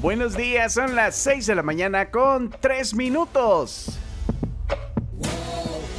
Buenos 0.00 0.36
días, 0.36 0.74
son 0.74 0.94
las 0.94 1.16
6 1.16 1.46
de 1.46 1.54
la 1.56 1.64
mañana 1.64 2.12
con 2.12 2.50
3 2.50 2.94
minutos. 2.94 3.98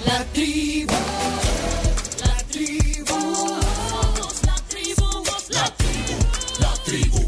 La 0.05 0.23
tribu, 0.31 0.93
la 2.23 2.37
tribu, 2.49 3.57
la 4.45 4.55
tribu, 4.69 5.23
la 5.49 5.75
tribu, 5.75 6.17
la 6.61 6.73
tribu. 6.85 7.27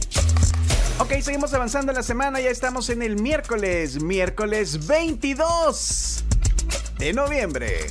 Ok, 0.99 1.21
seguimos 1.21 1.53
avanzando 1.53 1.91
la 1.91 2.03
semana, 2.03 2.39
ya 2.39 2.49
estamos 2.49 2.89
en 2.89 3.01
el 3.01 3.21
miércoles, 3.21 4.01
miércoles 4.01 4.87
22 4.87 6.23
de 6.99 7.11
noviembre. 7.11 7.87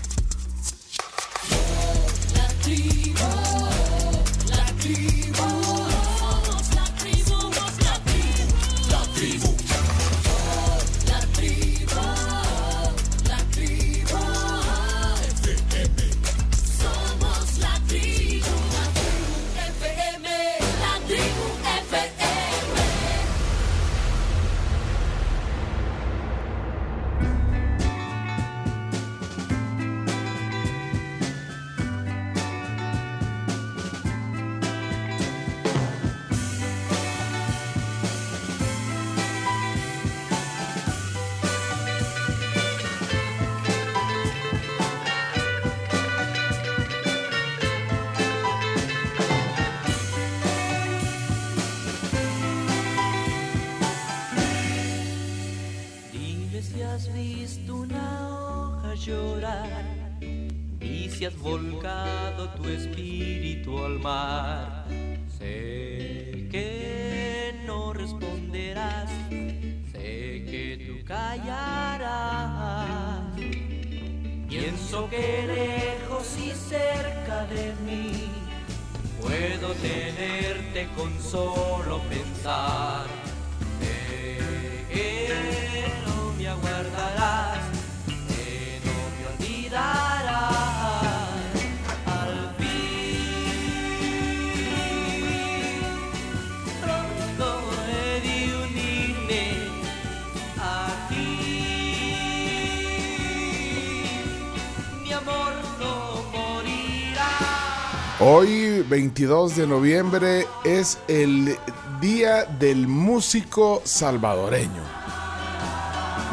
22 109.31 109.57
de 109.57 109.67
noviembre, 109.69 110.47
es 110.65 110.99
el 111.07 111.57
Día 112.01 112.47
del 112.47 112.89
Músico 112.89 113.81
Salvadoreño. 113.85 114.83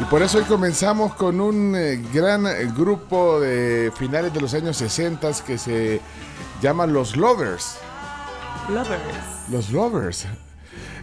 Y 0.00 0.04
por 0.06 0.20
eso 0.20 0.38
hoy 0.38 0.44
comenzamos 0.44 1.14
con 1.14 1.40
un 1.40 1.76
eh, 1.76 2.02
gran 2.12 2.44
eh, 2.48 2.68
grupo 2.76 3.38
de 3.38 3.92
finales 3.96 4.34
de 4.34 4.40
los 4.40 4.52
años 4.52 4.76
60 4.78 5.30
que 5.46 5.58
se 5.58 6.00
llama 6.60 6.88
Los 6.88 7.16
Lovers. 7.16 7.76
Lovers. 8.68 9.48
Los 9.48 9.70
Lovers. 9.70 10.24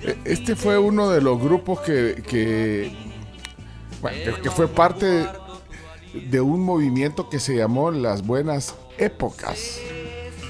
Eh, 0.02 0.20
Este 0.26 0.58
fue 0.58 0.78
uno 0.78 1.10
de 1.10 1.22
los 1.22 1.40
grupos 1.40 1.80
que, 1.80 2.22
que, 2.28 2.94
bueno, 4.02 4.36
que 4.44 4.52
fue 4.52 4.68
parte 4.68 5.30
de 6.30 6.42
un 6.42 6.62
movimiento 6.62 7.30
que 7.30 7.40
se 7.40 7.56
llamó 7.56 7.90
Las 7.90 8.28
Buenas 8.28 8.76
Épocas. 8.98 9.80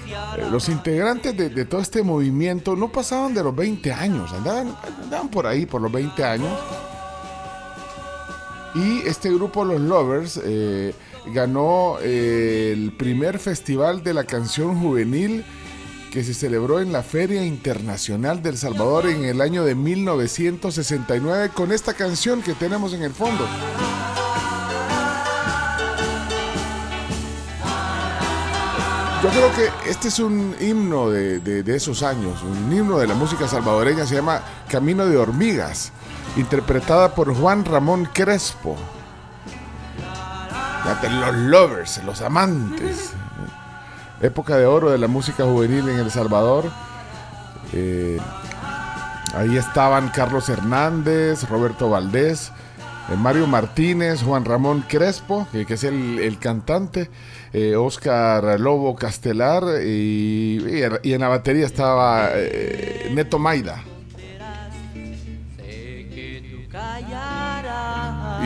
Eh, 0.07 0.47
Los 0.51 0.69
integrantes 0.69 1.35
de, 1.35 1.65
todo 1.65 1.81
este 1.81 2.03
movimiento 2.03 2.75
no 2.75 2.91
pasaban 2.91 3.33
de 3.33 3.43
los 3.43 3.55
20 3.55 3.91
años, 3.91 4.31
andaban, 4.33 4.75
andaban 5.03 5.29
por 5.29 5.47
ahí, 5.47 5.65
por 5.65 5.81
los 5.81 5.91
20 5.91 6.23
años. 6.23 6.51
Y 8.75 9.07
este 9.07 9.29
grupo, 9.31 9.63
los 9.63 9.79
Lovers, 9.79 10.39
eh, 10.43 10.93
ganó 11.33 11.97
eh, 12.01 12.71
el 12.73 12.91
primer 12.91 13.39
festival 13.39 14.03
de 14.03 14.13
la 14.13 14.25
canción 14.25 14.79
juvenil 14.79 15.45
que 16.11 16.23
se 16.23 16.33
celebró 16.33 16.79
en 16.79 16.93
la 16.93 17.03
Feria 17.03 17.43
Internacional 17.45 18.41
del 18.41 18.57
Salvador 18.57 19.07
en 19.07 19.25
el 19.25 19.41
año 19.41 19.65
de 19.65 19.75
1969 19.75 21.49
con 21.53 21.71
esta 21.71 21.93
canción 21.93 22.41
que 22.41 22.53
tenemos 22.53 22.93
en 22.93 23.03
el 23.03 23.11
fondo. 23.11 23.45
Yo 29.25 29.31
creo 29.31 29.51
que 29.55 29.89
este 29.89 30.09
es 30.09 30.19
un 30.19 30.55
himno 30.59 31.09
de, 31.09 31.39
de- 31.39 31.75
esos 31.75 32.03
años, 32.03 32.43
un 32.43 32.71
himno 32.71 32.99
de 32.99 33.07
la 33.07 33.15
música 33.15 33.47
salvadoreña, 33.47 34.05
se 34.05 34.13
llama 34.13 34.41
Camino 34.69 35.03
de 35.07 35.17
Hormigas, 35.17 35.91
interpretada 36.37 37.15
por 37.15 37.33
Juan 37.35 37.65
Ramón 37.65 38.07
Crespo. 38.13 38.75
Los 41.09 41.35
lovers, 41.35 42.03
los 42.03 42.21
amantes. 42.21 43.13
Época 44.21 44.57
de 44.57 44.67
oro 44.67 44.91
de 44.91 44.99
la 44.99 45.07
música 45.07 45.43
juvenil 45.43 45.89
en 45.89 45.97
El 45.99 46.11
Salvador. 46.11 46.65
Eh, 47.73 48.19
ahí 49.35 49.57
estaban 49.57 50.09
Carlos 50.09 50.47
Hernández, 50.49 51.49
Roberto 51.49 51.89
Valdés, 51.89 52.51
eh, 53.09 53.15
Mario 53.17 53.47
Martínez, 53.47 54.21
Juan 54.21 54.45
Ramón 54.45 54.85
Crespo, 54.87 55.47
que, 55.51 55.65
que 55.65 55.73
es 55.73 55.83
el, 55.83 56.19
el 56.19 56.37
cantante, 56.37 57.09
eh, 57.57 57.73
Oscar 57.77 58.59
Lobo 58.59 58.95
Castelar 58.97 59.63
y, 59.81 60.59
y 61.03 61.13
en- 61.13 61.21
la 61.21 61.29
batería 61.29 61.65
estaba 61.65 62.31
eh, 62.33 63.09
Neto 63.13 63.39
Maida. 63.39 63.81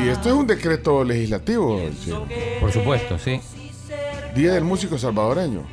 Y 0.03 0.09
esto 0.09 0.29
es 0.29 0.35
un 0.35 0.45
decreto 0.47 1.03
legislativo. 1.03 1.81
Por 2.59 2.71
supuesto, 2.71 3.17
sí. 3.17 3.41
Día 4.35 4.53
del 4.53 4.63
Músico 4.63 4.97
Salvadoreño. 4.97 5.63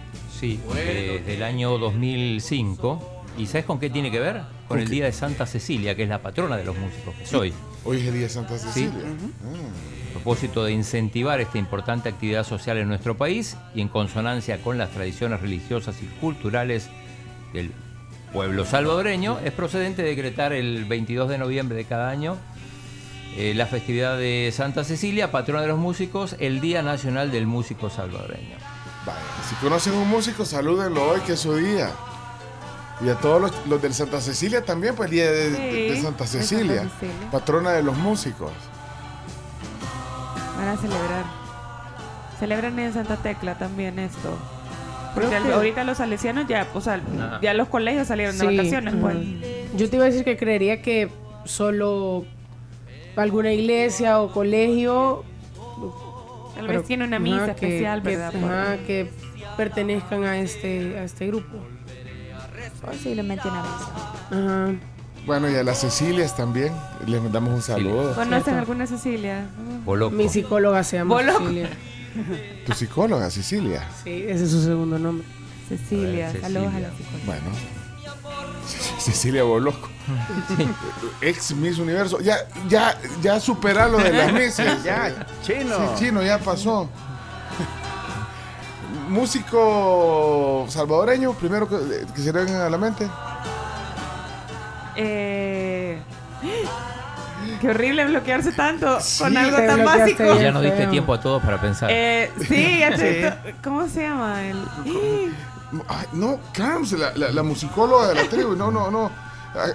Sí, 0.41 0.59
desde 0.75 1.35
el 1.35 1.43
año 1.43 1.77
2005. 1.79 3.13
¿Y 3.39 3.47
sabes 3.47 3.67
con 3.67 3.79
qué 3.79 3.91
tiene 3.91 4.11
que 4.11 4.19
ver? 4.19 4.41
Con 4.67 4.79
el 4.81 4.89
Día 4.89 5.05
de 5.05 5.13
Santa 5.13 5.45
Cecilia, 5.47 5.95
que 5.95 6.05
es 6.05 6.09
la 6.09 6.23
patrona 6.23 6.57
de 6.57 6.65
los 6.65 6.77
músicos, 6.77 7.15
que 7.17 7.27
soy. 7.27 7.53
Hoy 7.85 7.99
es 7.99 8.07
el 8.07 8.15
Día 8.15 8.23
de 8.23 8.29
Santa 8.31 8.59
Cecilia. 8.59 8.93
Propósito 10.21 10.65
de 10.65 10.73
incentivar 10.73 11.41
esta 11.41 11.59
importante 11.59 12.09
actividad 12.09 12.45
social 12.45 12.79
en 12.79 12.89
nuestro 12.89 13.17
país 13.17 13.57
y 13.75 13.81
en 13.81 13.89
consonancia 13.89 14.59
con 14.63 14.79
las 14.79 14.91
tradiciones 14.91 15.41
religiosas 15.41 15.97
y 16.03 16.07
culturales 16.21 16.89
del 17.53 17.73
pueblo 18.33 18.65
salvadoreño, 18.65 19.39
es 19.45 19.53
procedente 19.53 20.03
decretar 20.03 20.53
el 20.53 20.85
22 20.85 21.29
de 21.29 21.39
noviembre 21.39 21.77
de 21.77 21.85
cada 21.85 22.09
año 22.11 22.37
eh, 23.37 23.53
la 23.55 23.67
festividad 23.67 24.17
de 24.19 24.51
Santa 24.55 24.83
Cecilia, 24.85 25.31
patrona 25.31 25.61
de 25.61 25.69
los 25.69 25.79
músicos, 25.79 26.37
el 26.39 26.61
Día 26.61 26.83
Nacional 26.83 27.31
del 27.31 27.47
Músico 27.47 27.91
Salvadoreño. 27.91 28.57
Vaya, 29.05 29.19
si 29.49 29.55
conocen 29.57 29.93
un 29.95 30.09
músico, 30.09 30.45
salúdenlo 30.47 31.11
hoy, 31.11 31.21
que 31.21 31.35
es 31.35 31.41
su 31.41 31.55
día. 31.55 31.91
Y 33.05 33.11
a 33.11 33.15
todos 33.17 33.41
los, 33.43 33.53
los 33.67 33.83
del 33.83 33.93
Santa 33.93 34.23
Cecilia 34.23 34.65
también, 34.65 34.95
pues 34.95 35.11
día 35.11 35.31
de, 35.31 35.51
de- 35.51 35.59
de 35.91 35.97
Sí, 35.97 36.03
Santa 36.03 36.25
de 36.25 36.27
Santa 36.27 36.27
Cecilia, 36.27 36.89
Cecilia. 36.99 37.31
patrona 37.31 37.73
de 37.73 37.83
los 37.83 37.95
músicos. 37.99 38.53
Van 40.67 40.75
a 40.77 40.81
celebrar. 40.81 41.25
Celebran 42.41 42.77
en 42.81 42.93
Santa 42.93 43.17
Tecla 43.19 43.57
también 43.57 44.01
esto. 44.01 44.37
Porque 45.15 45.31
que- 45.31 45.53
ahorita 45.53 45.85
los 45.85 45.99
salesianos 45.99 46.49
ya, 46.49 46.67
o 46.75 46.81
sea, 46.81 47.01
ya 47.41 47.55
los 47.55 47.69
colegios 47.69 48.09
salieron 48.09 48.37
de 48.37 48.49
Sí, 48.49 48.57
vacaciones, 48.57 48.95
pues. 49.01 49.17
Yo 49.77 49.89
te 49.89 49.95
iba 49.97 50.05
a 50.07 50.09
decir 50.09 50.25
que 50.25 50.37
creería 50.37 50.83
que 50.83 51.09
solo 51.45 52.25
alguna 53.15 53.53
iglesia 53.53 54.21
o 54.21 54.33
colegio. 54.33 55.23
Tal 56.57 56.67
vez 56.67 56.85
tiene 56.85 57.05
una 57.05 57.21
misa 57.21 57.55
que- 57.55 57.67
especial, 57.69 58.03
que- 58.03 58.09
¿verdad? 58.17 58.33
ajá, 58.35 58.77
que 58.87 59.09
pertenezcan 59.57 60.25
a 60.25 60.39
este, 60.39 60.99
a 60.99 61.05
este 61.05 61.29
grupo. 61.29 61.59
Posiblemente 62.85 63.47
una 63.49 63.63
vez. 63.63 63.71
Ajá. 64.33 64.75
Bueno, 65.27 65.51
y 65.51 65.57
a 65.57 65.65
las 65.65 65.81
Cecilias 65.81 66.37
también 66.37 66.73
les 67.05 67.21
mandamos 67.21 67.53
un 67.53 67.63
saludo. 67.63 68.15
¿Conocen 68.15 68.45
Cierto. 68.45 68.61
alguna 68.61 68.87
Cecilia? 68.87 69.47
Boloco. 69.85 70.15
Mi 70.15 70.29
psicóloga 70.29 70.85
se 70.85 70.99
llama 70.99 71.15
Bolo. 71.17 71.39
Cecilia. 71.39 71.71
Tu 72.65 72.73
psicóloga, 72.73 73.31
Cecilia. 73.31 73.89
Sí, 74.05 74.25
ese 74.29 74.45
es 74.45 74.51
su 74.51 74.63
segundo 74.63 74.99
nombre. 74.99 75.27
Cecilia, 75.69 76.33
saludos 76.41 76.73
a 76.75 76.79
la 76.81 76.91
psicóloga. 76.91 77.25
Bueno. 77.27 77.51
Cecilia 78.99 79.43
Boloco. 79.43 79.89
Ex 81.21 81.55
Miss 81.57 81.79
Universo. 81.79 82.21
Ya, 82.21 82.37
ya, 82.69 82.97
ya 83.21 83.41
supera 83.41 83.89
lo 83.89 83.99
de 83.99 84.13
las 84.13 84.33
Misses. 84.33 84.83
Ya, 84.85 85.27
chino. 85.43 85.77
Sí, 85.97 86.05
chino, 86.05 86.23
ya 86.23 86.39
pasó. 86.39 86.89
Músico 89.09 90.67
salvadoreño, 90.69 91.33
primero 91.35 91.69
que, 91.69 91.77
que 92.15 92.23
se 92.23 92.33
le 92.33 92.45
venga 92.45 92.67
a 92.67 92.71
la 92.71 92.79
mente. 92.79 93.09
Eh... 94.97 95.99
Qué 97.61 97.71
horrible 97.71 98.05
bloquearse 98.07 98.53
tanto 98.53 99.01
Sí, 99.01 99.23
con 99.23 99.37
algo 99.37 99.57
tan 99.57 99.85
básico. 99.85 100.25
Y 100.35 100.43
ya 100.43 100.51
nos 100.51 100.63
diste 100.63 100.87
tiempo 100.89 101.15
a 101.15 101.21
todos 101.21 101.43
para 101.43 101.61
pensar. 101.61 101.89
Eh, 101.93 102.31
sí, 102.49 102.79
ya 102.81 102.91
te- 102.95 103.31
Sí. 103.31 103.55
¿Cómo 103.63 103.89
se 103.89 104.03
llama? 104.03 104.43
El... 104.47 104.57
Ay, 105.89 106.07
no, 106.13 106.39
Carms, 106.53 106.93
la, 106.93 107.13
la- 107.15 107.31
la 107.31 107.43
musicóloga 107.43 108.09
de 108.09 108.15
la 108.17 108.25
tribu. 108.25 108.55
No, 108.57 108.71
no, 108.71 108.91
no. 108.91 109.11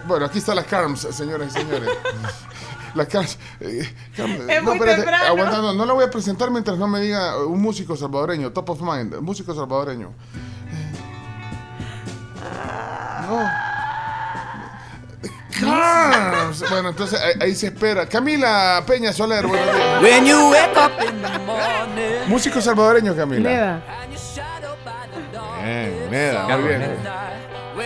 Bueno, 0.05 0.25
aquí 0.25 0.37
está 0.39 0.53
la 0.53 0.63
Carms, 0.63 1.07
señoras 1.11 1.47
y 1.55 1.59
señores. 1.59 1.89
La 2.93 3.05
Carms. 3.05 3.37
eh, 3.61 3.89
Carms, 4.17 4.35
Es 4.49 4.61
muy 4.61 4.77
temprano. 4.77 5.25
aguanta, 5.27 5.57
no, 5.61 5.73
no 5.73 5.85
la 5.85 5.93
voy 5.93 6.03
a 6.03 6.09
presentar 6.11 6.51
mientras 6.51 6.77
no 6.77 6.89
me 6.89 6.99
diga 6.99 7.37
uh, 7.37 7.47
un 7.49 7.61
músico 7.61 7.95
salvadoreño, 7.95 8.51
top 8.51 8.71
of 8.71 8.81
mind, 8.81 9.15
músico 9.21 9.55
salvadoreño. 9.55 10.07
Eh, 10.07 10.91
No. 13.29 13.70
Bueno, 15.61 16.89
entonces 16.89 17.19
ahí, 17.19 17.33
ahí 17.41 17.55
se 17.55 17.67
espera. 17.67 18.07
Camila 18.07 18.83
Peña 18.85 19.13
Soler, 19.13 19.45
buenos 19.45 19.75
días. 19.75 20.01
When 20.01 20.25
you 20.25 20.49
wake 20.49 20.77
up 20.77 20.91
in 21.07 21.21
the 21.21 21.39
morning 21.39 22.27
Músico 22.27 22.61
salvadoreño, 22.61 23.15
Camila. 23.15 23.49
Neda. 23.49 23.81
Bien, 25.63 26.09
Neda, 26.09 26.57
muy 26.57 26.67
bien. 26.67 26.79
Neda. 26.79 27.31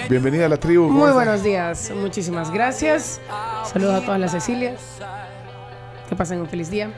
Bienvenida 0.10 0.46
a 0.46 0.50
la 0.50 0.58
tribu. 0.58 0.88
¿cómo 0.88 1.00
Muy 1.00 1.12
buenos 1.12 1.44
días, 1.44 1.92
muchísimas 1.96 2.52
gracias. 2.52 3.20
Saludos 3.72 4.02
a 4.02 4.06
todas 4.06 4.20
las 4.20 4.32
Cecilias. 4.32 4.82
Que 6.10 6.16
pasen 6.16 6.40
un 6.42 6.48
feliz 6.48 6.70
día. 6.70 6.92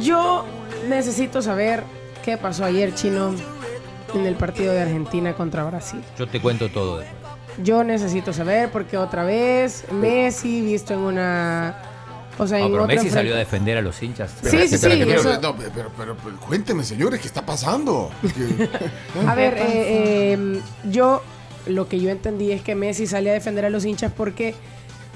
Yo 0.00 0.44
necesito 0.88 1.42
saber 1.42 1.82
qué 2.24 2.36
pasó 2.36 2.64
ayer, 2.64 2.94
chino, 2.94 3.34
en 4.14 4.26
el 4.26 4.36
partido 4.36 4.72
de 4.72 4.82
Argentina 4.82 5.34
contra 5.34 5.64
Brasil. 5.64 6.02
Yo 6.18 6.28
te 6.28 6.40
cuento 6.40 6.68
todo 6.68 7.00
eso. 7.02 7.10
Yo 7.62 7.82
necesito 7.84 8.32
saber 8.32 8.70
porque 8.70 8.96
otra 8.96 9.24
vez 9.24 9.84
Messi 9.92 10.60
visto 10.62 10.94
en 10.94 11.00
una. 11.00 11.74
O 12.38 12.46
sea, 12.46 12.58
No, 12.60 12.66
en 12.66 12.70
pero 12.72 12.84
otro 12.84 12.94
Messi 12.94 13.10
salió 13.10 13.34
a 13.34 13.38
defender 13.38 13.76
a 13.78 13.82
los 13.82 14.00
hinchas. 14.00 14.30
Sí, 14.42 14.68
sí, 14.68 14.78
sí, 14.78 14.86
pero, 14.88 15.10
eso- 15.20 15.40
no, 15.40 15.56
pero, 15.56 15.70
pero- 15.74 15.90
pero- 15.96 16.16
pero 16.16 16.36
cuénteme, 16.38 16.84
señores, 16.84 17.20
¿qué 17.20 17.26
está 17.26 17.44
pasando? 17.44 18.10
A 19.26 19.34
ver, 19.34 19.54
eh, 19.58 19.62
eh, 20.34 20.60
yo 20.84 21.20
lo 21.66 21.88
que 21.88 21.98
yo 21.98 22.10
entendí 22.10 22.52
es 22.52 22.62
que 22.62 22.74
Messi 22.76 23.06
salía 23.08 23.32
a 23.32 23.34
defender 23.34 23.64
a 23.64 23.70
los 23.70 23.84
hinchas 23.84 24.12
porque 24.16 24.54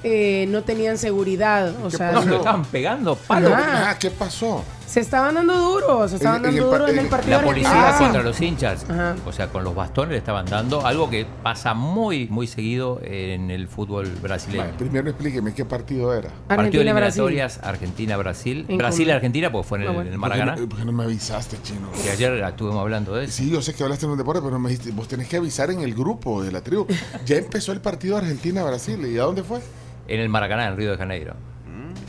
eh, 0.02 0.46
no 0.48 0.62
tenían 0.64 0.98
seguridad. 0.98 1.72
O 1.84 1.90
sea, 1.90 2.10
No, 2.10 2.20
no- 2.24 2.26
lo 2.30 2.36
estaban 2.38 2.64
pegando 2.64 3.14
palos. 3.14 3.52
Ajá. 3.52 3.90
Ah, 3.90 3.98
¿qué 4.00 4.10
pasó? 4.10 4.64
Se 4.92 5.00
estaban 5.00 5.34
dando 5.34 5.56
duro, 5.56 6.06
se 6.06 6.16
estaban 6.16 6.42
dando 6.42 6.66
duro 6.66 6.86
en 6.86 6.98
el 6.98 7.04
en- 7.06 7.08
partido 7.10 7.38
La 7.38 7.44
policía 7.46 7.94
contra 7.98 8.22
los 8.22 8.38
hinchas. 8.42 8.84
Ajá. 8.90 9.16
O 9.24 9.32
sea, 9.32 9.48
con 9.48 9.64
los 9.64 9.74
bastones 9.74 10.10
le 10.12 10.18
estaban 10.18 10.44
dando 10.44 10.84
algo 10.86 11.08
que 11.08 11.26
pasa 11.42 11.72
muy, 11.72 12.28
muy 12.28 12.46
seguido 12.46 13.00
en 13.02 13.50
el 13.50 13.68
fútbol 13.68 14.06
brasileño. 14.22 14.64
Vale, 14.64 14.74
primero 14.76 15.08
explíqueme 15.08 15.54
qué 15.54 15.64
partido 15.64 16.12
era. 16.12 16.28
Partido 16.28 16.44
de 16.46 16.52
Argentina, 16.90 16.92
Brasil. 16.92 17.22
eliminatorias 17.22 17.60
Argentina-Brasil. 17.62 18.66
En 18.68 18.76
Brasil-Argentina, 18.76 19.50
porque 19.50 19.66
fue 19.68 19.78
en 19.78 19.82
el, 19.84 19.88
Ah, 19.88 19.92
bueno. 19.92 20.08
en 20.08 20.14
el 20.14 20.20
¿Por 20.20 20.30
qué, 20.32 20.38
Maracaná. 20.38 20.68
por 20.68 20.78
qué 20.78 20.84
no 20.84 20.92
me 20.92 21.04
avisaste, 21.04 21.56
chino? 21.62 21.88
Que 22.04 22.10
ayer 22.10 22.32
estuvimos 22.44 22.80
hablando 22.82 23.14
de 23.14 23.24
eso. 23.24 23.32
Sí, 23.32 23.50
yo 23.50 23.62
sé 23.62 23.72
que 23.72 23.82
hablaste 23.84 24.04
en 24.04 24.12
un 24.12 24.18
deporte, 24.18 24.42
pero 24.44 24.58
me 24.58 24.68
dijiste, 24.68 24.90
vos 24.92 25.08
tenés 25.08 25.26
que 25.26 25.38
avisar 25.38 25.70
en 25.70 25.80
el 25.80 25.94
grupo 25.94 26.42
de 26.42 26.52
la 26.52 26.60
tribu. 26.60 26.86
Ya 27.24 27.36
empezó 27.36 27.72
el 27.72 27.80
partido 27.80 28.18
Argentina-Brasil. 28.18 29.06
¿Y 29.06 29.18
a 29.18 29.22
dónde 29.22 29.42
fue? 29.42 29.60
En 30.06 30.20
el 30.20 30.28
Maracaná, 30.28 30.66
en 30.68 30.76
Río 30.76 30.90
de 30.90 30.98
Janeiro. 30.98 31.34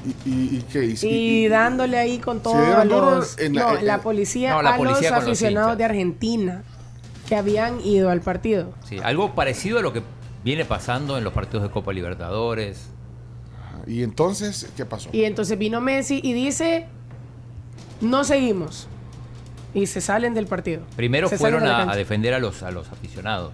¿Y, 0.06 0.30
y, 0.30 0.58
y 0.58 0.62
qué? 0.72 0.86
¿Y, 0.86 1.08
Y 1.08 1.48
dándole 1.48 1.98
ahí 1.98 2.20
con 2.20 2.38
¿Se 2.38 2.44
todos 2.44 2.66
dieron 2.66 2.90
duro 2.90 3.12
los. 3.16 3.38
en 3.40 3.56
la- 3.56 3.64
no, 3.74 3.78
en- 3.80 3.86
la 3.88 4.02
policía 4.02 4.52
No, 4.54 4.62
la 4.62 4.74
a 4.74 4.78
policía 4.78 5.12
los 5.12 5.24
aficionados 5.24 5.78
de 5.78 5.84
Argentina 5.86 6.64
que 7.28 7.36
habían 7.36 7.80
ido 7.82 8.10
al 8.10 8.22
partido. 8.22 8.74
Sí, 8.88 8.98
algo 9.04 9.34
parecido 9.36 9.80
a 9.80 9.82
lo 9.82 9.94
que 9.94 10.02
viene 10.44 10.66
pasando 10.66 11.18
en 11.18 11.24
los 11.24 11.32
partidos 11.34 11.64
de 11.64 11.70
Copa 11.70 11.94
Libertadores. 11.94 12.90
y 13.88 14.04
entonces, 14.04 14.70
¿qué 14.76 14.86
pasó? 14.86 15.10
Y 15.14 15.24
entonces 15.24 15.58
vino 15.58 15.80
Messi 15.82 16.20
y 16.24 16.34
dice: 16.34 16.86
No 18.02 18.24
seguimos. 18.24 18.88
Y 19.74 19.88
se 19.88 20.02
salen 20.02 20.34
del 20.36 20.46
partido. 20.46 20.84
Primero 20.96 21.28
Se 21.30 21.38
fueron 21.38 21.64
de 21.64 21.70
a, 21.70 21.90
a 21.90 21.96
defender 21.96 22.34
a 22.36 22.40
los, 22.40 22.62
a 22.62 22.70
los 22.72 22.92
aficionados. 22.92 23.54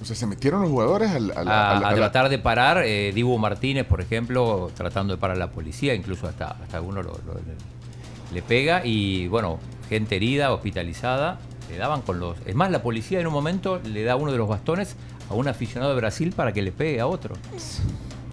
O 0.00 0.04
sea, 0.04 0.14
se 0.14 0.26
metieron 0.26 0.60
los 0.62 0.70
jugadores 0.70 1.10
al, 1.10 1.30
al- 1.36 1.48
a, 1.48 1.76
al- 1.78 1.84
a 1.84 1.88
al- 1.88 1.94
tratar 1.96 2.28
de 2.28 2.38
parar. 2.38 2.82
Eh, 2.84 3.12
Dibu 3.14 3.38
Martínez, 3.38 3.86
por 3.86 4.00
ejemplo, 4.00 4.70
tratando 4.74 5.14
de 5.14 5.18
parar 5.20 5.36
a 5.36 5.40
la 5.40 5.50
policía, 5.50 5.94
incluso 5.94 6.26
hasta, 6.28 6.48
hasta 6.62 6.76
alguno 6.76 7.02
lo- 7.02 7.12
lo- 7.26 7.34
le, 7.34 8.34
le 8.34 8.42
pega. 8.42 8.82
Y 8.84 9.26
bueno, 9.28 9.58
gente 9.88 10.16
herida, 10.16 10.52
hospitalizada, 10.52 11.38
le 11.70 11.78
daban 11.78 12.02
con 12.02 12.20
los. 12.20 12.36
Es 12.46 12.54
más, 12.54 12.70
la 12.70 12.82
policía 12.82 13.20
en 13.20 13.26
un 13.26 13.32
momento 13.32 13.80
le 13.84 14.02
da 14.04 14.16
uno 14.16 14.32
de 14.32 14.38
los 14.38 14.48
bastones 14.48 14.96
a 15.30 15.34
un 15.34 15.48
aficionado 15.48 15.92
de 15.92 15.96
Brasil 15.96 16.32
para 16.36 16.52
que 16.52 16.62
le 16.62 16.72
pegue 16.72 17.00
a 17.00 17.06
otro. 17.06 17.34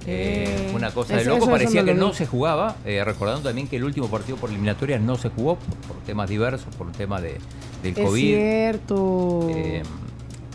Eh, 0.06 0.71
una 0.75 0.92
cosa 0.92 1.16
de 1.16 1.24
loco, 1.24 1.50
parecía 1.50 1.86
que 1.86 1.94
no 1.94 2.12
se 2.13 2.25
jugaba, 2.25 2.75
eh, 2.86 3.01
recordando 3.06 3.42
también 3.44 3.69
que 3.69 3.77
el 3.77 3.86
último 3.86 4.09
partido 4.09 4.36
por 4.38 4.50
eliminatorias 4.50 5.00
no 5.00 5.16
se 5.16 5.30
jugó 5.30 5.56
por, 5.56 5.75
por 5.77 5.98
temas 6.06 6.30
diversos, 6.30 6.75
por 6.75 6.88
un 6.88 6.92
tema 6.94 7.21
de, 7.21 7.38
del 7.81 7.98
Es 7.98 8.06
COVID. 8.06 8.36
cierto. 8.36 9.48
Eh, 9.50 9.81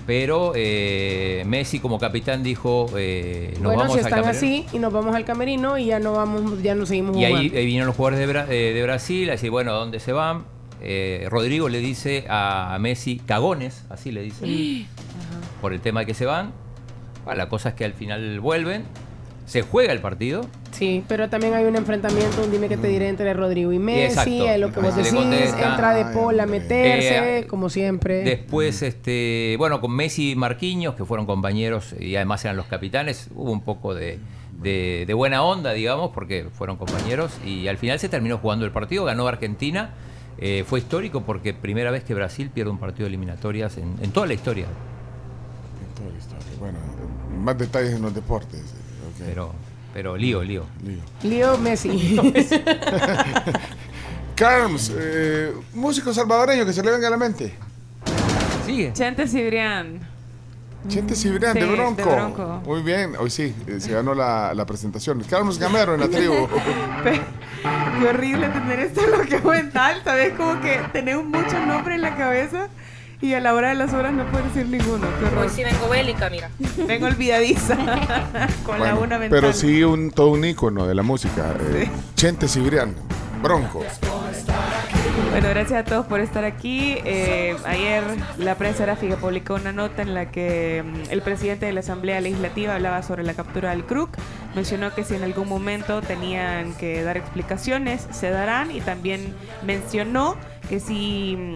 pero 0.09 0.53
eh, 0.57 1.43
Messi 1.47 1.81
como 1.81 1.99
capitán 1.99 2.43
dijo, 2.43 2.87
eh, 2.97 3.51
nos 3.57 3.63
bueno, 3.65 3.79
vamos 3.81 3.93
si 3.93 3.99
al 4.01 4.07
están 4.07 4.23
camerino. 4.23 4.39
así 4.39 4.67
y 4.75 4.79
nos 4.79 4.91
vamos 4.91 5.15
al 5.15 5.27
camerino 5.27 5.77
y 5.77 5.85
ya 5.85 6.01
no 6.01 6.15
vamos, 6.15 6.63
ya 6.63 6.75
no 6.75 6.87
seguimos 6.87 7.15
Y 7.15 7.19
jugando. 7.19 7.39
ahí, 7.41 7.53
ahí 7.55 7.67
vinieron 7.67 7.89
los 7.89 7.95
jugadores 7.95 8.27
de, 8.27 8.33
Bra- 8.35 8.47
eh, 8.49 8.73
de 8.73 8.83
Brasil 8.85 9.29
a 9.29 9.33
decir, 9.33 9.51
bueno, 9.51 9.71
¿a 9.73 9.75
dónde 9.75 10.01
se 10.01 10.13
van? 10.15 10.45
Eh, 10.81 11.27
Rodrigo 11.29 11.69
le 11.69 11.81
dice 11.81 12.25
a 12.31 12.75
Messi, 12.81 13.19
cagones, 13.19 13.85
así 13.91 14.11
le 14.11 14.23
dice, 14.23 14.47
por 15.61 15.75
el 15.75 15.81
tema 15.83 16.01
de 16.01 16.07
que 16.07 16.15
se 16.15 16.25
van. 16.25 16.53
Bueno, 17.27 17.37
la 17.37 17.51
cosa 17.51 17.69
es 17.69 17.75
que 17.75 17.85
al 17.85 17.93
final 17.93 18.41
vuelven, 18.41 18.85
se 19.49 19.63
juega 19.63 19.93
el 19.93 20.01
partido. 20.01 20.43
Sí, 20.73 21.03
pero 21.09 21.29
también 21.31 21.55
hay 21.55 21.65
un 21.65 21.75
enfrentamiento, 21.75 22.43
un 22.45 22.53
dime 22.53 22.69
que 22.69 22.77
te 22.77 22.87
diré 22.87 23.09
entre 23.09 23.33
Rodrigo 23.33 23.73
y 23.73 23.79
Messi, 23.79 24.05
exacto. 24.05 24.47
es 24.49 24.61
lo 24.61 24.73
que 24.73 24.81
vos 24.81 24.95
decís, 24.95 25.13
entra 25.13 25.95
de 25.95 26.05
Paul 26.15 26.39
a 26.39 26.47
meterse, 26.47 27.39
Eh, 27.39 27.47
como 27.47 27.71
siempre. 27.71 28.23
Después, 28.23 28.83
este, 28.83 29.57
bueno, 29.59 29.81
con 29.81 29.91
Messi 29.97 30.33
y 30.33 30.37
Marquinhos, 30.37 30.95
que 30.95 31.05
fueron 31.05 31.25
compañeros 31.27 31.95
y 31.99 32.15
además 32.17 32.45
eran 32.45 32.57
los 32.59 32.67
capitanes, 32.67 33.29
hubo 33.35 33.51
un 33.51 33.63
poco 33.63 33.95
de, 33.95 34.19
de- 34.61 35.05
de 35.07 35.15
buena 35.15 35.43
onda, 35.43 35.73
digamos, 35.73 36.11
porque 36.13 36.47
fueron 36.53 36.77
compañeros 36.77 37.33
y 37.45 37.67
al 37.69 37.79
final 37.79 37.99
se 37.99 38.09
terminó 38.11 38.37
jugando 38.39 38.67
el 38.67 38.71
partido, 38.71 39.05
ganó 39.07 39.27
Argentina. 39.27 39.95
Eh, 40.41 40.63
fue 40.67 40.79
histórico 40.79 41.23
porque 41.23 41.53
primera 41.55 41.91
vez 41.91 42.05
que 42.05 42.15
Brasil 42.15 42.51
pierde 42.53 42.71
un 42.71 42.79
partido 42.79 43.05
de 43.05 43.09
eliminatorias 43.09 43.77
en, 43.79 43.95
en 44.03 44.13
toda 44.13 44.27
la 44.27 44.35
historia. 44.35 44.67
Toda 45.97 46.11
la 46.13 46.19
historia. 46.19 46.47
Bueno, 46.61 46.79
más 47.43 47.59
detalles 47.59 47.95
en 47.95 48.03
los 48.03 48.15
deportes. 48.15 48.63
Pero, 49.27 49.53
pero 49.93 50.17
lío, 50.17 50.43
lío. 50.43 50.65
Lío. 50.85 51.01
Leo 51.23 51.59
Messi. 51.59 52.17
Carms, 54.35 54.93
eh, 54.97 55.53
músico 55.75 56.15
salvadoreño 56.15 56.65
que 56.65 56.73
se 56.73 56.83
le 56.83 56.91
venga 56.93 57.09
a 57.09 57.11
la 57.11 57.17
mente. 57.17 57.55
Sigue. 58.65 58.93
Chente 58.93 59.27
Cibrián. 59.27 60.01
Chente 60.87 61.17
Cibrián 61.17 61.55
Sí, 61.55 61.61
de, 61.61 61.67
de 61.67 61.73
Bronco. 61.73 62.63
Muy 62.65 62.83
bien, 62.83 63.15
hoy 63.19 63.31
sí, 63.31 63.53
eh, 63.67 63.81
se 63.81 63.93
ganó 63.93 64.15
la, 64.15 64.55
la 64.55 64.65
presentación. 64.65 65.23
Carlos 65.29 65.59
Gamero 65.59 65.95
en 65.95 66.01
la 66.01 66.09
tribu. 66.09 66.49
Qué 68.01 68.07
horrible 68.09 68.49
tener 68.49 68.79
esto 68.79 69.01
en 69.03 69.11
lo 69.11 69.21
que 69.23 69.41
mental, 69.41 70.01
¿sabes? 70.05 70.35
Como 70.35 70.61
que 70.61 70.79
tener 70.93 71.17
mucho 71.19 71.59
nombre 71.67 71.97
en 71.97 72.03
la 72.03 72.17
cabeza 72.17 72.69
y 73.21 73.35
a 73.35 73.41
la 73.41 73.55
hora 73.55 73.71
de 73.71 73.75
las 73.75 73.93
horas 73.93 74.13
no 74.13 74.25
puedo 74.27 74.45
decir 74.45 74.67
ninguno. 74.67 75.07
Qué 75.19 75.25
horror. 75.27 75.45
Hoy 75.45 75.49
sí 75.49 75.65
vengo 75.65 75.89
bélica, 75.89 76.31
mira. 76.31 76.51
Vengo 76.87 77.07
olvidadiza 77.07 77.77
con 78.65 78.81
la 78.81 78.95
una 78.95 79.19
mental. 79.19 79.41
pero 79.41 79.53
sí 79.53 79.83
un, 79.83 80.11
todo 80.11 80.29
un 80.29 80.45
ícono 80.45 80.87
de 80.87 80.95
la 80.95 81.03
música. 81.03 81.55
eh, 81.75 81.89
Chente 82.15 82.47
Cibrián, 82.49 82.95
Bronco. 83.43 83.85
Bueno, 85.31 85.49
gracias 85.51 85.81
a 85.81 85.85
todos 85.85 86.07
por 86.07 86.21
estar 86.21 86.45
aquí. 86.45 86.97
Eh, 87.05 87.55
ayer 87.67 88.03
la 88.39 88.55
prensa 88.57 88.85
gráfica 88.85 89.17
publicó 89.17 89.55
una 89.55 89.73
nota 89.73 90.03
en 90.03 90.15
la 90.15 90.31
que 90.31 90.83
mm, 90.85 91.11
el 91.11 91.23
presidente 91.23 91.67
de 91.67 91.73
la 91.73 91.81
Asamblea 91.81 92.21
Legislativa 92.21 92.75
hablaba 92.75 93.03
sobre 93.03 93.23
la 93.25 93.35
captura 93.35 93.71
del 93.71 93.85
CRUC. 93.85 94.17
Mencionó 94.57 94.95
que 94.95 95.05
si 95.05 95.15
en 95.15 95.23
algún 95.25 95.49
momento 95.49 96.01
tenían 96.03 96.73
que 96.75 97.03
dar 97.03 97.17
explicaciones, 97.17 98.07
se 98.11 98.31
darán 98.31 98.71
y 98.71 98.81
también 98.81 99.35
mencionó 99.65 100.37
que 100.69 100.81
si 100.81 101.37
mm, 101.37 101.55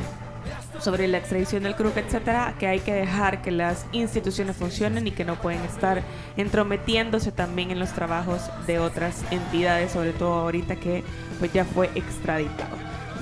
sobre 0.83 1.07
la 1.07 1.19
extradición 1.19 1.63
del 1.63 1.77
CRUC, 1.77 1.97
etcétera, 1.97 2.55
que 2.59 2.67
hay 2.67 2.81
que 2.81 2.93
dejar 2.93 3.41
que 3.41 3.51
las 3.51 3.87
instituciones 3.93 4.57
funcionen 4.57 5.07
y 5.07 5.13
que 5.13 5.25
no 5.25 5.37
pueden 5.37 5.63
estar 5.63 6.03
entrometiéndose 6.37 7.31
también 7.31 7.71
en 7.71 7.79
los 7.79 7.93
trabajos 7.93 8.43
de 8.67 8.79
otras 8.79 9.23
entidades, 9.31 9.93
sobre 9.93 10.13
todo 10.13 10.35
ahorita 10.35 10.77
que 10.77 11.05
pues 11.39 11.53
ya 11.53 11.65
fue 11.65 11.91
extraditado. 11.95 12.77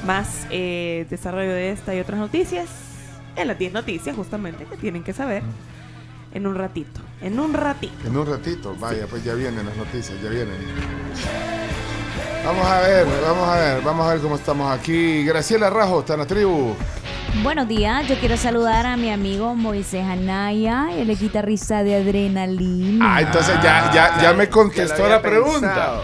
Más 0.06 0.46
eh, 0.50 1.06
desarrollo 1.10 1.52
de 1.52 1.70
esta 1.70 1.94
y 1.94 2.00
otras 2.00 2.18
noticias 2.18 2.68
en 3.36 3.48
las 3.48 3.58
10 3.58 3.74
noticias 3.74 4.16
justamente 4.16 4.64
que 4.64 4.76
tienen 4.76 5.04
que 5.04 5.12
saber 5.12 5.42
en 6.32 6.46
un 6.46 6.54
ratito. 6.54 7.00
En 7.20 7.38
un 7.38 7.52
ratito. 7.52 7.94
En 8.06 8.16
un 8.16 8.26
ratito, 8.26 8.74
vaya, 8.78 9.06
pues 9.06 9.22
ya 9.24 9.34
vienen 9.34 9.66
las 9.66 9.76
noticias, 9.76 10.20
ya 10.22 10.30
vienen. 10.30 10.56
Vamos 12.44 12.66
a 12.66 12.80
ver, 12.80 13.06
vamos 13.22 13.48
a 13.48 13.56
ver, 13.56 13.82
vamos 13.82 14.06
a 14.06 14.12
ver 14.14 14.20
cómo 14.22 14.36
estamos 14.36 14.72
aquí. 14.72 15.24
Graciela 15.24 15.70
Rajo, 15.70 16.00
está 16.00 16.14
en 16.14 16.20
la 16.20 16.26
tribu. 16.26 16.74
Buenos 17.42 17.68
días, 17.68 18.08
yo 18.08 18.16
quiero 18.18 18.36
saludar 18.36 18.86
a 18.86 18.96
mi 18.96 19.10
amigo 19.10 19.54
Moisés 19.54 20.04
Anaya, 20.04 20.88
el 20.96 21.16
guitarrista 21.16 21.84
de 21.84 21.94
Adrenalina. 21.96 23.16
Ah, 23.16 23.20
entonces 23.20 23.54
ya, 23.62 23.90
ya, 23.94 24.20
ya 24.20 24.32
me 24.32 24.48
contestó 24.48 25.08
la 25.08 25.22
pregunta. 25.22 26.00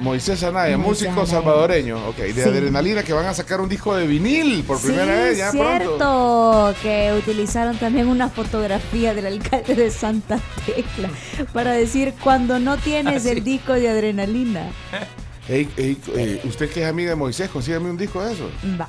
Moisés 0.00 0.42
Anaya, 0.42 0.76
Moisés 0.76 1.08
músico 1.08 1.20
Anaya. 1.22 1.26
salvadoreño, 1.38 2.08
ok, 2.08 2.16
de 2.16 2.34
Sí. 2.34 2.40
adrenalina 2.40 3.02
que 3.02 3.12
van 3.12 3.26
a 3.26 3.34
sacar 3.34 3.60
un 3.60 3.68
disco 3.68 3.94
de 3.96 4.06
vinil 4.06 4.62
por 4.64 4.78
Sí, 4.78 4.88
primera 4.88 5.14
vez, 5.14 5.38
ya 5.38 5.50
pronto. 5.52 5.68
cierto, 5.78 6.74
que 6.82 7.14
utilizaron 7.16 7.76
también 7.78 8.08
una 8.08 8.28
fotografía 8.28 9.14
del 9.14 9.26
alcalde 9.26 9.74
de 9.74 9.90
Santa 9.90 10.38
Tecla 10.66 11.08
para 11.52 11.72
decir 11.72 12.12
cuando 12.22 12.58
no 12.58 12.76
tienes 12.76 13.24
Ah, 13.26 13.30
el 13.30 13.42
disco 13.44 13.72
de 13.74 13.88
Adrenalina. 13.88 14.62
Ey, 15.48 15.68
ey, 15.76 15.96
eh, 16.16 16.40
usted 16.44 16.68
que 16.70 16.82
es 16.82 16.88
amiga 16.88 17.10
de 17.10 17.16
Moisés, 17.16 17.48
consígame 17.50 17.88
un 17.90 17.96
disco 17.96 18.22
de 18.22 18.32
eso. 18.32 18.50
Va. 18.80 18.88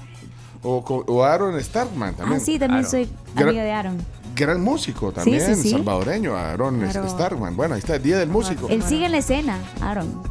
O, 0.64 0.78
o 1.08 1.24
Aaron 1.24 1.62
Starkman 1.64 2.16
también. 2.16 2.42
Ah, 2.42 2.44
sí, 2.44 2.58
también 2.58 2.80
Aaron. 2.86 2.92
soy 2.92 3.10
amiga 3.36 3.64
de 3.64 3.72
Aaron. 3.72 3.98
Gran 4.36 4.62
músico 4.62 5.12
también, 5.12 5.40
sí, 5.56 5.62
sí. 5.64 5.70
salvadoreño, 5.72 6.36
Aaron 6.36 6.80
Claro. 6.80 7.10
Starkman. 7.10 7.56
Bueno, 7.56 7.76
ahí 7.76 7.80
está 7.80 7.96
el 7.96 8.04
Día 8.04 8.18
del 8.18 8.30
Músico. 8.30 8.68
Él 8.70 8.82
sigue 8.84 9.06
en 9.06 9.12
la 9.12 9.18
escena, 9.20 9.58
Aaron. 9.82 10.22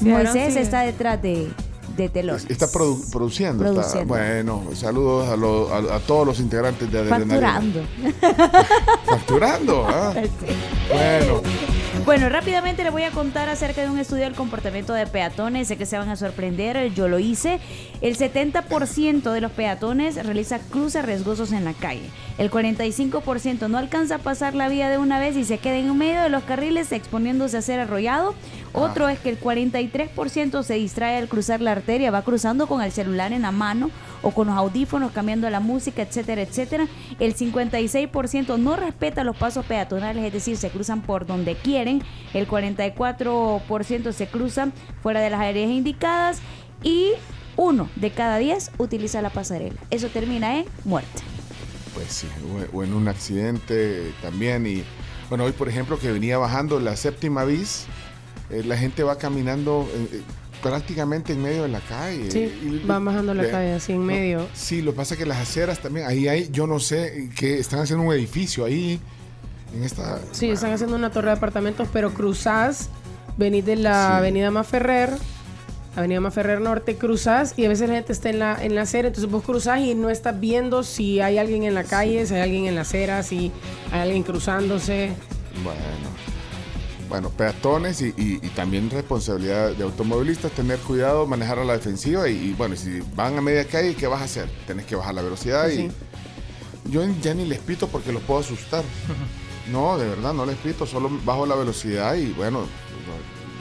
Moisés 0.00 0.56
está 0.56 0.80
detrás 0.80 1.20
de, 1.20 1.48
de 1.96 2.08
telones. 2.08 2.46
Está 2.48 2.66
produ- 2.66 3.10
produciendo. 3.12 3.64
está- 3.64 3.74
Produciendo. 3.74 4.06
bueno, 4.14 4.62
saludos 4.74 5.28
a, 5.28 5.36
lo- 5.36 5.72
a- 5.74 5.96
a 5.96 5.98
todos 6.00 6.26
los 6.26 6.40
integrantes 6.40 6.90
de 6.90 6.98
Adrenalina. 7.00 7.60
Facturando. 7.60 7.82
Facturando. 9.06 9.86
ah. 9.88 10.14
Bueno, 10.90 11.40
Bueno, 12.04 12.30
rápidamente 12.30 12.82
les 12.82 12.92
voy 12.92 13.02
a 13.02 13.10
contar 13.10 13.50
acerca 13.50 13.82
de 13.82 13.90
un 13.90 13.98
estudio 13.98 14.24
del 14.24 14.34
comportamiento 14.34 14.94
de 14.94 15.06
peatones. 15.06 15.68
Sé 15.68 15.76
que 15.76 15.84
se 15.84 15.98
van 15.98 16.08
a 16.08 16.16
sorprender, 16.16 16.92
yo 16.94 17.08
lo 17.08 17.18
hice. 17.18 17.60
El 18.00 18.16
70% 18.16 19.30
de 19.30 19.40
los 19.40 19.52
peatones 19.52 20.16
realiza 20.24 20.58
cruces 20.58 21.04
riesgosos 21.04 21.52
en 21.52 21.64
la 21.64 21.74
calle. 21.74 22.08
El 22.38 22.50
45% 22.50 23.68
no 23.68 23.76
alcanza 23.76 24.16
a 24.16 24.18
pasar 24.18 24.54
la 24.54 24.68
vía 24.68 24.88
de 24.88 24.96
una 24.96 25.20
vez 25.20 25.36
y 25.36 25.44
se 25.44 25.58
queda 25.58 25.76
en 25.76 25.96
medio 25.96 26.22
de 26.22 26.30
los 26.30 26.42
carriles 26.44 26.90
exponiéndose 26.90 27.58
a 27.58 27.62
ser 27.62 27.80
arrollado. 27.80 28.34
Otro 28.72 29.08
es 29.08 29.18
que 29.18 29.28
el 29.28 29.38
43% 29.38 30.62
se 30.62 30.74
distrae 30.74 31.16
al 31.16 31.28
cruzar 31.28 31.60
la 31.60 31.72
arteria, 31.72 32.10
va 32.10 32.22
cruzando 32.22 32.66
con 32.66 32.82
el 32.82 32.92
celular 32.92 33.32
en 33.32 33.42
la 33.42 33.52
mano 33.52 33.90
o 34.22 34.30
con 34.30 34.48
los 34.48 34.56
audífonos 34.56 35.12
cambiando 35.12 35.48
la 35.50 35.60
música, 35.60 36.02
etcétera, 36.02 36.42
etcétera. 36.42 36.86
El 37.18 37.34
56% 37.34 38.58
no 38.58 38.76
respeta 38.76 39.24
los 39.24 39.36
pasos 39.36 39.64
peatonales, 39.66 40.24
es 40.24 40.32
decir, 40.32 40.56
se 40.56 40.70
cruzan 40.70 41.02
por 41.02 41.26
donde 41.26 41.56
quieren. 41.56 42.02
El 42.34 42.48
44% 42.48 44.12
se 44.12 44.26
cruzan 44.26 44.72
fuera 45.02 45.20
de 45.20 45.30
las 45.30 45.40
áreas 45.40 45.70
indicadas 45.70 46.40
y 46.82 47.12
uno 47.56 47.88
de 47.96 48.10
cada 48.10 48.38
10 48.38 48.72
utiliza 48.78 49.22
la 49.22 49.30
pasarela. 49.30 49.78
Eso 49.90 50.08
termina 50.08 50.58
en 50.58 50.66
muerte. 50.84 51.22
pues 51.94 52.12
sí, 52.12 52.28
o, 52.72 52.82
en 52.82 52.94
un 52.94 53.08
accidente 53.08 54.12
también. 54.22 54.66
Y 54.66 54.84
bueno, 55.28 55.44
hoy 55.44 55.52
por 55.52 55.68
ejemplo 55.68 55.98
que 55.98 56.10
venía 56.10 56.38
bajando 56.38 56.80
la 56.80 56.96
séptima 56.96 57.44
bis, 57.44 57.86
eh, 58.50 58.62
la 58.64 58.76
gente 58.76 59.02
va 59.02 59.18
caminando 59.18 59.88
eh, 59.94 60.08
eh, 60.12 60.22
prácticamente 60.62 61.32
en 61.32 61.42
medio 61.42 61.62
de 61.62 61.68
la 61.68 61.80
calle. 61.80 62.30
Sí, 62.30 62.52
Y- 62.62 62.86
van 62.86 63.04
bajando 63.04 63.34
la 63.34 63.42
ve- 63.42 63.50
calle 63.50 63.72
así 63.74 63.92
en 63.92 63.98
no, 64.00 64.04
medio. 64.06 64.48
Sí, 64.54 64.82
lo 64.82 64.92
que 64.92 64.96
pasa 64.98 65.14
es 65.14 65.18
que 65.18 65.26
las 65.26 65.38
aceras 65.38 65.80
también, 65.80 66.06
ahí 66.06 66.28
hay, 66.28 66.48
yo 66.50 66.66
no 66.66 66.78
sé, 66.80 67.30
que 67.36 67.58
están 67.58 67.80
haciendo 67.80 68.04
un 68.04 68.12
edificio 68.12 68.64
ahí, 68.64 69.00
en 69.74 69.84
esta... 69.84 70.20
Sí, 70.32 70.50
están 70.50 70.72
haciendo 70.72 70.96
una 70.96 71.10
torre 71.10 71.28
de 71.28 71.36
apartamentos, 71.36 71.88
pero 71.92 72.12
cruzás, 72.12 72.88
venís 73.36 73.64
de 73.64 73.76
la 73.76 74.08
Sí. 74.08 74.16
avenida 74.18 74.50
Maferrer, 74.50 75.10
avenida 75.96 76.20
Maferrer 76.20 76.60
Norte, 76.60 76.96
cruzás 76.96 77.54
y 77.56 77.64
a 77.64 77.68
veces 77.68 77.88
la 77.88 77.94
gente 77.96 78.12
está 78.12 78.30
en 78.30 78.38
la, 78.40 78.58
en 78.62 78.74
la 78.74 78.82
acera, 78.82 79.08
entonces 79.08 79.30
vos 79.30 79.42
cruzás 79.44 79.80
y 79.80 79.94
no 79.94 80.10
estás 80.10 80.38
viendo 80.40 80.82
si 80.82 81.20
hay 81.20 81.38
alguien 81.38 81.62
en 81.64 81.74
la 81.74 81.84
calle, 81.84 82.26
si 82.26 82.34
hay 82.34 82.42
alguien 82.42 82.66
en 82.66 82.74
la 82.74 82.82
acera, 82.82 83.22
si 83.22 83.50
hay 83.92 84.00
alguien 84.00 84.22
cruzándose. 84.22 85.10
Bueno, 85.64 85.80
bueno, 87.10 87.28
peatones 87.28 88.00
y, 88.00 88.06
y- 88.16 88.38
y 88.42 88.48
también 88.54 88.88
responsabilidad 88.88 89.72
de 89.72 89.82
automovilistas, 89.84 90.52
tener 90.52 90.78
cuidado, 90.78 91.26
manejar 91.26 91.58
a 91.58 91.64
la 91.64 91.74
defensiva 91.74 92.26
y, 92.28 92.36
y, 92.36 92.52
bueno, 92.54 92.74
si 92.76 93.00
van 93.14 93.36
a 93.36 93.42
media 93.42 93.66
calle, 93.66 93.94
¿qué 93.94 94.06
vas 94.06 94.22
a 94.22 94.24
hacer? 94.24 94.48
Tenés 94.66 94.86
que 94.86 94.96
bajar 94.96 95.14
la 95.14 95.20
velocidad 95.22 95.68
y 95.68 95.90
yo 96.90 97.02
ya 97.20 97.34
ni 97.34 97.44
les 97.44 97.58
pito 97.58 97.86
porque 97.88 98.12
los 98.12 98.22
puedo 98.22 98.40
asustar. 98.40 98.82
No, 99.70 99.96
de 99.98 100.08
verdad, 100.08 100.32
no 100.32 100.46
les 100.46 100.56
pito, 100.56 100.84
solo 100.84 101.08
bajo 101.24 101.46
la 101.46 101.54
velocidad 101.54 102.14
y 102.16 102.32
bueno, 102.32 102.64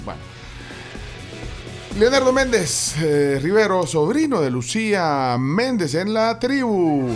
bueno. 0.06 0.20
Leonardo 2.00 2.32
Méndez 2.34 2.96
eh, 3.02 3.38
Rivero, 3.40 3.86
sobrino 3.86 4.42
de 4.42 4.50
Lucía 4.50 5.36
Méndez 5.38 5.94
en 5.96 6.14
la 6.14 6.40
tribu. 6.40 7.10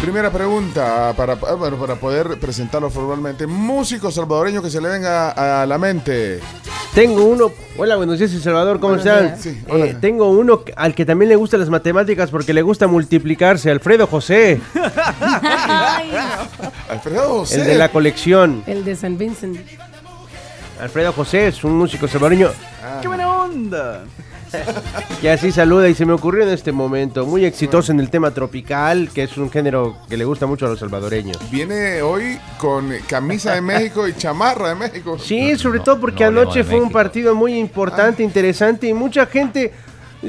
Primera 0.00 0.30
pregunta 0.30 1.12
para, 1.16 1.32
ah, 1.32 1.54
bueno, 1.54 1.76
para 1.76 1.96
poder 1.96 2.38
presentarlo 2.38 2.88
formalmente. 2.88 3.46
Músico 3.46 4.10
salvadoreño 4.12 4.62
que 4.62 4.70
se 4.70 4.80
le 4.80 4.88
venga 4.88 5.62
a 5.62 5.66
la 5.66 5.76
mente. 5.76 6.40
Tengo 6.94 7.24
uno. 7.24 7.50
Hola, 7.76 7.96
buenos 7.96 8.18
días, 8.18 8.32
El 8.32 8.40
Salvador, 8.42 8.78
¿cómo 8.80 8.94
están? 8.94 9.36
Eh, 9.44 9.96
tengo 10.00 10.30
uno 10.30 10.62
al 10.76 10.94
que 10.94 11.04
también 11.04 11.28
le 11.28 11.36
gustan 11.36 11.60
las 11.60 11.68
matemáticas 11.68 12.30
porque 12.30 12.52
le 12.54 12.62
gusta 12.62 12.86
multiplicarse, 12.86 13.70
Alfredo 13.70 14.06
José, 14.06 14.60
Ay, 15.20 16.10
no. 16.12 16.92
Alfredo 16.92 17.28
José. 17.40 17.60
el 17.60 17.66
de 17.66 17.74
la 17.74 17.90
colección. 17.90 18.62
El 18.66 18.84
de 18.84 18.96
San 18.96 19.18
Vincent. 19.18 19.58
Alfredo 20.80 21.12
José 21.12 21.48
es 21.48 21.64
un 21.64 21.76
músico 21.76 22.06
salvadoreño 22.06 22.50
¡Qué 23.02 23.08
buena 23.08 23.28
onda! 23.28 24.04
Que 25.20 25.30
así 25.30 25.52
saluda 25.52 25.88
y 25.88 25.94
se 25.94 26.06
me 26.06 26.12
ocurrió 26.12 26.42
en 26.44 26.50
este 26.50 26.72
momento. 26.72 27.26
Muy 27.26 27.44
exitoso 27.44 27.92
en 27.92 28.00
el 28.00 28.10
tema 28.10 28.30
tropical, 28.32 29.10
que 29.12 29.22
es 29.24 29.36
un 29.36 29.50
género 29.50 29.96
que 30.08 30.16
le 30.16 30.24
gusta 30.24 30.46
mucho 30.46 30.66
a 30.66 30.68
los 30.70 30.78
salvadoreños. 30.78 31.36
Viene 31.50 32.02
hoy 32.02 32.38
con 32.58 32.92
camisa 33.08 33.54
de 33.54 33.60
México 33.60 34.06
y 34.08 34.14
chamarra 34.14 34.70
de 34.70 34.74
México. 34.74 35.18
Sí, 35.18 35.56
sobre 35.56 35.78
no, 35.78 35.84
todo 35.84 36.00
porque 36.00 36.24
no 36.24 36.40
anoche 36.42 36.64
fue 36.64 36.80
un 36.80 36.90
partido 36.90 37.34
muy 37.34 37.58
importante, 37.58 38.22
interesante 38.22 38.86
y 38.88 38.94
mucha 38.94 39.26
gente 39.26 39.72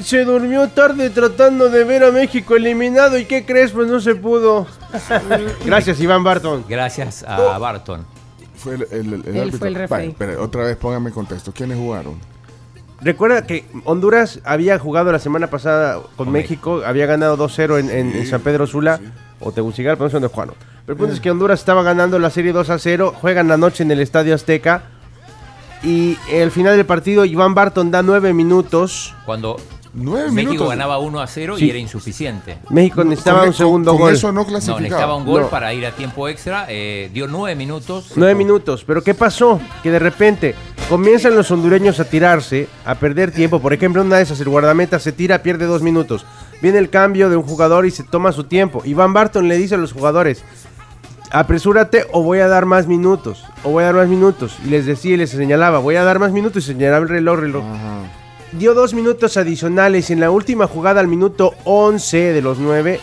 se 0.03 0.23
durmió 0.23 0.67
tarde 0.69 1.09
tratando 1.09 1.67
de 1.69 1.83
ver 1.83 2.03
a 2.03 2.11
México 2.11 2.55
eliminado 2.55 3.17
y 3.17 3.25
¿qué 3.25 3.43
crees? 3.45 3.71
Pues 3.71 3.87
no 3.87 3.99
se 3.99 4.13
pudo. 4.15 4.67
Gracias 5.65 5.99
Iván 5.99 6.23
Barton. 6.23 6.63
Gracias 6.69 7.23
a 7.27 7.57
Barton. 7.57 8.05
Fue 8.55 8.75
el, 8.75 8.81
el- 8.91 9.13
el 9.13 9.23
Él 9.25 9.37
árbitro. 9.39 9.59
fue 9.59 9.67
el 9.69 9.75
referee. 9.75 9.87
Vale, 9.87 10.05
espera, 10.11 10.41
otra 10.41 10.63
vez 10.65 10.75
póngame 10.77 11.07
en 11.09 11.13
contexto. 11.13 11.51
¿Quiénes 11.53 11.77
jugaron? 11.77 12.15
Recuerda 13.01 13.45
que 13.47 13.65
Honduras 13.85 14.39
había 14.43 14.77
jugado 14.79 15.11
la 15.11 15.19
semana 15.19 15.47
pasada 15.47 15.95
con 16.15 16.25
Con 16.25 16.31
México, 16.31 16.81
había 16.85 17.05
ganado 17.05 17.37
2-0 17.37 17.79
en, 17.79 17.89
en- 17.89 18.15
en 18.15 18.27
San 18.27 18.41
Pedro 18.41 18.67
Sula 18.67 18.99
o 19.39 19.51
Tegucigalpa, 19.51 20.03
no 20.03 20.09
sé 20.09 20.15
dónde 20.15 20.27
jugaron. 20.27 20.55
Pero 20.85 20.93
el 20.93 20.97
punto 20.97 21.13
es 21.13 21.21
que 21.21 21.31
Honduras 21.31 21.59
estaba 21.59 21.81
ganando 21.83 22.19
la 22.19 22.29
serie 22.29 22.53
2-0, 22.53 23.13
juegan 23.13 23.47
la 23.47 23.57
noche 23.57 23.83
en 23.83 23.91
el 23.91 24.01
Estadio 24.01 24.35
Azteca 24.35 24.83
y 25.83 26.17
al 26.41 26.51
final 26.51 26.75
del 26.75 26.85
partido 26.85 27.23
Iván 27.23 27.53
Barton 27.53 27.89
da 27.91 28.01
9 28.03 28.33
minutos. 28.33 29.15
Cuando 29.25 29.55
Nueve 29.93 30.31
México 30.31 30.51
minutos. 30.53 30.69
ganaba 30.69 30.97
1 30.99 31.19
a 31.19 31.27
0 31.27 31.55
Sí. 31.57 31.65
y 31.65 31.69
era 31.71 31.79
insuficiente. 31.79 32.59
México 32.69 33.03
necesitaba 33.03 33.39
Con- 33.39 33.47
un 33.49 33.53
segundo 33.53 33.91
con 33.91 34.01
gol. 34.01 34.13
eso 34.13 34.31
no 34.31 34.41
No, 34.41 34.45
clasificaba. 34.47 34.79
necesitaba 34.81 35.15
un 35.15 35.25
gol 35.25 35.41
No. 35.43 35.49
para 35.49 35.73
ir 35.73 35.85
a 35.85 35.91
tiempo 35.91 36.27
extra. 36.27 36.65
eh, 36.69 37.09
dio 37.13 37.27
9 37.27 37.55
minutos. 37.55 38.11
Nueve 38.15 38.35
minutos. 38.35 38.83
Pero 38.85 39.03
¿qué 39.03 39.13
pasó? 39.15 39.59
Que 39.81 39.89
de 39.91 39.99
repente 39.99 40.53
comienzan 40.89 41.35
los 41.35 41.49
hondureños 41.51 41.99
a 41.99 42.05
tirarse, 42.05 42.67
a 42.85 42.95
perder 42.95 43.31
tiempo. 43.31 43.59
Por 43.59 43.73
ejemplo, 43.73 44.01
una 44.03 44.17
de 44.17 44.23
esas, 44.23 44.39
el 44.41 44.49
guardameta 44.49 44.99
se 44.99 45.11
tira, 45.11 45.41
pierde 45.41 45.65
dos 45.65 45.81
minutos. 45.81 46.25
Viene 46.61 46.77
el 46.77 46.89
cambio 46.89 47.29
de 47.29 47.37
un 47.37 47.43
jugador 47.43 47.85
y 47.85 47.91
se 47.91 48.03
toma 48.03 48.31
su 48.31 48.43
tiempo. 48.43 48.81
Iván 48.85 49.13
Barton 49.13 49.47
le 49.47 49.57
dice 49.57 49.75
a 49.75 49.77
los 49.79 49.93
jugadores, 49.93 50.43
apresúrate 51.31 52.05
o 52.11 52.21
voy 52.23 52.39
a 52.39 52.47
dar 52.47 52.65
más 52.65 52.87
minutos. 52.87 53.43
O 53.63 53.71
voy 53.71 53.83
a 53.83 53.87
dar 53.87 53.95
más 53.95 54.07
minutos. 54.07 54.57
Y 54.65 54.69
les 54.69 54.85
decía 54.85 55.13
y 55.13 55.17
les 55.17 55.29
señalaba, 55.31 55.79
voy 55.79 55.95
a 55.95 56.03
dar 56.03 56.19
más 56.19 56.31
minutos 56.31 56.63
y 56.63 56.67
señalaba 56.73 57.03
el 57.03 57.09
reloj, 57.09 57.39
reloj. 57.39 57.63
Ajá. 57.65 58.01
Dio 58.51 58.73
dos 58.73 58.93
minutos 58.93 59.37
adicionales 59.37 60.09
y 60.09 60.13
en 60.13 60.19
la 60.21 60.31
última 60.31 60.67
jugada 60.67 60.99
al 60.99 61.07
minuto 61.07 61.53
11 61.65 62.33
de 62.33 62.41
los 62.41 62.57
9 62.57 62.99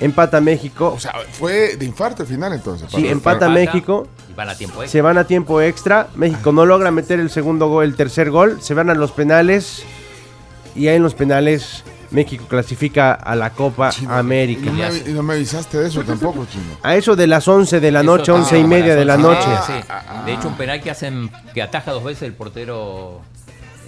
empata 0.00 0.40
México. 0.40 0.92
O 0.96 1.00
sea, 1.00 1.12
fue 1.32 1.76
de 1.76 1.84
infarto 1.84 2.22
el 2.22 2.28
final 2.28 2.52
entonces. 2.52 2.88
Sí, 2.90 3.06
empata 3.08 3.40
para- 3.40 3.52
México. 3.52 4.06
Y 4.30 4.34
van 4.34 4.48
a 4.48 4.54
tiempo 4.56 4.82
extra. 4.82 4.92
Se 4.92 5.02
van 5.02 5.18
a 5.18 5.24
tiempo 5.24 5.60
extra. 5.60 6.08
México 6.16 6.52
no 6.52 6.66
logra 6.66 6.90
meter 6.90 7.18
el 7.20 7.30
segundo 7.30 7.68
gol, 7.68 7.84
el 7.84 7.94
tercer 7.96 8.30
gol. 8.30 8.58
Se 8.60 8.74
van 8.74 8.90
a 8.90 8.94
los 8.94 9.12
penales. 9.12 9.82
Y 10.76 10.86
ahí 10.88 10.96
en 10.96 11.02
los 11.02 11.14
penales 11.14 11.82
México 12.10 12.44
clasifica 12.48 13.12
a 13.12 13.34
la 13.34 13.50
Copa 13.50 13.90
Chino, 13.90 14.14
América. 14.14 14.62
Y 14.66 14.70
no, 14.70 14.72
me, 15.06 15.12
no 15.14 15.22
me 15.24 15.34
avisaste 15.34 15.78
de 15.78 15.88
eso 15.88 16.02
tampoco, 16.02 16.46
chino. 16.46 16.64
A 16.82 16.94
eso 16.96 17.14
de 17.16 17.26
las 17.26 17.46
11 17.48 17.80
de 17.80 17.90
la 17.90 18.00
Eso 18.00 18.06
noche, 18.16 18.32
11 18.32 18.58
y 18.58 18.64
media 18.64 18.94
de 18.96 19.04
la 19.04 19.16
noche. 19.16 19.46
sí. 19.66 19.72
De 20.26 20.32
hecho, 20.34 20.48
un 20.48 20.56
penal 20.56 20.80
que 20.80 20.90
hacen 20.90 21.30
que 21.54 21.60
ataja 21.62 21.90
dos 21.92 22.04
veces 22.04 22.22
el 22.22 22.34
portero 22.34 23.20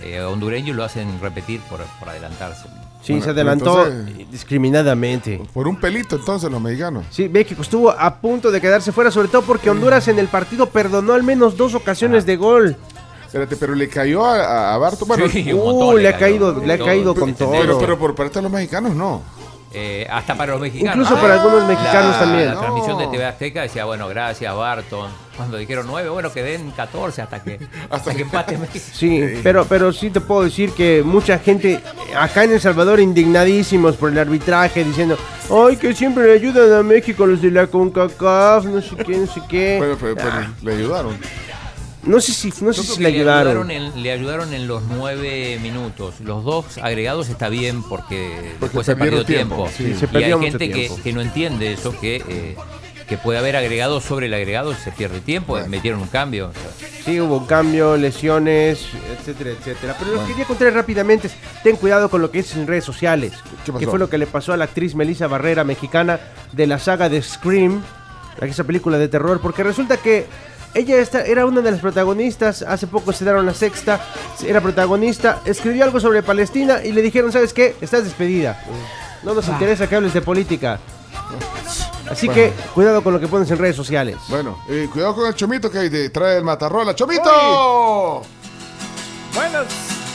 eh, 0.02 0.20
hondureño 0.20 0.72
y 0.72 0.76
lo 0.76 0.84
hacen 0.84 1.20
repetir 1.20 1.60
por, 1.62 1.80
por 1.98 2.08
adelantarse. 2.08 2.64
Sí, 3.02 3.12
Bueno, 3.14 3.24
se 3.24 3.30
adelantó 3.30 3.86
entonces- 3.86 4.30
discriminadamente. 4.30 5.40
Por 5.54 5.66
un 5.66 5.76
pelito 5.76 6.16
entonces 6.16 6.50
los 6.50 6.60
mexicanos. 6.60 7.04
Sí, 7.10 7.28
México 7.28 7.62
estuvo 7.62 7.90
a 7.90 8.16
punto 8.16 8.50
de 8.50 8.60
quedarse 8.60 8.92
fuera, 8.92 9.10
sobre 9.10 9.28
todo 9.28 9.42
porque 9.42 9.70
Honduras 9.70 10.06
en 10.08 10.18
el 10.18 10.28
partido 10.28 10.66
perdonó 10.66 11.14
al 11.14 11.22
menos 11.22 11.56
dos 11.56 11.74
ocasiones 11.74 12.26
de 12.26 12.36
gol. 12.36 12.76
Espérate, 13.24 13.56
pero 13.56 13.74
le 13.74 13.88
cayó 13.88 14.24
a, 14.26 14.74
a, 14.74 14.78
Barto. 14.78 15.06
Bueno, 15.06 15.28
Sí, 15.28 15.52
un 15.52 15.60
uh, 15.60 15.64
montón 15.64 16.02
le 16.02 16.08
ha 16.08 16.18
caído- 16.18 16.60
le 16.64 16.72
ha 16.72 16.78
caído 16.78 17.14
con 17.14 17.32
todo. 17.34 17.50
todo. 17.50 17.60
pero, 17.60 17.78
pero 17.78 17.98
por 17.98 18.14
parte 18.14 18.34
de 18.40 18.42
los 18.42 18.50
mexicanos 18.52 18.94
no. 18.94 19.22
Eh, 19.72 20.04
hasta 20.10 20.34
para 20.34 20.52
los 20.52 20.60
mexicanos. 20.60 20.96
Incluso 21.06 21.20
para 21.22 21.34
algunos 21.40 21.64
mexicanos 21.68 22.10
La- 22.12 22.18
también. 22.18 22.46
La 22.48 22.54
No. 22.54 22.60
transmisión 22.60 22.98
de 22.98 23.06
TV 23.06 23.24
Azteca 23.24 23.62
decía, 23.62 23.84
bueno, 23.84 24.08
gracias, 24.08 24.52
Barton. 24.54 25.08
Cuando 25.36 25.56
dijeron 25.58 25.86
nueve, 25.88 26.08
bueno, 26.08 26.32
que 26.32 26.42
den 26.42 26.72
14 26.72 27.22
hasta 27.22 27.40
que, 27.42 27.60
hasta 27.90 28.12
que 28.14 28.22
empate 28.22 28.58
México. 28.58 28.84
Sí, 28.92 29.22
pero, 29.44 29.64
pero 29.66 29.92
sí 29.92 30.10
te 30.10 30.20
puedo 30.20 30.42
decir 30.42 30.72
que 30.72 31.02
mucha 31.04 31.38
gente 31.38 31.80
acá 32.18 32.42
en 32.44 32.52
El 32.52 32.60
Salvador 32.60 32.98
indignadísimos 32.98 33.94
por 33.96 34.10
el 34.10 34.18
arbitraje, 34.18 34.82
diciendo, 34.82 35.16
ay, 35.48 35.76
que 35.76 35.94
siempre 35.94 36.24
le 36.24 36.32
ayudan 36.32 36.72
a 36.72 36.82
México 36.82 37.24
los 37.24 37.40
de 37.40 37.52
la 37.52 37.68
CONCACAF, 37.68 38.64
no 38.64 38.82
sé 38.82 38.96
qué, 38.96 39.16
no 39.18 39.26
sé 39.32 39.40
qué. 39.48 39.76
Pero, 39.80 39.96
pero- 39.98 40.14
pero 40.16 40.30
Ah, 40.32 40.50
le 40.62 40.72
ayudaron. 40.74 41.16
No 42.02 42.20
sé 42.20 42.32
si, 42.32 42.52
no 42.62 42.72
sé 42.72 42.82
si 42.82 43.02
le 43.02 43.08
ayudaron. 43.08 43.70
en, 43.70 44.02
le 44.02 44.12
ayudaron 44.12 44.54
en 44.54 44.66
los 44.66 44.82
nueve 44.84 45.58
minutos. 45.62 46.20
Los 46.20 46.44
dos 46.44 46.78
agregados 46.78 47.28
está 47.28 47.48
bien 47.48 47.82
porque, 47.82 48.52
Porque 48.58 48.78
después 48.78 48.86
se 48.86 48.96
perdió 48.96 49.24
tiempo. 49.24 49.68
tiempo, 49.68 49.70
sí. 49.76 50.06
Se 50.06 50.18
y 50.18 50.24
hay 50.24 50.40
gente 50.40 50.70
que, 50.70 50.90
que 51.02 51.12
no 51.12 51.20
entiende 51.20 51.72
eso, 51.72 51.98
que, 52.00 52.16
eh, 52.26 52.56
que 53.06 53.18
puede 53.18 53.38
haber 53.38 53.56
agregado 53.56 54.00
sobre 54.00 54.26
el 54.26 54.34
agregado, 54.34 54.74
se 54.74 54.92
pierde 54.92 55.20
tiempo, 55.20 55.52
Bueno. 55.52 55.68
metieron 55.68 56.00
un 56.00 56.08
cambio. 56.08 56.52
Sí, 57.04 57.20
hubo 57.20 57.46
cambio, 57.46 57.96
lesiones, 57.96 58.86
etcétera, 59.18 59.50
etcétera. 59.50 59.96
Pero 59.98 60.12
lo 60.12 60.20
que 60.22 60.28
quería 60.28 60.44
contar 60.44 60.72
rápidamente 60.72 61.26
es, 61.26 61.34
ten 61.62 61.76
cuidado 61.76 62.08
con 62.08 62.22
lo 62.22 62.30
que 62.30 62.38
dices 62.38 62.56
en 62.56 62.66
redes 62.66 62.84
sociales. 62.84 63.32
Que 63.78 63.86
fue 63.86 63.98
lo 63.98 64.08
que 64.08 64.16
le 64.16 64.26
pasó 64.26 64.52
a 64.52 64.56
la 64.56 64.64
actriz 64.64 64.94
Melissa 64.94 65.26
Barrera, 65.26 65.64
mexicana, 65.64 66.20
de 66.52 66.66
la 66.66 66.78
saga 66.78 67.08
de 67.08 67.20
Scream, 67.20 67.82
esa 68.40 68.64
película 68.64 68.96
de 68.96 69.08
terror, 69.08 69.40
porque 69.42 69.62
resulta 69.62 69.96
que 69.98 70.26
ella 70.74 70.98
esta- 70.98 71.22
era 71.24 71.46
una 71.46 71.60
de 71.60 71.70
las 71.70 71.80
protagonistas, 71.80 72.62
hace 72.62 72.86
poco 72.86 73.12
se 73.12 73.24
dieron 73.24 73.44
la 73.46 73.54
sexta, 73.54 74.00
era 74.46 74.60
protagonista, 74.60 75.40
escribió 75.44 75.84
algo 75.84 76.00
sobre 76.00 76.22
Palestina 76.22 76.82
y 76.84 76.92
le 76.92 77.02
dijeron, 77.02 77.32
¿sabes 77.32 77.52
qué? 77.52 77.76
Estás 77.80 78.04
despedida. 78.04 78.62
No 79.22 79.34
nos 79.34 79.46
interesa 79.48 79.88
que 79.88 79.96
hables 79.96 80.14
de 80.14 80.22
política. 80.22 80.78
Así 82.10 82.28
que 82.28 82.52
cuidado 82.74 83.02
con 83.02 83.12
lo 83.12 83.20
que 83.20 83.28
pones 83.28 83.50
en 83.50 83.58
redes 83.58 83.76
sociales. 83.76 84.16
Bueno, 84.28 84.58
eh, 84.68 84.88
cuidado 84.92 85.14
con 85.14 85.26
el 85.26 85.34
chomito 85.34 85.70
que 85.70 85.78
hay 85.78 85.88
de- 85.88 86.10
trae 86.10 86.38
el 86.38 86.44
matarrola. 86.44 86.94
¡Chomito! 86.94 88.22
Buenos 89.34 89.66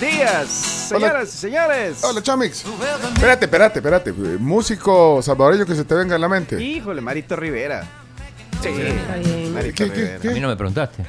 días, 0.01 0.89
Hola. 0.93 1.00
señoras 1.07 1.33
y 1.33 1.38
señores. 1.38 2.03
Hola, 2.03 2.21
Chomix. 2.21 2.65
Espérate, 3.13 3.45
espérate, 3.45 3.79
espérate. 3.79 4.12
Músico 4.39 5.21
salvadoreño 5.21 5.65
que 5.65 5.75
se 5.75 5.85
te 5.85 5.95
venga 5.95 6.15
en 6.15 6.21
la 6.21 6.27
mente. 6.27 6.62
Híjole, 6.62 7.00
Marito 7.00 7.35
Rivera. 7.38 7.88
Sí, 8.62 8.69
Está 8.69 9.15
bien. 9.15 9.53
Marito 9.53 9.75
¿Qué, 9.75 9.89
qué, 9.91 9.95
Rivera. 9.95 10.19
qué? 10.21 10.29
A 10.29 10.31
mí 10.31 10.39
no 10.39 10.47
me 10.47 10.55
preguntaste. 10.55 11.05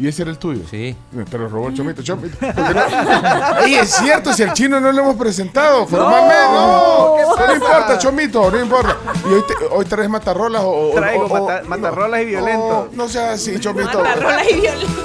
¿Y 0.00 0.06
ese 0.06 0.22
era 0.22 0.30
el 0.30 0.38
tuyo? 0.38 0.62
Sí. 0.70 0.94
Te 1.28 1.38
lo 1.38 1.48
robó 1.48 1.68
el 1.68 1.74
chomito, 1.74 2.02
chomito. 2.02 2.36
¿Por 2.40 2.54
qué 2.54 2.74
no? 2.74 3.58
Ey, 3.64 3.74
es 3.74 3.90
cierto, 3.90 4.32
si 4.32 4.44
al 4.44 4.52
chino 4.52 4.78
no 4.80 4.92
lo 4.92 5.00
hemos 5.02 5.16
presentado 5.16 5.86
formalmente. 5.86 6.34
No, 6.52 7.16
no, 7.46 7.54
importa, 7.54 7.98
chomito, 7.98 8.50
no 8.50 8.60
importa. 8.60 8.96
Y 9.28 9.32
hoy, 9.32 9.42
te- 9.48 9.64
hoy 9.70 9.84
traes 9.86 10.08
matarrolas 10.08 10.62
o. 10.62 10.90
o- 10.90 10.94
Traigo 10.94 11.24
o- 11.24 11.26
o- 11.26 11.46
mata- 11.48 11.62
matarrolas 11.66 12.20
y 12.22 12.24
violento. 12.26 12.88
No, 12.92 13.04
no 13.04 13.08
sea 13.08 13.32
así, 13.32 13.58
chomito. 13.58 13.98
Matarrolas 14.02 14.50
y 14.50 14.54
violento. 14.60 15.02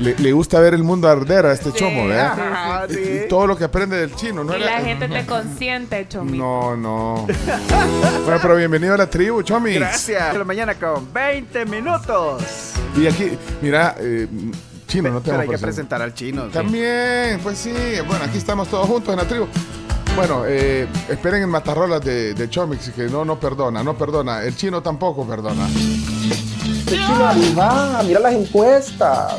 Le, 0.00 0.14
le 0.16 0.32
gusta 0.32 0.60
ver 0.60 0.74
el 0.74 0.84
mundo 0.84 1.08
arder 1.08 1.44
a 1.46 1.52
este 1.52 1.72
chomo, 1.72 2.06
¿verdad? 2.06 2.26
Ajá, 2.32 2.67
Y- 2.88 2.94
sí. 2.94 3.20
y 3.24 3.28
todo 3.28 3.46
lo 3.46 3.56
que 3.56 3.64
aprende 3.64 3.96
del 3.96 4.14
chino, 4.14 4.44
¿no? 4.44 4.56
Y 4.56 4.60
la 4.60 4.80
gente 4.80 5.08
te 5.08 5.26
consiente, 5.26 6.06
Chomito. 6.08 6.36
No, 6.44 6.76
no. 6.76 7.26
bueno, 8.24 8.38
pero 8.40 8.56
bienvenido 8.56 8.94
a 8.94 8.98
la 8.98 9.08
tribu, 9.10 9.42
Chomix. 9.42 9.76
Gracias. 9.76 10.36
La 10.36 10.44
mañana 10.44 10.74
con 10.74 11.12
20 11.12 11.64
minutos. 11.66 12.42
Y 12.96 13.06
aquí, 13.06 13.30
mira, 13.62 13.94
eh, 13.98 14.26
chino, 14.86 15.10
no 15.10 15.20
te 15.20 15.30
Pero 15.30 15.42
hay 15.42 15.48
que 15.48 15.58
presentar. 15.58 16.00
al 16.02 16.14
chino. 16.14 16.46
sí. 16.46 16.52
También, 16.52 17.40
pues 17.42 17.58
sí. 17.58 17.72
Bueno, 18.06 18.24
aquí 18.24 18.38
estamos 18.38 18.68
todos 18.68 18.86
juntos 18.86 19.12
en 19.12 19.18
la 19.20 19.24
tribu. 19.26 19.46
Bueno, 20.16 20.42
eh, 20.46 20.88
esperen 21.08 21.42
en 21.44 21.48
Matarrolas 21.48 22.04
de, 22.04 22.34
de 22.34 22.50
Chomix, 22.50 22.90
que 22.90 23.04
no, 23.04 23.24
no 23.24 23.38
perdona, 23.38 23.84
no 23.84 23.96
perdona. 23.96 24.42
El 24.42 24.56
chino 24.56 24.82
tampoco 24.82 25.24
perdona. 25.26 25.68
mira 28.04 28.20
las 28.20 28.32
encuestas. 28.34 29.34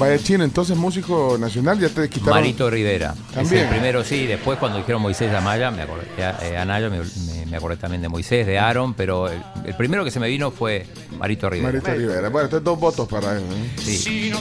Vaya 0.00 0.18
chino, 0.18 0.42
entonces 0.44 0.76
músico 0.76 1.36
nacional, 1.38 1.78
ya 1.78 1.88
te 1.90 2.08
quitaron. 2.08 2.34
Marito 2.40 2.68
Rivera. 2.70 3.14
Es 3.28 3.34
También. 3.34 3.64
el 3.64 3.68
primero, 3.68 4.02
sí. 4.02 4.26
Después, 4.26 4.58
cuando 4.58 4.78
dijeron 4.78 5.02
Moisés 5.02 5.32
Amaya, 5.34 5.70
me 5.70 5.82
acordé, 5.82 6.06
eh, 6.16 6.56
Anaya, 6.56 6.88
me, 6.88 6.98
me- 7.00 7.46
me 7.46 7.56
acordé 7.56 7.76
también 7.76 8.00
de 8.00 8.08
Moisés, 8.08 8.46
de 8.46 8.58
Aaron, 8.58 8.94
pero 8.94 9.28
el, 9.28 9.42
el 9.66 9.74
primero 9.76 10.02
que 10.04 10.10
se 10.10 10.18
me 10.20 10.28
vino 10.28 10.50
fue 10.52 10.86
Marito 11.18 11.50
Rivera. 11.50 11.72
Marito 11.72 11.92
Rivera. 11.92 12.28
Bueno, 12.30 12.46
entonces 12.46 12.64
dos 12.64 12.78
votos 12.80 13.06
para 13.08 13.32
él. 13.36 13.42
¿eh? 13.42 13.70
Sí. 13.78 14.32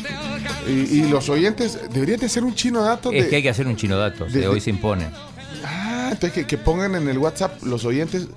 Y, 0.68 0.72
y 0.72 1.10
los 1.10 1.28
oyentes, 1.30 1.78
deberían 1.92 2.20
de 2.20 2.28
hacer 2.28 2.44
un 2.44 2.56
chino 2.56 2.82
dato 2.82 3.10
de. 3.12 3.20
Es 3.20 3.28
que 3.28 3.36
hay 3.38 3.44
que 3.44 3.50
hacer 3.50 3.68
un 3.68 3.76
chino 3.76 3.98
dato, 3.98 4.26
de- 4.26 4.40
de 4.40 4.48
hoy 4.48 4.62
se 4.62 4.70
impone. 4.70 5.08
Ah, 5.66 6.10
entonces 6.14 6.32
que, 6.32 6.46
que 6.48 6.58
pongan 6.58 6.96
en 6.96 7.10
el 7.10 7.18
WhatsApp 7.18 7.62
los 7.64 7.84
oyentes 7.84 8.28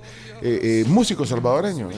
eh, 0.41 0.81
eh, 0.81 0.85
músicos 0.87 1.29
salvadoreños. 1.29 1.93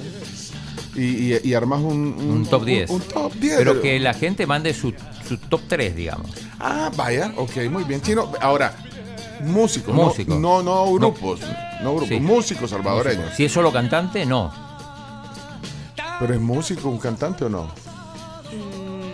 Y, 0.95 1.33
y, 1.33 1.39
y 1.43 1.53
armas 1.53 1.79
un, 1.81 2.15
Un 2.17 2.45
top 2.45 2.63
10. 2.65 2.89
Un, 2.89 3.01
top 3.01 3.33
10. 3.33 3.57
Pero 3.57 3.81
que 3.81 3.99
la 3.99 4.13
gente 4.13 4.45
mande 4.47 4.73
su, 4.73 4.93
su 5.27 5.37
top 5.37 5.61
3, 5.67 5.95
digamos. 5.95 6.31
Ah, 6.59 6.89
vaya, 6.95 7.33
ok, 7.37 7.57
muy 7.69 7.83
bien. 7.83 8.01
Chino, 8.01 8.31
ahora, 8.41 8.75
músicos, 9.41 9.93
no- 9.95 10.03
Músicos. 10.05 10.39
No, 10.39 10.63
no, 10.63 10.91
grupos, 10.93 11.41
no, 11.83 11.91
grupos, 11.95 12.07
Sí. 12.09 12.19
músicos 12.19 12.69
salvadoreños. 12.69 13.33
Si 13.35 13.45
es 13.45 13.51
solo 13.51 13.71
cantante, 13.73 14.25
no. 14.25 14.51
Pero 16.19 16.33
es 16.33 16.39
músico, 16.39 16.89
un 16.89 16.97
cantante 16.97 17.43
o 17.45 17.49
no? 17.49 17.69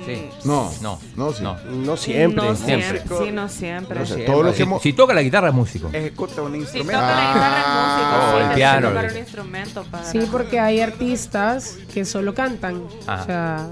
Sí. 0.05 0.29
No, 0.45 0.71
No. 0.81 0.99
no, 1.15 1.31
sí. 1.33 1.43
No. 1.43 1.57
No 1.65 1.97
siempre. 1.97 2.43
No 2.47 2.55
Siempre. 2.55 2.99
siempre. 2.99 3.17
Sí, 3.25 3.31
no 3.31 3.49
siempre. 3.49 4.01
O 4.01 4.05
sea, 4.05 4.15
Sí, 4.17 4.23
todo 4.25 4.43
lo 4.43 4.51
sí. 4.53 4.63
que 4.65 4.73
Si, 4.73 4.79
si 4.81 4.93
toca 4.93 5.13
la 5.13 5.21
guitarra 5.21 5.49
es 5.49 5.53
músico. 5.53 5.89
Ejecuta 5.93 6.41
un 6.41 6.53
Si 6.53 6.57
instrumento. 6.59 6.93
toca 7.01 7.15
la 7.15 7.33
guitarra 7.33 7.57
es 7.59 7.65
músico, 7.67 8.11
Ah, 8.11 8.31
sí, 8.31 8.35
o 8.35 8.49
el 8.49 8.55
piano. 8.55 8.89
tocar 8.89 9.11
un 9.11 9.17
instrumento 9.17 9.83
para... 9.83 10.03
Sí, 10.05 10.19
porque 10.31 10.59
hay 10.59 10.81
artistas 10.81 11.77
que 11.93 12.05
solo 12.05 12.33
cantan. 12.33 12.83
Ajá. 13.07 13.21
O 13.21 13.25
sea, 13.25 13.67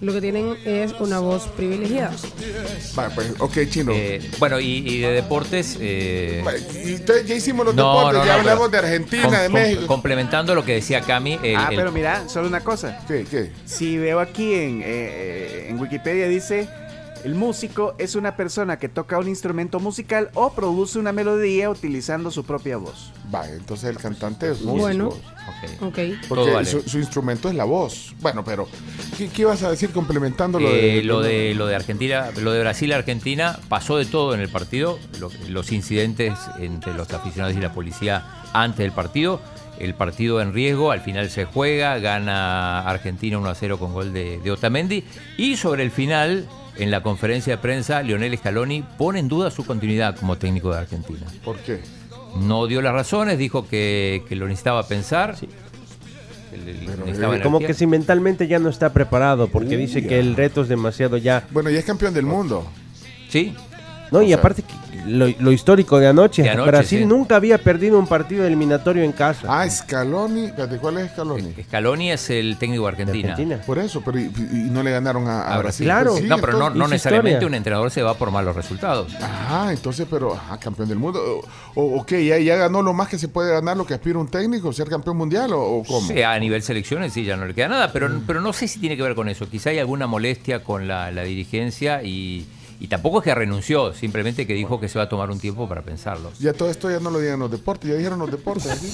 lo 0.00 0.12
que 0.12 0.20
tienen 0.20 0.56
es 0.64 0.92
una 1.00 1.18
voz 1.18 1.48
privilegiada. 1.56 2.12
Va, 2.96 3.08
pues, 3.10 3.32
ok, 3.38 3.58
chino. 3.68 3.92
Eh, 3.94 4.20
bueno, 4.38 4.60
y, 4.60 4.78
y 4.88 5.00
de 5.00 5.10
deportes. 5.12 5.76
eh, 5.80 6.42
Va, 6.46 6.52
y 6.56 6.94
entonces 6.94 7.26
ya 7.26 7.34
hicimos 7.34 7.66
los 7.66 7.74
no, 7.74 7.96
deportes, 7.96 8.20
no, 8.20 8.26
ya 8.26 8.32
no, 8.34 8.38
hablamos 8.40 8.68
pero 8.70 8.82
de 8.82 8.88
Argentina, 8.88 9.22
com- 9.24 9.32
de 9.32 9.44
com- 9.46 9.52
México. 9.54 9.86
Complementando 9.86 10.54
lo 10.54 10.64
que 10.64 10.74
decía 10.74 11.00
Cami. 11.00 11.38
el- 11.42 11.56
ah, 11.56 11.68
el- 11.70 11.76
pero 11.76 11.90
mira, 11.92 12.28
solo 12.28 12.46
una 12.46 12.60
cosa. 12.60 13.00
¿Qué, 13.08 13.26
qué? 13.28 13.50
Si 13.64 13.98
veo 13.98 14.20
aquí 14.20 14.54
en, 14.54 14.82
eh, 14.84 15.66
en 15.68 15.80
Wikipedia 15.80 16.28
dice, 16.28 16.68
el 17.24 17.34
músico 17.34 17.94
es 17.98 18.14
una 18.14 18.36
persona 18.36 18.78
que 18.78 18.88
toca 18.88 19.18
un 19.18 19.28
instrumento 19.28 19.80
musical 19.80 20.30
o 20.34 20.52
produce 20.52 20.98
una 20.98 21.12
melodía 21.12 21.70
utilizando 21.70 22.30
su 22.30 22.44
propia 22.44 22.76
voz. 22.76 23.12
Va, 23.34 23.48
entonces 23.48 23.90
el 23.90 23.98
cantante 23.98 24.50
es 24.50 24.60
músico. 24.62 24.78
Bueno. 24.80 25.06
ok. 25.08 25.82
Ok. 25.82 25.98
Porque 26.28 26.44
Todo 26.44 26.52
vale. 26.54 26.66
su, 26.70 26.80
su 26.82 26.98
instrumento 26.98 27.48
es 27.48 27.54
la 27.54 27.64
voz. 27.64 28.14
Bueno, 28.20 28.44
pero 28.44 28.68
¿qué, 29.16 29.28
qué 29.28 29.42
ibas 29.42 29.62
a 29.62 29.70
decir 29.70 29.90
complementando 29.90 30.58
lo 30.60 30.68
Eh, 30.68 30.96
de 30.96 31.02
lo 31.02 31.20
de 31.20 31.54
lo 31.54 31.66
de 31.66 31.74
Argentina, 31.76 32.28
lo 32.40 32.52
de 32.52 32.60
Brasil 32.60 32.92
Argentina 32.92 33.58
pasó 33.68 33.96
de 33.96 34.06
todo 34.06 34.34
en 34.34 34.40
el 34.40 34.48
partido, 34.48 34.98
Lo- 35.20 35.30
los 35.48 35.72
incidentes 35.72 36.34
entre 36.58 36.94
los 36.94 37.12
aficionados 37.12 37.56
y 37.56 37.60
la 37.60 37.72
policía 37.72 38.24
antes 38.52 38.78
del 38.78 38.92
partido, 38.92 39.40
el 39.78 39.94
partido 39.94 40.40
en 40.40 40.52
riesgo, 40.52 40.90
al 40.90 41.00
final 41.00 41.30
se 41.30 41.44
juega, 41.44 41.98
gana 41.98 42.80
Argentina 42.80 43.38
1 43.38 43.48
a 43.48 43.54
0 43.54 43.78
con 43.78 43.92
gol 43.92 44.12
de, 44.12 44.38
de 44.40 44.50
Otamendi 44.50 45.04
y 45.36 45.56
sobre 45.56 45.82
el 45.84 45.90
final 45.90 46.48
en 46.78 46.90
la 46.90 47.02
conferencia 47.02 47.56
de 47.56 47.58
prensa 47.62 48.02
Lionel 48.02 48.36
Scaloni 48.38 48.84
pone 48.96 49.18
en 49.18 49.28
duda 49.28 49.50
su 49.50 49.64
continuidad 49.66 50.16
como 50.16 50.36
técnico 50.38 50.70
de 50.72 50.78
Argentina. 50.78 51.26
¿Por 51.44 51.56
qué? 51.58 51.80
No 52.40 52.66
dio 52.66 52.80
las 52.82 52.92
razones, 52.92 53.38
dijo 53.38 53.66
que, 53.68 54.22
que 54.28 54.36
lo 54.36 54.46
necesitaba 54.46 54.86
pensar. 54.86 55.34
que 55.36 56.56
le- 56.56 56.74
le 56.74 56.86
Pero, 56.86 57.04
necesitaba 57.04 57.36
eh, 57.36 57.40
Como 57.42 57.58
que 57.58 57.74
si 57.74 57.86
mentalmente 57.86 58.46
ya 58.46 58.58
no 58.58 58.68
está 58.68 58.92
preparado, 58.92 59.48
porque 59.48 59.70
Uy, 59.76 59.76
dice 59.76 60.02
ya. 60.02 60.08
que 60.08 60.18
el 60.20 60.36
reto 60.36 60.62
es 60.62 60.68
demasiado 60.68 61.16
ya. 61.16 61.46
Bueno, 61.50 61.68
ya 61.70 61.78
es 61.78 61.84
campeón 61.84 62.14
del 62.14 62.26
mundo. 62.26 62.66
Sí, 63.28 63.54
No, 64.10 64.22
y 64.22 64.28
sea, 64.28 64.36
aparte 64.38 64.62
que 64.62 64.74
lo, 65.06 65.26
lo 65.38 65.52
histórico 65.52 65.98
de 65.98 66.06
anoche, 66.06 66.42
De 66.42 66.50
anoche, 66.50 66.70
Brasil 66.70 66.98
sí. 67.00 67.06
nunca 67.06 67.36
había 67.36 67.56
perdido 67.58 67.98
un 67.98 68.06
partido 68.06 68.44
eliminatorio 68.46 69.02
en 69.02 69.12
casa. 69.12 69.46
Ah, 69.48 69.68
Scaloni. 69.68 70.50
¿cuál 70.80 70.98
es 70.98 71.10
Scaloni? 71.12 71.54
Scaloni 71.64 72.10
es 72.12 72.28
el 72.30 72.56
técnico 72.58 72.82
de 72.84 72.88
Argentina. 72.90 73.30
Argentina. 73.32 73.60
Por 73.66 73.78
eso, 73.78 74.02
pero 74.04 74.18
y, 74.18 74.24
y 74.24 74.68
no 74.70 74.82
le 74.82 74.90
ganaron 74.90 75.26
a, 75.28 75.42
a 75.42 75.54
A 75.54 75.58
Brasil. 75.58 75.86
Claro. 75.86 76.10
Pues 76.10 76.22
sí, 76.22 76.28
No, 76.28 76.36
pero 76.38 76.52
no, 76.52 76.58
entonces- 76.58 76.78
no 76.78 76.88
necesariamente 76.88 77.30
historia. 77.36 77.48
un 77.48 77.54
entrenador 77.54 77.90
se 77.90 78.02
va 78.02 78.14
por 78.14 78.30
malos 78.30 78.54
resultados. 78.54 79.14
Ah, 79.22 79.68
entonces, 79.70 80.06
pero, 80.10 80.34
ajá, 80.34 80.58
campeón 80.58 80.88
del 80.88 80.98
mundo. 80.98 81.20
O, 81.74 81.82
o 81.82 82.00
ok, 82.00 82.10
ya, 82.12 82.38
ya 82.38 82.56
ganó 82.56 82.82
lo 82.82 82.92
más 82.92 83.08
que 83.08 83.18
se 83.18 83.28
puede 83.28 83.52
ganar 83.52 83.76
lo 83.76 83.86
que 83.86 83.94
aspira 83.94 84.18
un 84.18 84.28
técnico, 84.28 84.72
ser 84.72 84.88
campeón 84.88 85.16
mundial 85.16 85.52
o, 85.54 85.60
o 85.62 85.84
cómo. 85.84 86.06
Sí, 86.08 86.20
a 86.22 86.38
nivel 86.38 86.62
selecciones 86.62 87.12
sí, 87.14 87.24
ya 87.24 87.36
no 87.36 87.46
le 87.46 87.54
queda 87.54 87.68
nada, 87.68 87.92
pero, 87.92 88.10
pero 88.26 88.40
no 88.42 88.52
sé 88.52 88.68
si 88.68 88.78
tiene 88.78 88.96
que 88.96 89.02
ver 89.02 89.14
con 89.14 89.28
eso. 89.28 89.48
Quizá 89.48 89.70
hay 89.70 89.78
alguna 89.78 90.06
molestia 90.06 90.62
con 90.64 90.86
la, 90.86 91.10
la 91.10 91.22
dirigencia 91.22 92.02
y, 92.02 92.46
y 92.80 92.88
tampoco 92.88 93.18
es 93.18 93.24
que 93.24 93.34
renunció, 93.34 93.92
simplemente 93.92 94.46
que 94.46 94.54
dijo 94.54 94.78
que 94.80 94.88
se 94.88 94.98
va 94.98 95.04
a 95.04 95.08
tomar 95.08 95.30
un 95.30 95.38
tiempo 95.40 95.68
para 95.68 95.82
pensarlo. 95.82 96.32
Ya 96.38 96.52
todo 96.52 96.70
esto 96.70 96.90
ya 96.90 97.00
no 97.00 97.10
lo 97.10 97.18
digan 97.20 97.40
los 97.40 97.50
deportes, 97.50 97.90
ya 97.90 97.96
dijeron 97.96 98.18
los 98.18 98.30
deportes 98.30 98.70
aquí. 98.70 98.88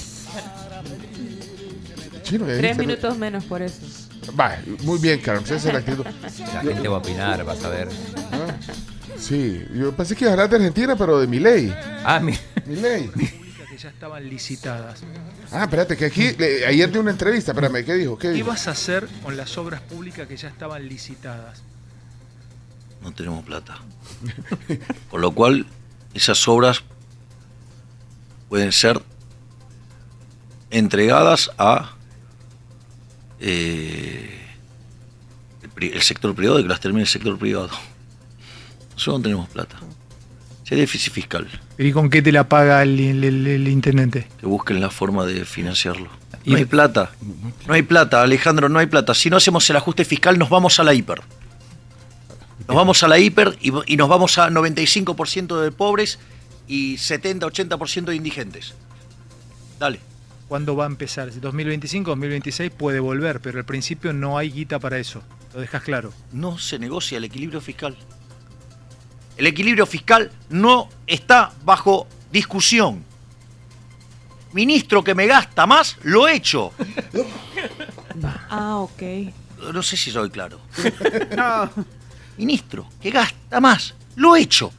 Chino, 2.22 2.46
ya 2.48 2.56
Tres 2.56 2.78
minutos 2.78 3.18
menos 3.18 3.44
por 3.44 3.62
eso. 3.62 3.80
Va, 4.38 4.56
muy 4.82 4.98
bien, 4.98 5.20
Carlos, 5.20 5.44
esa 5.50 5.68
es 5.68 5.74
la 5.74 5.80
actitud. 5.80 6.04
La 6.54 6.60
gente 6.62 6.88
va 6.88 6.96
a 6.96 6.98
opinar, 6.98 7.44
vas 7.44 7.62
a 7.64 7.68
ver. 7.68 7.88
Ah, 8.32 8.54
Sí, 9.18 9.62
yo 9.74 9.92
pensé 9.92 10.16
que 10.16 10.24
iba 10.24 10.30
a 10.30 10.32
hablar 10.34 10.50
de 10.50 10.56
Argentina, 10.56 10.96
pero 10.96 11.20
de 11.20 11.26
Milei. 11.26 11.72
Ah, 12.04 12.18
mi- 12.20 12.34
Milei. 12.66 13.10
que 13.14 13.76
ya 13.78 13.88
estaban 13.90 14.28
licitadas. 14.28 15.00
Ah, 15.52 15.64
espérate, 15.64 15.96
que 15.96 16.06
aquí, 16.06 16.32
le- 16.38 16.66
ayer 16.66 16.90
de 16.90 16.98
una 16.98 17.10
entrevista, 17.10 17.52
espérame, 17.52 17.84
¿qué 17.84 17.94
dijo? 17.94 18.18
¿Qué 18.18 18.28
¿Qué 18.28 18.34
dijo? 18.34 18.48
vas 18.48 18.66
a 18.68 18.72
hacer 18.72 19.06
con 19.22 19.36
las 19.36 19.56
obras 19.58 19.80
públicas 19.82 20.26
que 20.26 20.36
ya 20.36 20.48
estaban 20.48 20.86
licitadas? 20.88 21.62
No 23.04 23.12
tenemos 23.12 23.44
plata. 23.44 23.78
Por 25.10 25.20
lo 25.20 25.30
cual, 25.32 25.66
esas 26.14 26.46
obras 26.48 26.82
pueden 28.48 28.72
ser 28.72 29.00
entregadas 30.70 31.50
a 31.58 31.92
eh, 33.40 34.40
el, 35.80 36.02
sector 36.02 36.34
privado 36.34 36.58
y 36.58 36.62
que 36.62 36.68
las 36.68 36.80
termine 36.80 37.02
el 37.02 37.08
sector 37.08 37.38
privado. 37.38 37.70
Nosotros 38.92 39.18
no 39.18 39.22
tenemos 39.22 39.48
plata. 39.48 39.76
Hay 40.70 40.78
déficit 40.80 41.12
fiscal, 41.12 41.46
¿Y 41.78 41.92
con 41.92 42.10
qué 42.10 42.20
te 42.20 42.32
la 42.32 42.48
paga 42.48 42.82
el, 42.82 42.98
el- 42.98 43.68
intendente? 43.68 44.26
que 44.40 44.46
busquen 44.46 44.80
la 44.80 44.90
forma 44.90 45.24
de 45.24 45.44
financiarlo. 45.44 46.08
No 46.46 46.56
hay 46.56 46.64
plata. 46.64 47.12
No 47.68 47.74
hay 47.74 47.82
plata, 47.82 48.22
Alejandro, 48.22 48.68
no 48.68 48.80
hay 48.80 48.86
plata. 48.86 49.14
Si 49.14 49.30
no 49.30 49.36
hacemos 49.36 49.68
el 49.70 49.76
ajuste 49.76 50.04
fiscal, 50.04 50.36
nos 50.36 50.50
vamos 50.50 50.80
a 50.80 50.84
la 50.84 50.92
hiper. 50.92 51.22
Nos 52.66 52.76
vamos 52.76 53.02
a 53.02 53.08
la 53.08 53.18
hiper 53.18 53.58
y, 53.60 53.72
y 53.92 53.96
nos 53.96 54.08
vamos 54.08 54.38
a 54.38 54.48
95% 54.48 55.60
de 55.60 55.70
pobres 55.70 56.18
y 56.66 56.94
70-80% 56.96 58.04
de 58.04 58.16
indigentes. 58.16 58.74
Dale. 59.78 60.00
¿Cuándo 60.48 60.76
va 60.76 60.84
a 60.84 60.86
empezar? 60.86 61.32
Si 61.32 61.40
2025, 61.40 62.10
2026 62.10 62.70
puede 62.70 63.00
volver, 63.00 63.40
pero 63.40 63.58
al 63.58 63.64
principio 63.64 64.12
no 64.12 64.36
hay 64.36 64.50
guita 64.50 64.78
para 64.78 64.98
eso. 64.98 65.22
Lo 65.54 65.60
dejas 65.60 65.82
claro. 65.82 66.12
No 66.32 66.58
se 66.58 66.78
negocia 66.78 67.18
el 67.18 67.24
equilibrio 67.24 67.60
fiscal. 67.60 67.96
El 69.36 69.46
equilibrio 69.46 69.86
fiscal 69.86 70.30
no 70.50 70.88
está 71.06 71.52
bajo 71.64 72.06
discusión. 72.30 73.04
Ministro 74.52 75.02
que 75.02 75.14
me 75.14 75.26
gasta 75.26 75.66
más, 75.66 75.96
lo 76.02 76.28
he 76.28 76.36
hecho. 76.36 76.72
Ah, 78.48 78.76
ok. 78.76 79.02
No 79.72 79.82
sé 79.82 79.96
si 79.96 80.12
soy 80.12 80.30
claro. 80.30 80.60
Ministro 82.36 82.86
que 83.00 83.10
gasta 83.10 83.60
más, 83.60 83.94
lo 84.16 84.36
he 84.36 84.40
hecho. 84.40 84.72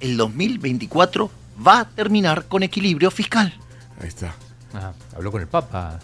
El 0.00 0.16
2024 0.16 1.30
va 1.66 1.80
a 1.80 1.88
terminar 1.88 2.46
con 2.46 2.62
equilibrio 2.62 3.10
fiscal. 3.10 3.54
Ahí 4.00 4.08
está. 4.08 4.34
Ah, 4.74 4.92
habló 5.14 5.30
con 5.30 5.40
el 5.40 5.46
Papa. 5.46 6.00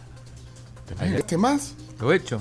¿Este 1.01 1.37
más? 1.37 1.75
Lo 2.01 2.13
he 2.13 2.17
hecho. 2.17 2.41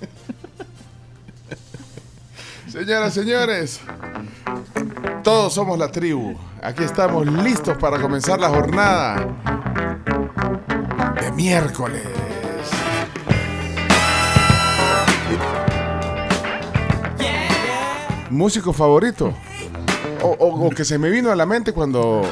Señoras, 2.68 3.14
señores, 3.14 3.80
todos 5.22 5.54
somos 5.54 5.78
la 5.78 5.90
tribu. 5.90 6.36
Aquí 6.62 6.84
estamos 6.84 7.26
listos 7.26 7.76
para 7.78 8.00
comenzar 8.00 8.40
la 8.40 8.48
jornada 8.48 9.26
de 11.20 11.32
miércoles. 11.32 12.06
¿Músico 18.30 18.72
favorito? 18.72 19.32
O, 20.22 20.28
o- 20.28 20.66
o 20.66 20.70
que 20.70 20.84
se 20.84 20.98
me 20.98 21.10
vino 21.10 21.30
a 21.30 21.36
la 21.36 21.46
mente 21.46 21.72
cuando, 21.72 22.22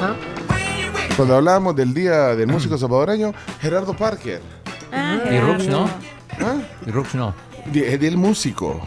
cuando 1.15 1.35
hablábamos 1.35 1.75
del 1.75 1.93
Día 1.93 2.35
del 2.35 2.47
Músico 2.47 2.77
Salvadoreño, 2.77 3.33
Gerardo 3.61 3.95
Parker. 3.95 4.41
Ah, 4.91 5.19
Y 5.31 5.39
Rux 5.39 5.67
no. 5.67 5.85
¿Ah? 6.39 6.55
Y 6.85 6.91
Rux 6.91 7.15
no. 7.15 7.33
De- 7.65 7.93
Es 7.93 7.99
del 7.99 8.17
músico. 8.17 8.79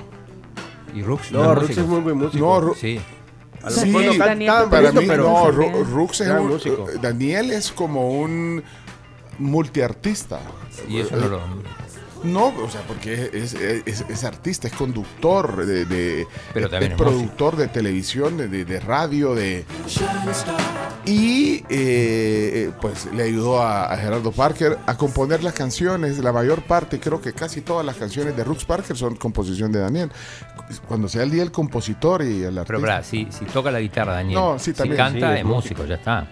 Y 0.95 1.03
Rux 1.03 1.33
No, 1.33 1.43
no. 1.45 1.55
Rux 1.55 1.63
músico. 1.69 1.81
es 1.81 1.87
muy 1.87 2.01
buen 2.01 2.17
músico. 2.19 2.45
No, 2.47 2.61
Ru- 2.61 2.77
Sí. 2.77 3.01
A 3.63 3.69
lo 3.69 3.77
Sí, 3.77 3.91
no 3.91 4.19
Para 4.19 4.35
mí, 4.37 4.47
pero 5.07 5.25
no, 5.25 5.43
también. 5.45 5.75
Ru- 5.75 5.85
Rux 5.91 6.21
es 6.21 6.31
un- 6.31 6.49
músico. 6.49 6.87
Daniel 7.03 7.51
es 7.51 7.73
como 7.73 8.11
un 8.21 8.63
multiartista. 9.39 10.41
Y 10.89 11.01
eso 11.01 11.17
no 11.17 11.29
lo. 11.29 11.41
No, 12.23 12.49
o 12.49 12.69
sea, 12.71 12.83
porque 12.83 13.31
es, 13.33 13.55
es- 13.55 13.83
es- 13.87 14.05
es 14.09 14.25
artista, 14.25 14.69
es 14.69 14.75
conductor, 14.75 15.65
de, 15.65 15.85
de- 15.87 16.27
Pero 16.53 16.67
es, 16.67 16.71
productor 16.97 17.57
de 17.57 17.69
televisión, 17.69 18.37
de, 18.37 18.81
radio, 18.81 19.35
de 19.35 19.65
y 21.07 21.65
eh, 21.71 22.71
pues 22.81 23.07
le 23.15 23.23
ayudó 23.23 23.63
a, 23.63 23.93
a 23.93 23.97
Gerardo 23.97 24.33
Parker 24.33 24.79
a 24.87 24.97
componer 24.97 25.43
las 25.43 25.55
canciones. 25.55 26.19
La 26.19 26.33
mayor 26.33 26.63
parte, 26.63 27.01
creo 27.01 27.21
que 27.21 27.33
casi 27.33 27.63
todas 27.63 27.85
las 27.87 27.97
canciones 27.97 28.37
de 28.37 28.45
Rux 28.45 28.65
Parker 28.65 28.97
son 28.97 29.17
composición 29.17 29.73
de 29.73 29.81
Daniel. 29.81 30.11
Cuando 30.87 31.09
sea 31.09 31.23
el 31.23 31.31
día 31.31 31.41
del 31.43 31.51
compositor 31.53 32.23
y 32.23 32.43
el 32.43 32.59
artista. 32.59 32.65
Pero, 32.67 32.81
pará, 32.83 33.03
si, 33.03 33.27
si 33.31 33.45
toca 33.47 33.71
la 33.71 33.81
guitarra, 33.81 34.13
Daniel. 34.15 34.39
No, 34.39 34.59
sí, 34.59 34.73
también. 34.73 34.97
Si 34.97 34.99
canta, 34.99 35.33
Sí, 35.35 35.39
es 35.41 35.45
músico, 35.45 35.85
ya 35.87 35.95
está. 35.97 36.29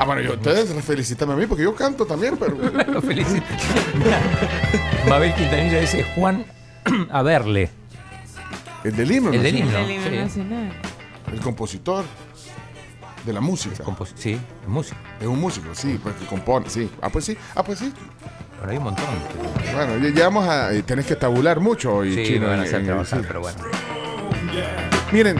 Ah, 0.00 0.06
bueno, 0.06 0.22
yo, 0.22 0.32
ustedes 0.32 0.72
felicítame 0.82 1.34
a 1.34 1.36
mí 1.36 1.44
porque 1.46 1.62
yo 1.62 1.74
canto 1.74 2.06
también, 2.06 2.38
pero. 2.38 2.56
Lo 2.90 3.02
felicito. 3.02 3.44
Mabel 5.10 5.34
Quintanilla 5.34 5.78
dice 5.78 6.04
Juan 6.14 6.46
a 7.10 7.22
verle. 7.22 7.68
El 8.82 8.96
del 8.96 9.12
himno. 9.12 9.30
El 9.30 9.36
¿no? 9.36 9.42
del 9.42 9.56
himno. 9.58 9.78
El 9.78 9.90
himno 9.90 10.08
sí. 10.08 10.16
nacional. 10.16 10.72
El 11.30 11.40
compositor 11.40 12.06
de 13.26 13.32
la 13.34 13.42
música. 13.42 13.84
Compos- 13.84 14.12
sí, 14.14 14.32
es 14.62 14.68
músico. 14.68 14.96
Es 15.20 15.26
un 15.26 15.38
músico, 15.38 15.68
sí, 15.74 16.00
pues 16.02 16.14
que 16.14 16.24
compone, 16.24 16.70
sí. 16.70 16.90
Ah, 17.02 17.10
pues 17.10 17.26
sí, 17.26 17.36
ah, 17.54 17.62
pues 17.62 17.78
sí. 17.78 17.92
Pero 18.58 18.72
hay 18.72 18.78
un 18.78 18.84
montón. 18.84 19.04
Bueno, 19.74 19.98
ya, 19.98 20.14
ya 20.14 20.24
vamos 20.24 20.48
a. 20.48 20.72
eh, 20.72 20.82
tenés 20.82 21.04
que 21.04 21.16
tabular 21.16 21.60
mucho 21.60 21.96
hoy, 21.96 22.14
Sí, 22.14 22.24
chino. 22.24 22.40
me 22.46 22.46
van 22.52 22.60
a 22.60 22.62
hacer 22.62 22.80
en 22.80 22.86
trabajar, 22.86 23.20
pero 23.26 23.40
bueno. 23.42 23.58
Miren. 25.12 25.36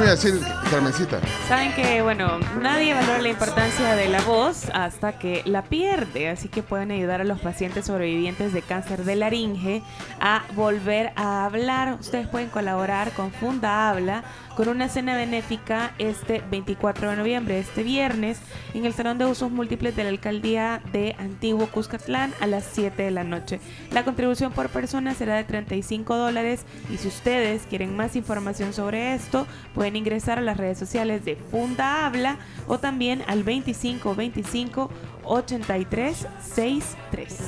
¿Qué 0.00 0.06
me 0.06 0.12
iba 0.12 0.18
a 0.18 0.22
decir, 0.22 0.40
Carmencita? 0.70 1.20
Saben 1.46 1.74
que, 1.74 2.00
bueno, 2.00 2.38
nadie 2.58 2.94
valora 2.94 3.20
la 3.20 3.28
importancia 3.28 3.94
de 3.96 4.08
la 4.08 4.22
voz 4.22 4.70
hasta 4.72 5.18
que 5.18 5.42
la 5.44 5.64
pierde, 5.64 6.30
así 6.30 6.48
que 6.48 6.62
pueden 6.62 6.90
ayudar 6.90 7.20
a 7.20 7.24
los 7.24 7.38
pacientes 7.38 7.84
sobrevivientes 7.84 8.54
de 8.54 8.62
cáncer 8.62 9.04
de 9.04 9.16
laringe 9.16 9.82
a 10.18 10.44
volver 10.54 11.12
a 11.16 11.44
hablar. 11.44 11.98
Ustedes 12.00 12.26
pueden 12.28 12.48
colaborar 12.48 13.12
con 13.12 13.30
Funda 13.30 13.90
Habla 13.90 14.24
con 14.60 14.68
una 14.68 14.90
cena 14.90 15.16
benéfica 15.16 15.94
este 15.96 16.42
24 16.50 17.08
de 17.08 17.16
noviembre, 17.16 17.58
este 17.58 17.82
viernes, 17.82 18.38
en 18.74 18.84
el 18.84 18.92
Salón 18.92 19.16
de 19.16 19.24
Usos 19.24 19.50
Múltiples 19.50 19.96
de 19.96 20.02
la 20.04 20.10
Alcaldía 20.10 20.82
de 20.92 21.16
Antiguo 21.18 21.66
Cuscatlán 21.68 22.34
a 22.40 22.46
las 22.46 22.68
7 22.70 23.04
de 23.04 23.10
la 23.10 23.24
noche. 23.24 23.58
La 23.90 24.04
contribución 24.04 24.52
por 24.52 24.68
persona 24.68 25.14
será 25.14 25.36
de 25.36 25.44
35 25.44 26.14
dólares 26.14 26.66
y 26.92 26.98
si 26.98 27.08
ustedes 27.08 27.62
quieren 27.70 27.96
más 27.96 28.16
información 28.16 28.74
sobre 28.74 29.14
esto, 29.14 29.46
pueden 29.72 29.96
ingresar 29.96 30.36
a 30.36 30.42
las 30.42 30.58
redes 30.58 30.76
sociales 30.76 31.24
de 31.24 31.36
Funda 31.36 32.04
Habla 32.04 32.36
o 32.66 32.76
también 32.76 33.22
al 33.28 33.44
25 33.44 34.14
25 34.14 34.90
83 35.24 36.26
63. 36.54 37.38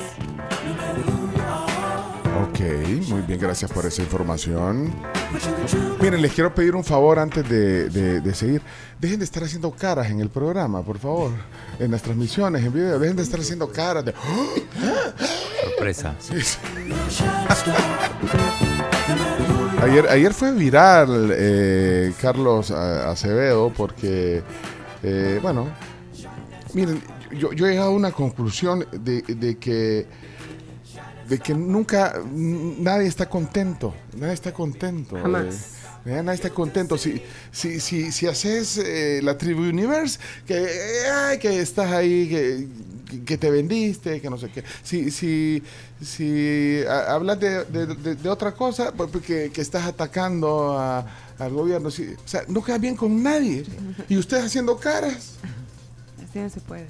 Ok, 2.40 2.60
muy 3.08 3.20
bien, 3.22 3.38
gracias 3.38 3.70
por 3.70 3.84
esa 3.86 4.02
información. 4.02 4.92
Miren, 6.00 6.22
les 6.22 6.32
quiero 6.32 6.54
pedir 6.54 6.74
un 6.74 6.82
favor 6.84 7.18
antes 7.18 7.46
de, 7.48 7.88
de- 7.90 8.20
de 8.20 8.34
seguir. 8.34 8.62
Dejen 8.98 9.18
de 9.18 9.24
estar 9.24 9.42
haciendo 9.44 9.70
caras 9.70 10.10
en 10.10 10.20
el 10.20 10.30
programa, 10.30 10.82
por 10.82 10.98
favor. 10.98 11.30
En 11.78 11.90
las 11.90 12.02
transmisiones, 12.02 12.64
en 12.64 12.72
video. 12.72 12.98
Dejen 12.98 13.16
de 13.16 13.22
estar 13.22 13.38
haciendo 13.40 13.68
caras 13.70 14.04
de... 14.04 14.14
Sorpresa. 15.64 16.14
Sí, 16.20 16.40
sí. 16.40 16.58
ayer, 19.82 20.06
ayer 20.08 20.32
fue 20.34 20.52
viral 20.52 21.30
eh, 21.36 22.12
Carlos 22.20 22.70
a- 22.70 23.10
Acevedo 23.10 23.72
porque, 23.76 24.42
eh, 25.02 25.38
bueno, 25.42 25.68
miren, 26.74 27.00
yo, 27.38 27.52
yo 27.52 27.66
he 27.66 27.70
llegado 27.70 27.90
a 27.90 27.94
una 27.94 28.10
conclusión 28.10 28.86
de, 28.92 29.22
de 29.22 29.56
que 29.58 30.06
de 31.32 31.38
que 31.38 31.54
nunca 31.54 32.20
nadie 32.30 33.08
está 33.08 33.26
contento, 33.26 33.94
nadie 34.18 34.34
está 34.34 34.52
contento. 34.52 35.16
Jamás. 35.16 35.46
eh, 36.04 36.18
eh, 36.18 36.22
nadie 36.22 36.34
está 36.34 36.50
contento. 36.50 36.98
Si, 36.98 37.22
si, 37.50 37.80
si, 37.80 38.12
si 38.12 38.26
haces 38.26 38.76
eh, 38.76 39.20
la 39.22 39.38
Tribu 39.38 39.62
Universe, 39.62 40.18
que, 40.46 40.58
eh, 40.62 41.10
ay, 41.10 41.38
que 41.38 41.58
estás 41.60 41.90
ahí, 41.90 42.28
que, 42.28 42.68
que 43.24 43.38
te 43.38 43.50
vendiste, 43.50 44.20
que 44.20 44.28
no 44.28 44.36
sé 44.36 44.50
qué. 44.50 44.62
Si, 44.82 45.10
si, 45.10 45.62
si 46.04 46.82
a- 46.86 47.14
hablas 47.14 47.40
de, 47.40 47.64
de- 47.64 47.86
de- 47.86 48.14
de 48.16 48.28
otra 48.28 48.52
cosa, 48.52 48.92
pues, 48.92 49.08
pues, 49.10 49.24
que, 49.24 49.50
que 49.50 49.62
estás 49.62 49.86
atacando 49.86 50.78
a- 50.78 51.06
al 51.38 51.50
gobierno, 51.50 51.90
si- 51.90 52.08
o 52.12 52.28
sea, 52.28 52.42
no 52.48 52.62
queda 52.62 52.76
bien 52.76 52.94
con 52.94 53.22
nadie. 53.22 53.64
Y 54.06 54.18
ustedes 54.18 54.44
haciendo 54.44 54.76
caras. 54.76 55.36
Así 56.28 56.38
no 56.40 56.50
se 56.50 56.60
puede. 56.60 56.86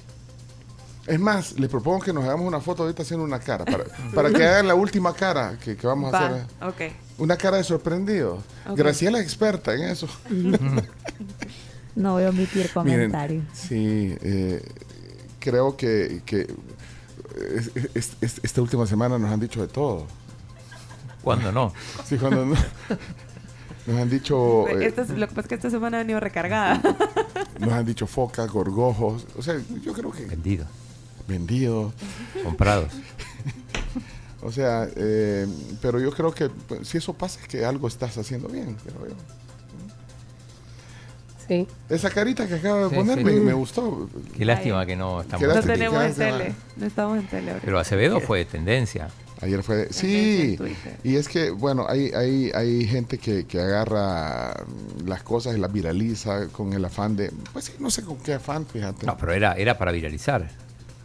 Es 1.07 1.19
más, 1.19 1.59
les 1.59 1.69
propongo 1.69 1.99
que 1.99 2.13
nos 2.13 2.23
hagamos 2.23 2.47
una 2.47 2.61
foto 2.61 2.83
ahorita 2.83 3.01
haciendo 3.03 3.25
una 3.25 3.39
cara, 3.39 3.65
para, 3.65 3.83
para 4.15 4.29
que 4.31 4.45
hagan 4.45 4.67
la 4.67 4.75
última 4.75 5.13
cara 5.13 5.57
que, 5.61 5.75
que 5.75 5.85
vamos 5.85 6.13
a 6.13 6.27
hacer. 6.27 6.45
Una 7.17 7.35
cara 7.37 7.57
de 7.57 7.63
sorprendido. 7.65 8.41
Ok. 8.67 8.77
Graciela 8.77 9.19
es 9.19 9.25
experta 9.25 9.73
en 9.75 9.83
eso. 9.83 10.07
No 11.95 12.13
voy 12.13 12.23
a 12.23 12.29
omitir 12.29 12.69
Miren, 12.83 13.11
comentario. 13.11 13.41
sí, 13.53 14.17
eh, 14.21 14.63
creo 15.39 15.77
que, 15.77 16.23
que 16.25 16.47
es- 17.55 17.69
es- 17.93 18.17
es- 18.19 18.39
esta 18.41 18.61
última 18.63 18.87
semana 18.87 19.19
nos 19.19 19.29
han 19.31 19.39
dicho 19.39 19.61
de 19.61 19.67
todo. 19.67 20.07
¿Cuándo 21.21 21.51
no? 21.51 21.71
Sí, 22.03 22.17
cuando 22.17 22.45
no- 22.47 22.55
nos 23.85 24.01
han 24.01 24.09
dicho, 24.09 24.67
eh, 24.69 24.87
Esta- 24.87 25.03
lo 25.03 25.27
que 25.27 25.35
pasa 25.35 25.41
es 25.41 25.47
que 25.49 25.55
esta 25.55 25.69
semana 25.69 25.97
ha 25.97 26.01
venido 26.01 26.19
recargada. 26.19 26.81
nos 27.59 27.71
han 27.71 27.85
dicho 27.85 28.07
focas, 28.07 28.49
gorgojos. 28.49 29.27
O 29.37 29.43
sea, 29.43 29.55
yo 29.83 29.93
creo 29.93 30.09
que 30.11 30.25
Vendido. 30.25 30.65
Vendidos. 31.27 31.93
Comprados. 32.43 32.91
O 34.45 34.51
sea, 34.51 34.89
eh, 34.97 35.47
pero 35.81 36.01
yo 36.01 36.11
creo 36.11 36.33
que 36.33 36.49
pues, 36.49 36.85
si 36.85 36.97
eso 36.97 37.13
pasa 37.13 37.39
es 37.39 37.47
que 37.47 37.63
algo 37.63 37.87
estás 37.87 38.17
haciendo 38.17 38.49
bien. 38.49 38.75
creo 38.83 39.07
yo. 39.07 39.15
Sí. 41.47 41.67
Esa 41.89 42.09
carita 42.09 42.45
que 42.47 42.55
acaba 42.55 42.83
de 42.83 42.89
Sí, 42.89 42.95
poner 42.95 43.17
sí. 43.19 43.23
me, 43.23 43.53
gustó. 43.53 44.09
Qué 44.35 44.43
lástima 44.43 44.85
que 44.85 44.97
no 44.97 45.21
estamos. 45.21 45.39
Qué 45.41 45.47
No 45.47 45.53
lástima. 45.55 45.73
tenemos 45.73 46.03
en 46.03 46.13
tele. 46.15 46.55
No 46.75 46.85
estamos 46.85 47.19
en 47.19 47.27
tele. 47.27 47.53
Pero 47.63 47.79
Acevedo 47.79 48.19
fue 48.19 48.43
tendencia. 48.43 49.09
Ayer 49.41 49.63
fue... 49.63 49.83
en 49.83 49.93
Sí, 49.93 50.57
y 51.03 51.15
es 51.15 51.27
que, 51.27 51.49
bueno, 51.51 51.85
hay, 51.87 52.11
hay, 52.13 52.51
hay 52.53 52.85
gente 52.87 53.17
que, 53.17 53.45
que 53.45 53.59
agarra 53.59 54.53
las 55.05 55.23
cosas 55.23 55.55
y 55.55 55.59
las 55.59 55.71
viraliza 55.71 56.47
con 56.47 56.71
el 56.71 56.83
afán 56.85 57.17
de... 57.17 57.29
Pues 57.51 57.65
sí, 57.65 57.73
no 57.79 57.89
sé 57.89 58.03
con 58.03 58.17
qué 58.17 58.33
afán, 58.35 58.65
fíjate. 58.65 59.05
No, 59.05 59.17
pero 59.17 59.33
era, 59.33 59.53
era 59.53 59.77
para 59.77 59.91
viralizar. 59.91 60.49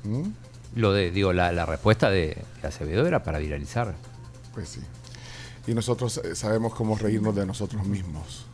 ¿Mm? 0.09 0.33
Lo 0.77 0.93
de, 0.93 1.11
digo, 1.11 1.33
la, 1.33 1.53
la 1.53 1.67
respuesta 1.67 2.11
de, 2.11 2.37
de 2.63 2.69
Acevedo 2.69 3.07
era 3.07 3.23
para 3.25 3.39
viralizar. 3.39 3.95
Pues 4.55 4.69
sí. 4.69 4.81
Y 5.67 5.75
nosotros 5.75 6.21
eh, 6.25 6.35
sabemos 6.35 6.75
cómo 6.75 6.97
reírnos 6.97 7.35
de 7.35 7.45
nosotros 7.47 7.87
mismos. 7.87 8.45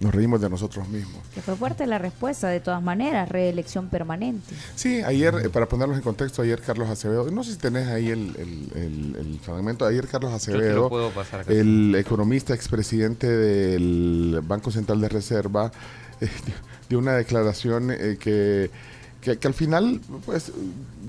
Nos 0.00 0.14
reímos 0.14 0.40
de 0.40 0.48
nosotros 0.48 0.88
mismos. 0.88 1.20
Que 1.34 1.40
fue 1.42 1.56
fuerte 1.56 1.84
la 1.86 1.98
respuesta, 1.98 2.48
de 2.48 2.60
todas 2.60 2.80
maneras, 2.82 3.28
reelección 3.28 3.88
permanente. 3.88 4.54
Sí, 4.76 5.02
ayer, 5.02 5.34
eh, 5.44 5.48
para 5.48 5.66
ponerlos 5.66 5.96
en 5.96 6.04
contexto, 6.04 6.42
ayer 6.42 6.60
Carlos 6.60 6.88
Acevedo, 6.88 7.28
no 7.32 7.42
sé 7.42 7.52
si 7.52 7.58
tenés 7.58 7.88
ahí 7.88 8.08
el, 8.10 8.34
el- 8.36 8.72
el- 8.80 9.16
el 9.18 9.40
fragmento, 9.40 9.84
ayer 9.84 10.06
Carlos 10.06 10.32
Acevedo, 10.32 10.88
puedo 10.88 11.10
pasar 11.10 11.40
acá. 11.40 11.52
el 11.52 11.96
economista 11.98 12.54
expresidente 12.54 13.26
del 13.26 14.40
Banco 14.44 14.70
Central 14.70 15.00
de 15.00 15.08
Reserva, 15.08 15.72
eh, 16.20 16.28
dio 16.88 16.98
una 17.00 17.14
declaración 17.14 17.90
eh, 17.90 18.16
que, 18.20 18.70
que, 19.20 19.36
que 19.38 19.48
al 19.48 19.54
final, 19.54 20.00
pues 20.26 20.52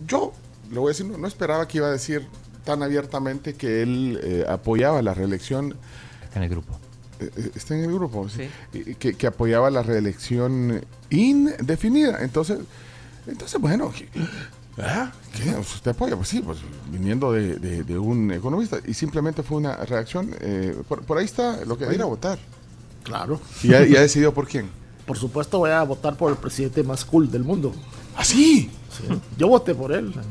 yo, 0.10 0.34
lo 0.72 0.82
voy 0.82 0.90
a 0.90 0.92
decir, 0.94 1.06
no, 1.06 1.18
no 1.18 1.28
esperaba 1.28 1.68
que 1.68 1.78
iba 1.78 1.88
a 1.88 1.92
decir 1.92 2.28
tan 2.66 2.84
abiertamente 2.84 3.54
que 3.54 3.82
él 3.84 4.20
eh, 4.24 4.46
apoyaba 4.48 5.02
la 5.02 5.14
reelección 5.14 5.76
Está 6.24 6.40
en 6.40 6.44
el 6.44 6.50
grupo. 6.50 6.78
eh, 7.20 7.30
eh, 7.36 7.52
está 7.56 7.76
en 7.76 7.86
el 7.86 7.94
grupo, 7.94 8.28
sí, 8.30 8.50
Sí. 8.74 8.84
y- 8.86 8.96
que, 8.96 9.14
que 9.16 9.28
apoyaba 9.28 9.70
la 9.72 9.82
reelección 9.84 10.82
indefinida. 11.10 12.20
Entonces, 12.22 12.60
entonces 13.28 13.60
bueno, 13.62 13.92
¿qué, 13.96 14.08
ah, 14.82 15.12
¿qué? 15.36 15.56
¿usted 15.58 15.92
apoya? 15.92 16.16
Pues 16.16 16.28
sí, 16.30 16.42
pues 16.42 16.60
viniendo 16.92 17.32
de, 17.32 17.56
de- 17.58 17.84
de 17.84 17.98
un 17.98 18.32
economista. 18.32 18.78
Y 18.86 18.94
simplemente 18.94 19.44
fue 19.44 19.58
una 19.58 19.76
reacción. 19.78 20.36
eh, 20.42 20.76
por, 20.88 21.04
por 21.04 21.18
ahí 21.18 21.26
está 21.26 21.64
lo 21.66 21.78
que 21.78 21.86
va 21.86 21.92
a 21.92 21.96
ir 21.96 22.02
a 22.02 22.06
votar. 22.06 22.40
Claro. 23.04 23.40
Y 23.64 23.70
ya, 23.70 23.84
ya 23.86 24.02
decidió 24.02 24.34
por 24.34 24.48
quién. 24.48 24.70
Por 25.06 25.18
supuesto 25.18 25.58
voy 25.58 25.72
a 25.72 25.82
votar 25.84 26.16
por 26.18 26.30
el 26.32 26.38
presidente 26.38 26.84
más 26.84 27.04
cool 27.06 27.32
del 27.32 27.44
mundo. 27.44 27.74
¿Ah, 28.20 28.26
sí? 28.26 28.70
Sí. 28.96 29.04
Yo 29.38 29.48
voté 29.48 29.74
por 29.74 29.92
él. 29.94 30.14
Ah, 30.18 30.22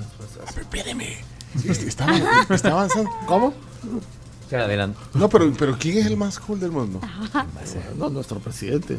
pero 0.55 0.61
espéreme. 0.63 1.17
Sí, 1.61 1.69
est- 1.71 1.83
Está, 1.85 2.07
está 2.55 2.71
avanzando. 2.73 3.11
¿Cómo? 3.27 3.55
Adelante. 4.53 4.99
No, 5.15 5.29
pero, 5.29 5.53
pero 5.59 5.77
¿quién 5.79 5.99
es 5.99 6.07
el 6.07 6.17
más 6.17 6.39
cool 6.39 6.61
del 6.61 6.71
mundo? 6.71 7.01
No, 7.97 8.11
nuestro 8.11 8.39
presidente. 8.41 8.99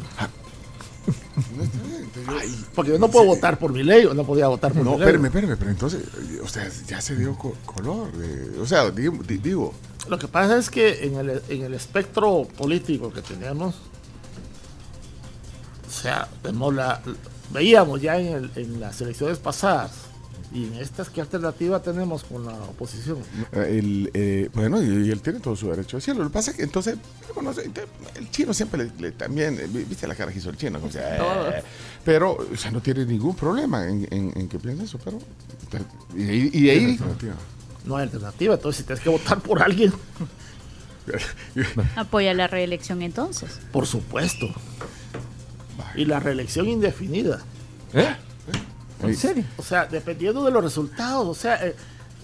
No, 1.56 1.62
está 1.64 1.78
bien, 1.82 2.02
entonces 2.04 2.26
yo- 2.26 2.38
Ay, 2.40 2.64
porque 2.74 2.90
yo 2.92 2.98
no 2.98 3.08
puedo 3.08 3.26
votar 3.26 3.58
por 3.58 3.72
mi 3.72 3.82
ley 3.82 4.04
o 4.06 4.14
no 4.14 4.24
podía 4.24 4.46
votar 4.48 4.72
por 4.72 4.84
No, 4.84 4.92
mi 4.92 4.98
ley. 4.98 5.06
espérame, 5.08 5.26
espérame, 5.26 5.56
pero 5.58 5.70
entonces, 5.70 6.02
o 6.42 6.46
sea, 6.48 6.68
ya 6.86 7.00
se 7.00 7.16
dio 7.16 7.36
co- 7.36 7.54
color. 7.64 8.10
eh, 8.20 8.58
o 8.60 8.66
sea, 8.66 8.90
digo, 8.90 9.18
di- 9.26 9.38
digo, 9.38 9.72
Lo 10.08 10.18
que 10.18 10.28
pasa 10.28 10.56
es 10.58 10.68
que 10.70 11.04
en 11.06 11.14
el, 11.16 11.42
en 11.48 11.62
el 11.62 11.74
espectro 11.74 12.46
político 12.56 13.12
que 13.12 13.22
tenemos, 13.22 13.74
o 15.88 15.90
sea, 16.02 16.28
vemos 16.42 16.74
la- 16.74 17.00
veíamos 17.50 18.00
ya 18.00 18.18
en, 18.18 18.26
el- 18.34 18.50
en 18.56 18.80
las 18.80 19.00
elecciones 19.00 19.38
pasadas 19.38 19.90
y 20.52 20.64
en 20.64 20.74
estas, 20.74 21.08
¿qué 21.10 21.20
alternativa 21.20 21.80
tenemos 21.80 22.24
con 22.24 22.44
la 22.44 22.52
oposición? 22.54 23.18
Eh, 23.52 23.76
El, 23.78 24.10
eh, 24.14 24.50
bueno, 24.52 24.82
y, 24.82 25.06
y 25.06 25.10
él 25.10 25.20
tiene 25.20 25.38
todo 25.38 25.54
su 25.54 25.68
derecho 25.70 25.96
a 25.96 26.00
decirlo. 26.00 26.24
Lo 26.24 26.30
que 26.30 26.34
pasa 26.34 26.50
es 26.50 26.56
que 26.56 26.64
entonces, 26.64 26.96
bueno, 27.34 27.52
el 28.16 28.30
chino 28.30 28.52
siempre 28.52 28.84
le, 28.84 28.90
le- 28.98 29.12
también, 29.12 29.58
eh, 29.60 29.68
vi- 29.68 29.84
viste 29.84 30.08
la 30.08 30.14
cara 30.16 30.32
que 30.32 30.38
hizo 30.38 30.50
el 30.50 30.56
chino, 30.56 30.80
sea, 30.90 31.16
eh, 31.58 31.62
pero 32.04 32.32
o 32.52 32.56
sea, 32.56 32.70
no 32.72 32.80
tiene 32.80 33.04
ningún 33.06 33.36
problema 33.36 33.86
en, 33.88 34.08
en- 34.10 34.32
en 34.34 34.48
que 34.48 34.58
piense 34.58 34.84
eso, 34.84 34.98
pero 35.04 35.18
y, 36.16 36.24
de 36.24 36.30
ahí- 36.32 36.50
y 36.52 36.62
de 36.64 36.70
ahí, 36.72 36.98
No 37.84 37.96
hay 37.96 38.02
alternativa, 38.04 38.54
entonces 38.54 38.78
si 38.80 38.84
tienes 38.84 39.04
que 39.04 39.10
votar 39.10 39.40
por 39.40 39.62
alguien, 39.62 39.92
Apoya 41.96 42.34
la 42.34 42.46
reelección 42.46 43.02
entonces. 43.02 43.58
por 43.72 43.86
supuesto. 43.86 44.46
Y 45.94 46.04
la 46.04 46.20
reelección 46.20 46.68
indefinida. 46.68 47.40
¿Eh? 47.92 48.14
¿En 49.02 49.16
serio? 49.16 49.44
O 49.56 49.62
sea, 49.62 49.86
dependiendo 49.86 50.44
de 50.44 50.50
los 50.50 50.62
resultados, 50.62 51.26
o 51.26 51.34
sea, 51.34 51.64
eh, 51.66 51.74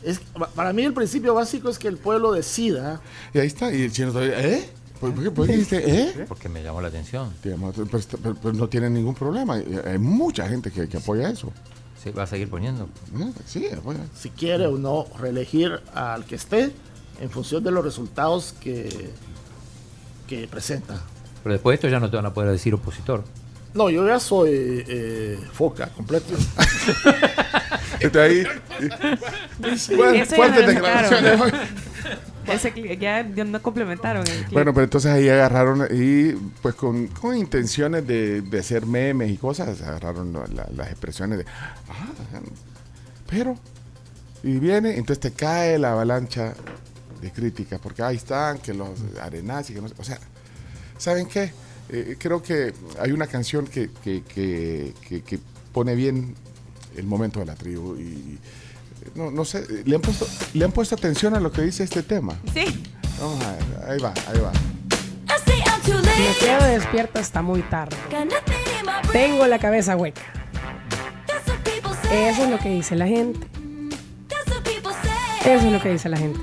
es, 0.05 0.21
para 0.55 0.73
mí 0.73 0.85
el 0.85 0.92
principio 0.92 1.35
básico 1.35 1.69
es 1.71 1.79
que 1.79 1.88
el 1.88 1.97
pueblo 1.97 2.33
decida 2.33 3.01
y 3.33 3.38
ahí 3.38 3.47
está, 3.47 3.73
y 3.73 3.83
el 3.83 3.92
chino 3.92 4.12
todavía, 4.12 4.38
¿eh? 4.40 4.71
¿Por, 5.01 5.12
por 5.14 5.25
qué, 5.25 5.31
por 5.31 5.47
qué 5.47 5.53
dijiste, 5.53 6.01
eh? 6.03 6.25
Porque 6.29 6.49
me 6.49 6.62
llamó 6.62 6.81
la 6.81 6.88
atención. 6.88 7.31
Digamos, 7.42 7.75
pero, 7.77 7.99
está- 7.99 8.16
pero- 8.19 8.35
pero 8.35 8.55
no 8.55 8.69
tiene 8.69 8.88
ningún 8.90 9.14
problema. 9.14 9.59
y 9.59 9.64
Hay 9.87 9.99
mucha 9.99 10.49
gente 10.49 10.71
que, 10.71 10.88
que 10.88 10.97
apoya 10.99 11.29
eso. 11.31 11.53
Se 12.03 12.12
va 12.12 12.23
a 12.23 12.27
seguir 12.27 12.49
poniendo. 12.49 12.85
¿eh? 13.19 13.33
Sí, 13.47 13.66
apoya. 13.77 14.01
si 14.14 14.31
quiere 14.31 14.66
o 14.66 14.79
no 14.79 15.07
reelegir 15.19 15.81
al 15.95 16.25
que 16.25 16.37
esté 16.37 16.73
en 17.21 17.31
función 17.31 17.62
de 17.64 17.71
los 17.73 17.85
resultados 17.85 18.55
que, 18.61 19.11
que 20.27 20.47
presenta. 20.49 21.01
Pero 21.42 21.53
después 21.55 21.73
de 21.73 21.75
esto 21.77 21.88
ya 21.88 22.01
no 22.01 22.11
te 22.11 22.16
van 22.16 22.27
a 22.27 22.33
poder 22.35 22.51
decir 22.51 22.73
opositor. 22.75 23.25
No, 23.76 23.90
yo 23.90 24.06
ya 24.06 24.18
soy 24.18 24.84
eh, 24.88 25.38
foca 25.52 25.88
completo. 25.88 26.34
Está 28.00 28.22
ahí. 28.22 28.44
Bueno, 29.96 30.14
ya 30.14 30.26
fuertes 30.26 30.66
declaraciones 30.66 31.40
hoy. 31.40 31.52
Ese 32.46 32.96
ya, 32.98 33.28
ya 33.28 33.44
no 33.44 33.60
complementaron 33.60 34.24
el 34.26 34.36
clip. 34.44 34.52
Bueno, 34.52 34.72
pero 34.72 34.84
entonces 34.84 35.10
ahí 35.10 35.28
agarraron 35.28 35.88
y 35.90 36.32
pues 36.62 36.76
con, 36.76 37.08
con 37.08 37.36
intenciones 37.36 38.06
de, 38.06 38.40
de 38.42 38.58
hacer 38.60 38.86
memes 38.86 39.30
y 39.32 39.36
cosas, 39.36 39.82
agarraron 39.82 40.32
la- 40.32 40.46
la- 40.46 40.68
las 40.72 40.88
expresiones 40.90 41.38
de, 41.38 41.44
ah, 41.88 42.06
pero, 43.28 43.58
y 44.44 44.58
viene, 44.60 44.90
entonces 44.96 45.18
te 45.18 45.32
cae 45.32 45.76
la 45.76 45.90
avalancha 45.92 46.54
de 47.20 47.32
críticas, 47.32 47.80
porque 47.80 48.04
ahí 48.04 48.14
están, 48.14 48.58
que 48.58 48.72
los 48.72 48.90
arenazzi, 49.20 49.74
que 49.74 49.80
no 49.80 49.88
sé, 49.88 49.94
o 49.98 50.04
sea, 50.04 50.18
¿saben 50.98 51.26
qué? 51.26 51.52
Eh, 51.88 52.16
creo 52.18 52.42
que 52.42 52.72
hay 53.01 53.12
una 53.12 53.27
canción 53.27 53.66
que, 53.66 53.90
que, 54.03 54.22
que, 54.22 54.92
que- 55.09 55.22
que 55.22 55.38
pone 55.72 55.94
bien 55.94 56.35
el 56.96 57.07
momento 57.07 57.40
de 57.40 57.46
la 57.46 57.55
tribu 57.55 57.94
y 57.96 58.38
no, 59.14 59.31
no 59.31 59.44
sé, 59.44 59.64
¿le 59.85 59.94
han, 59.96 60.03
puesto, 60.03 60.27
¿le 60.55 60.64
han 60.64 60.72
puesto 60.72 60.94
atención 60.96 61.35
a 61.35 61.40
lo 61.40 61.53
que 61.53 61.62
dice 61.62 61.85
este 61.85 62.03
tema? 62.03 62.35
Sí. 62.53 62.83
Vamos 63.20 63.44
a 63.44 63.53
ver, 63.53 63.62
ahí 63.90 63.99
va, 64.01 64.12
ahí 64.29 64.40
va. 64.40 64.53
Me 66.18 66.35
quedo 66.40 66.64
despierta 66.66 67.20
hasta 67.20 67.42
muy 67.42 67.62
tarde. 67.62 67.96
Tengo 69.12 69.46
la 69.46 69.59
cabeza 69.59 69.96
hueca. 69.96 70.22
Eso 72.11 72.44
es 72.44 72.51
lo 72.51 72.59
que 72.59 72.70
dice 72.70 72.96
la 72.96 73.07
gente. 73.07 73.46
Eso 75.44 75.66
es 75.66 75.72
lo 75.72 75.81
que 75.83 75.90
dice 75.90 76.09
la 76.09 76.16
gente. 76.16 76.40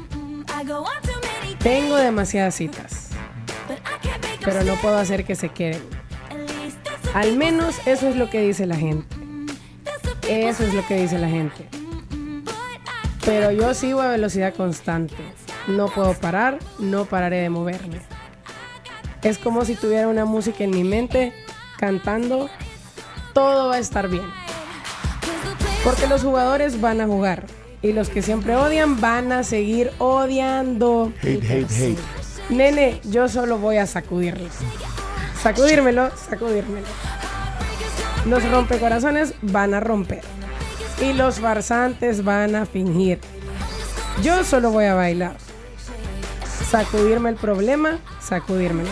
Tengo 1.60 1.96
demasiadas 1.98 2.56
citas, 2.56 3.03
pero 4.44 4.64
no 4.64 4.76
puedo 4.76 4.98
hacer 4.98 5.26
que 5.26 5.36
se 5.36 5.50
queden. 5.50 5.82
Al 7.14 7.38
menos 7.38 7.76
eso 7.86 8.08
es 8.08 8.16
lo 8.16 8.30
que 8.30 8.42
dice 8.42 8.66
la 8.66 8.76
gente. 8.76 9.16
Eso 10.28 10.64
es 10.64 10.74
lo 10.74 10.86
que 10.88 11.02
dice 11.02 11.20
la 11.20 11.30
gente. 11.30 11.68
Pero 13.26 13.52
yo 13.52 13.74
sigo 13.74 14.02
a 14.02 14.10
velocidad 14.10 14.54
constante. 14.54 15.16
No 15.68 15.88
puedo 15.88 16.14
parar, 16.14 16.60
no 16.80 17.06
pararé 17.06 17.38
de 17.38 17.50
moverme. 17.50 18.02
Es 19.22 19.38
como 19.38 19.64
si 19.64 19.76
tuviera 19.76 20.08
una 20.08 20.26
música 20.26 20.64
en 20.64 20.72
mi 20.72 20.84
mente 20.84 21.34
cantando. 21.78 22.50
Todo 23.34 23.70
va 23.70 23.76
a 23.76 23.80
estar 23.80 24.10
bien. 24.10 24.26
Porque 25.84 26.08
los 26.08 26.24
jugadores 26.24 26.82
van 26.82 27.02
a 27.02 27.06
jugar. 27.06 27.46
Y 27.82 27.94
los 27.94 28.10
que 28.10 28.22
siempre 28.22 28.56
odian 28.56 29.00
van 29.00 29.32
a 29.32 29.44
seguir 29.44 29.92
odiando. 30.00 31.12
Hate, 31.22 31.44
hate, 31.44 31.72
hate. 31.72 32.23
Nene, 32.50 33.00
yo 33.04 33.28
solo 33.30 33.58
voy 33.58 33.78
a 33.78 33.88
sacudirlo. 33.88 34.50
Sacudírmelo, 35.42 36.12
sacudírmelo. 36.30 36.86
Los 38.26 38.50
rompecorazones 38.50 39.34
van 39.42 39.74
a 39.74 39.80
romper. 39.80 40.22
Y 41.02 41.14
los 41.14 41.40
farsantes 41.40 42.24
van 42.24 42.56
a 42.56 42.66
fingir. 42.66 43.20
Yo 44.22 44.44
solo 44.44 44.72
voy 44.72 44.86
a 44.86 44.94
bailar. 44.94 45.36
Sacudirme 46.70 47.30
el 47.30 47.36
problema, 47.36 48.00
sacudírmelo. 48.22 48.90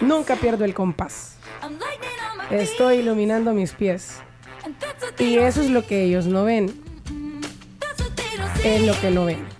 Nunca 0.00 0.36
pierdo 0.36 0.64
el 0.64 0.74
compás. 0.74 1.36
Estoy 2.50 2.96
iluminando 2.96 3.52
mis 3.52 3.72
pies. 3.72 4.16
Y 5.18 5.36
eso 5.36 5.60
es 5.60 5.70
lo 5.70 5.86
que 5.86 6.04
ellos 6.04 6.26
no 6.26 6.44
ven. 6.44 6.72
Es 8.64 8.82
lo 8.82 8.98
que 9.00 9.10
no 9.10 9.24
ven. 9.24 9.57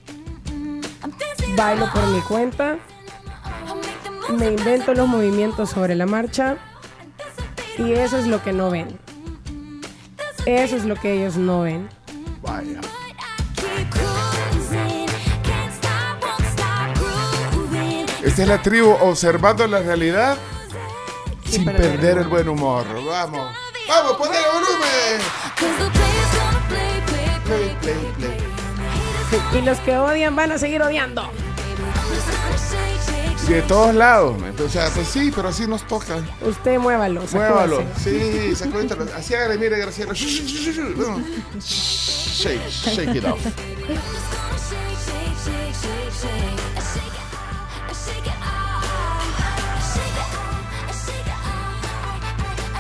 Bailo 1.59 1.91
por 1.93 2.07
mi 2.07 2.21
cuenta. 2.21 2.79
Me 4.31 4.47
invento 4.47 4.95
los 4.95 5.09
movimientos 5.09 5.71
sobre 5.71 5.97
la 5.97 6.07
marcha. 6.07 6.57
Y 7.77 7.95
eso 7.95 8.17
es 8.17 8.29
lo 8.29 8.41
que 8.45 8.53
no 8.53 8.71
ven. 8.71 9.01
Eso 10.47 10.77
es 10.77 10.85
lo 10.85 10.95
que 10.95 11.15
ellos 11.15 11.37
no 11.37 11.63
ven. 11.63 11.89
Vaya. 12.43 12.81
Esta 18.23 18.43
es 18.43 18.49
la 18.49 18.63
tribu 18.63 18.91
observando 19.01 19.67
la 19.67 19.81
realidad 19.81 20.39
sin 21.45 21.65
perder 21.65 22.19
el 22.19 22.29
buen 22.29 22.49
humor. 22.49 22.87
Vamos. 23.05 23.53
Vamos, 23.89 24.13
ponle 24.13 24.37
el 24.39 24.45
volumen. 24.53 25.21
Play, 27.45 27.77
play, 27.81 28.13
play. 28.17 29.61
Y 29.61 29.65
los 29.65 29.81
que 29.81 29.99
odian 29.99 30.37
van 30.37 30.53
a 30.53 30.59
seguir 30.59 30.83
odiando. 30.83 31.29
De 33.49 33.63
todos 33.63 33.95
lados. 33.95 34.37
Entonces, 34.47 34.91
pues 34.95 35.09
sí, 35.09 35.33
pero 35.35 35.49
así 35.49 35.67
nos 35.67 35.87
toca. 35.87 36.17
Usted 36.43 36.79
muévalo. 36.79 37.23
Muévalo. 37.33 37.83
Sí, 37.97 38.55
sacudítelo. 38.55 39.07
Así 39.17 39.35
hágale, 39.35 39.57
mire, 39.57 39.79
Graciela. 39.79 40.13
Shake, 40.13 40.47
shake 42.69 43.17
it 43.17 43.25
off. 43.25 43.41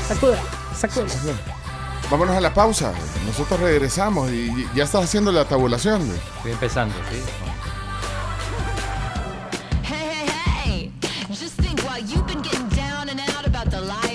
Sacuda, 0.07 0.39
sacuda. 0.77 1.07
Vámonos 2.11 2.37
a 2.37 2.41
la 2.41 2.53
pausa. 2.53 2.93
Nosotros 3.27 3.61
regresamos 3.61 4.31
y 4.31 4.69
ya 4.75 4.85
estás 4.85 5.05
haciendo 5.05 5.33
la 5.33 5.47
tabulación. 5.47 6.03
Estoy 6.37 6.53
empezando, 6.53 6.95
¿sí? 7.11 7.48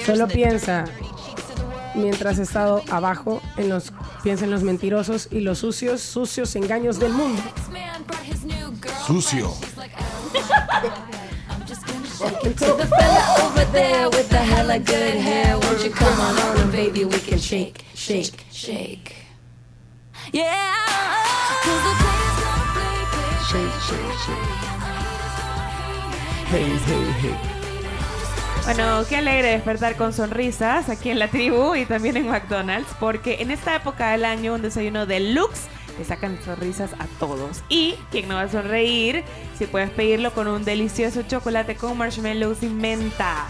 Solo 0.06 0.28
piensa, 0.28 0.86
mientras 1.96 2.38
he 2.40 2.44
estado 2.44 2.84
abajo, 2.92 3.42
en 3.58 3.70
los, 3.70 3.94
piensa 4.24 4.46
en 4.46 4.52
los 4.52 4.64
mentirosos 4.64 5.28
y 5.32 5.40
los 5.40 5.60
sucios, 5.60 6.02
sucios 6.02 6.56
engaños 6.56 7.00
del 7.00 7.14
mundo. 7.14 7.42
Sucio. 9.08 9.54
To 12.24 12.76
the 12.78 12.86
fella 12.86 13.36
over 13.46 13.66
there 13.74 14.08
with 14.10 14.30
the 14.30 14.38
hella 14.38 14.80
good 14.80 15.16
hair, 15.16 15.58
won't 15.58 15.84
you 15.84 15.90
come 15.92 16.20
on 16.22 16.38
over, 16.38 16.72
baby? 16.72 17.04
We 17.06 17.20
can 17.20 17.38
shake, 17.40 17.84
shake, 17.96 18.46
shake. 18.52 19.16
Yeah. 20.32 20.74
'Cause 21.64 21.84
the 21.84 21.94
players 22.00 22.38
gonna 22.44 22.68
play, 22.76 23.00
play, 23.12 23.34
Shake, 23.50 23.78
shake, 23.88 24.18
shake. 24.24 24.52
Hey, 26.48 26.70
hey, 26.88 27.06
hey. 27.22 27.53
Bueno, 28.66 29.04
qué 29.10 29.18
alegre 29.18 29.50
despertar 29.50 29.98
con 29.98 30.14
sonrisas 30.14 30.88
aquí 30.88 31.10
en 31.10 31.20
la 31.20 31.28
tribu 31.28 31.76
y 31.76 31.86
también 31.86 32.16
en 32.16 32.30
McDonald's, 32.30 32.88
porque 32.98 33.42
en 33.42 33.52
esta 33.52 33.76
época 33.76 34.12
del 34.12 34.24
año 34.24 34.54
un 34.54 34.62
desayuno 34.62 35.06
deluxe 35.06 35.68
te 35.98 36.06
sacan 36.06 36.40
sonrisas 36.44 36.94
a 36.94 37.06
todos. 37.20 37.62
Y 37.68 37.96
quien 38.10 38.30
no 38.30 38.36
va 38.36 38.44
a 38.44 38.50
sonreír, 38.50 39.26
si 39.58 39.66
puedes 39.66 39.90
pedirlo 39.90 40.34
con 40.34 40.48
un 40.48 40.64
delicioso 40.64 41.24
chocolate 41.24 41.76
con 41.76 41.98
marshmallows 41.98 42.64
y 42.64 42.68
menta. 42.68 43.48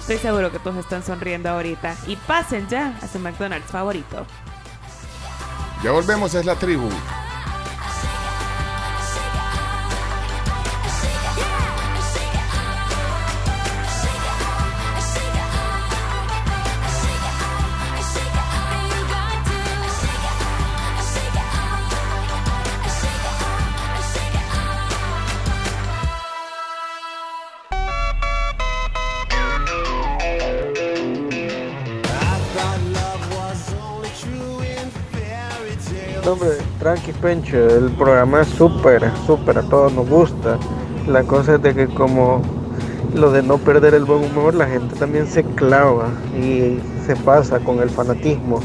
Estoy 0.00 0.18
seguro 0.18 0.50
que 0.52 0.58
todos 0.58 0.76
están 0.76 1.04
sonriendo 1.04 1.48
ahorita. 1.48 1.96
Y 2.06 2.16
pasen 2.16 2.68
ya 2.68 2.98
a 3.00 3.08
su 3.08 3.18
McDonald's 3.18 3.70
favorito. 3.70 4.26
Ya 5.82 5.92
volvemos, 5.92 6.34
es 6.34 6.44
la 6.44 6.56
tribu. 6.56 6.88
No, 36.26 36.32
hombre, 36.32 36.56
tranqui 36.80 37.12
Pencho, 37.12 37.56
el 37.56 37.88
programa 37.92 38.40
es 38.40 38.48
súper, 38.48 39.12
súper, 39.28 39.58
a 39.58 39.62
todos 39.62 39.92
nos 39.92 40.08
gusta. 40.08 40.58
La 41.06 41.22
cosa 41.22 41.54
es 41.54 41.62
de 41.62 41.72
que 41.72 41.86
como 41.86 42.42
lo 43.14 43.30
de 43.30 43.44
no 43.44 43.58
perder 43.58 43.94
el 43.94 44.04
buen 44.04 44.24
humor, 44.24 44.56
la 44.56 44.66
gente 44.66 44.96
también 44.96 45.28
se 45.28 45.44
clava 45.44 46.08
y 46.36 46.80
se 47.06 47.14
pasa 47.24 47.60
con 47.60 47.78
el 47.78 47.90
fanatismo. 47.90 48.58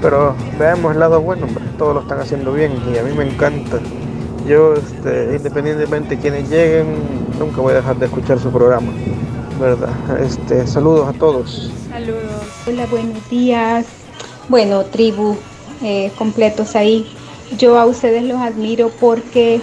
Pero 0.00 0.36
veamos 0.56 0.92
el 0.92 1.00
lado 1.00 1.20
bueno, 1.20 1.48
todos 1.78 1.94
lo 1.94 2.02
están 2.02 2.20
haciendo 2.20 2.52
bien 2.52 2.80
y 2.94 2.96
a 2.96 3.02
mí 3.02 3.12
me 3.12 3.28
encanta. 3.28 3.80
Yo, 4.46 4.74
este, 4.74 5.34
independientemente 5.34 6.14
de 6.14 6.22
quienes 6.22 6.48
lleguen, 6.48 6.94
nunca 7.40 7.60
voy 7.60 7.72
a 7.72 7.76
dejar 7.78 7.96
de 7.96 8.06
escuchar 8.06 8.38
su 8.38 8.52
programa, 8.52 8.92
¿verdad? 9.60 9.90
Este, 10.20 10.64
saludos 10.68 11.08
a 11.08 11.18
todos. 11.18 11.72
Saludos. 11.90 12.22
Hola, 12.68 12.86
buenos 12.86 13.28
días. 13.28 13.84
Bueno, 14.48 14.84
tribu 14.84 15.36
eh, 15.84 16.10
completos 16.16 16.76
ahí. 16.76 17.06
Yo 17.58 17.78
a 17.78 17.84
ustedes 17.84 18.22
los 18.22 18.38
admiro 18.38 18.90
porque 18.98 19.60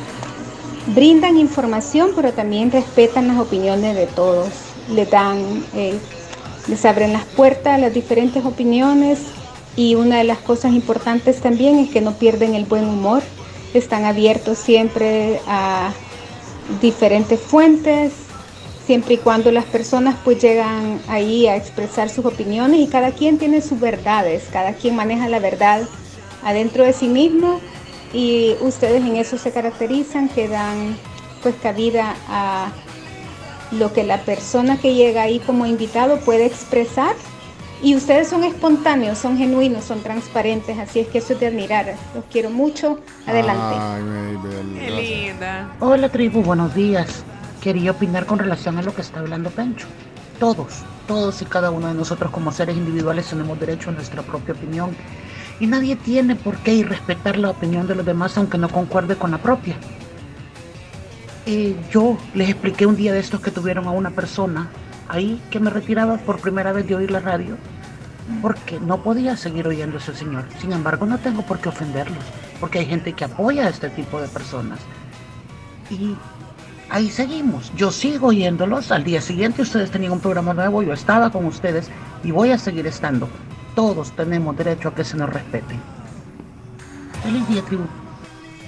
brindan 0.94 1.36
información, 1.38 2.12
pero 2.16 2.32
también 2.32 2.72
respetan 2.72 3.28
las 3.28 3.40
opiniones 3.40 3.96
de 3.96 4.06
todos. 4.06 4.50
Les 4.94 5.10
dan, 5.10 5.66
eh, 5.74 5.98
les 6.68 6.86
abren 6.86 7.12
las 7.12 7.26
puertas 7.26 7.74
a 7.74 7.78
las 7.80 7.94
diferentes 7.94 8.46
opiniones 8.46 9.20
y 9.76 9.96
una 9.96 10.20
de 10.20 10.24
las 10.24 10.38
cosas 10.38 10.74
importantes 10.74 11.42
también 11.42 11.80
es 11.80 11.90
que 11.90 12.02
no 12.02 12.14
pierden 12.14 12.54
el 12.54 12.66
buen 12.66 12.86
humor. 12.88 13.24
Están 13.74 14.06
abiertos 14.06 14.60
siempre 14.60 15.42
a 15.48 15.92
diferentes 16.82 17.40
fuentes, 17.40 18.14
siempre 18.86 19.16
y 19.16 19.18
cuando 19.18 19.52
las 19.52 19.66
personas 19.66 20.18
pues 20.24 20.40
llegan 20.40 21.02
ahí 21.08 21.48
a 21.48 21.56
expresar 21.56 22.10
sus 22.10 22.26
opiniones 22.26 22.80
y 22.80 22.88
cada 22.88 23.12
quien 23.12 23.40
tiene 23.40 23.62
sus 23.62 23.80
verdades, 23.80 24.44
cada 24.52 24.74
quien 24.74 24.96
maneja 24.96 25.28
la 25.30 25.40
verdad 25.40 25.82
adentro 26.44 26.84
de 26.84 26.94
sí 26.94 27.08
mismo 27.08 27.60
y 28.14 28.56
ustedes 28.62 29.04
en 29.04 29.16
eso 29.16 29.38
se 29.38 29.52
caracterizan, 29.52 30.30
que 30.30 30.48
dan 30.48 30.96
pues 31.42 31.56
cabida 31.62 32.16
a 32.28 32.72
lo 33.72 33.94
que 33.94 34.04
la 34.04 34.22
persona 34.22 34.78
que 34.78 34.94
llega 34.94 35.24
ahí 35.24 35.40
como 35.40 35.66
invitado 35.66 36.20
puede 36.20 36.46
expresar 36.46 37.16
y 37.84 37.96
ustedes 37.96 38.28
son 38.28 38.44
espontáneos, 38.44 39.18
son 39.18 39.38
genuinos, 39.38 39.86
son 39.86 40.02
transparentes, 40.02 40.78
así 40.78 41.00
es 41.00 41.08
que 41.08 41.18
eso 41.18 41.34
es 41.34 41.40
de 41.40 41.48
admirar. 41.48 41.96
Los 42.14 42.26
quiero 42.32 42.52
mucho. 42.52 43.00
Adelante. 43.26 43.76
Ay, 43.80 44.04
Mabel, 44.04 44.78
Qué 44.80 44.92
linda. 44.92 45.76
Hola 45.80 46.10
tribu, 46.10 46.44
buenos 46.44 46.76
días. 46.76 47.24
Quería 47.60 47.92
opinar 47.92 48.28
con 48.28 48.38
relación 48.38 48.78
a 48.78 48.84
lo 48.84 48.94
que 48.94 49.02
está 49.02 49.20
hablando 49.20 49.50
Pencho. 49.50 49.88
Todos, 50.40 50.84
todos 51.08 51.42
y 51.42 51.46
cada 51.46 51.72
uno 51.72 51.88
de 51.88 51.96
nosotros 51.96 52.30
como 52.32 52.52
seres 52.52 52.78
individuales 52.78 53.28
tenemos 53.28 53.60
derecho 53.60 53.90
a 53.90 53.94
nuestra 53.94 54.22
propia 54.22 54.54
opinión. 54.54 54.96
Y 55.62 55.68
nadie 55.68 55.96
tiene 55.96 56.36
por 56.36 56.58
qué 56.58 56.74
irrespetar 56.74 57.38
la 57.38 57.52
opinión 57.52 57.86
de 57.88 57.94
los 57.96 58.04
demás 58.06 58.36
aunque 58.38 58.58
no 58.58 58.68
concuerde 58.68 59.16
con 59.16 59.30
la 59.30 59.38
propia. 59.38 59.76
Eh, 61.46 61.76
yo 61.92 62.18
les 62.34 62.50
expliqué 62.50 62.88
un 62.88 62.96
día 62.96 63.14
de 63.14 63.20
estos 63.20 63.42
que 63.42 63.52
tuvieron 63.52 63.86
a 63.88 63.92
una 63.92 64.10
persona 64.10 64.70
ahí 65.08 65.40
que 65.52 65.60
me 65.60 65.70
retiraba 65.70 66.18
por 66.18 66.40
primera 66.40 66.74
vez 66.74 66.88
de 66.88 66.96
oír 66.96 67.12
la 67.12 67.20
radio. 67.20 67.58
porque 68.42 68.80
no 68.80 69.04
podía 69.04 69.36
seguir 69.36 69.68
oyendo 69.68 69.98
a 69.98 70.00
ese 70.00 70.16
señor. 70.16 70.46
Sin 70.60 70.72
embargo, 70.72 71.06
no 71.06 71.18
tengo 71.18 71.42
por 71.44 71.60
qué 71.60 71.70
ofenderlos, 71.70 72.24
porque 72.60 72.80
hay 72.80 72.86
gente 72.86 73.14
que 73.14 73.26
apoya 73.26 73.66
a 73.66 73.70
este 73.70 73.90
tipo 73.90 74.22
de 74.22 74.28
personas. 74.30 74.80
Y 75.90 76.16
ahí 76.90 77.10
seguimos. 77.10 77.72
Yo 77.76 77.92
sigo 77.92 78.28
oyéndolos. 78.28 78.92
Al 78.92 79.04
día 79.04 79.22
siguiente 79.22 79.64
ustedes 79.64 79.92
tenían 79.92 80.14
un 80.14 80.22
programa 80.22 80.54
nuevo, 80.54 80.82
yo 80.82 80.94
estaba 80.94 81.30
con 81.32 81.46
ustedes 81.46 81.90
y 82.24 82.32
voy 82.32 82.52
a 82.52 82.58
seguir 82.58 82.88
estando. 82.88 83.28
Todos 83.76 84.12
tenemos 84.12 84.56
derecho 84.58 84.90
a 84.90 84.96
que 84.96 85.04
se 85.04 85.18
nos 85.18 85.30
respete. 85.30 85.76
Feliz 87.24 87.48
día, 87.48 87.62
tribu. 87.64 87.84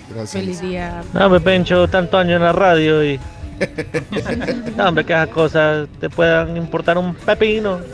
Gracias. 0.09 0.31
Feliz 0.31 0.61
día. 0.61 1.03
No, 1.13 1.29
me 1.29 1.39
pencho 1.39 1.87
tanto 1.87 2.17
año 2.17 2.35
en 2.37 2.43
la 2.43 2.51
radio 2.53 3.03
y. 3.03 3.19
No, 4.75 4.89
hombre, 4.89 5.05
que 5.05 5.13
esas 5.13 5.27
cosas 5.29 5.87
te 5.99 6.09
puedan 6.09 6.57
importar 6.57 6.97
un 6.97 7.13
pepino. 7.15 7.79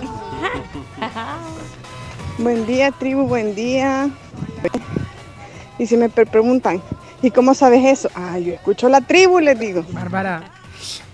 Buen 2.37 2.65
día, 2.65 2.91
tribu, 2.91 3.27
buen 3.27 3.53
día. 3.53 4.09
Y 5.77 5.85
si 5.85 5.97
me 5.97 6.07
pre- 6.09 6.25
preguntan, 6.25 6.81
¿y 7.21 7.31
cómo 7.31 7.53
sabes 7.53 7.83
eso? 7.85 8.09
Ah, 8.15 8.39
yo 8.39 8.53
escucho 8.53 8.87
la 8.87 9.01
tribu, 9.01 9.39
les 9.39 9.59
digo. 9.59 9.83
Bárbara. 9.91 10.43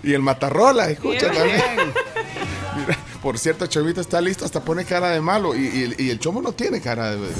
Y 0.04 0.12
el 0.14 0.22
Matarrola, 0.22 0.88
escucha 0.88 1.26
también. 1.32 1.60
Por 3.26 3.38
cierto, 3.40 3.66
Chovito 3.66 4.00
está 4.00 4.20
listo, 4.20 4.44
hasta 4.44 4.60
pone 4.60 4.84
cara 4.84 5.10
de 5.10 5.20
malo. 5.20 5.56
Y, 5.56 5.66
y 5.66 5.82
el- 5.82 6.00
y 6.00 6.10
el 6.10 6.20
Chomo 6.20 6.40
no 6.40 6.52
tiene 6.52 6.80
cara 6.80 7.10
de, 7.10 7.16
de 7.26 7.34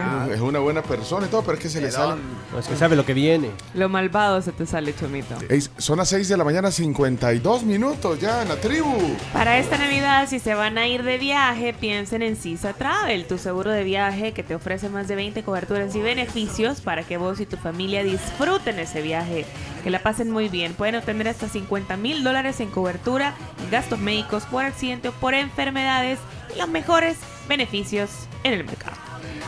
Sí. 0.00 0.02
malo. 0.02 0.32
Es 0.32 0.40
una 0.40 0.58
buena 0.58 0.82
persona 0.82 1.26
y 1.26 1.28
todo, 1.28 1.42
pero 1.42 1.58
es 1.58 1.60
que 1.62 1.68
se 1.68 1.82
le 1.82 1.90
sale. 1.90 2.18
No, 2.50 2.58
es 2.58 2.66
que 2.66 2.74
sabe 2.76 2.96
lo 2.96 3.04
que 3.04 3.12
viene. 3.12 3.50
Lo 3.74 3.90
malvado 3.90 4.40
se 4.40 4.52
te 4.52 4.64
sale, 4.64 4.94
Chomito. 4.96 5.34
Son 5.76 5.98
las 5.98 6.08
6 6.08 6.30
de 6.30 6.36
la 6.38 6.44
mañana, 6.44 6.70
52 6.70 7.62
minutos 7.64 8.18
ya 8.20 8.40
en 8.40 8.48
la 8.48 8.56
tribu. 8.56 8.96
Para 9.34 9.58
esta 9.58 9.76
Navidad, 9.76 10.26
si 10.30 10.38
se 10.38 10.54
van 10.54 10.78
a 10.78 10.86
ir 10.88 11.02
de 11.02 11.18
viaje, 11.18 11.74
piensen 11.78 12.22
en 12.22 12.34
Sisa 12.36 12.72
Travel, 12.72 13.26
tu 13.26 13.36
seguro 13.36 13.70
de 13.70 13.84
viaje 13.84 14.32
que 14.32 14.42
te 14.42 14.54
ofrece 14.54 14.88
más 14.88 15.08
de 15.08 15.14
20 15.16 15.42
coberturas 15.42 15.94
y 15.94 16.00
beneficios 16.00 16.80
para 16.80 17.02
que 17.02 17.18
vos 17.18 17.38
y 17.38 17.44
tu 17.44 17.58
familia 17.58 18.02
disfruten 18.02 18.78
ese 18.78 19.02
viaje, 19.02 19.44
que 19.82 19.90
la 19.90 20.02
pasen 20.02 20.30
muy 20.30 20.48
bien. 20.48 20.74
Pueden 20.74 20.96
obtener 20.96 21.28
hasta 21.28 21.48
50 21.48 21.96
mil 21.96 22.24
dólares 22.24 22.60
en 22.60 22.70
cobertura, 22.70 23.34
en 23.62 23.70
gastos 23.70 23.98
médicos 23.98 24.44
por 24.44 24.64
accidente 24.64 25.08
o 25.08 25.12
por 25.12 25.34
enfermedades 25.34 26.18
y 26.54 26.58
los 26.58 26.68
mejores 26.68 27.16
beneficios 27.48 28.10
en 28.44 28.54
el 28.54 28.64
mercado. 28.64 28.96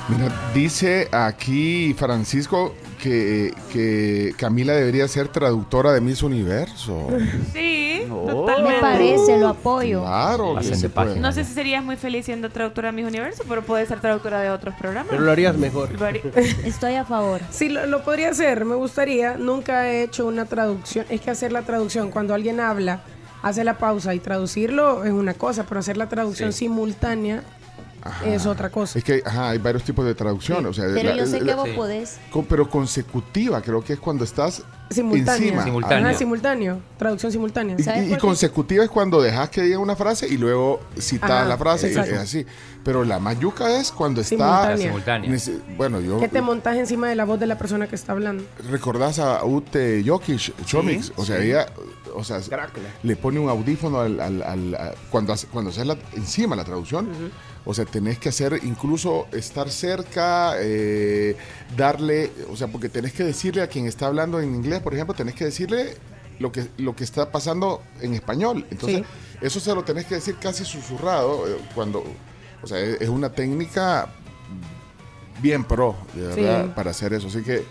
Mira, 0.09 0.31
dice 0.53 1.09
aquí 1.13 1.95
Francisco 1.95 2.75
que, 3.03 3.55
que 3.73 4.35
Camila 4.37 4.75
debería 4.75 5.09
ser 5.09 5.29
traductora 5.29 5.93
de 5.93 6.01
Miss 6.01 6.23
Universo. 6.23 7.09
Sí, 7.53 7.84
Me 8.23 8.33
totalmente. 8.33 8.81
parece, 8.81 9.39
lo 9.39 9.49
apoyo. 9.49 10.01
Claro, 10.03 10.63
se 10.63 10.89
puede. 10.89 11.19
No 11.21 11.33
sé 11.33 11.45
si 11.45 11.53
serías 11.55 11.83
muy 11.85 11.97
feliz 11.97 12.25
siendo 12.27 12.51
traductora 12.51 12.89
de 12.89 12.93
Mis 12.93 13.07
Universo, 13.07 13.43
pero 13.49 13.63
puedes 13.63 13.89
ser 13.89 14.01
traductora 14.01 14.41
de 14.41 14.51
otros 14.51 14.75
programas. 14.77 15.11
Pero 15.11 15.23
lo 15.23 15.33
harías 15.33 15.57
mejor. 15.57 15.91
Estoy 16.65 16.95
a 16.95 17.05
favor. 17.05 17.41
Sí, 17.51 17.69
lo, 17.69 17.87
lo 17.87 18.03
podría 18.05 18.31
hacer, 18.31 18.65
me 18.65 18.75
gustaría. 18.75 19.37
Nunca 19.37 19.89
he 19.89 20.03
hecho 20.05 20.27
una 20.27 20.45
traducción. 20.47 21.07
Es 21.09 21.21
que 21.21 21.31
hacer 21.31 21.53
la 21.53 21.63
traducción, 21.63 22.11
cuando 22.11 22.35
alguien 22.35 22.61
habla, 22.61 23.01
hace 23.43 23.65
la 23.65 23.79
pausa 23.79 24.15
y 24.15 24.21
traducirlo 24.21 25.05
es 25.05 25.13
una 25.13 25.35
cosa, 25.35 25.65
pero 25.69 25.81
hacer 25.81 25.97
la 25.97 26.09
traducción 26.09 26.53
Sí. 26.53 26.61
simultánea 26.61 27.43
es 28.25 28.47
otra 28.47 28.71
cosa. 28.71 28.99
Es 28.99 29.05
que 29.05 29.23
ajá, 29.25 29.51
hay 29.51 29.59
varios 29.59 29.83
tipos 29.85 30.05
de 30.05 30.15
traducción. 30.15 30.65
O 30.67 30.73
sea, 30.73 30.85
Pero 30.93 31.11
la- 31.11 31.17
yo 31.17 31.27
sé 31.27 31.41
la- 31.41 31.47
que 31.47 31.55
vos 31.55 31.69
podés. 31.71 32.19
con- 32.31 32.45
pero 32.45 32.69
consecutiva, 32.69 33.61
creo 33.63 33.83
que 33.83 33.95
es 33.95 33.99
cuando 34.01 34.25
estás 34.25 34.63
Simultánea. 34.91 35.63
encima. 35.63 35.87
Ajá, 35.89 36.15
simultáneo. 36.15 36.81
Traducción 36.99 37.33
simultánea. 37.33 37.77
Y, 37.79 38.13
y 38.13 38.17
consecutiva 38.19 38.85
es 38.85 38.91
cuando 38.91 39.21
dejas 39.23 39.49
que 39.51 39.63
diga 39.63 39.79
una 39.79 39.97
frase 39.97 40.29
y 40.29 40.37
luego 40.37 40.81
citas 40.99 41.31
Ajá, 41.31 41.45
la 41.45 41.57
frase. 41.57 41.89
Exacto. 41.89 42.13
es 42.15 42.19
así. 42.21 42.47
Pero 42.85 43.03
la 43.05 43.19
mayuca 43.19 43.79
es 43.81 43.91
cuando 43.91 44.21
está. 44.21 44.77
Simultánea. 44.77 45.39
Bueno, 45.77 46.01
yo. 46.01 46.19
Que 46.21 46.29
te 46.29 46.43
montas 46.43 46.77
encima 46.77 47.09
de 47.09 47.15
la 47.15 47.25
voz 47.25 47.41
de 47.41 47.47
la 47.47 47.57
persona 47.59 47.87
que 47.89 47.95
está 47.97 48.13
hablando. 48.13 48.45
¿Recordás 48.71 49.19
a 49.19 49.45
Ute 49.45 50.03
Jokic, 50.07 50.65
Chomix? 50.67 51.13
o 51.17 51.25
sea, 51.25 51.39
sí. 51.41 51.47
ella 51.49 51.67
o 52.17 52.23
sea, 52.23 52.39
le 53.03 53.17
pone 53.17 53.41
un 53.41 53.49
audífono 53.49 53.99
al, 54.01 54.21
al- 54.21 54.43
al- 54.43 54.75
a- 54.77 54.95
cuando, 55.11 55.33
hace- 55.33 55.49
cuando 55.49 55.71
haces 55.73 55.85
la, 55.85 55.97
encima 56.15 56.55
la 56.55 56.63
traducción. 56.65 57.09
O 57.67 57.73
sea, 57.73 57.85
tenés 57.87 58.19
que 58.19 58.29
hacer, 58.29 58.61
incluso 58.65 59.27
estar 59.33 59.71
cerca, 59.71 60.55
eh, 60.59 61.35
darle, 61.77 62.31
o 62.51 62.57
sea, 62.57 62.69
porque 62.69 62.89
tenés 62.91 63.13
que 63.15 63.25
decirle 63.25 63.63
a 63.63 63.69
quien 63.69 63.87
está 63.87 64.07
hablando 64.07 64.39
en 64.41 64.55
inglés, 64.55 64.81
por 64.83 64.93
ejemplo, 64.95 65.15
tenés 65.15 65.35
que 65.35 65.47
decirle 65.47 65.95
lo 66.39 66.53
que, 66.53 66.67
lo 66.77 66.95
que 66.95 67.05
está 67.05 67.31
pasando 67.33 67.83
en 68.03 68.13
español. 68.15 68.67
Entonces, 68.71 68.99
Sí. 69.01 69.05
eso 69.41 69.61
se 69.61 69.75
lo 69.75 69.83
tenés 69.83 70.05
que 70.05 70.17
decir 70.17 70.37
casi 70.41 70.65
susurrado, 70.65 71.49
eh, 71.49 71.57
cuando, 71.75 72.05
o 72.63 72.67
sea, 72.67 72.79
es, 72.81 73.01
es 73.01 73.09
una 73.09 73.31
técnica 73.33 74.09
bien 75.41 75.65
pro, 75.65 75.97
de 76.15 76.27
verdad, 76.27 76.65
Sí. 76.67 76.73
para 76.75 76.91
hacer 76.91 77.13
eso. 77.15 77.29
Así 77.29 77.43
que... 77.43 77.65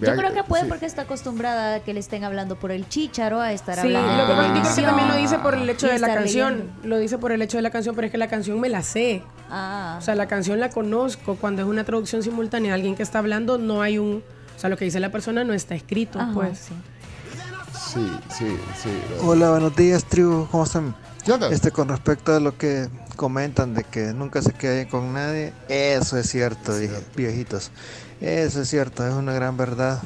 Yo 0.00 0.14
creo 0.14 0.32
que 0.32 0.44
puede 0.44 0.62
sí. 0.64 0.68
porque 0.68 0.86
está 0.86 1.02
acostumbrada 1.02 1.74
a 1.76 1.80
que 1.80 1.92
le 1.92 1.98
estén 2.00 2.22
hablando 2.22 2.56
por 2.56 2.70
el 2.70 2.88
chícharo, 2.88 3.40
a 3.40 3.52
estar 3.52 3.74
Sí, 3.80 3.80
hablando 3.94 4.16
lo 4.16 4.26
que 4.28 4.32
pasa 4.34 4.70
es 4.70 4.76
que 4.76 4.82
también 4.82 5.08
lo 5.08 5.16
dice 5.16 5.38
por 5.38 5.54
el 5.54 5.68
hecho 5.68 5.88
de 5.88 5.98
la 5.98 6.14
canción. 6.14 6.52
leyendo. 6.58 6.88
Lo 6.88 6.98
dice 6.98 7.18
por 7.18 7.32
el 7.32 7.42
hecho 7.42 7.58
de 7.58 7.62
la 7.62 7.70
canción, 7.70 7.94
pero 7.96 8.06
es 8.06 8.12
que 8.12 8.18
la 8.18 8.28
canción 8.28 8.60
me 8.60 8.68
la 8.68 8.82
sé. 8.82 9.22
Ah. 9.50 9.96
O 9.98 10.02
sea, 10.02 10.14
la 10.14 10.28
canción 10.28 10.60
la 10.60 10.70
conozco. 10.70 11.34
Cuando 11.36 11.62
es 11.62 11.68
una 11.68 11.82
traducción 11.84 12.22
simultánea, 12.22 12.74
alguien 12.74 12.94
que 12.94 13.02
está 13.02 13.18
hablando, 13.18 13.58
no 13.58 13.82
hay 13.82 13.98
un. 13.98 14.22
O 14.56 14.60
sea, 14.60 14.70
lo 14.70 14.76
que 14.76 14.84
dice 14.84 15.00
la 15.00 15.10
persona 15.10 15.42
no 15.42 15.52
está 15.52 15.74
escrito, 15.74 16.20
Ajá, 16.20 16.32
pues. 16.32 16.58
Sí, 17.92 18.06
sí, 18.36 18.46
sí. 18.82 18.90
Hola, 19.22 19.50
buenos 19.50 19.74
días, 19.74 20.04
tribu. 20.04 20.46
¿Cómo 20.50 20.64
están? 20.64 20.94
Este, 21.50 21.70
con 21.70 21.88
respecto 21.88 22.34
a 22.34 22.40
lo 22.40 22.56
que 22.56 22.88
comentan 23.16 23.74
de 23.74 23.84
que 23.84 24.12
nunca 24.14 24.40
se 24.42 24.52
queden 24.52 24.88
con 24.88 25.12
nadie, 25.12 25.52
eso 25.68 26.16
es 26.16 26.28
cierto, 26.30 26.72
vie- 26.72 27.02
viejitos. 27.16 27.70
Eso 28.20 28.62
es 28.62 28.68
cierto, 28.68 29.06
es 29.06 29.14
una 29.14 29.32
gran 29.32 29.56
verdad. 29.56 30.02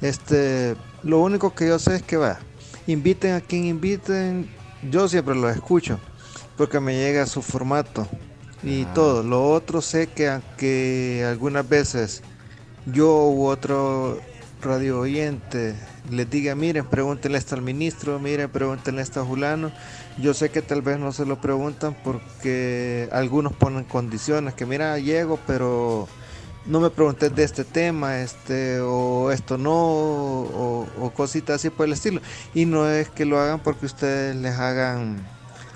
Este, 0.00 0.76
lo 1.02 1.20
único 1.20 1.54
que 1.54 1.68
yo 1.68 1.78
sé 1.78 1.96
es 1.96 2.02
que 2.02 2.16
va, 2.16 2.38
inviten 2.86 3.34
a 3.34 3.40
quien 3.40 3.64
inviten, 3.64 4.50
yo 4.90 5.08
siempre 5.08 5.34
los 5.34 5.54
escucho, 5.54 5.98
porque 6.56 6.80
me 6.80 6.94
llega 6.94 7.26
su 7.26 7.40
formato 7.40 8.06
y 8.62 8.84
todo. 8.86 9.22
Lo 9.22 9.50
otro 9.50 9.80
sé 9.80 10.08
que 10.08 10.28
aunque 10.28 11.24
algunas 11.26 11.68
veces 11.68 12.22
yo 12.86 13.28
u 13.28 13.46
otro 13.46 14.18
radio 14.60 15.00
oyente 15.00 15.74
les 16.10 16.28
diga, 16.28 16.54
miren, 16.54 16.84
pregúntenle 16.86 17.38
esto 17.38 17.54
al 17.54 17.62
ministro, 17.62 18.18
miren, 18.18 18.50
pregúntenle 18.50 19.02
esto 19.02 19.20
a 19.20 19.24
Julano. 19.24 19.72
Yo 20.18 20.34
sé 20.34 20.50
que 20.50 20.62
tal 20.62 20.82
vez 20.82 20.98
no 20.98 21.12
se 21.12 21.24
lo 21.24 21.40
preguntan 21.40 21.96
porque 22.04 23.08
algunos 23.12 23.54
ponen 23.54 23.84
condiciones, 23.84 24.54
que 24.54 24.66
mira, 24.66 24.98
llego, 24.98 25.38
pero 25.46 26.08
no 26.66 26.80
me 26.80 26.90
preguntes 26.90 27.34
de 27.34 27.44
este 27.44 27.64
tema, 27.64 28.20
este, 28.20 28.80
o 28.80 29.30
esto 29.30 29.58
no, 29.58 29.72
o, 29.72 30.86
o 31.00 31.10
cositas 31.10 31.56
así 31.56 31.70
por 31.70 31.86
el 31.86 31.92
estilo. 31.92 32.20
Y 32.54 32.66
no 32.66 32.88
es 32.88 33.08
que 33.08 33.24
lo 33.24 33.38
hagan 33.38 33.60
porque 33.60 33.86
ustedes 33.86 34.36
les 34.36 34.58
hagan 34.58 35.18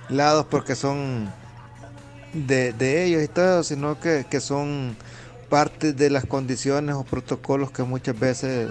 lados 0.08 0.46
porque 0.48 0.74
son 0.74 1.30
de, 2.32 3.04
ellos 3.04 3.22
y 3.22 3.28
todo, 3.28 3.62
sino 3.62 4.00
que, 4.00 4.26
que 4.28 4.40
son 4.40 4.96
parte 5.48 5.92
de 5.92 6.10
las 6.10 6.24
condiciones 6.26 6.94
o 6.94 7.04
protocolos 7.04 7.70
que 7.70 7.82
muchas 7.82 8.18
veces 8.18 8.70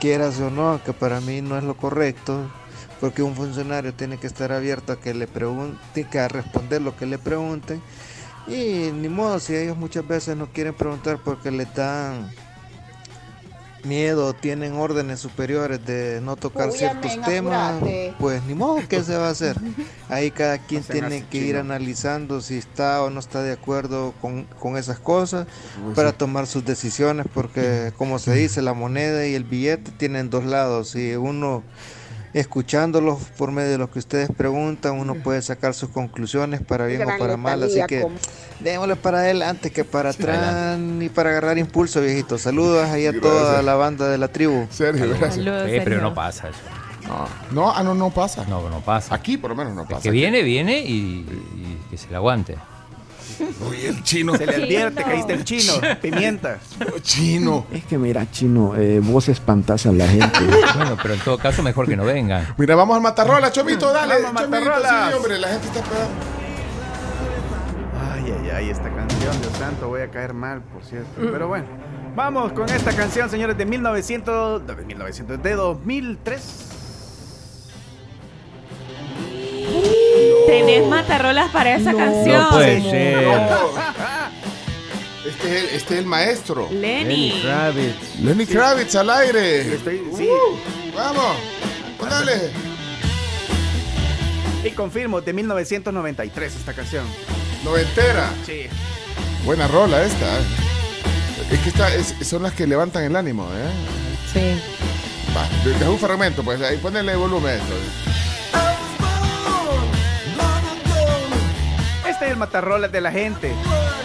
quieras 0.00 0.38
o 0.40 0.50
no, 0.50 0.80
que 0.84 0.92
para 0.92 1.20
mí 1.20 1.40
no 1.40 1.56
es 1.56 1.64
lo 1.64 1.76
correcto, 1.76 2.50
porque 3.00 3.22
un 3.22 3.34
funcionario 3.34 3.94
tiene 3.94 4.18
que 4.18 4.26
estar 4.26 4.52
abierto 4.52 4.92
a 4.92 5.00
que 5.00 5.14
le 5.14 5.26
pregunten, 5.26 6.06
a 6.18 6.28
responder 6.28 6.82
lo 6.82 6.96
que 6.96 7.06
le 7.06 7.18
pregunten, 7.18 7.82
y 8.46 8.90
ni 8.92 9.08
modo, 9.08 9.38
si 9.38 9.54
ellos 9.54 9.76
muchas 9.76 10.06
veces 10.06 10.36
no 10.36 10.46
quieren 10.52 10.74
preguntar 10.74 11.18
porque 11.22 11.50
les 11.50 11.72
dan 11.74 12.30
miedo, 13.84 14.34
tienen 14.34 14.74
órdenes 14.74 15.20
superiores 15.20 15.84
de 15.84 16.20
no 16.22 16.36
tocar 16.36 16.68
Uy, 16.70 16.78
ciertos 16.78 17.20
temas, 17.22 17.82
pues 18.18 18.42
ni 18.44 18.54
modo, 18.54 18.80
¿qué 18.88 19.02
se 19.02 19.16
va 19.16 19.28
a 19.28 19.30
hacer? 19.30 19.56
Ahí 20.08 20.30
cada 20.30 20.58
quien 20.58 20.82
tiene 20.82 21.24
que 21.26 21.38
ir 21.38 21.56
analizando 21.56 22.40
si 22.40 22.56
está 22.58 23.02
o 23.02 23.10
no 23.10 23.20
está 23.20 23.42
de 23.42 23.52
acuerdo 23.52 24.12
con, 24.20 24.44
con 24.58 24.76
esas 24.76 24.98
cosas 24.98 25.46
para 25.94 26.10
sí. 26.10 26.16
tomar 26.18 26.46
sus 26.46 26.64
decisiones, 26.64 27.26
porque 27.32 27.92
como 27.96 28.18
se 28.18 28.34
dice, 28.34 28.62
la 28.62 28.74
moneda 28.74 29.26
y 29.26 29.34
el 29.34 29.44
billete 29.44 29.92
tienen 29.92 30.30
dos 30.30 30.44
lados 30.44 30.94
y 30.96 31.14
uno 31.16 31.62
escuchándolos 32.32 33.18
por 33.36 33.50
medio 33.52 33.70
de 33.70 33.78
lo 33.78 33.90
que 33.90 33.98
ustedes 33.98 34.28
preguntan, 34.36 34.98
uno 34.98 35.14
puede 35.16 35.42
sacar 35.42 35.74
sus 35.74 35.88
conclusiones 35.90 36.60
para 36.60 36.86
bien 36.86 37.02
o 37.02 37.18
para 37.18 37.36
mal, 37.36 37.62
así 37.62 37.80
que 37.88 38.02
como- 38.02 38.16
démosle 38.60 38.96
para 38.96 39.18
adelante 39.18 39.70
que 39.70 39.84
para 39.84 40.10
atrás 40.10 40.78
ni 40.78 41.08
para 41.08 41.30
agarrar 41.30 41.58
impulso, 41.58 42.00
viejito. 42.00 42.38
Saludos 42.38 42.88
ahí 42.88 43.06
a 43.06 43.20
toda 43.20 43.62
la 43.62 43.74
banda 43.74 44.08
de 44.08 44.18
la 44.18 44.28
tribu. 44.28 44.66
Sergio, 44.70 45.08
gracias. 45.08 45.34
Saludos, 45.36 45.68
Eh, 45.68 45.80
pero 45.84 46.00
no 46.00 46.14
pasa 46.14 46.48
eso. 46.50 46.58
No, 47.50 47.72
ah, 47.74 47.82
no, 47.82 47.94
no 47.94 48.10
pasa. 48.10 48.44
No, 48.48 48.68
no 48.70 48.80
pasa. 48.80 49.12
Aquí 49.14 49.36
por 49.36 49.50
lo 49.50 49.56
menos 49.56 49.74
no 49.74 49.84
pasa. 49.86 50.02
Que 50.02 50.10
viene, 50.10 50.42
viene 50.42 50.78
y, 50.80 50.92
y 51.26 51.80
que 51.90 51.96
se 51.96 52.08
le 52.08 52.16
aguante. 52.16 52.56
Uy, 53.68 53.86
el 53.86 54.02
chino. 54.02 54.36
Se 54.36 54.46
le 54.46 54.54
advierte, 54.56 55.02
caíste 55.02 55.32
el 55.32 55.44
chino. 55.44 55.72
Pimienta. 56.00 56.58
Chino. 57.02 57.66
Es 57.72 57.84
que 57.84 57.98
mira, 57.98 58.30
chino, 58.30 58.74
eh, 58.76 59.00
vos 59.02 59.28
espantás 59.28 59.86
a 59.86 59.92
la 59.92 60.06
gente. 60.08 60.38
Bueno, 60.76 60.96
pero 61.02 61.14
en 61.14 61.20
todo 61.20 61.38
caso 61.38 61.62
mejor 61.62 61.86
que 61.86 61.96
no 61.96 62.04
vengan. 62.04 62.54
Mira, 62.56 62.74
vamos 62.74 62.96
al 62.96 63.02
Matarrola, 63.02 63.50
Chomito, 63.50 63.92
dale. 63.92 64.22
Vamos, 64.22 64.42
Chomito, 64.42 64.60
Matarrola. 64.60 65.08
sí, 65.08 65.14
hombre, 65.16 65.38
la 65.38 65.48
gente 65.48 65.66
está 65.66 65.80
esperando. 65.80 66.14
Ay, 68.12 68.34
ay, 68.42 68.50
ay, 68.50 68.70
esta 68.70 68.90
canción, 68.94 69.40
Dios 69.40 69.52
santo, 69.58 69.88
voy 69.88 70.02
a 70.02 70.10
caer 70.10 70.34
mal, 70.34 70.62
por 70.62 70.84
cierto. 70.84 71.08
Pero 71.16 71.48
bueno, 71.48 71.66
vamos 72.14 72.52
con 72.52 72.68
esta 72.68 72.92
canción, 72.92 73.28
señores, 73.30 73.56
de 73.56 73.66
1900, 73.66 74.66
de 74.66 74.76
1900, 74.84 75.42
de 75.42 75.54
2003. 75.54 76.66
Tenés 80.46 80.86
matarrolas 80.86 81.50
para 81.50 81.76
esa 81.76 81.94
canción. 81.94 82.42
No 82.42 82.50
puede 82.50 82.82
ser. 82.90 83.28
Este 85.26 85.48
es 85.48 85.62
el, 85.64 85.68
este 85.76 85.94
es 85.94 86.00
el 86.00 86.06
maestro. 86.06 86.68
Lenny. 86.72 87.40
Kravitz. 87.42 88.20
Lenny 88.20 88.46
Kravitz 88.46 88.94
al 88.96 89.10
aire. 89.10 89.74
Estoy- 89.74 90.02
sí. 90.16 90.28
Uh, 90.28 90.96
vamos. 90.96 91.36
Dale. 92.08 92.50
Y 94.64 94.70
confirmo, 94.70 95.20
de 95.20 95.32
1993 95.32 96.56
esta 96.56 96.72
canción. 96.72 97.04
Noventera. 97.64 98.30
Sí. 98.44 98.62
Buena 99.44 99.66
rola 99.68 100.02
esta. 100.02 100.26
eh. 100.38 100.42
Es 101.52 101.58
que 101.60 101.68
esta 101.70 101.94
es- 101.94 102.14
son 102.28 102.42
las 102.42 102.52
que 102.52 102.66
levantan 102.66 103.04
el 103.04 103.16
ánimo, 103.16 103.44
¿eh? 103.44 103.70
Sí. 104.32 104.60
Va, 105.36 105.48
de- 105.64 105.78
deja 105.78 105.90
un 105.90 105.98
fragmento, 105.98 106.42
pues 106.42 106.60
ahí 106.62 106.76
ponele 106.78 107.14
volumen 107.16 107.52
a 107.52 107.54
esto. 107.54 107.74
Este 112.20 112.26
es 112.26 112.32
el 112.34 112.38
matarrolas 112.38 112.92
de 112.92 113.00
la 113.00 113.10
gente. 113.10 113.50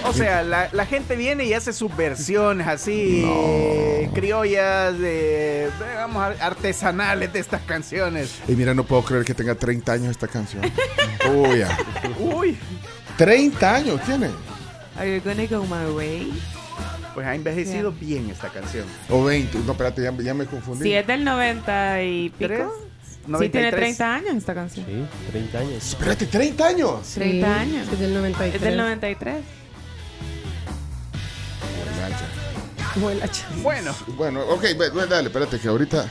O 0.05 0.13
sea, 0.13 0.41
la, 0.41 0.69
la 0.71 0.85
gente 0.85 1.17
viene 1.17 1.43
y 1.43 1.53
hace 1.53 1.73
sus 1.73 1.93
versiones 1.97 2.65
así, 2.65 3.25
criollas, 4.13 4.97
de, 4.97 5.69
digamos, 5.77 6.23
ar- 6.23 6.37
artesanales 6.39 7.33
de 7.33 7.39
estas 7.39 7.61
canciones. 7.63 8.39
Y 8.47 8.53
mira, 8.53 8.73
no 8.73 8.85
puedo 8.85 9.03
creer 9.03 9.25
que 9.25 9.33
tenga 9.33 9.55
30 9.55 9.91
años 9.91 10.11
esta 10.11 10.29
canción. 10.29 10.63
Uy, 11.29 11.59
ya. 11.59 11.77
Uy, 12.17 12.57
30 13.17 13.75
años 13.75 13.99
tiene. 14.05 14.29
Are 14.97 15.13
you 15.13 15.21
gonna 15.21 15.45
go 15.47 15.65
my 15.65 15.91
way? 15.93 16.31
pues 17.13 17.27
ha 17.27 17.35
envejecido 17.35 17.91
bien 17.91 18.29
esta 18.29 18.47
canción. 18.47 18.85
O 19.09 19.25
20. 19.25 19.59
No, 19.65 19.73
espérate, 19.73 20.01
ya, 20.03 20.13
ya 20.21 20.33
me 20.33 20.45
confundí. 20.45 20.83
Si 20.83 20.93
es 20.93 21.05
del 21.05 21.25
90 21.25 22.03
y 22.03 22.29
pico. 22.29 22.47
¿Tres? 22.47 22.67
Sí, 23.25 23.49
tiene 23.49 23.71
93. 23.71 23.97
30 23.97 24.15
años 24.15 24.35
esta 24.35 24.53
canción. 24.53 24.85
Sí, 24.85 25.05
30 25.31 25.57
años. 25.59 25.83
Espérate, 25.85 26.25
30 26.27 26.67
años. 26.67 27.07
30 27.15 27.59
años. 27.59 27.87
Es 27.91 27.99
del 27.99 28.13
93. 28.13 28.55
Es 28.55 28.61
del 28.61 28.77
93. 28.77 29.35
Vuela, 32.97 33.29
Bueno, 33.61 33.93
Bueno, 34.15 34.41
ok, 34.47 34.63
dale, 35.09 35.27
espérate, 35.27 35.59
que 35.59 35.67
ahorita. 35.67 36.03
sí 36.03 36.09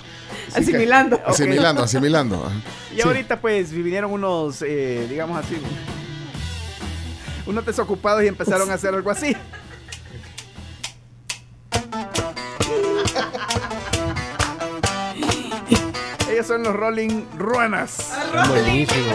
que- 0.54 0.60
Asimilando. 0.60 1.18
Asimilando, 1.24 1.82
asimilando. 1.82 2.52
y 2.92 2.96
Sí. 2.96 3.02
ahorita 3.02 3.40
pues 3.40 3.72
vinieron 3.72 4.10
unos, 4.12 4.60
eh, 4.60 5.06
digamos 5.08 5.42
así, 5.42 5.56
unos 7.46 7.64
desocupados 7.64 8.22
y 8.22 8.26
empezaron 8.26 8.70
a 8.70 8.74
hacer 8.74 8.92
algo 8.94 9.10
así. 9.10 9.34
Son 16.44 16.62
los 16.62 16.76
Rolling 16.76 17.24
Ruanas. 17.38 18.12
Buenísimo. 18.48 19.12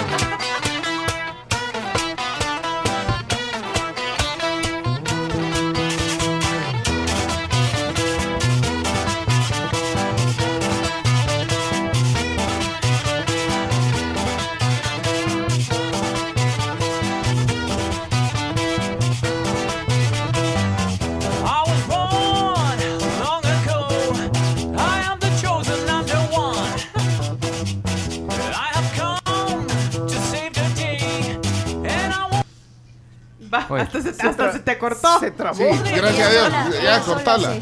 Oye. 33.82 34.00
hasta, 34.00 34.02
se, 34.02 34.28
hasta 34.28 34.52
se 34.54 34.60
te 34.60 34.78
cortó. 34.78 35.20
Se 35.20 35.32
trabó. 35.32 35.58
Sí, 35.58 35.92
gracias 35.96 36.28
a 36.28 36.32
Dios. 36.32 36.84
Ya, 36.84 37.00
cortala. 37.02 37.54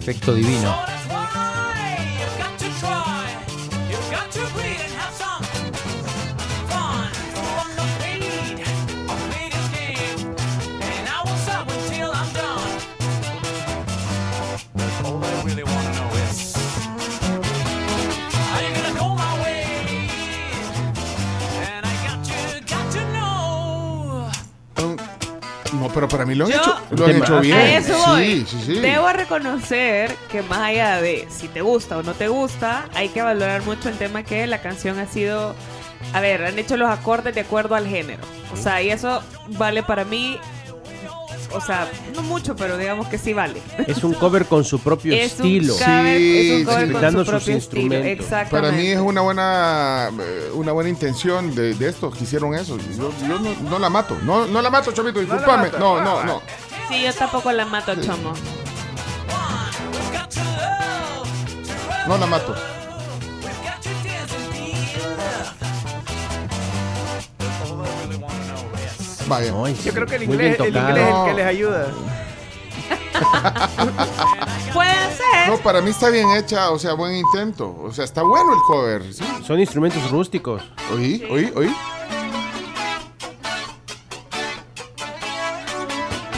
Efecto 0.00 0.34
divino. 0.34 0.91
Mí 26.32 26.38
lo 26.38 26.44
han 26.46 26.50
Yo- 26.52 26.58
hecho, 26.58 26.76
lo 26.90 27.04
han 27.06 27.16
hecho 27.16 27.40
bien. 27.40 27.56
A 27.58 27.76
eso 27.76 27.98
voy. 28.06 28.24
Sí, 28.24 28.46
sí, 28.48 28.62
sí. 28.66 28.72
Debo 28.80 29.12
reconocer 29.12 30.14
que 30.30 30.42
más 30.42 30.58
allá 30.60 31.00
de 31.00 31.26
si 31.30 31.48
te 31.48 31.60
gusta 31.62 31.98
o 31.98 32.02
no 32.02 32.12
te 32.14 32.28
gusta, 32.28 32.86
hay 32.94 33.08
que 33.08 33.22
valorar 33.22 33.62
mucho 33.62 33.88
el 33.88 33.96
tema 33.98 34.22
que 34.22 34.46
la 34.46 34.60
canción 34.60 34.98
ha 34.98 35.06
sido. 35.06 35.54
A 36.12 36.20
ver, 36.20 36.44
han 36.44 36.58
hecho 36.58 36.76
los 36.76 36.90
acordes 36.90 37.34
de 37.34 37.40
acuerdo 37.42 37.74
al 37.74 37.86
género. 37.86 38.22
O 38.52 38.56
sea, 38.56 38.82
y 38.82 38.90
eso 38.90 39.22
vale 39.48 39.82
para 39.82 40.04
mí. 40.04 40.38
O 41.54 41.60
sea, 41.60 41.90
no 42.14 42.22
mucho, 42.22 42.56
pero 42.56 42.76
digamos 42.78 43.08
que 43.08 43.18
sí 43.18 43.32
vale. 43.32 43.60
Es 43.86 44.02
un 44.04 44.14
cover 44.14 44.46
con 44.46 44.64
su 44.64 44.78
propio 44.80 45.12
Es 45.14 45.38
un 45.40 45.46
estilo. 45.46 45.74
cover- 45.74 46.16
es 46.16 46.50
un 46.52 46.58
Sí, 46.60 46.64
cover 46.64 46.86
sí. 46.86 46.92
con 46.92 47.02
Dando 47.02 47.24
su 47.24 47.30
sus 47.30 47.30
propio 47.42 47.56
estilo. 47.56 47.82
instrumentos. 47.82 48.24
Exactamente. 48.26 48.56
Para 48.70 48.72
mí 48.72 48.86
es 48.88 48.98
una 48.98 49.20
buena 49.20 50.10
eh, 50.20 50.50
una 50.54 50.72
buena 50.72 50.90
intención 50.90 51.54
de, 51.54 51.74
de 51.74 51.88
estos 51.88 52.16
que 52.16 52.24
hicieron 52.24 52.54
eso. 52.54 52.76
Yo, 52.96 53.12
yo 53.28 53.38
no, 53.38 53.54
no 53.70 53.78
la 53.78 53.88
mato. 53.90 54.16
No, 54.22 54.46
no 54.46 54.62
la 54.62 54.70
mato, 54.70 54.92
Chomito, 54.92 55.20
discúlpame. 55.20 55.70
No, 55.78 56.00
no, 56.02 56.24
no. 56.24 56.42
Sí, 56.88 57.02
yo 57.02 57.12
tampoco 57.14 57.52
la 57.52 57.64
mato, 57.66 57.94
chomo. 57.96 58.32
No 62.08 62.18
la 62.18 62.26
mato. 62.26 62.54
Vaya. 69.32 69.52
Ay, 69.64 69.76
Yo 69.84 69.92
creo 69.92 70.06
que 70.06 70.16
el 70.16 70.26
muy 70.28 70.36
bien 70.36 70.52
inglés, 70.52 70.66
el 70.66 70.72
tocado. 70.72 70.88
inglés 70.90 71.08
es 71.08 71.14
el 71.14 71.24
que 71.26 71.34
les 71.34 71.46
ayuda. 71.46 71.86
Puede 74.72 74.92
ser. 75.16 75.48
No, 75.48 75.56
para 75.58 75.80
mí 75.80 75.90
está 75.90 76.08
bien 76.10 76.30
hecha, 76.36 76.70
o 76.70 76.78
sea, 76.78 76.94
buen 76.94 77.14
intento. 77.14 77.76
O 77.82 77.92
sea, 77.92 78.04
está 78.04 78.22
bueno 78.22 78.52
el 78.52 78.58
cover. 78.66 79.02
¿sí? 79.14 79.24
Son 79.46 79.58
instrumentos 79.60 80.10
rústicos. 80.10 80.62
Oí, 80.92 81.26
oí, 81.30 81.52
oí. 81.56 81.74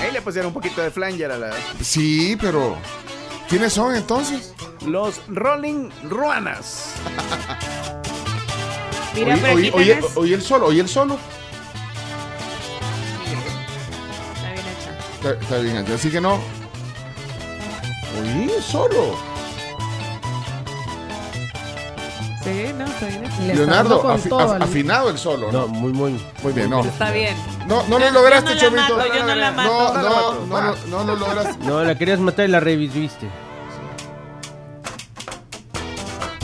Ahí 0.01 0.13
le 0.13 0.21
pusieron 0.23 0.49
un 0.49 0.55
poquito 0.55 0.83
de 0.83 0.91
flanger 0.91 1.31
a 1.33 1.39
la... 1.39 1.51
Sí, 1.81 2.37
pero. 2.41 2.77
¿Quiénes 3.49 3.73
son 3.73 3.95
entonces? 3.95 4.55
Los 4.87 5.21
Rolling 5.29 5.91
Ruanas. 6.05 6.95
Mira, 9.15 9.35
oí, 9.35 9.41
pero 9.41 9.55
oí, 9.55 9.69
aquí 9.69 9.77
oí- 9.77 9.89
tenés- 10.01 10.17
oí 10.17 10.33
el 10.33 10.43
solo, 10.43 10.67
oí 10.67 10.81
el 10.81 10.89
solo. 10.89 11.17
Está, 15.25 15.41
está 15.43 15.59
bien, 15.59 15.79
así 15.91 16.11
que 16.11 16.21
no. 16.21 16.35
Oí 18.21 18.51
el 18.55 18.63
solo. 18.63 19.17
Sí, 22.43 22.73
no, 22.77 22.85
está 22.85 23.07
bien 23.07 23.25
hecha. 23.25 23.39
Le 23.41 23.53
está 23.55 23.65
Leonardo, 23.65 24.03
afi- 24.05 24.29
todo 24.29 24.41
af- 24.41 24.63
afinado 24.63 25.09
el 25.09 25.17
solo. 25.17 25.51
No, 25.51 25.61
No, 25.63 25.69
muy, 25.69 25.93
muy. 25.93 26.21
muy 26.43 26.53
bien, 26.53 26.69
no. 26.69 26.85
Está 26.85 27.11
bien. 27.11 27.35
No, 27.67 27.83
no 27.89 27.99
Yo- 27.99 28.05
lo 28.07 28.11
lograste, 28.21 28.55
yo 28.59 28.71
no 28.71 28.77
la 28.77 28.87
Chomito. 28.89 28.97
mato, 29.09 29.15
yo 29.19 29.25
no 29.27 29.35
la 29.35 29.53
mato. 29.53 29.95
No, 29.95 30.03
no, 30.03 30.75
no, 30.75 30.75
no 30.91 31.05
lo 31.05 31.17
lograste. 31.17 31.65
No, 31.65 31.83
la 31.83 31.95
querías 31.97 32.21
matar 32.21 32.45
y 32.47 32.49
la 32.49 32.61
reviviste. 32.61 33.31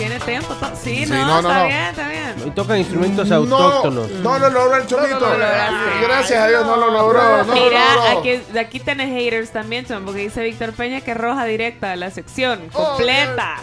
Tiene 0.01 0.19
tiempo. 0.21 0.57
Sí, 0.83 1.05
Sí, 1.05 1.11
no, 1.11 1.17
no, 1.27 1.43
no, 1.43 1.49
está 1.51 1.59
no. 1.61 1.67
bien, 1.67 1.79
está 1.81 2.09
bien. 2.09 2.35
Y 2.47 2.51
tocan 2.53 2.79
instrumentos 2.79 3.29
No, 3.29 3.37
autóctonos. 3.37 4.11
no 4.11 4.39
lo 4.39 4.49
logró 4.49 4.77
el 4.77 4.87
Chomito. 4.87 5.21
No. 5.21 5.37
Gracias 6.03 6.41
a 6.43 6.49
Dios 6.49 6.65
no 6.65 6.77
lo 6.79 6.91
logró. 6.91 7.45
No 7.45 7.45
lo 7.45 7.53
Mira, 7.55 7.83
aquí, 8.19 8.41
de 8.51 8.61
aquí 8.61 8.81
tenés 8.81 9.11
haters 9.11 9.51
también, 9.51 9.85
Chon, 9.85 10.05
porque 10.07 10.21
dice 10.23 10.43
Víctor 10.43 10.73
Peña 10.73 11.03
que 11.03 11.13
roja 11.13 11.45
directa 11.45 11.93
a 11.93 11.97
la 11.97 12.11
sección, 12.11 12.61
Oh, 12.73 12.93
completa. 12.97 13.57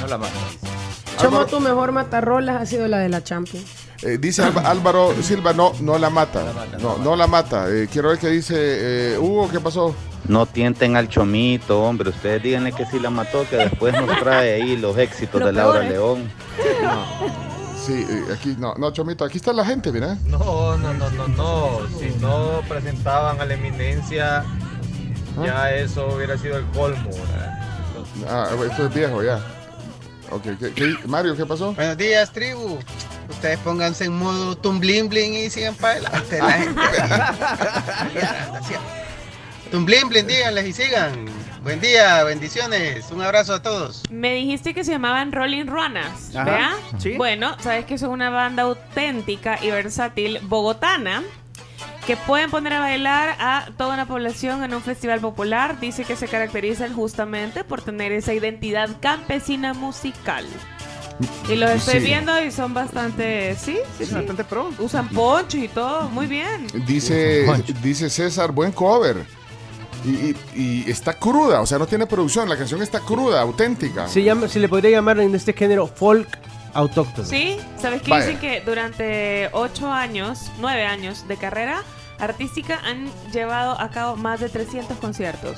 No 0.00 0.06
la 0.06 0.18
mato. 0.18 0.32
Chomo, 1.20 1.46
tu 1.46 1.58
mejor 1.58 1.90
matarrolas 1.90 2.62
ha 2.62 2.66
sido 2.66 2.86
la 2.86 2.98
de 2.98 3.08
la 3.08 3.24
Champions. 3.24 3.66
Eh, 4.02 4.18
dice 4.20 4.42
Álvaro 4.42 5.14
Silva, 5.22 5.52
no, 5.52 5.72
no 5.80 5.98
la 5.98 6.10
mata. 6.10 6.42
No, 6.80 6.98
no 6.98 7.16
la 7.16 7.26
mata. 7.26 7.66
Eh, 7.70 7.88
quiero 7.90 8.10
ver 8.10 8.18
qué 8.18 8.28
dice 8.28 8.54
eh, 9.14 9.18
Hugo, 9.18 9.48
¿qué 9.50 9.58
pasó? 9.60 9.94
No 10.28 10.44
tienten 10.46 10.96
al 10.96 11.08
chomito, 11.08 11.82
hombre. 11.82 12.10
Ustedes 12.10 12.42
díganle 12.42 12.72
que 12.72 12.84
sí 12.86 12.98
la 12.98 13.10
mató, 13.10 13.46
que 13.48 13.56
después 13.56 13.94
nos 13.94 14.18
trae 14.20 14.54
ahí 14.54 14.76
los 14.76 14.96
éxitos 14.98 15.40
Lo 15.40 15.46
de 15.46 15.52
Laura 15.52 15.80
peor 15.80 16.18
León. 16.18 16.30
Sí, 17.84 18.04
aquí, 18.34 18.56
no, 18.58 18.74
no, 18.74 18.90
Chomito, 18.90 19.24
aquí 19.24 19.36
está 19.36 19.52
la 19.52 19.64
gente, 19.64 19.92
mira. 19.92 20.16
No, 20.26 20.76
no, 20.76 20.92
no, 20.94 21.08
no, 21.10 21.28
no. 21.28 21.78
Si 22.00 22.08
no 22.20 22.60
presentaban 22.68 23.40
a 23.40 23.44
la 23.44 23.54
eminencia, 23.54 24.44
ya 25.44 25.72
eso 25.72 26.08
hubiera 26.16 26.36
sido 26.36 26.56
el 26.58 26.64
colmo. 26.66 27.10
¿verdad? 27.10 27.52
Ah, 28.28 28.48
esto 28.68 28.86
es 28.86 28.94
viejo 28.94 29.22
ya. 29.22 29.38
Ok, 30.32 30.42
¿qué- 30.58 30.72
qué- 30.72 30.96
Mario, 31.06 31.36
¿qué 31.36 31.46
pasó? 31.46 31.72
Buenos 31.74 31.96
días, 31.96 32.32
tribu. 32.32 32.78
Ustedes 33.28 33.58
pónganse 33.58 34.04
en 34.04 34.12
modo 34.18 34.56
tumblin 34.56 35.08
blin 35.08 35.34
y 35.34 35.50
sigan 35.50 35.74
para 35.74 35.94
adelante. 35.94 36.38
La 36.38 36.52
gente. 36.52 36.80
tumblin 39.70 40.08
blin, 40.08 40.26
díganles 40.26 40.66
y 40.66 40.72
sigan. 40.72 41.26
Buen 41.62 41.80
día, 41.80 42.22
bendiciones. 42.22 43.10
Un 43.10 43.22
abrazo 43.22 43.54
a 43.54 43.62
todos. 43.62 44.04
Me 44.10 44.34
dijiste 44.34 44.72
que 44.72 44.84
se 44.84 44.92
llamaban 44.92 45.32
Rolling 45.32 45.66
Ruanas, 45.66 46.34
Ajá, 46.36 46.44
¿vea? 46.44 46.72
sí. 46.98 47.16
Bueno, 47.16 47.56
sabes 47.60 47.84
que 47.86 47.98
son 47.98 48.10
una 48.10 48.30
banda 48.30 48.62
auténtica 48.62 49.58
y 49.60 49.70
versátil 49.70 50.38
bogotana 50.42 51.24
que 52.06 52.16
pueden 52.16 52.50
poner 52.52 52.72
a 52.74 52.78
bailar 52.80 53.36
a 53.40 53.66
toda 53.76 53.94
una 53.94 54.06
población 54.06 54.62
en 54.62 54.74
un 54.74 54.82
festival 54.82 55.18
popular. 55.18 55.80
Dice 55.80 56.04
que 56.04 56.14
se 56.14 56.28
caracterizan 56.28 56.94
justamente 56.94 57.64
por 57.64 57.82
tener 57.82 58.12
esa 58.12 58.32
identidad 58.32 58.88
campesina 59.00 59.74
musical. 59.74 60.46
Y 61.48 61.54
los 61.56 61.70
estoy 61.70 62.00
Sí. 62.00 62.06
viendo 62.06 62.38
y 62.44 62.50
son 62.50 62.74
bastante, 62.74 63.56
sí, 63.56 63.78
sí, 63.96 64.04
sí. 64.06 64.14
bastante 64.14 64.44
pro. 64.44 64.70
Usan 64.78 65.08
ponchos 65.08 65.54
y 65.60 65.68
todo, 65.68 66.08
muy 66.10 66.26
bien. 66.26 66.66
Dice, 66.86 67.46
dice 67.82 68.10
César, 68.10 68.52
buen 68.52 68.72
cover. 68.72 69.24
Y, 70.04 70.10
y- 70.10 70.36
y 70.84 70.90
está 70.90 71.14
cruda, 71.14 71.60
o 71.62 71.66
sea, 71.66 71.78
no 71.78 71.86
tiene 71.86 72.06
producción. 72.06 72.48
La 72.48 72.56
canción 72.56 72.82
está 72.82 73.00
cruda, 73.00 73.40
auténtica. 73.40 74.06
Se, 74.08 74.22
llama, 74.22 74.46
se 74.48 74.60
le 74.60 74.68
podría 74.68 74.90
llamar 74.90 75.18
en 75.20 75.34
este 75.34 75.52
género 75.52 75.86
folk 75.86 76.28
autóctono. 76.74 77.26
Sí, 77.26 77.56
¿sabes 77.80 78.02
qué? 78.02 78.10
Vaya. 78.10 78.26
Dicen 78.26 78.40
que 78.40 78.60
durante 78.60 79.48
ocho 79.52 79.90
años, 79.90 80.50
nueve 80.60 80.84
años 80.84 81.26
de 81.26 81.36
carrera 81.38 81.82
artística 82.18 82.78
han 82.84 83.08
llevado 83.32 83.78
a 83.80 83.90
cabo 83.90 84.16
más 84.16 84.40
de 84.40 84.48
300 84.48 84.96
conciertos. 84.98 85.56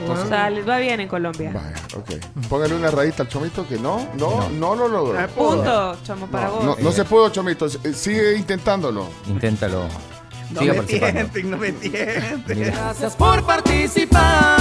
entonces- 0.00 0.26
o 0.26 0.28
sea, 0.28 0.50
les 0.50 0.66
va 0.68 0.78
bien 0.78 1.00
en 1.00 1.08
Colombia. 1.08 1.52
Ok. 1.96 2.10
Póngale 2.48 2.74
una 2.74 2.90
rayita 2.90 3.22
al 3.24 3.28
chomito 3.28 3.66
que 3.68 3.78
no, 3.78 4.06
no, 4.16 4.48
no, 4.50 4.74
lo 4.74 4.88
logró. 4.88 5.18
Ah, 5.18 5.28
punto, 5.28 5.96
chamo, 6.04 6.26
para 6.26 6.48
vos. 6.48 6.64
No, 6.64 6.76
no 6.80 6.92
se 6.92 7.04
pudo, 7.04 7.28
chomito. 7.30 7.66
Eh, 7.66 7.92
Sigue 7.92 8.36
intentándolo. 8.36 9.06
Inténtalo. 9.28 9.84
No 10.50 10.60
Siga 10.60 10.72
me 10.74 10.80
tienten, 10.80 11.50
no 11.50 11.58
me 11.58 11.72
tienten. 11.72 12.58
Mira. 12.58 12.70
Gracias 12.70 13.14
por 13.16 13.44
participar. 13.44 14.56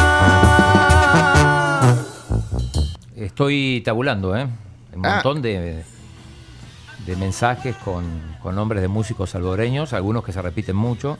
Estoy 3.15 3.81
tabulando, 3.85 4.35
¿eh? 4.35 4.47
Un 4.93 5.05
Ah. 5.05 5.13
montón 5.15 5.41
de, 5.41 5.83
de 7.07 7.15
mensajes 7.15 7.75
con, 7.77 8.03
con 8.43 8.55
nombres 8.55 8.81
de 8.81 8.89
músicos 8.89 9.29
salvadoreños, 9.31 9.93
algunos 9.93 10.23
que 10.23 10.33
se 10.33 10.41
repiten 10.41 10.75
mucho. 10.75 11.17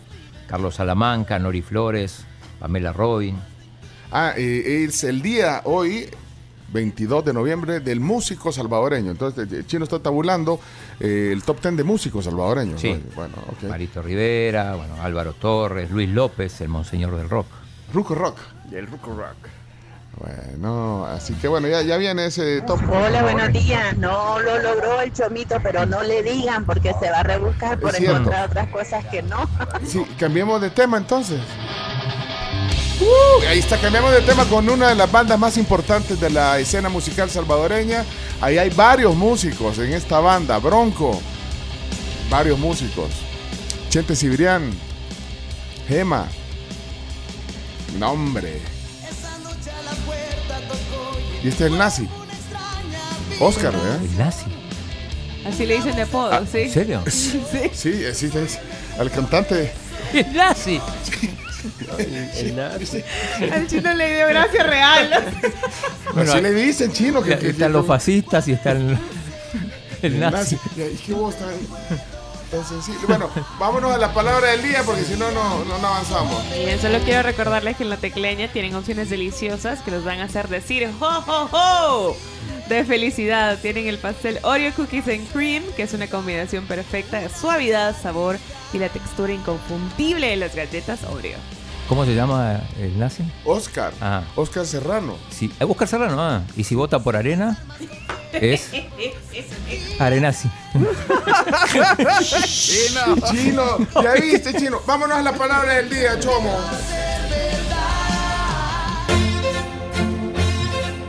Carlos 0.47 0.75
Salamanca, 0.75 1.39
Nori 1.39 1.61
Flores, 1.61 2.25
Pamela 2.59 2.93
Robin. 2.93 3.37
Ah, 4.11 4.33
eh, 4.37 4.85
es 4.87 5.03
el 5.05 5.21
día 5.21 5.61
hoy, 5.63 6.09
22 6.73 7.25
de 7.25 7.33
noviembre, 7.33 7.79
del 7.79 8.01
músico 8.01 8.51
salvadoreño. 8.51 9.11
Entonces, 9.11 9.51
el 9.51 9.65
chino 9.65 9.85
está 9.85 9.99
tabulando 9.99 10.59
eh, 10.99 11.29
el 11.31 11.43
top 11.43 11.61
10 11.61 11.77
de 11.77 11.83
músicos 11.85 12.25
salvadoreños. 12.25 12.81
Sí. 12.81 12.93
¿no? 12.93 13.15
Bueno, 13.15 13.35
ok. 13.47 13.69
Marito 13.69 14.01
Rivera, 14.01 14.75
bueno, 14.75 15.01
Álvaro 15.01 15.33
Torres, 15.33 15.89
Luis 15.89 16.09
López, 16.09 16.59
el 16.61 16.67
monseñor 16.67 17.15
del 17.15 17.29
rock. 17.29 17.47
Ruco 17.93 18.13
Rock. 18.13 18.37
El 18.71 18.87
Ruco 18.87 19.15
Rock. 19.15 19.56
Bueno, 20.19 21.05
así 21.05 21.33
que 21.35 21.47
bueno, 21.47 21.67
ya, 21.67 21.83
ya 21.83 21.97
viene 21.97 22.25
ese 22.25 22.61
top. 22.61 22.79
Hola, 22.89 23.21
buenos 23.21 23.53
días. 23.53 23.95
No 23.97 24.39
lo 24.39 24.57
logró 24.59 24.99
el 25.01 25.13
chomito, 25.13 25.57
pero 25.61 25.85
no 25.85 26.01
le 26.01 26.23
digan 26.23 26.65
porque 26.65 26.93
se 26.99 27.11
va 27.11 27.19
a 27.19 27.23
rebuscar 27.23 27.79
por 27.79 27.95
encontrar 27.95 28.49
otras 28.49 28.67
cosas 28.69 29.05
que 29.05 29.21
no. 29.21 29.47
Sí, 29.85 30.03
cambiemos 30.17 30.59
de 30.59 30.71
tema 30.71 30.97
entonces. 30.97 31.39
Uh, 32.99 33.47
ahí 33.47 33.59
está, 33.59 33.77
cambiamos 33.77 34.11
de 34.11 34.21
tema 34.21 34.45
con 34.45 34.67
una 34.67 34.89
de 34.89 34.95
las 34.95 35.11
bandas 35.11 35.37
más 35.37 35.55
importantes 35.57 36.19
de 36.19 36.31
la 36.31 36.57
escena 36.57 36.89
musical 36.89 37.29
salvadoreña. 37.29 38.03
Ahí 38.41 38.57
hay 38.57 38.71
varios 38.71 39.15
músicos 39.15 39.77
en 39.77 39.93
esta 39.93 40.19
banda, 40.19 40.57
Bronco. 40.57 41.21
Varios 42.29 42.57
músicos. 42.57 43.11
Chente 43.89 44.15
Cibrián, 44.15 44.71
Gema. 45.87 46.27
Nombre. 47.99 48.76
Y 51.43 51.49
este 51.49 51.65
es 51.65 51.71
el 51.71 51.77
nazi. 51.77 52.07
Oscar, 53.39 53.71
¿verdad? 53.73 53.99
El 54.03 54.17
nazi. 54.17 54.45
Así 55.47 55.65
le 55.65 55.75
dicen 55.75 55.95
de 55.95 56.01
apodo, 56.01 56.31
Ah, 56.31 56.41
¿sí? 56.51 56.59
¿En 56.61 56.71
serio? 56.71 57.03
Sí. 57.09 57.39
Sí, 57.73 58.05
así 58.05 58.27
dice. 58.27 58.59
Al 58.99 59.09
cantante. 59.11 59.71
El 60.13 60.33
nazi. 60.33 60.81
El 62.37 62.55
nazi. 62.55 63.03
Al 63.51 63.67
chino 63.67 63.93
le 63.93 64.15
dio 64.15 64.27
gracia 64.27 64.63
real. 64.63 65.23
Bueno, 66.13 66.31
así 66.31 66.41
le 66.41 66.51
dicen 66.51 66.91
chino. 66.91 67.21
Que, 67.21 67.37
que- 67.37 67.49
están 67.49 67.71
los 67.73 67.85
fascistas 67.85 68.47
y 68.47 68.53
están 68.53 68.99
el 70.01 70.19
nazi. 70.19 70.57
Y 70.75 70.95
qué 70.97 71.13
voz 71.13 71.35
tan, 71.37 71.49
tan 72.47 72.65
sensible. 72.65 73.05
Bueno, 73.07 73.29
vámonos 73.59 73.93
a 73.93 73.97
la 73.97 74.13
palabra 74.13 74.51
del 74.51 74.63
día 74.63 74.83
porque 74.85 75.03
si 75.03 75.15
no, 75.15 75.31
no, 75.31 75.63
no, 75.65 75.77
no 75.77 75.87
avanzamos. 75.87 76.43
Bien, 76.51 76.79
solo 76.79 76.99
quiero 76.99 77.23
recordarles 77.23 77.77
que 77.77 77.83
en 77.83 77.89
la 77.89 77.97
tecleña 77.97 78.47
tienen 78.47 78.75
opciones 78.75 79.09
deliciosas 79.09 79.81
que 79.81 79.91
los 79.91 80.03
van 80.03 80.19
a 80.19 80.25
hacer 80.25 80.47
decir 80.47 80.89
¡Ho, 80.99 81.23
ho, 81.27 81.49
ho! 81.51 82.17
De 82.69 82.83
felicidad. 82.83 83.59
Tienen 83.61 83.87
el 83.87 83.97
pastel 83.97 84.39
Oreo 84.43 84.73
Cookies 84.73 85.07
and 85.07 85.31
Cream, 85.31 85.63
que 85.75 85.83
es 85.83 85.93
una 85.93 86.07
combinación 86.07 86.65
perfecta 86.65 87.19
de 87.19 87.29
suavidad, 87.29 87.95
sabor 87.99 88.37
y 88.73 88.79
la 88.79 88.89
textura 88.89 89.31
inconfundible 89.33 90.27
de 90.27 90.35
las 90.35 90.55
galletas 90.55 91.03
Oreo. 91.03 91.56
¿Cómo 91.87 92.03
se 92.05 92.13
llama 92.15 92.61
el 92.79 92.99
nazi? 92.99 93.23
Oscar. 93.45 93.93
Ah. 94.01 94.23
Oscar 94.35 94.65
Serrano. 94.65 95.15
Sí, 95.29 95.51
eh, 95.59 95.63
Oscar 95.63 95.87
Serrano, 95.87 96.21
ah. 96.21 96.41
Y 96.57 96.63
si 96.65 96.75
vota 96.75 96.99
por 96.99 97.15
Arena, 97.15 97.57
es 98.33 98.69
Arenazi. 99.97 100.49
Chino. 102.43 103.15
Chino. 103.31 103.63
Ya 104.03 104.13
viste, 104.15 104.53
chino. 104.53 104.81
Vámonos 104.85 105.17
a 105.17 105.21
la 105.21 105.31
palabra 105.33 105.75
del 105.75 105.89
día, 105.89 106.19
chomo. 106.19 106.53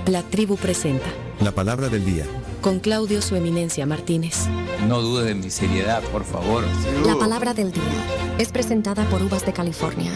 La 0.07 0.22
tribu 0.22 0.57
presenta 0.57 1.07
La 1.41 1.53
palabra 1.53 1.89
del 1.89 2.05
día. 2.05 2.24
con 2.62 2.79
Claudio 2.81 3.20
Su 3.20 3.37
Eminencia 3.37 3.85
Martínez. 3.85 4.47
No 4.87 5.01
dudes 5.03 5.26
de 5.26 5.35
mi 5.35 5.51
seriedad, 5.51 6.03
por 6.05 6.24
favor. 6.24 6.64
La 7.05 7.16
palabra 7.16 7.53
del 7.53 7.72
día 7.72 7.83
es 8.39 8.51
presentada 8.53 9.05
por 9.11 9.22
Uvas 9.22 9.45
de 9.45 9.53
California. 9.53 10.11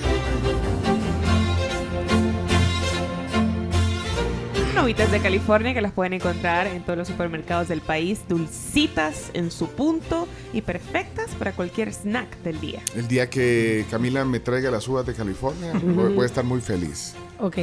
Novitas 4.75 5.13
de 5.13 5.21
California 5.21 5.75
que 5.75 5.83
las 5.83 5.93
pueden 5.93 6.15
encontrar 6.15 6.67
en 6.67 6.83
todos 6.83 6.99
los 6.99 7.07
supermercados 7.07 7.69
del 7.69 7.83
país, 7.83 8.23
dulcitas 8.27 9.31
en 9.35 9.51
su 9.51 9.69
punto 9.69 10.27
y 10.53 10.63
perfectas 10.63 11.31
para 11.39 11.53
cualquier 11.53 11.93
snack 11.93 12.39
del 12.39 12.59
día. 12.59 12.81
El 12.97 13.07
día 13.07 13.29
que 13.29 13.85
Camila 13.91 14.25
me 14.25 14.41
traiga 14.41 14.71
las 14.71 14.89
uvas 14.89 15.05
de 15.07 15.15
California, 15.15 15.73
voy, 15.75 16.15
voy 16.15 16.23
a 16.23 16.27
estar 16.27 16.43
muy 16.43 16.61
feliz. 16.61 17.15
Ok, 17.39 17.59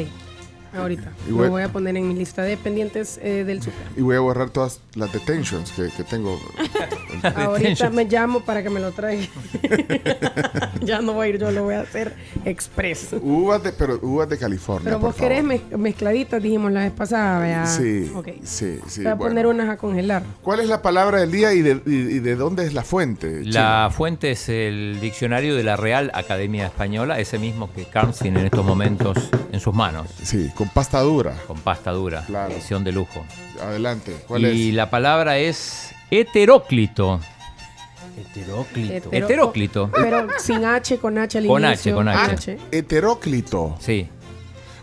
ahorita. 0.75 1.11
Y 1.27 1.31
Lo 1.31 1.37
voy- 1.37 1.49
voy 1.49 1.63
a 1.63 1.69
poner 1.69 1.95
en 1.97 2.07
mi 2.07 2.13
lista 2.15 2.41
de 2.43 2.57
pendientes 2.57 3.19
eh, 3.23 3.43
del 3.43 3.61
super. 3.61 3.79
Y 3.97 4.01
voy 4.01 4.15
a 4.15 4.19
borrar 4.19 4.49
todas 4.49 4.79
las 4.95 5.11
detentions 5.11 5.71
que, 5.71 5.89
que 5.95 6.03
tengo. 6.03 6.39
Ahorita 7.35 7.89
me 7.89 8.05
llamo 8.05 8.41
para 8.41 8.63
que 8.63 8.69
me 8.69 8.79
lo 8.79 8.91
traiga. 8.91 9.27
ya 10.81 11.01
no 11.01 11.13
voy 11.13 11.27
a 11.27 11.29
ir, 11.29 11.39
yo 11.39 11.51
lo 11.51 11.63
voy 11.63 11.75
a 11.75 11.81
hacer 11.81 12.13
express. 12.45 13.09
Uvas 13.21 13.63
de, 13.63 13.71
pero 13.73 13.99
uvas 14.01 14.29
de 14.29 14.37
California. 14.37 14.83
Pero 14.85 14.99
por 14.99 15.09
vos 15.11 15.15
querés 15.15 15.43
favor. 15.45 15.79
mezcladitas, 15.79 16.41
dijimos 16.41 16.71
la 16.71 16.81
vez 16.81 16.91
pasada. 16.91 17.65
Sí, 17.65 18.11
Ok. 18.15 18.27
sí, 18.43 18.79
sí. 18.87 19.01
voy 19.01 19.11
a 19.11 19.15
bueno. 19.15 19.29
poner 19.31 19.47
unas 19.47 19.69
a 19.69 19.77
congelar. 19.77 20.23
¿Cuál 20.41 20.59
es 20.61 20.67
la 20.67 20.81
palabra 20.81 21.19
del 21.19 21.31
día 21.31 21.53
y 21.53 21.61
de, 21.61 21.81
y- 21.85 22.15
y 22.15 22.19
de 22.19 22.35
dónde 22.35 22.65
es 22.65 22.73
la 22.73 22.83
fuente? 22.83 23.43
La 23.45 23.89
fuente 23.95 24.31
es 24.31 24.49
el 24.49 24.99
diccionario 25.01 25.55
de 25.55 25.63
la 25.63 25.75
Real 25.75 26.11
Academia 26.13 26.65
Española, 26.67 27.19
ese 27.19 27.39
mismo 27.39 27.71
que 27.73 27.85
Carnes 27.85 28.19
tiene 28.19 28.39
en 28.39 28.45
estos 28.45 28.65
momentos 28.65 29.17
en 29.51 29.59
sus 29.59 29.73
manos. 29.73 30.07
Sí, 30.23 30.49
con 30.59 30.67
pasta 30.67 30.99
dura. 30.99 31.33
Con 31.47 31.57
pasta 31.61 31.89
dura, 31.91 32.25
edición 32.51 32.83
de 32.83 32.91
lujo. 32.91 33.25
Adelante, 33.61 34.13
¿cuál 34.27 34.41
y 34.53 34.67
es? 34.69 34.75
la 34.75 34.89
palabra 34.89 35.37
es 35.37 35.91
heteróclito. 36.11 37.21
Heteróclito. 38.17 39.09
Heteróclito. 39.09 39.89
Pero 39.93 40.27
sin 40.37 40.65
H, 40.65 40.97
con 40.97 41.17
H 41.17 41.37
al 41.37 41.47
Con 41.47 41.63
inicio. 41.63 41.93
H, 41.93 41.95
con 41.95 42.07
H. 42.09 42.57
Heteróclito. 42.71 43.77
Sí. 43.79 44.09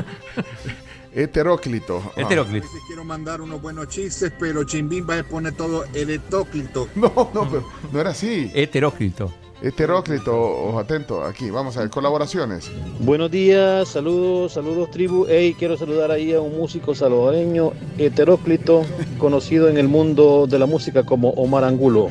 Heteróclito. 1.13 2.01
Ah. 2.15 2.21
Heteróclito. 2.21 2.67
Quiero 2.87 3.03
mandar 3.03 3.41
unos 3.41 3.61
buenos 3.61 3.87
chistes, 3.89 4.31
pero 4.39 4.63
Chimbín 4.63 5.05
va 5.09 5.19
a 5.19 5.23
poner 5.23 5.53
todo 5.53 5.83
heteróclito. 5.93 6.87
No, 6.95 7.11
no, 7.33 7.49
pero 7.49 7.65
no 7.91 7.99
era 7.99 8.11
así. 8.11 8.51
Heteróclito. 8.53 9.31
Heteróclito, 9.61 10.35
ojo 10.35 10.79
atento. 10.79 11.23
Aquí, 11.23 11.49
vamos 11.51 11.77
a 11.77 11.81
ver, 11.81 11.89
colaboraciones. 11.91 12.71
Buenos 12.99 13.29
días, 13.29 13.87
saludos, 13.89 14.53
saludos 14.53 14.89
tribu. 14.89 15.27
Hey, 15.29 15.55
quiero 15.57 15.77
saludar 15.77 16.09
ahí 16.09 16.33
a 16.33 16.41
un 16.41 16.57
músico 16.57 16.95
salvadoreño, 16.95 17.71
heteróclito, 17.99 18.83
conocido 19.19 19.67
en 19.69 19.77
el 19.77 19.87
mundo 19.87 20.47
de 20.49 20.57
la 20.57 20.65
música 20.65 21.03
como 21.03 21.29
Omar 21.31 21.63
Angulo. 21.63 22.09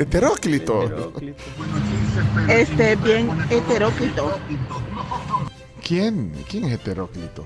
Heteróclito. 0.00 1.12
Este, 2.48 2.96
bien 2.96 3.28
heteróclito. 3.50 4.32
¿Quién? 5.86 6.32
¿Quién 6.48 6.64
es 6.64 6.72
heteróclito? 6.72 7.44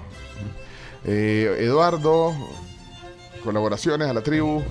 Eh, 1.05 1.57
Eduardo, 1.59 2.33
colaboraciones 3.43 4.09
a 4.09 4.15
la 4.15 4.21
tribu. 4.21 4.63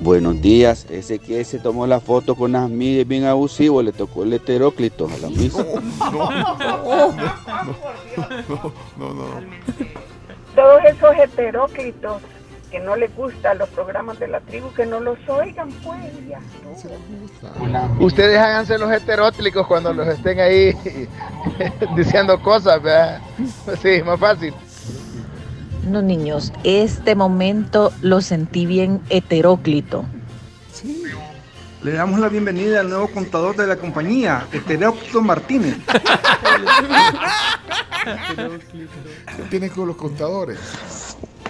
Buenos 0.00 0.42
días, 0.42 0.88
ese 0.90 1.20
que 1.20 1.44
se 1.44 1.60
tomó 1.60 1.86
la 1.86 2.00
foto 2.00 2.34
con 2.34 2.50
las 2.50 2.68
mides 2.68 3.06
bien 3.06 3.26
abusivo, 3.26 3.80
le 3.80 3.92
tocó 3.92 4.24
el 4.24 4.32
heteróclito 4.32 5.06
a 5.06 5.16
la 5.18 5.30
misa. 5.30 5.64
No, 8.98 8.98
no, 8.98 9.14
no. 9.14 9.24
Todos 10.56 10.84
esos 10.84 11.14
heteróclitos 11.16 12.22
que 12.74 12.80
no 12.80 12.96
les 12.96 13.14
gustan 13.14 13.58
los 13.58 13.68
programas 13.68 14.18
de 14.18 14.26
la 14.26 14.40
tribu, 14.40 14.74
que 14.74 14.84
no 14.84 14.98
los 14.98 15.16
oigan, 15.28 15.70
pues 15.84 15.96
ya. 16.28 16.40
Ustedes 18.00 18.36
háganse 18.36 18.76
los 18.78 18.90
heteróclicos 18.90 19.64
cuando 19.68 19.92
los 19.92 20.08
estén 20.08 20.40
ahí 20.40 20.74
diciendo 21.96 22.42
cosas, 22.42 22.82
¿verdad? 22.82 23.20
Sí, 23.80 24.02
más 24.04 24.18
fácil. 24.18 24.52
No, 25.88 26.02
niños, 26.02 26.52
este 26.64 27.14
momento 27.14 27.92
lo 28.02 28.20
sentí 28.20 28.66
bien 28.66 29.00
heteróclito. 29.08 30.04
Le 31.84 31.92
damos 31.92 32.18
la 32.18 32.28
bienvenida 32.28 32.80
al 32.80 32.88
nuevo 32.88 33.06
contador 33.06 33.54
de 33.54 33.68
la 33.68 33.76
compañía, 33.76 34.48
Heteróclito 34.50 35.22
Martínez. 35.22 35.76
¿Qué 39.36 39.42
tiene 39.48 39.70
con 39.70 39.86
los 39.86 39.96
contadores? 39.96 40.58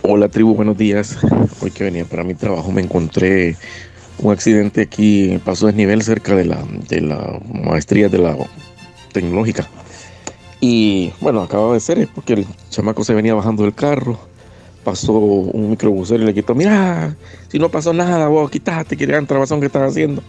Hola 0.06 0.28
tribu, 0.28 0.54
buenos 0.54 0.76
días. 0.76 1.16
Hoy 1.62 1.70
que 1.70 1.82
venía 1.82 2.04
para 2.04 2.24
mi 2.24 2.34
trabajo 2.34 2.70
me 2.70 2.82
encontré 2.82 3.56
un 4.18 4.32
accidente 4.34 4.82
aquí 4.82 5.32
en 5.32 5.40
Paso 5.40 5.64
Desnivel 5.64 6.02
cerca 6.02 6.36
de 6.36 6.44
la, 6.44 6.62
de 6.90 7.00
la 7.00 7.40
maestría 7.50 8.10
de 8.10 8.18
la 8.18 8.36
tecnológica. 9.12 9.66
Y 10.60 11.10
bueno, 11.22 11.40
acababa 11.40 11.72
de 11.72 11.80
ser 11.80 12.06
porque 12.14 12.34
el 12.34 12.46
chamaco 12.68 13.02
se 13.02 13.14
venía 13.14 13.32
bajando 13.32 13.62
del 13.62 13.74
carro, 13.74 14.18
pasó 14.84 15.14
un 15.14 15.70
microbusero 15.70 16.22
y 16.22 16.26
le 16.26 16.34
quitó, 16.34 16.54
mira, 16.54 17.16
si 17.48 17.58
no 17.58 17.70
pasó 17.70 17.94
nada, 17.94 18.28
vos 18.28 18.50
quítate, 18.50 18.98
que 18.98 19.06
gran 19.06 19.26
trabazón 19.26 19.58
que 19.60 19.66
estás 19.66 19.90
haciendo. 19.90 20.22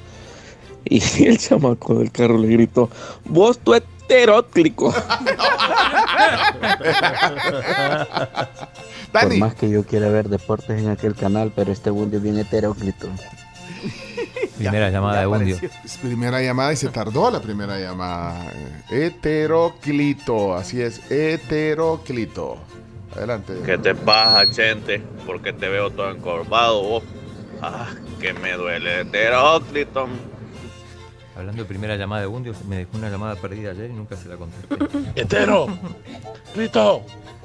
Y 0.86 1.02
el 1.26 1.38
chamaco 1.38 1.96
del 1.96 2.14
carro 2.14 2.38
le 2.38 2.48
gritó, 2.48 2.90
vos 3.26 3.60
tú 3.60 3.74
heteróclico. 3.74 4.96
Por 9.24 9.38
más 9.38 9.56
que 9.56 9.70
yo 9.70 9.84
quiera 9.86 10.10
ver 10.10 10.30
deportes 10.30 10.82
en 10.82 10.90
aquel 10.90 11.16
canal, 11.16 11.52
pero 11.56 11.72
este 11.72 11.90
bundio 11.90 12.18
es 12.18 12.24
bien 12.24 12.38
heteróclito. 12.38 13.08
Primera 14.58 14.90
llamada 14.90 15.20
de 15.20 15.26
Bundio. 15.26 15.58
Primera 16.02 16.42
llamada 16.42 16.74
y 16.74 16.76
se 16.78 16.88
tardó 16.90 17.30
la 17.30 17.42
primera 17.42 17.78
llamada. 17.80 18.46
Eh, 18.90 19.08
Heteróclito, 19.08 20.56
así 20.56 20.82
es, 20.82 21.12
heteróclito. 21.12 22.58
Adelante. 23.16 23.54
¿Qué 23.66 23.78
te 23.78 23.96
pasa, 23.96 24.50
Chente? 24.50 25.02
Porque 25.26 25.54
te 25.54 25.68
veo 25.70 25.90
todo 25.90 26.12
encorvado 26.12 26.82
vos. 26.84 27.04
Ah, 27.62 27.88
que 28.20 28.34
me 28.34 28.54
duele 28.54 29.02
el 29.02 29.08
heteróclito. 29.08 30.08
Hablando 31.36 31.64
de 31.64 31.68
primera 31.68 31.98
llamada 31.98 32.22
de 32.22 32.28
Bundio, 32.28 32.54
me 32.68 32.78
dejó 32.78 32.98
una 32.98 33.10
llamada 33.10 33.36
perdida 33.36 33.72
ayer 33.72 33.90
y 33.90 33.94
nunca 33.94 34.16
se 34.16 34.30
la 34.30 34.38
conté. 34.38 34.56
Hetero, 35.16 35.68
Clito, 36.54 37.04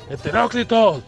heteróclitos, 0.08 1.02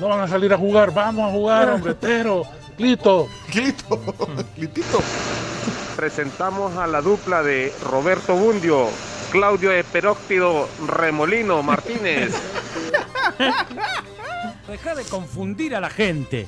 no 0.00 0.08
van 0.08 0.20
a 0.20 0.28
salir 0.28 0.52
a 0.52 0.58
jugar, 0.58 0.92
vamos 0.92 1.28
a 1.28 1.32
jugar, 1.32 1.68
hombre, 1.68 1.92
hetero, 1.92 2.44
Clito. 2.76 3.28
Clito, 3.50 4.00
Clitito. 4.54 5.02
Presentamos 5.94 6.76
a 6.78 6.86
la 6.86 7.02
dupla 7.02 7.42
de 7.42 7.70
Roberto 7.84 8.34
Bundio, 8.34 8.88
Claudio 9.30 9.70
Eperóctido 9.70 10.66
Remolino 10.86 11.62
Martínez. 11.62 12.34
Deja 14.66 14.94
de 14.94 15.04
confundir 15.04 15.74
a 15.74 15.80
la 15.80 15.90
gente. 15.90 16.46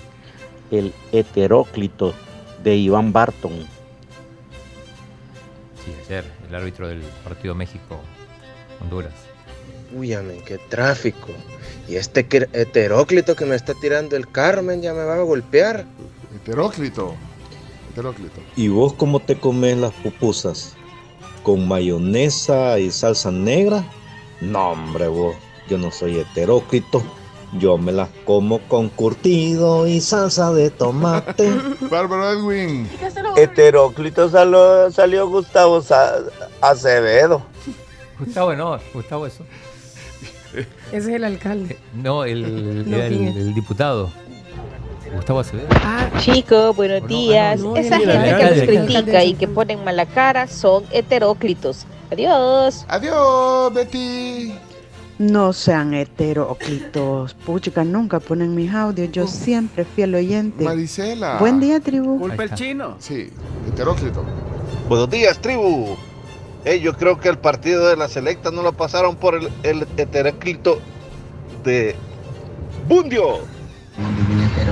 El 0.70 0.94
heteróclito 1.12 2.14
de 2.62 2.76
Iván 2.76 3.12
Barton. 3.12 3.66
Sí, 5.84 5.92
ayer, 6.06 6.24
el 6.48 6.54
árbitro 6.54 6.88
del 6.88 7.02
partido 7.22 7.54
México-Honduras. 7.54 9.12
Uy, 9.94 10.14
amén, 10.14 10.40
qué 10.46 10.56
tráfico. 10.56 11.28
Y 11.88 11.96
este 11.96 12.20
heteróclito 12.52 13.34
que 13.36 13.44
me 13.44 13.54
está 13.56 13.74
tirando 13.74 14.16
el 14.16 14.28
Carmen 14.30 14.80
ya 14.82 14.94
me 14.94 15.04
va 15.04 15.14
a 15.16 15.22
golpear. 15.22 15.84
Heteróclito. 16.34 17.14
Heteróclito. 17.90 18.40
¿Y 18.56 18.68
vos 18.68 18.94
cómo 18.94 19.20
te 19.20 19.38
comes 19.38 19.76
las 19.76 19.92
pupusas? 19.94 20.74
¿Con 21.42 21.66
mayonesa 21.68 22.78
y 22.78 22.90
salsa 22.90 23.30
negra? 23.30 23.84
No, 24.40 24.70
hombre, 24.72 25.08
vos, 25.08 25.34
yo 25.68 25.76
no 25.78 25.90
soy 25.90 26.18
heterócrito. 26.20 27.02
Yo 27.58 27.76
me 27.76 27.92
las 27.92 28.08
como 28.24 28.60
con 28.66 28.88
curtido 28.88 29.86
y 29.86 30.00
salsa 30.00 30.52
de 30.54 30.70
tomate. 30.70 31.50
Bárbaro 31.90 32.30
Edwin. 32.32 32.88
Heteróclito 33.36 34.30
salió, 34.30 34.90
salió 34.90 35.28
Gustavo 35.28 35.82
Sa- 35.82 36.20
Acevedo. 36.62 37.42
Gustavo 38.18 38.54
no, 38.54 38.78
Gustavo 38.94 39.26
eso. 39.26 39.44
Ese 40.54 40.66
es 40.92 41.06
el 41.08 41.24
alcalde. 41.24 41.78
No, 41.94 42.24
el, 42.24 42.84
No, 42.90 42.96
era 42.96 43.06
el, 43.06 43.54
diputado. 43.54 44.10
Gustavo 45.14 45.40
Acevedo. 45.40 45.68
Chicos, 46.20 46.74
buenos 46.74 47.06
días. 47.06 47.60
no, 47.60 47.76
Esa 47.76 47.98
gente 47.98 48.66
que 48.66 48.78
nos 48.78 48.86
critica 48.86 49.24
y 49.24 49.34
que 49.34 49.46
ponen 49.46 49.84
mala 49.84 50.06
cara 50.06 50.46
son 50.46 50.84
heteróclitos. 50.90 51.86
Adiós. 52.10 52.84
Adiós, 52.88 53.72
Betty. 53.74 54.54
No 55.18 55.52
sean 55.52 55.94
heteróclitos. 55.94 57.34
Puchica, 57.34 57.84
nunca 57.84 58.18
ponen 58.20 58.54
mis 58.54 58.72
audios. 58.72 59.12
Yo 59.12 59.26
siempre 59.26 59.84
fiel 59.84 60.14
oyente. 60.14 60.64
Maricela. 60.64 61.38
Buen 61.38 61.60
día, 61.60 61.78
tribu. 61.80 62.18
Culpa 62.18 62.44
el 62.44 62.54
chino. 62.54 62.96
Sí, 62.98 63.30
heteróclito. 63.68 64.24
Buenos 64.88 65.10
días, 65.10 65.38
tribu. 65.38 65.96
Eh, 66.64 66.80
yo 66.80 66.94
creo 66.94 67.18
que 67.18 67.28
el 67.28 67.38
partido 67.38 67.88
de 67.88 67.96
la 67.96 68.08
selecta 68.08 68.50
no 68.50 68.62
lo 68.62 68.72
pasaron 68.72 69.16
por 69.16 69.34
el, 69.34 69.50
el 69.62 69.86
heteróclito 69.96 70.80
de 71.64 71.96
Bundio. 72.88 73.40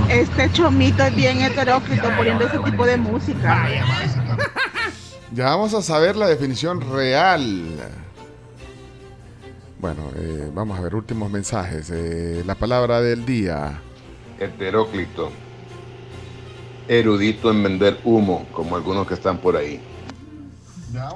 Este 0.08 0.50
chomito 0.52 1.02
es 1.02 1.14
bien 1.14 1.40
heteróclito 1.40 2.08
poniendo 2.16 2.46
ese 2.46 2.58
tipo 2.58 2.86
de 2.86 2.96
música. 2.96 3.68
Ya 5.32 5.44
vamos 5.44 5.74
a 5.74 5.82
saber 5.82 6.16
la 6.16 6.26
definición 6.26 6.80
real. 6.92 7.78
Bueno, 9.78 10.10
eh, 10.16 10.50
vamos 10.52 10.76
a 10.76 10.82
ver 10.82 10.96
últimos 10.96 11.30
mensajes. 11.30 11.88
Eh, 11.94 12.42
la 12.44 12.56
palabra 12.56 13.00
del 13.00 13.24
día. 13.24 13.80
Heteróclito. 14.40 15.30
Erudito 16.88 17.52
en 17.52 17.62
vender 17.62 18.00
humo, 18.02 18.44
como 18.52 18.74
algunos 18.74 19.06
que 19.06 19.14
están 19.14 19.38
por 19.38 19.56
ahí. 19.56 19.80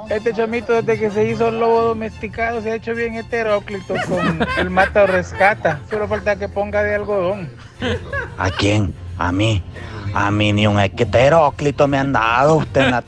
Este 0.09 0.33
chomito 0.33 0.73
desde 0.73 0.99
que 0.99 1.11
se 1.11 1.29
hizo 1.29 1.51
lobo 1.51 1.83
domesticado 1.83 2.61
se 2.61 2.71
ha 2.71 2.75
hecho 2.77 2.95
bien 2.95 3.15
heteróclito 3.15 3.95
con 4.09 4.47
el 4.59 4.71
mata 4.71 5.05
o 5.05 5.07
rescata. 5.07 5.81
Solo 5.91 6.07
falta 6.07 6.37
que 6.37 6.49
ponga 6.49 6.83
de 6.83 6.95
algodón. 6.95 7.51
¿A 8.39 8.51
quién? 8.51 8.95
A 9.19 9.33
mí. 9.33 9.63
A 10.15 10.31
mí 10.31 10.53
ni 10.53 10.67
un 10.67 10.79
heteróclito 10.79 11.89
me 11.89 11.99
han 11.99 12.13
dado 12.13 12.57
usted 12.57 12.89
la 12.89 13.05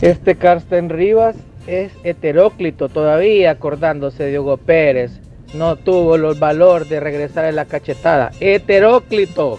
Este 0.00 0.36
Carsten 0.36 0.90
Rivas 0.90 1.34
es 1.66 1.90
heteróclito 2.04 2.88
todavía 2.88 3.50
acordándose 3.50 4.24
de 4.24 4.38
Hugo 4.38 4.58
Pérez. 4.58 5.10
No 5.54 5.76
tuvo 5.76 6.14
el 6.14 6.38
valor 6.38 6.86
de 6.86 7.00
regresar 7.00 7.46
en 7.46 7.56
la 7.56 7.64
cachetada. 7.64 8.30
Heteróclito. 8.38 9.58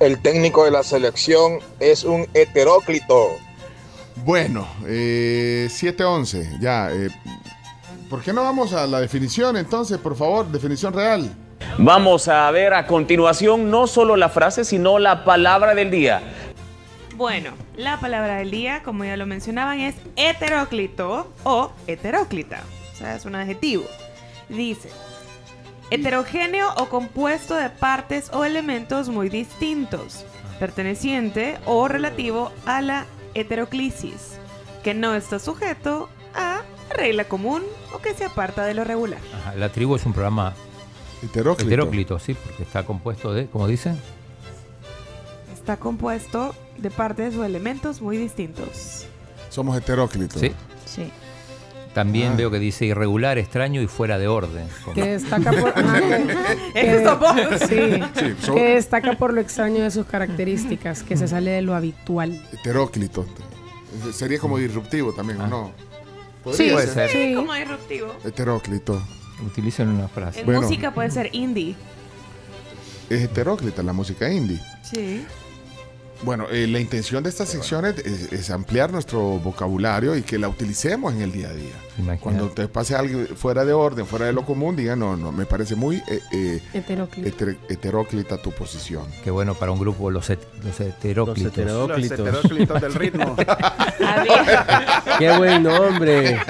El 0.00 0.20
técnico 0.20 0.64
de 0.64 0.70
la 0.72 0.82
selección 0.82 1.58
es 1.78 2.04
un 2.04 2.26
heteróclito. 2.34 3.36
Bueno, 4.24 4.68
eh, 4.86 5.68
7-11. 5.70 6.58
Ya, 6.60 6.90
eh, 6.92 7.08
¿Por 8.08 8.22
qué 8.22 8.32
no 8.32 8.42
vamos 8.42 8.72
a 8.72 8.86
la 8.86 9.00
definición 9.00 9.56
entonces, 9.56 9.98
por 9.98 10.16
favor? 10.16 10.46
Definición 10.48 10.94
real. 10.94 11.30
Vamos 11.76 12.26
a 12.28 12.50
ver 12.50 12.72
a 12.72 12.86
continuación 12.86 13.70
no 13.70 13.86
solo 13.86 14.16
la 14.16 14.30
frase, 14.30 14.64
sino 14.64 14.98
la 14.98 15.24
palabra 15.24 15.74
del 15.74 15.90
día. 15.90 16.22
Bueno, 17.16 17.50
la 17.76 18.00
palabra 18.00 18.36
del 18.36 18.50
día, 18.50 18.82
como 18.82 19.04
ya 19.04 19.16
lo 19.16 19.26
mencionaban, 19.26 19.80
es 19.80 19.94
heteróclito 20.16 21.32
o 21.44 21.72
heteróclita. 21.86 22.62
O 22.92 22.96
sea, 22.96 23.14
es 23.16 23.26
un 23.26 23.34
adjetivo. 23.34 23.84
Dice, 24.48 24.88
heterogéneo 25.90 26.72
o 26.76 26.88
compuesto 26.88 27.54
de 27.56 27.68
partes 27.68 28.30
o 28.32 28.44
elementos 28.44 29.08
muy 29.08 29.28
distintos, 29.28 30.24
perteneciente 30.58 31.58
o 31.66 31.88
relativo 31.88 32.52
a 32.64 32.80
la 32.80 33.06
heteroclisis, 33.40 34.38
que 34.82 34.94
no 34.94 35.14
está 35.14 35.38
sujeto 35.38 36.08
a 36.34 36.62
regla 36.96 37.24
común 37.24 37.62
o 37.94 37.98
que 37.98 38.14
se 38.14 38.24
aparta 38.24 38.64
de 38.64 38.74
lo 38.74 38.84
regular. 38.84 39.20
Ajá, 39.40 39.54
La 39.54 39.70
tribu 39.70 39.96
es 39.96 40.04
un 40.06 40.12
programa 40.12 40.54
Heteróclito. 41.22 41.68
heteróclito, 41.68 42.18
sí, 42.18 42.34
porque 42.34 42.62
está 42.62 42.84
compuesto 42.84 43.32
de, 43.34 43.46
como 43.48 43.66
dice, 43.66 43.94
Está 45.54 45.76
compuesto 45.76 46.54
de 46.78 46.90
partes 46.90 47.36
o 47.36 47.44
elementos 47.44 48.00
muy 48.00 48.16
distintos. 48.16 49.04
Somos 49.50 49.76
heteróclitos. 49.76 50.40
Sí. 50.40 50.52
También 51.98 52.32
Ah. 52.34 52.36
veo 52.36 52.50
que 52.52 52.60
dice 52.60 52.84
irregular, 52.86 53.38
extraño 53.38 53.82
y 53.82 53.88
fuera 53.88 54.18
de 54.18 54.28
orden. 54.28 54.68
Como- 54.84 54.94
Que 54.94 55.02
destaca 55.18 55.50
por, 55.50 55.70
ajá, 55.76 56.00
que- 56.72 56.80
Eso 57.00 57.10
somos. 57.10 57.60
sí, 57.68 58.00
Sí, 58.14 58.34
so- 58.40 58.54
que 58.54 58.74
destaca 58.74 59.14
por 59.14 59.34
lo 59.34 59.40
extraño 59.40 59.82
de 59.82 59.90
sus 59.90 60.06
características, 60.06 61.02
que 61.02 61.16
se 61.16 61.26
sale 61.26 61.50
de 61.50 61.62
lo 61.62 61.74
habitual. 61.74 62.40
Heteróclito. 62.52 63.26
Sería 64.12 64.38
como 64.38 64.58
disruptivo 64.58 65.12
también, 65.12 65.40
¿o 65.40 65.48
no? 65.48 65.72
Sí, 66.52 66.70
puede 66.70 66.86
ser. 66.86 67.10
ser. 67.10 67.10
Sí, 67.10 67.34
como 67.34 67.52
disruptivo. 67.54 68.14
Heteróclito. 68.24 69.02
Utilicen 69.44 69.88
una 69.88 70.06
frase. 70.06 70.38
En 70.40 70.46
Bueno. 70.46 70.62
música 70.62 70.94
puede 70.94 71.10
ser 71.10 71.30
indie. 71.32 71.74
Es 73.10 73.22
heteróclita 73.22 73.82
la 73.82 73.92
música 73.92 74.30
indie. 74.30 74.60
Sí. 74.82 75.24
Bueno, 76.22 76.46
eh, 76.50 76.66
la 76.66 76.80
intención 76.80 77.22
de 77.22 77.28
estas 77.30 77.48
secciones 77.48 77.96
es, 77.98 78.32
es 78.32 78.50
ampliar 78.50 78.90
nuestro 78.92 79.20
vocabulario 79.38 80.16
y 80.16 80.22
que 80.22 80.36
la 80.38 80.48
utilicemos 80.48 81.14
en 81.14 81.22
el 81.22 81.30
día 81.32 81.48
a 81.48 81.52
día. 81.52 81.72
Imagínate. 81.96 82.20
Cuando 82.22 82.48
te 82.50 82.66
pase 82.68 82.96
algo 82.96 83.24
fuera 83.36 83.64
de 83.64 83.72
orden, 83.72 84.04
fuera 84.04 84.26
de 84.26 84.32
lo 84.32 84.44
común, 84.44 84.74
diga, 84.74 84.96
no, 84.96 85.16
no, 85.16 85.30
me 85.30 85.46
parece 85.46 85.76
muy 85.76 85.96
eh, 86.08 86.20
eh, 86.32 86.60
heter- 86.74 87.56
heteróclita 87.68 88.36
tu 88.38 88.50
posición. 88.50 89.04
Qué 89.22 89.30
bueno 89.30 89.54
para 89.54 89.70
un 89.72 89.78
grupo 89.78 90.10
los, 90.10 90.28
het- 90.28 90.38
los 90.64 90.80
heteróclitos. 90.80 91.56
Los 91.56 91.88
Los 91.88 92.04
heteróclitos 92.10 92.80
del 92.80 92.94
ritmo. 92.94 93.36
Qué 95.18 95.36
buen 95.36 95.62
nombre. 95.62 96.40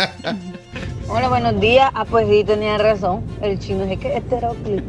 Hola, 1.08 1.28
buenos 1.28 1.60
días. 1.60 1.90
Ah, 1.94 2.04
pues 2.04 2.26
sí, 2.28 2.42
tenía 2.44 2.78
razón. 2.78 3.22
El 3.42 3.58
chino 3.58 3.84
es 3.84 3.98
que 3.98 4.08
es 4.12 4.16
heteróclito. 4.24 4.82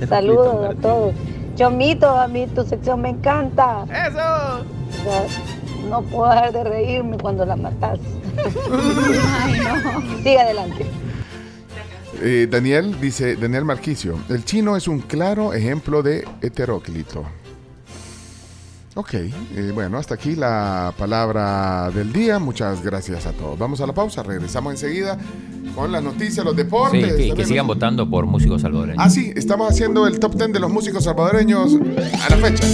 Saludos 0.08 0.70
a 0.70 0.74
todos. 0.80 1.14
Chomito, 1.60 2.08
a 2.08 2.26
mí 2.26 2.46
tu 2.46 2.64
sección 2.64 3.02
me 3.02 3.10
encanta. 3.10 3.84
¡Eso! 3.92 4.64
No 5.90 6.00
puedo 6.00 6.30
dejar 6.30 6.52
de 6.54 6.64
reírme 6.64 7.18
cuando 7.18 7.44
la 7.44 7.54
matas. 7.54 7.98
Ay, 9.42 9.60
no. 9.60 10.16
Sigue 10.16 10.40
adelante. 10.40 10.86
Eh, 12.22 12.48
Daniel 12.50 12.98
dice, 12.98 13.36
Daniel 13.36 13.66
Marquicio, 13.66 14.18
el 14.30 14.42
chino 14.46 14.74
es 14.74 14.88
un 14.88 15.00
claro 15.00 15.52
ejemplo 15.52 16.02
de 16.02 16.26
heteróclito. 16.40 17.26
Ok, 18.96 19.14
eh, 19.14 19.70
bueno, 19.72 19.98
hasta 19.98 20.14
aquí 20.14 20.34
la 20.34 20.92
palabra 20.98 21.90
del 21.94 22.12
día. 22.12 22.38
Muchas 22.40 22.82
gracias 22.82 23.24
a 23.26 23.32
todos. 23.32 23.56
Vamos 23.58 23.80
a 23.80 23.86
la 23.86 23.92
pausa, 23.94 24.22
regresamos 24.24 24.72
enseguida 24.72 25.16
con 25.76 25.92
las 25.92 26.02
noticias, 26.02 26.44
los 26.44 26.54
Sí, 26.54 26.62
deportes. 26.64 27.00
que, 27.12 27.16
que 27.22 27.28
también. 27.28 27.46
sigan 27.48 27.66
votando 27.68 28.10
por 28.10 28.26
músicos 28.26 28.62
salvadoreños. 28.62 29.00
Ah, 29.04 29.08
sí, 29.08 29.32
estamos 29.36 29.70
haciendo 29.70 30.08
el 30.08 30.18
top 30.18 30.34
10 30.34 30.52
de 30.54 30.58
los 30.60 30.70
músicos 30.72 31.04
salvadoreños 31.04 31.72
a 31.74 32.30
la 32.30 32.36
fecha. 32.36 32.64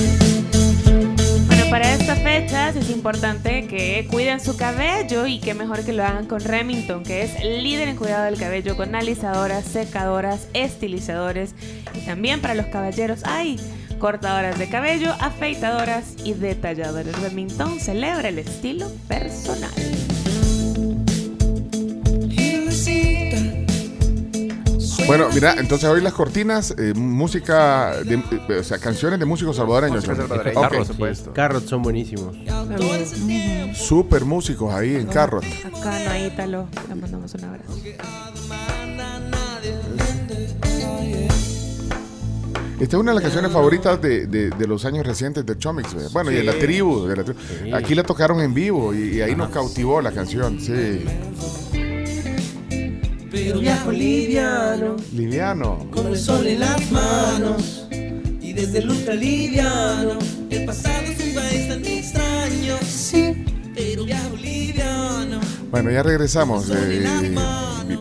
Bueno, 1.48 1.64
para 1.68 1.92
estas 1.92 2.18
fechas 2.22 2.76
es 2.76 2.88
importante 2.88 3.66
que 3.68 4.08
cuiden 4.10 4.40
su 4.40 4.56
cabello 4.56 5.26
y 5.26 5.38
que 5.40 5.52
mejor 5.52 5.84
que 5.84 5.92
lo 5.92 6.02
hagan 6.02 6.24
con 6.26 6.40
Remington, 6.40 7.02
que 7.02 7.24
es 7.24 7.44
líder 7.44 7.88
en 7.88 7.96
cuidado 7.96 8.24
del 8.24 8.38
cabello 8.38 8.74
con 8.74 8.94
alisadoras, 8.94 9.66
secadoras, 9.66 10.48
estilizadores 10.54 11.54
y 11.94 12.06
también 12.06 12.40
para 12.40 12.54
los 12.54 12.66
caballeros 12.66 13.22
hay 13.24 13.60
cortadoras 13.98 14.58
de 14.58 14.68
cabello, 14.68 15.12
afeitadoras 15.20 16.14
y 16.24 16.34
detalladores. 16.34 17.18
Remington 17.20 17.80
celebra 17.80 18.28
el 18.28 18.38
estilo 18.38 18.90
personal. 19.08 19.72
Bueno, 25.06 25.28
mira, 25.32 25.54
entonces 25.56 25.88
hoy 25.88 26.00
las 26.00 26.12
cortinas, 26.14 26.74
eh, 26.76 26.92
música, 26.94 27.94
de, 28.04 28.14
eh, 28.48 28.58
o 28.58 28.64
sea, 28.64 28.78
canciones 28.78 29.20
de 29.20 29.24
músicos 29.24 29.56
salvadoreños. 29.56 30.04
Música 30.04 30.16
salvadoreña, 30.16 30.60
Ok. 30.60 30.74
por 30.74 30.86
supuesto. 30.86 31.32
Carrots 31.32 31.68
son 31.68 31.82
buenísimos. 31.82 32.36
Super 33.74 34.24
músicos 34.24 34.74
ahí 34.74 34.96
en 34.96 35.06
Carrot. 35.06 35.44
Acá 35.44 36.00
no 36.04 36.26
Ítalo, 36.26 36.68
le 36.88 36.94
mandamos 36.96 37.34
un 37.34 37.44
abrazo. 37.44 37.72
Esta 42.78 42.96
es 42.96 43.00
una 43.00 43.12
de 43.12 43.14
las 43.16 43.22
canciones 43.22 43.50
favoritas 43.52 44.00
de, 44.02 44.26
de- 44.26 44.50
de 44.50 44.66
los 44.66 44.84
años 44.84 45.06
recientes 45.06 45.46
de 45.46 45.56
Chomix. 45.56 45.94
¿verdad? 45.94 46.10
Bueno, 46.12 46.30
y 46.30 46.34
de 46.34 46.44
la 46.44 46.52
tribu. 46.58 47.06
de 47.06 47.16
la 47.16 47.24
tribu. 47.24 47.38
Sí. 47.64 47.72
Aquí 47.72 47.94
la 47.94 48.02
tocaron 48.02 48.40
en 48.40 48.52
vivo 48.52 48.94
y, 48.94 49.16
y 49.16 49.20
ahí 49.22 49.34
nos 49.34 49.48
cautivó 49.50 50.02
la 50.02 50.12
canción. 50.12 50.60
Sí. 50.60 51.04
Pero 53.30 53.60
viajo 53.60 53.90
liviano, 53.92 54.96
Liviano. 55.14 55.88
con 55.90 56.06
el 56.08 56.18
sol 56.18 56.46
en 56.46 56.60
las 56.60 56.90
manos. 56.90 57.86
Y 58.40 58.52
desde 58.52 58.78
el 58.78 58.90
ultra 58.90 59.14
liviano, 59.14 60.18
el 60.50 60.64
pasado 60.64 61.02
es 61.04 61.20
un 61.28 61.34
país 61.34 61.68
tan 61.68 61.84
extraño. 61.84 62.76
Sí, 62.86 63.44
pero 63.74 64.04
viajo 64.04 64.36
liviano, 64.36 65.40
Bueno, 65.70 65.90
ya 65.90 66.02
regresamos. 66.02 66.70
eh, 66.70 67.06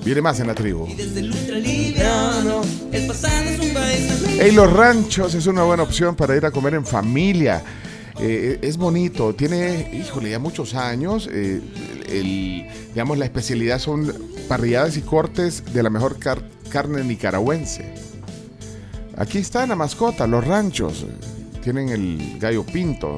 viene 0.06 0.22
más 0.22 0.40
en 0.40 0.48
la 0.48 0.56
tribu. 0.56 0.88
desde 0.96 1.20
el 1.20 1.32
ultra 1.32 1.58
liviano, 1.58 1.95
el 2.92 3.08
pasado 3.08 3.44
es 3.50 3.60
un 3.60 3.74
país 3.74 4.12
Hey, 4.40 4.52
los 4.52 4.72
ranchos 4.72 5.34
es 5.34 5.48
una 5.48 5.64
buena 5.64 5.84
opción 5.84 6.16
para 6.16 6.36
ir 6.36 6.46
a 6.46 6.52
comer 6.52 6.74
en 6.76 6.86
familia. 6.86 7.64
Eh, 8.20 8.60
es 8.62 8.78
bonito, 8.78 9.34
tiene, 9.36 9.90
híjole, 9.94 10.30
ya 10.32 10.40
muchos 10.40 10.74
años. 10.76 11.28
eh, 11.32 11.62
el, 12.10 12.66
digamos, 12.90 13.18
la 13.18 13.26
especialidad 13.26 13.80
son 13.80 14.14
parrilladas 14.48 14.96
y 14.98 15.02
cortes 15.02 15.64
de 15.74 15.84
la 15.84 15.90
mejor 15.90 16.18
car- 16.20 16.44
carne 16.70 17.04
nicaragüense. 17.04 17.94
Aquí 19.18 19.38
está 19.38 19.66
la 19.66 19.76
mascota, 19.76 20.28
los 20.28 20.46
ranchos. 20.46 21.06
Tienen 21.64 21.90
el 21.90 22.38
gallo 22.40 22.66
pinto 22.66 23.16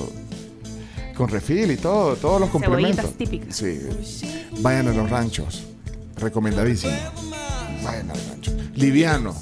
con 1.15 1.27
refil 1.29 1.71
y 1.71 1.77
todo, 1.77 2.15
todos 2.15 2.39
los 2.39 2.49
complementos. 2.49 3.13
Típicas. 3.17 3.55
Sí. 3.57 3.79
Vayan 4.59 4.87
a 4.87 4.93
los 4.93 5.09
ranchos. 5.09 5.63
Recomendadísimo. 6.17 6.93
Vayan 7.83 8.09
a 8.11 8.13
los 8.15 8.27
ranchos. 8.29 8.53
Liviano. 8.77 9.35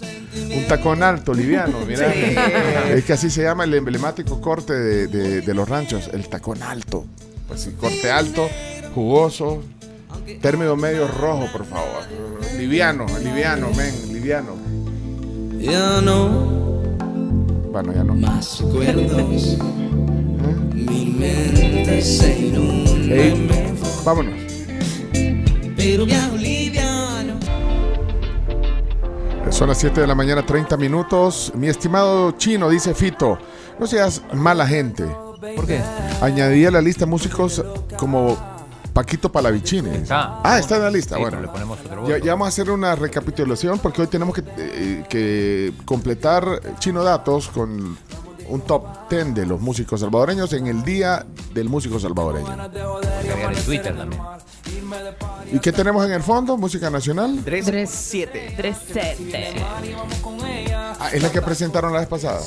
Un 0.55 0.65
tacón 0.67 1.03
alto, 1.03 1.33
liviano. 1.33 1.79
Mira. 1.87 2.11
Sí. 2.11 2.35
Es 2.93 3.03
que 3.05 3.13
así 3.13 3.29
se 3.29 3.43
llama 3.43 3.63
el 3.63 3.73
emblemático 3.73 4.41
corte 4.41 4.73
de, 4.73 5.07
de- 5.07 5.41
de 5.41 5.53
los 5.53 5.67
ranchos. 5.69 6.09
El 6.13 6.27
tacón 6.27 6.61
alto. 6.63 7.05
Pues 7.47 7.61
sí, 7.61 7.71
corte 7.79 8.09
alto, 8.11 8.49
jugoso. 8.93 9.61
Término 10.41 10.75
medio 10.75 11.07
rojo, 11.07 11.47
por 11.51 11.65
favor. 11.65 12.03
Liviano, 12.57 13.05
liviano, 13.23 13.69
men, 13.75 13.93
liviano. 14.13 14.55
Ya 15.59 16.01
no, 16.01 16.29
Bueno, 17.71 17.93
ya 17.93 18.03
no. 18.03 18.15
más 18.15 18.61
recuerdos. 18.61 19.57
Mi 20.73 21.05
mente 21.05 22.01
se 22.01 22.39
inunda. 22.39 23.15
Vámonos. 24.03 24.33
Pero. 25.75 26.05
Son 29.49 29.69
las 29.69 29.77
7 29.77 30.01
de 30.01 30.07
la 30.07 30.15
mañana, 30.15 30.45
30 30.45 30.75
minutos. 30.77 31.51
Mi 31.55 31.67
estimado 31.67 32.31
chino, 32.31 32.69
dice 32.69 32.93
Fito, 32.93 33.37
no 33.79 33.87
seas 33.87 34.21
mala 34.33 34.67
gente. 34.67 35.05
¿Por 35.55 35.65
qué? 35.65 35.81
Añadí 36.21 36.65
a 36.65 36.71
la 36.71 36.81
lista 36.81 37.05
músicos 37.05 37.63
como 37.97 38.37
Paquito 38.93 39.31
Palavicini. 39.31 39.89
Está. 39.89 40.41
Ah, 40.43 40.57
está 40.57 40.77
en 40.77 40.83
la 40.83 40.89
lista. 40.89 41.15
Sí, 41.15 41.21
bueno, 41.21 41.37
pero 41.37 41.47
le 41.47 41.53
ponemos 41.53 41.79
otro 41.79 42.17
ya, 42.17 42.31
vamos 42.31 42.45
a 42.45 42.49
hacer 42.49 42.71
una 42.71 42.95
recapitulación 42.95 43.79
porque 43.79 44.01
hoy 44.01 44.07
tenemos 44.07 44.35
que, 44.35 44.43
eh, 44.57 45.03
que 45.09 45.73
completar 45.85 46.61
Chino 46.79 47.03
Datos 47.03 47.49
con 47.49 47.97
un 48.49 48.61
top 48.61 48.85
10 49.09 49.33
de 49.35 49.45
los 49.45 49.59
músicos 49.61 50.01
salvadoreños 50.01 50.51
en 50.53 50.67
el 50.67 50.83
Día 50.83 51.25
del 51.53 51.69
Músico 51.69 51.99
Salvadoreño. 51.99 52.47
En 52.51 53.63
Twitter 53.65 53.95
también. 53.95 54.21
¿Y 55.51 55.59
qué 55.59 55.71
tenemos 55.71 56.05
en 56.05 56.11
el 56.11 56.21
fondo? 56.23 56.57
¿Música 56.57 56.89
nacional? 56.89 57.43
3-7. 57.45 58.55
3-7. 58.57 59.63
Ah, 60.99 61.09
¿Es 61.13 61.21
la 61.21 61.31
que 61.31 61.41
presentaron 61.41 61.93
la 61.93 61.99
vez 61.99 62.07
pasada? 62.07 62.39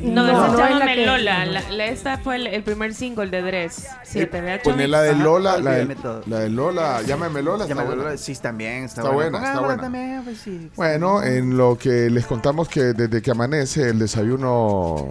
No, 0.00 0.22
No, 0.22 0.28
esa 0.28 0.32
no 0.32 0.46
se 0.46 0.62
es 0.62 0.68
llama 0.70 1.54
la 1.70 1.86
esta 1.86 2.18
fue 2.18 2.36
el, 2.36 2.46
el 2.46 2.62
primer 2.62 2.94
single 2.94 3.28
de 3.30 3.42
Dres. 3.42 3.86
7, 4.04 4.40
¿verdad, 4.40 4.60
Poné 4.62 4.88
la 4.88 5.02
de 5.02 5.14
Lola, 5.14 5.58
la 5.58 5.72
de, 5.72 5.96
la 6.26 6.38
de 6.40 6.48
Lola, 6.50 7.02
llámame 7.02 7.42
Lola, 7.42 7.64
está 7.64 7.74
Llámame 7.74 7.86
buena. 7.88 8.02
Lola, 8.04 8.18
Sí, 8.18 8.34
también 8.36 8.84
está, 8.84 9.00
Está 9.02 9.12
buena, 9.12 9.38
Ponga 9.38 9.48
está 9.48 9.54
Lola 9.60 9.66
buena. 9.66 9.82
también, 9.82 10.22
pues 10.24 10.38
sí. 10.38 10.70
Bueno, 10.76 11.22
en 11.22 11.56
lo 11.56 11.76
que 11.78 12.10
les 12.10 12.26
contamos 12.26 12.68
que 12.68 12.80
desde 12.92 13.20
que 13.22 13.30
amanece 13.30 13.88
el 13.90 13.98
desayuno, 13.98 15.08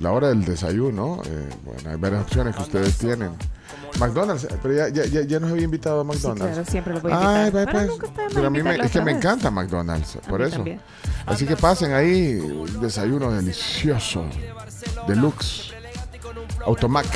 la 0.00 0.12
hora 0.12 0.28
del 0.28 0.44
desayuno, 0.44 1.20
eh, 1.26 1.48
bueno, 1.64 1.90
hay 1.90 1.96
varias 1.96 2.22
opciones 2.22 2.56
que 2.56 2.62
ustedes 2.62 2.96
tienen. 2.98 3.32
McDonald's, 3.98 4.46
pero 4.62 4.74
ya, 4.74 4.88
ya, 4.88 5.04
ya, 5.04 5.22
ya 5.22 5.40
nos 5.40 5.50
había 5.50 5.64
invitado 5.64 6.00
a 6.00 6.04
McDonald's. 6.04 6.54
claro, 6.54 6.70
siempre 6.70 6.94
los 6.94 7.02
voy 7.02 7.12
a 7.12 7.46
invitar. 7.46 7.68
Ay, 7.68 7.72
pues. 7.72 7.86
nunca 7.88 8.06
está 8.06 8.22
Pero 8.34 8.46
a 8.46 8.50
mí 8.50 8.62
me, 8.62 8.76
es 8.76 8.90
que 8.90 9.00
me 9.02 9.12
encanta 9.12 9.50
McDonald's, 9.50 10.18
por 10.28 10.40
eso. 10.42 10.56
también. 10.56 10.80
Así 11.26 11.46
que 11.46 11.56
pasen 11.56 11.92
ahí, 11.92 12.36
un 12.36 12.80
desayuno 12.80 13.30
delicioso, 13.30 14.24
deluxe, 15.06 15.74
Automac. 16.64 17.06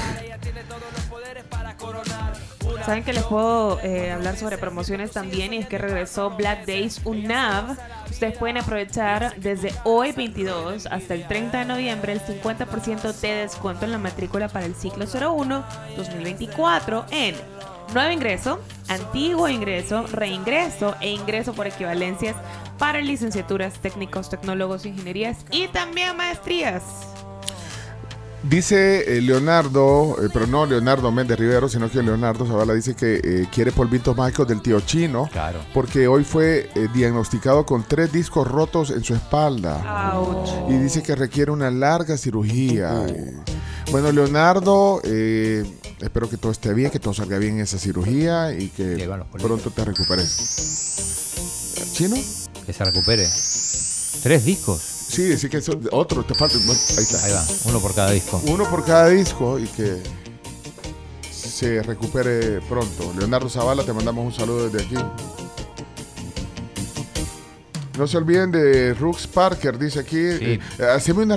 Saben 2.85 3.05
que 3.05 3.13
les 3.13 3.23
puedo 3.25 3.81
eh, 3.81 4.11
hablar 4.11 4.37
sobre 4.37 4.59
promociones 4.59 5.13
también 5.13 5.55
y 5.55 5.59
es 5.59 5.67
que 5.67 5.79
regresó 5.79 6.31
Black 6.31 6.67
Days 6.67 7.01
UNAV. 7.05 7.77
Ustedes 8.11 8.37
pueden 8.37 8.59
aprovechar 8.59 9.35
desde 9.37 9.73
hoy 9.85 10.13
22 10.13 10.87
hasta 10.87 11.15
el 11.15 11.27
30 11.27 11.61
de 11.61 11.65
noviembre 11.65 12.13
el 12.13 12.21
50% 12.21 13.21
de 13.21 13.35
descuento 13.35 13.85
en 13.85 13.93
la 13.93 13.99
matrícula 13.99 14.49
para 14.49 14.67
el 14.67 14.75
ciclo 14.75 15.07
01-2024 15.07 17.07
en 17.11 17.35
nuevo 17.93 18.11
ingreso, 18.11 18.61
antiguo 18.89 19.49
ingreso, 19.49 20.07
reingreso 20.07 20.97
e 21.01 21.11
ingreso 21.11 21.55
por 21.55 21.67
equivalencias 21.67 22.37
para 22.79 23.01
licenciaturas, 23.01 23.81
técnicos, 23.81 24.31
tecnólogos, 24.31 24.87
ingenierías 24.87 25.45
y 25.51 25.69
también 25.69 26.17
maestrías. 26.17 27.14
Dice 28.49 29.17
eh, 29.17 29.23
Leonardo, 29.23 30.17
eh, 30.23 30.29
pero 30.33 30.47
no 30.47 30.67
Leonardo 30.67 31.11
Méndez 31.11 31.39
Rivero, 31.39 31.69
sino 31.69 31.91
que 31.91 32.03
Leonardo 32.03 32.47
Zavala 32.47 32.75
dice 32.75 32.95
que 32.95 33.21
eh, 33.25 33.49
quiere 33.53 33.73
polvitos 33.73 34.15
mágicos 34.17 34.47
del 34.47 34.61
tío 34.61 34.81
chino. 34.81 35.29
Claro. 35.33 35.61
Porque 35.73 36.07
hoy 36.07 36.25
fue 36.25 36.71
eh, 36.75 36.89
diagnosticado 36.93 37.65
con 37.65 37.85
tres 37.89 38.13
discos 38.13 38.47
rotos 38.47 38.91
en 38.91 39.03
su 39.03 39.15
espalda. 39.15 40.13
Ouch. 40.15 40.51
Y 40.69 40.75
dice 40.75 41.03
que 41.03 41.17
requiere 41.17 41.51
una 41.53 41.71
larga 41.71 42.17
cirugía. 42.19 43.07
Eh, 43.09 43.35
Bueno, 43.91 44.11
Leonardo, 44.13 45.01
eh, 45.05 45.65
espero 46.01 46.29
que 46.29 46.37
todo 46.37 46.51
esté 46.53 46.75
bien, 46.75 46.91
que 46.91 46.99
todo 46.99 47.15
salga 47.15 47.39
bien 47.39 47.55
en 47.55 47.61
esa 47.61 47.79
cirugía 47.79 48.53
y 48.53 48.69
que 48.69 49.09
pronto 49.41 49.71
te 49.71 49.85
recuperes. 49.85 51.35
¿Chino? 51.93 52.17
Que 52.67 52.73
se 52.73 52.85
recupere. 52.85 53.25
Tres 54.23 54.45
discos. 54.45 54.94
Sí, 55.15 55.37
sí 55.39 55.49
que 55.49 55.59
eso, 55.59 55.79
otro, 55.93 56.25
te 56.25 56.35
falta. 56.35 56.57
Ahí 56.57 57.03
está. 57.03 57.25
Ahí 57.25 57.33
va, 57.33 57.45
uno 57.67 57.81
por 57.81 57.95
cada 57.95 58.11
disco. 58.11 58.43
Uno 58.47 58.69
por 58.69 58.85
cada 58.85 59.09
disco 59.09 59.59
y 59.59 59.67
que 59.67 60.03
se 61.31 61.83
recupere 61.83 62.61
pronto. 62.69 63.13
Leonardo 63.19 63.49
Zavala, 63.49 63.85
te 63.85 63.93
mandamos 63.93 64.27
un 64.27 64.33
saludo 64.33 64.69
desde 64.69 64.85
aquí. 64.85 64.97
No 67.97 68.09
se 68.09 68.17
olviden 68.17 68.51
de 68.51 68.93
Rux 68.95 69.29
Parker, 69.29 69.79
dice 69.79 70.01
aquí. 70.01 70.19
eh, 70.19 70.59
haceme 70.93 71.23
una, 71.23 71.37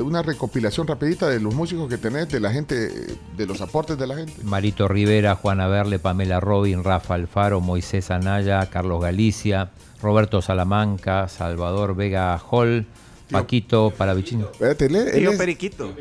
una 0.00 0.22
recopilación 0.22 0.86
rapidita 0.86 1.28
de 1.28 1.40
los 1.40 1.52
músicos 1.52 1.88
que 1.88 1.98
tenés, 1.98 2.28
de 2.28 2.38
la 2.38 2.52
gente, 2.52 3.16
de 3.36 3.46
los 3.46 3.60
aportes 3.60 3.98
de 3.98 4.06
la 4.06 4.14
gente. 4.14 4.32
Marito 4.44 4.86
Rivera, 4.86 5.34
Juana 5.34 5.66
Verle, 5.66 5.98
Pamela 5.98 6.38
Robin, 6.38 6.84
Rafa 6.84 7.14
Alfaro, 7.14 7.60
Moisés 7.60 8.12
Anaya, 8.12 8.64
Carlos 8.70 9.02
Galicia, 9.02 9.70
Roberto 10.00 10.40
Salamanca, 10.40 11.26
Salvador 11.28 11.96
Vega 11.96 12.40
Hall, 12.48 12.86
Paquito 13.30 13.90
Palavicino. 13.96 14.46
Espérate, 14.50 14.88
lee, 14.88 14.98
él 14.98 15.12
Tío 15.12 15.30
es- 15.32 15.38
Periquito. 15.38 15.94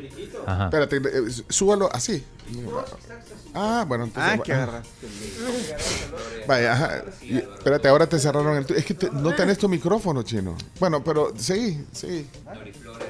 Ajá. 0.45 0.65
Espérate, 0.65 0.97
eh, 0.97 1.01
súbalo 1.49 1.89
así. 1.93 2.23
Ah, 3.53 3.85
bueno, 3.87 4.05
entonces. 4.05 4.33
Ah, 4.39 4.43
que 4.43 4.53
agarraste. 4.53 4.89
Vaya, 6.47 6.73
ajá. 6.73 7.03
Y- 7.21 7.37
espérate, 7.37 7.87
ahora 7.87 8.07
te 8.07 8.19
cerraron 8.19 8.55
el. 8.57 8.65
tu- 8.65 8.73
Es 8.73 8.85
que 8.85 8.93
te- 8.93 9.09
no 9.11 9.33
tenés 9.33 9.57
tu 9.57 9.67
micrófono, 9.67 10.23
chino. 10.23 10.55
Bueno, 10.79 11.03
pero 11.03 11.33
seguí, 11.37 11.83
seguí. 11.91 12.27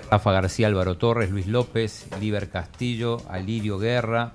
Rafa 0.09 0.31
García, 0.31 0.67
Álvaro 0.67 0.97
Torres, 0.97 1.29
Luis 1.31 1.47
López, 1.47 2.05
Liber 2.19 2.49
Castillo, 2.49 3.21
Alirio 3.29 3.77
Guerra, 3.77 4.33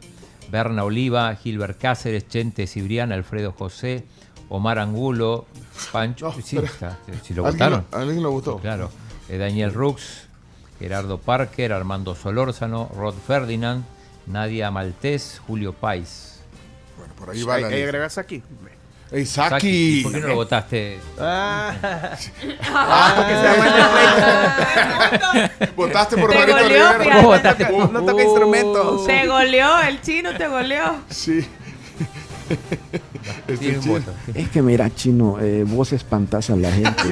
Berna 0.50 0.84
Oliva, 0.84 1.34
Gilbert 1.36 1.80
Cáceres, 1.80 2.28
Chente 2.28 2.66
Cibrián, 2.66 3.10
Alfredo 3.10 3.52
José, 3.52 4.04
Omar 4.50 4.78
Angulo, 4.78 5.46
Pancho. 5.92 6.32
sí, 6.44 6.58
está, 6.58 6.98
si 7.24 7.32
lo 7.34 7.46
¿Alguien 7.46 7.58
votaron. 7.70 7.86
¿Alguien 7.90 8.22
lo 8.22 8.30
votó? 8.32 8.58
Claro. 8.58 8.90
Eh, 9.28 9.38
Daniel 9.38 9.72
Rux, 9.72 10.26
Gerardo 10.78 11.18
Parker, 11.18 11.72
Armando 11.72 12.14
Solórzano, 12.14 12.90
Rod 12.94 13.14
Ferdinand, 13.26 13.84
Nadia 14.26 14.70
Maltés, 14.70 15.40
Julio 15.46 15.72
Pais. 15.72 16.40
Bueno, 16.98 17.14
por 17.14 17.30
ahí 17.30 17.42
va 17.42 17.58
la 17.58 17.66
agregas 17.68 18.18
aquí. 18.18 18.42
¡Ey, 19.10 19.26
Saki! 19.26 20.00
¿Por 20.04 20.12
qué 20.12 20.20
no 20.20 20.28
lo 20.28 20.34
votaste? 20.36 20.98
Ah, 21.20 21.74
Ah, 22.64 23.12
porque 23.16 23.34
se 23.34 23.42
llama 23.42 23.66
el 25.42 25.50
pleito. 25.50 25.72
Votaste 25.76 26.16
por 26.16 26.30
Te 26.30 26.38
Marito 26.38 26.58
goleó, 26.58 26.92
Rivera. 26.92 26.98
fíjate. 26.98 27.10
¿Cómo 27.18 27.28
votaste? 27.28 27.68
No 27.92 28.04
toca 28.06 28.22
instrumentos. 28.22 29.06
Te 29.06 29.26
goleó, 29.26 29.80
el 29.82 30.00
chino 30.00 30.34
te 30.34 30.48
goleó. 30.48 30.96
Sí. 31.10 31.46
Este 33.46 33.80
chino. 33.80 34.00
Es 34.34 34.48
que 34.50 34.62
mira, 34.62 34.94
chino, 34.94 35.38
eh, 35.40 35.64
vos 35.66 35.92
espantás 35.92 36.50
a 36.50 36.56
la 36.56 36.70
gente. 36.72 37.02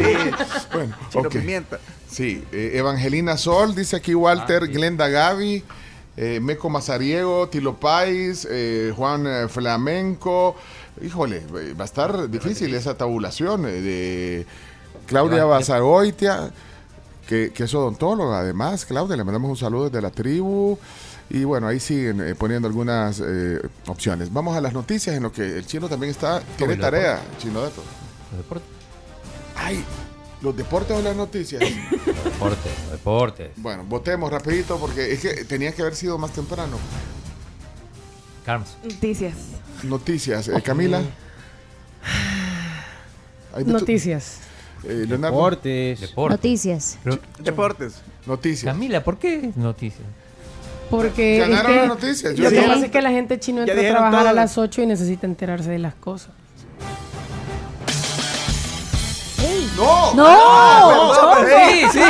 Bueno, 0.73 0.97
Chino 1.11 1.25
ok. 1.25 1.33
pimienta. 1.33 1.79
Sí, 2.09 2.45
eh, 2.53 2.73
Evangelina 2.75 3.37
Sol, 3.37 3.75
dice 3.75 3.97
aquí 3.97 4.15
Walter, 4.15 4.67
Glenda 4.69 5.09
Gaby, 5.09 5.63
eh, 6.17 6.41
Meco 6.41 6.69
Mazariego, 6.69 7.49
Tilo 7.49 7.77
Pais, 7.79 8.47
eh, 8.51 8.93
Juan 8.97 9.27
eh, 9.27 9.49
Flamenco. 9.49 10.57
Híjole, 11.03 11.43
va 11.79 11.83
a 11.83 11.87
estar 11.87 12.29
difícil 12.29 12.75
esa 12.75 12.97
tabulación 12.97 13.65
eh, 13.67 13.81
de 13.81 14.47
Claudia 15.07 15.45
Basagoitia, 15.45 16.51
que, 17.29 17.53
que 17.53 17.65
es 17.65 17.75
odontóloga 17.75 18.41
además. 18.41 18.85
Claudia, 18.85 19.17
le 19.17 19.25
mandamos 19.25 19.51
un 19.51 19.57
saludo 19.57 19.85
desde 19.85 20.03
la 20.03 20.11
tribu. 20.11 20.77
Y 21.31 21.45
bueno, 21.45 21.69
ahí 21.69 21.79
siguen 21.79 22.21
eh, 22.21 22.35
poniendo 22.35 22.67
algunas 22.67 23.23
eh, 23.25 23.61
opciones. 23.87 24.33
Vamos 24.33 24.57
a 24.57 24.61
las 24.61 24.73
noticias 24.73 25.17
en 25.17 25.23
lo 25.23 25.33
que 25.33 25.59
el 25.59 25.67
chino 25.67 25.89
también 25.89 26.11
está. 26.11 26.41
Tiene 26.57 26.77
tarea, 26.77 27.23
chino 27.39 27.63
dato. 27.63 27.83
Los 28.33 28.39
deportes. 28.39 28.69
Ay, 29.57 29.85
los 30.43 30.57
deportes 30.57 30.97
o 30.97 31.03
las 31.03 31.15
noticias. 31.17 31.63
Los 32.07 32.25
deportes, 32.25 32.73
los 32.83 32.93
deportes. 32.93 33.51
Bueno, 33.57 33.85
votemos 33.85 34.33
rapidito 34.33 34.79
porque 34.79 35.13
es 35.13 35.21
que 35.21 35.45
tenía 35.45 35.73
que 35.73 35.83
haber 35.83 35.95
sido 35.95 36.19
más 36.19 36.33
temprano. 36.33 36.79
Carms. 38.45 38.77
Noticias. 38.83 39.35
Noticias. 39.85 40.49
Eh, 40.49 40.63
Camila. 40.63 41.01
Noticias. 43.67 44.39
eh, 44.85 45.05
Leonardo. 45.09 45.37
Deportes. 45.37 46.01
Deportes. 46.01 46.39
Noticias. 46.39 46.99
Deportes. 47.39 47.95
Noticias. 48.27 48.73
Camila, 48.73 49.05
¿por 49.05 49.19
qué 49.19 49.53
noticias? 49.57 50.07
Porque 50.91 51.41
es 51.41 51.49
Ganaron 51.49 51.73
que, 51.73 51.79
las 51.79 51.89
noticias. 51.89 52.35
Yo 52.35 52.45
lo 52.45 52.51
que 52.51 52.61
sí. 52.61 52.67
pasa 52.67 52.85
es 52.87 52.91
que 52.91 53.03
la 53.03 53.11
gente 53.11 53.39
chino 53.39 53.61
entra 53.61 53.75
a 53.75 53.91
trabajar 53.91 54.21
a 54.21 54.31
todo. 54.31 54.35
las 54.35 54.59
8 54.59 54.83
y 54.83 54.87
necesita 54.87 55.27
enterarse 55.27 55.71
de 55.71 55.79
las 55.79 55.95
cosas. 55.95 56.31
¡No! 59.77 60.15
¡No! 60.15 61.35
Sí, 61.47 61.87
sí. 61.93 62.01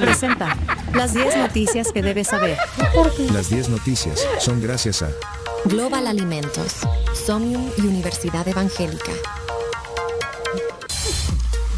Presenta 0.00 0.56
las 0.94 1.14
10 1.14 1.36
noticias 1.36 1.90
que 1.92 2.02
debes 2.02 2.28
saber. 2.28 2.56
Las 3.32 3.50
10 3.50 3.70
noticias 3.70 4.24
son 4.38 4.60
gracias 4.62 5.02
a 5.02 5.08
Global 5.64 6.06
Alimentos, 6.06 6.76
Somnium 7.26 7.70
y 7.76 7.80
Universidad 7.82 8.46
Evangélica. 8.46 9.12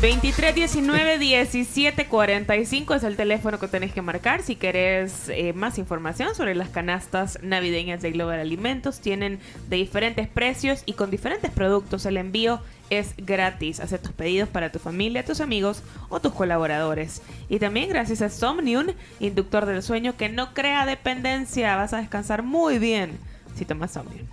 23 0.03 0.53
19 0.53 1.19
17 1.19 2.07
45 2.09 2.95
es 2.95 3.05
el 3.05 3.15
teléfono 3.17 3.61
que 3.61 3.69
tenés 3.69 3.93
que 3.93 4.03
marcar 4.03 4.43
si 4.43 4.57
querés 4.57 5.29
eh, 5.29 5.53
más 5.53 5.79
información 5.79 6.35
sobre 6.35 6.57
las 6.57 6.71
canastas 6.71 7.39
navideñas 7.41 8.03
de 8.03 8.11
Global 8.11 8.41
Alimentos. 8.41 8.99
Tienen 8.99 9.39
de 9.69 9.77
diferentes 9.77 10.27
precios 10.27 10.83
y 10.87 10.95
con 10.95 11.13
diferentes 11.13 11.53
productos. 11.53 12.05
El 12.05 12.17
envío 12.17 12.61
es 12.91 13.15
gratis. 13.17 13.79
Haz 13.79 13.91
tus 14.03 14.11
pedidos 14.11 14.49
para 14.49 14.73
tu 14.73 14.81
familia, 14.81 15.25
tus 15.25 15.41
amigos 15.41 15.85
o 16.09 16.19
tus 16.21 16.33
colaboradores. 16.33 17.23
Y 17.49 17.61
también 17.61 17.89
gracias 17.89 18.23
a 18.23 18.29
Somnium, 18.29 18.89
inductor 19.21 19.67
del 19.67 19.85
sueño 19.85 20.17
que 20.17 20.29
no 20.29 20.53
crea 20.53 20.85
dependencia. 20.85 21.77
Vas 21.77 21.93
a 21.93 21.99
descansar 21.99 22.43
muy 22.43 22.81
bien 22.81 23.13
si 23.57 23.65
tomas 23.65 23.93
Somnium. 23.93 24.27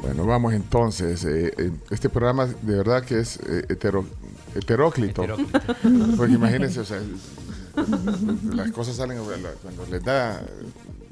Bueno, 0.00 0.24
vamos 0.26 0.52
entonces. 0.54 1.24
eh, 1.24 1.52
este 1.90 2.08
programa 2.08 2.46
de 2.46 2.76
verdad 2.76 3.04
que 3.04 3.18
es 3.20 3.36
eh, 3.38 3.64
hetero- 3.68 4.06
heteróclito. 4.54 5.22
Heteróclito. 5.22 5.60
Porque 6.16 6.34
imagínense, 6.34 6.80
o 6.80 6.84
sea, 6.84 7.00
Las 8.54 8.70
cosas 8.72 8.96
salen 8.96 9.18
cuando 9.18 9.86
les 9.90 10.02
da 10.04 10.42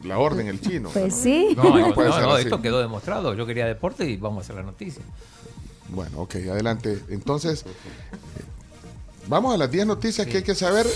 la 0.05 0.19
orden 0.19 0.47
el 0.47 0.61
chino. 0.61 0.91
Pues 0.91 1.15
sí. 1.15 1.55
No, 1.57 1.79
no, 1.79 1.95
puede 1.95 2.09
no, 2.09 2.15
ser 2.15 2.25
no, 2.25 2.33
así. 2.33 2.45
esto 2.45 2.61
quedó 2.63 2.81
demostrado. 2.81 3.35
Yo 3.35 3.47
quería 3.47 3.67
deporte 3.67 4.09
y 4.09 4.17
vamos 4.17 4.39
a 4.39 4.41
hacer 4.43 4.57
la 4.57 4.63
noticia. 4.63 5.03
Bueno, 5.89 6.21
ok, 6.21 6.37
adelante. 6.51 7.03
Entonces, 7.09 7.65
vamos 9.27 9.55
a 9.55 9.57
las 9.59 9.71
10 9.71 9.87
noticias 9.87 10.27
que 10.27 10.39
hay 10.39 10.43
que 10.43 10.55
saber. 10.55 10.87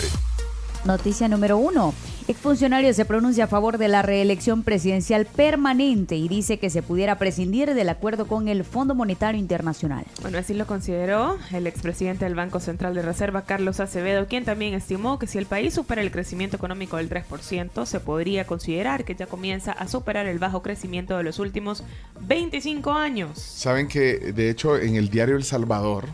Noticia 0.85 1.29
número 1.29 1.57
uno. 1.57 1.95
Exfuncionario 2.27 2.95
se 2.95 3.05
pronuncia 3.05 3.45
a 3.45 3.49
favor 3.49 3.77
de 3.77 3.89
la 3.89 4.01
reelección 4.01 4.63
presidencial 4.63 5.27
permanente 5.27 6.17
y 6.17 6.27
dice 6.27 6.59
que 6.59 6.71
se 6.71 6.83
pudiera 6.83 7.19
prescindir 7.19 7.75
del 7.75 7.91
acuerdo 7.91 8.27
con 8.27 8.49
el 8.49 8.65
Fondo 8.65 8.95
Monetario 8.95 9.39
Internacional. 9.39 10.07
Bueno, 10.23 10.39
así 10.39 10.55
lo 10.55 10.67
consideró 10.67 11.37
el 11.53 11.67
expresidente 11.67 12.25
del 12.25 12.35
Banco 12.35 12.61
Central 12.61 12.95
de 12.95 13.03
Reserva, 13.03 13.43
Carlos 13.43 13.79
Acevedo, 13.79 14.27
quien 14.27 14.47
también 14.47 14.73
estimó 14.73 15.19
que 15.19 15.27
si 15.27 15.37
el 15.37 15.45
país 15.45 15.75
supera 15.75 16.01
el 16.01 16.11
crecimiento 16.11 16.57
económico 16.57 16.97
del 16.97 17.11
3%, 17.11 17.85
se 17.85 18.01
podría 18.01 18.47
considerar 18.47 19.05
que 19.05 19.15
ya 19.15 19.27
comienza 19.27 19.73
a 19.73 19.87
superar 19.87 20.25
el 20.25 20.39
bajo 20.39 20.63
crecimiento 20.63 21.19
de 21.19 21.25
los 21.25 21.39
últimos 21.39 21.85
25 22.23 22.91
años. 22.91 23.39
Saben 23.39 23.87
que, 23.87 24.33
de 24.33 24.49
hecho, 24.49 24.79
en 24.79 24.97
el 24.97 25.11
diario 25.11 25.37
El 25.37 25.45
Salvador 25.45 26.07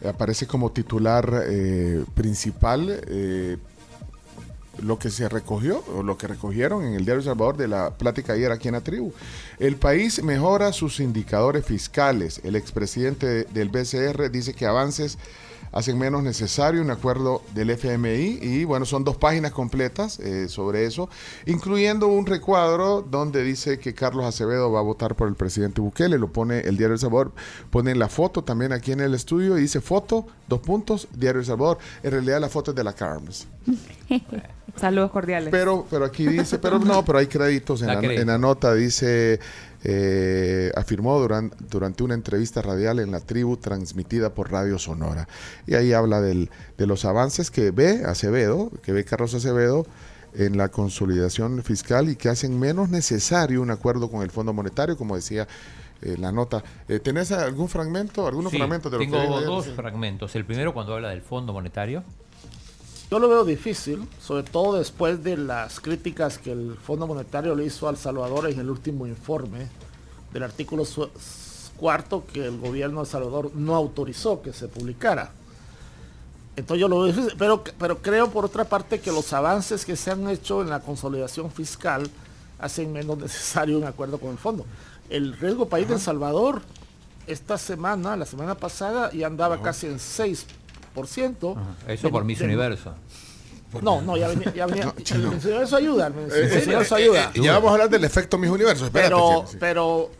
eh, 0.00 0.08
aparece 0.08 0.48
como 0.48 0.72
titular 0.72 1.44
eh, 1.46 2.04
principal 2.14 3.00
eh, 3.06 3.58
lo 4.82 4.98
que 4.98 5.10
se 5.10 5.28
recogió, 5.28 5.82
o 5.94 6.02
lo 6.02 6.16
que 6.18 6.26
recogieron 6.26 6.84
en 6.84 6.94
el 6.94 7.04
diario 7.04 7.20
El 7.20 7.24
Salvador 7.24 7.56
de 7.56 7.68
la 7.68 7.90
plática 7.90 8.32
ayer 8.32 8.50
aquí 8.52 8.68
en 8.68 8.74
la 8.74 8.80
tribu. 8.80 9.12
El 9.58 9.76
país 9.76 10.22
mejora 10.22 10.72
sus 10.72 11.00
indicadores 11.00 11.64
fiscales. 11.64 12.40
El 12.44 12.56
expresidente 12.56 13.44
del 13.44 13.68
BCR 13.68 14.30
dice 14.30 14.54
que 14.54 14.66
avances 14.66 15.18
hacen 15.74 15.98
menos 15.98 16.22
necesario 16.22 16.80
un 16.80 16.90
acuerdo 16.90 17.42
del 17.52 17.70
FMI 17.70 18.38
y 18.40 18.64
bueno, 18.64 18.86
son 18.86 19.02
dos 19.02 19.16
páginas 19.16 19.50
completas 19.50 20.20
eh, 20.20 20.48
sobre 20.48 20.86
eso, 20.86 21.10
incluyendo 21.46 22.06
un 22.06 22.26
recuadro 22.26 23.02
donde 23.02 23.42
dice 23.42 23.80
que 23.80 23.92
Carlos 23.92 24.24
Acevedo 24.24 24.70
va 24.70 24.78
a 24.78 24.82
votar 24.82 25.16
por 25.16 25.26
el 25.26 25.34
presidente 25.34 25.80
Bukele, 25.80 26.16
lo 26.16 26.28
pone 26.28 26.60
el 26.60 26.76
Diario 26.76 26.94
El 26.94 27.00
Salvador, 27.00 27.32
pone 27.70 27.94
la 27.96 28.08
foto 28.08 28.44
también 28.44 28.72
aquí 28.72 28.92
en 28.92 29.00
el 29.00 29.14
estudio 29.14 29.58
y 29.58 29.62
dice 29.62 29.80
foto, 29.80 30.26
dos 30.48 30.60
puntos, 30.60 31.08
Diario 31.12 31.40
El 31.40 31.46
Salvador, 31.46 31.78
en 32.04 32.12
realidad 32.12 32.40
la 32.40 32.48
foto 32.48 32.70
es 32.70 32.76
de 32.76 32.84
la 32.84 32.92
Carms. 32.92 33.48
Saludos 34.76 35.10
cordiales. 35.10 35.50
Pero, 35.50 35.86
pero 35.90 36.04
aquí 36.04 36.26
dice, 36.26 36.58
pero 36.58 36.78
no, 36.78 37.04
pero 37.04 37.18
hay 37.18 37.26
créditos 37.26 37.82
en 37.82 38.26
la 38.26 38.38
nota, 38.38 38.74
dice, 38.74 39.38
eh, 39.84 40.72
afirmó 40.76 41.18
durante, 41.20 41.56
durante 41.70 42.02
una 42.02 42.14
entrevista 42.14 42.62
radial 42.62 42.98
en 42.98 43.10
la 43.10 43.20
tribu 43.20 43.58
transmitida 43.58 44.34
por 44.34 44.50
Radio 44.50 44.78
Sonora. 44.78 45.28
Y 45.66 45.74
ahí 45.74 45.92
habla 45.92 46.20
del, 46.20 46.50
de 46.78 46.86
los 46.86 47.04
avances 47.04 47.50
que 47.50 47.70
ve 47.70 48.02
Acevedo, 48.06 48.70
que 48.82 48.92
ve 48.92 49.04
Carlos 49.04 49.34
Acevedo 49.34 49.86
en 50.34 50.56
la 50.56 50.68
consolidación 50.68 51.62
fiscal 51.62 52.08
y 52.08 52.16
que 52.16 52.28
hacen 52.28 52.58
menos 52.58 52.88
necesario 52.88 53.62
un 53.62 53.70
acuerdo 53.70 54.10
con 54.10 54.22
el 54.22 54.30
Fondo 54.30 54.52
Monetario, 54.52 54.96
como 54.96 55.16
decía 55.16 55.46
eh, 56.02 56.16
la 56.18 56.32
nota. 56.32 56.62
Eh, 56.88 56.98
¿Tenés 56.98 57.30
algún 57.32 57.68
fragmento, 57.68 58.26
algunos 58.26 58.50
Sí, 58.50 58.58
fragmentos 58.58 58.90
de 58.90 58.98
lo 58.98 59.04
tengo 59.04 59.38
que 59.38 59.44
dos 59.44 59.68
fragmentos. 59.68 60.34
El 60.34 60.44
primero 60.44 60.74
cuando 60.74 60.94
habla 60.94 61.10
del 61.10 61.22
Fondo 61.22 61.52
Monetario. 61.52 62.02
Yo 63.14 63.20
lo 63.20 63.28
veo 63.28 63.44
difícil, 63.44 64.08
sobre 64.20 64.42
todo 64.42 64.76
después 64.76 65.22
de 65.22 65.36
las 65.36 65.78
críticas 65.78 66.36
que 66.36 66.50
el 66.50 66.76
Fondo 66.76 67.06
Monetario 67.06 67.54
le 67.54 67.64
hizo 67.64 67.86
al 67.86 67.96
Salvador 67.96 68.50
en 68.50 68.58
el 68.58 68.68
último 68.68 69.06
informe 69.06 69.68
del 70.32 70.42
artículo 70.42 70.82
cuarto 71.76 72.24
que 72.32 72.44
el 72.44 72.58
gobierno 72.58 73.04
de 73.04 73.06
Salvador 73.06 73.52
no 73.54 73.76
autorizó 73.76 74.42
que 74.42 74.52
se 74.52 74.66
publicara. 74.66 75.30
Entonces 76.56 76.80
yo 76.80 76.88
lo 76.88 77.02
veo 77.02 77.12
difícil, 77.12 77.34
pero, 77.38 77.62
pero 77.78 78.02
creo 78.02 78.30
por 78.30 78.46
otra 78.46 78.64
parte 78.64 78.98
que 78.98 79.12
los 79.12 79.32
avances 79.32 79.84
que 79.84 79.94
se 79.94 80.10
han 80.10 80.28
hecho 80.28 80.60
en 80.60 80.70
la 80.70 80.80
consolidación 80.80 81.52
fiscal 81.52 82.10
hacen 82.58 82.92
menos 82.92 83.16
necesario 83.18 83.78
un 83.78 83.84
acuerdo 83.84 84.18
con 84.18 84.30
el 84.30 84.38
fondo. 84.38 84.66
El 85.08 85.38
riesgo 85.38 85.68
país 85.68 85.86
de 85.86 85.94
El 85.94 86.00
Salvador 86.00 86.62
esta 87.28 87.58
semana, 87.58 88.16
la 88.16 88.26
semana 88.26 88.56
pasada, 88.56 89.12
ya 89.12 89.28
andaba 89.28 89.62
casi 89.62 89.86
en 89.86 89.98
6%. 89.98 90.63
Eso 91.88 92.10
por 92.10 92.24
Miss 92.24 92.40
Universo. 92.40 92.92
no, 93.82 94.00
no, 94.02 94.16
ya 94.16 94.28
venía. 94.28 94.52
Ya 94.54 94.66
venía 94.66 94.84
No, 94.86 94.94
el. 94.96 95.28
Miss 95.34 95.44
Universo 95.44 95.76
ayuda. 95.76 96.06
el 96.06 96.14
Miss 96.14 96.32
Eh, 96.32 96.48
eh, 96.58 96.62
Universo 96.66 96.96
eh, 96.96 97.02
ayuda. 97.02 97.32
eh, 97.34 97.40
ya 97.42 97.52
vamos 97.54 97.68
a 97.70 97.72
hablar 97.72 97.90
del 97.90 98.04
efecto 98.04 98.38
Miss 98.38 98.50
Universo. 98.50 98.84
Espérate, 98.86 99.08
Pero, 99.14 99.44
sí. 99.48 99.56
pero 99.58 100.10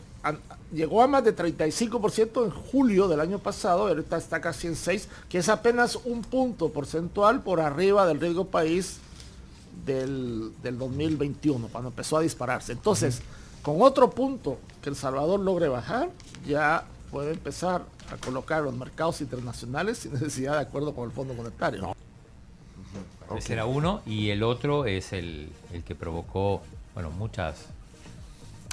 llegó 0.73 1.01
a 1.03 1.07
más 1.07 1.23
de 1.23 1.33
35% 1.35 2.43
en 2.43 2.49
julio 2.51 3.07
del 3.07 3.19
año 3.21 3.39
pasado, 3.39 3.87
ahorita 3.87 4.17
está 4.17 4.41
casi 4.41 4.67
en 4.67 4.75
6, 4.75 5.07
que 5.29 5.37
es 5.37 5.47
apenas 5.49 5.97
un 6.03 6.21
punto 6.21 6.69
porcentual 6.69 7.41
por 7.43 7.61
arriba 7.61 8.05
del 8.05 8.19
riesgo 8.19 8.45
país 8.45 8.97
del, 9.85 10.51
del 10.63 10.77
2021, 10.77 11.69
cuando 11.71 11.89
empezó 11.89 12.17
a 12.17 12.21
dispararse. 12.21 12.71
Entonces, 12.73 13.21
con 13.61 13.81
otro 13.81 14.09
punto 14.09 14.57
que 14.81 14.89
El 14.89 14.95
Salvador 14.95 15.39
logre 15.39 15.67
bajar, 15.69 16.09
ya 16.45 16.83
puede 17.11 17.31
empezar 17.31 17.83
a 18.11 18.17
colocar 18.17 18.63
los 18.63 18.75
mercados 18.75 19.21
internacionales 19.21 19.99
sin 19.99 20.13
necesidad 20.13 20.53
de 20.53 20.61
acuerdo 20.61 20.93
con 20.93 21.05
el 21.05 21.11
Fondo 21.11 21.33
Monetario. 21.33 21.95
Ese 23.35 23.53
era 23.53 23.65
uno. 23.65 24.01
Y 24.05 24.29
el 24.29 24.43
otro 24.43 24.85
es 24.85 25.13
el, 25.13 25.51
el 25.73 25.83
que 25.83 25.95
provocó, 25.95 26.61
bueno, 26.93 27.09
muchas, 27.09 27.65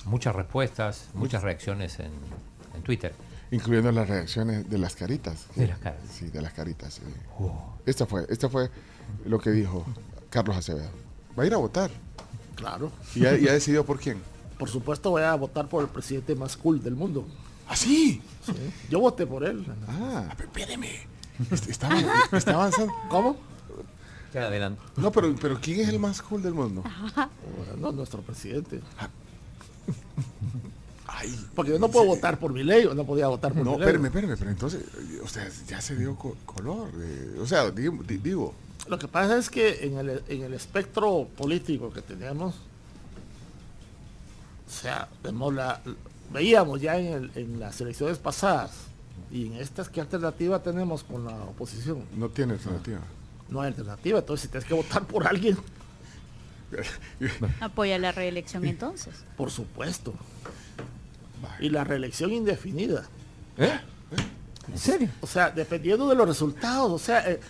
muchas 0.04 0.34
respuestas, 0.34 1.08
muchas 1.14 1.42
reacciones 1.42 1.98
en, 1.98 2.10
en 2.74 2.82
Twitter. 2.82 3.14
Incluyendo 3.50 3.92
las 3.92 4.08
reacciones 4.08 4.68
de 4.68 4.78
las 4.78 4.96
caritas. 4.96 5.46
De 5.54 5.66
las 5.66 5.78
caras. 5.78 6.00
Sí, 6.10 6.28
de 6.28 6.40
las 6.40 6.52
caritas. 6.52 6.94
sí. 6.94 7.02
Esta 7.84 8.06
fue, 8.06 8.24
esta 8.28 8.48
fue 8.48 8.70
lo 9.26 9.38
que 9.38 9.50
dijo 9.50 9.84
Carlos 10.30 10.56
Acevedo. 10.56 10.90
Va 11.38 11.42
a 11.42 11.46
ir 11.46 11.54
a 11.54 11.58
votar. 11.58 11.90
Claro. 12.54 12.92
¿Y 13.14 13.20
ya, 13.20 13.36
ya 13.36 13.52
decidió 13.52 13.84
por 13.84 13.98
quién? 13.98 14.22
Por 14.58 14.68
supuesto 14.68 15.10
voy 15.10 15.22
a 15.22 15.34
votar 15.34 15.68
por 15.68 15.82
el 15.82 15.88
presidente 15.88 16.34
más 16.34 16.56
cool 16.56 16.82
del 16.82 16.94
mundo. 16.94 17.26
¿Ah, 17.68 17.76
sí? 17.76 18.20
Yo 18.90 19.00
voté 19.00 19.26
por 19.26 19.44
él. 19.44 19.64
Ah, 19.88 20.28
espéreme. 20.38 21.06
Está, 21.68 21.88
está 22.36 22.54
avanzando. 22.54 22.92
¿Cómo? 23.08 23.36
Ya 24.34 24.42
adelante. 24.46 24.80
No, 24.96 25.10
pero, 25.12 25.34
pero 25.40 25.58
¿quién 25.60 25.80
es 25.80 25.88
el 25.88 25.98
más 25.98 26.22
cool 26.22 26.42
del 26.42 26.54
mundo? 26.54 26.82
No, 27.78 27.92
nuestro 27.92 28.22
presidente. 28.22 28.80
Porque 31.54 31.72
yo 31.72 31.78
no 31.78 31.88
puedo 31.88 32.06
votar 32.06 32.38
por 32.38 32.52
mi 32.52 32.64
ley, 32.64 32.84
o 32.86 32.94
no 32.94 33.04
podía 33.04 33.28
votar 33.28 33.52
por 33.52 33.64
No, 33.64 33.72
mi 33.72 33.78
ley. 33.78 33.86
espérame, 33.86 34.06
espérame, 34.06 34.36
pero 34.38 34.50
entonces, 34.50 34.82
o 35.22 35.28
sea, 35.28 35.48
ya 35.68 35.80
se 35.80 35.94
dio 35.96 36.16
co- 36.16 36.36
color. 36.46 36.90
eh, 36.96 37.38
o 37.40 37.46
sea, 37.46 37.70
digo, 37.70 37.98
di- 38.06 38.16
digo, 38.16 38.54
Lo 38.88 38.98
que 38.98 39.06
pasa 39.06 39.36
es 39.38 39.48
que 39.48 39.84
en 39.86 39.98
el, 39.98 40.22
en 40.28 40.42
el 40.42 40.54
espectro 40.54 41.28
político 41.36 41.92
que 41.92 42.02
tenemos, 42.02 42.54
o 44.66 44.70
sea, 44.70 45.08
vemos 45.22 45.54
la, 45.54 45.80
veíamos 46.32 46.80
ya 46.80 46.98
en, 46.98 47.06
el- 47.12 47.30
en 47.34 47.60
las 47.60 47.80
elecciones 47.80 48.18
pasadas 48.18 48.72
y 49.30 49.46
en 49.46 49.54
estas, 49.56 49.88
¿qué 49.88 50.00
alternativa 50.00 50.62
tenemos 50.62 51.02
con 51.04 51.24
la 51.24 51.34
oposición? 51.34 52.04
no 52.16 52.28
tiene 52.28 52.54
alternativa. 52.54 53.00
No 53.48 53.60
hay 53.60 53.68
alternativa, 53.68 54.18
entonces 54.20 54.42
si 54.42 54.48
tienes 54.48 54.66
que 54.68 54.74
votar 54.74 55.04
por 55.04 55.26
alguien, 55.26 55.56
Apoya 57.60 57.98
la 57.98 58.12
reelección 58.12 58.64
entonces. 58.64 59.14
por 59.36 59.50
supuesto. 59.50 60.14
Y 61.60 61.68
la 61.68 61.84
reelección 61.84 62.32
indefinida. 62.32 63.04
¿Eh? 63.58 63.78
¿En 64.70 64.78
serio? 64.78 65.08
O 65.20 65.26
sea, 65.26 65.50
dependiendo 65.50 66.08
de 66.08 66.14
los 66.14 66.26
resultados. 66.26 66.90
O 66.90 66.98
sea, 66.98 67.28
eh, 67.30 67.40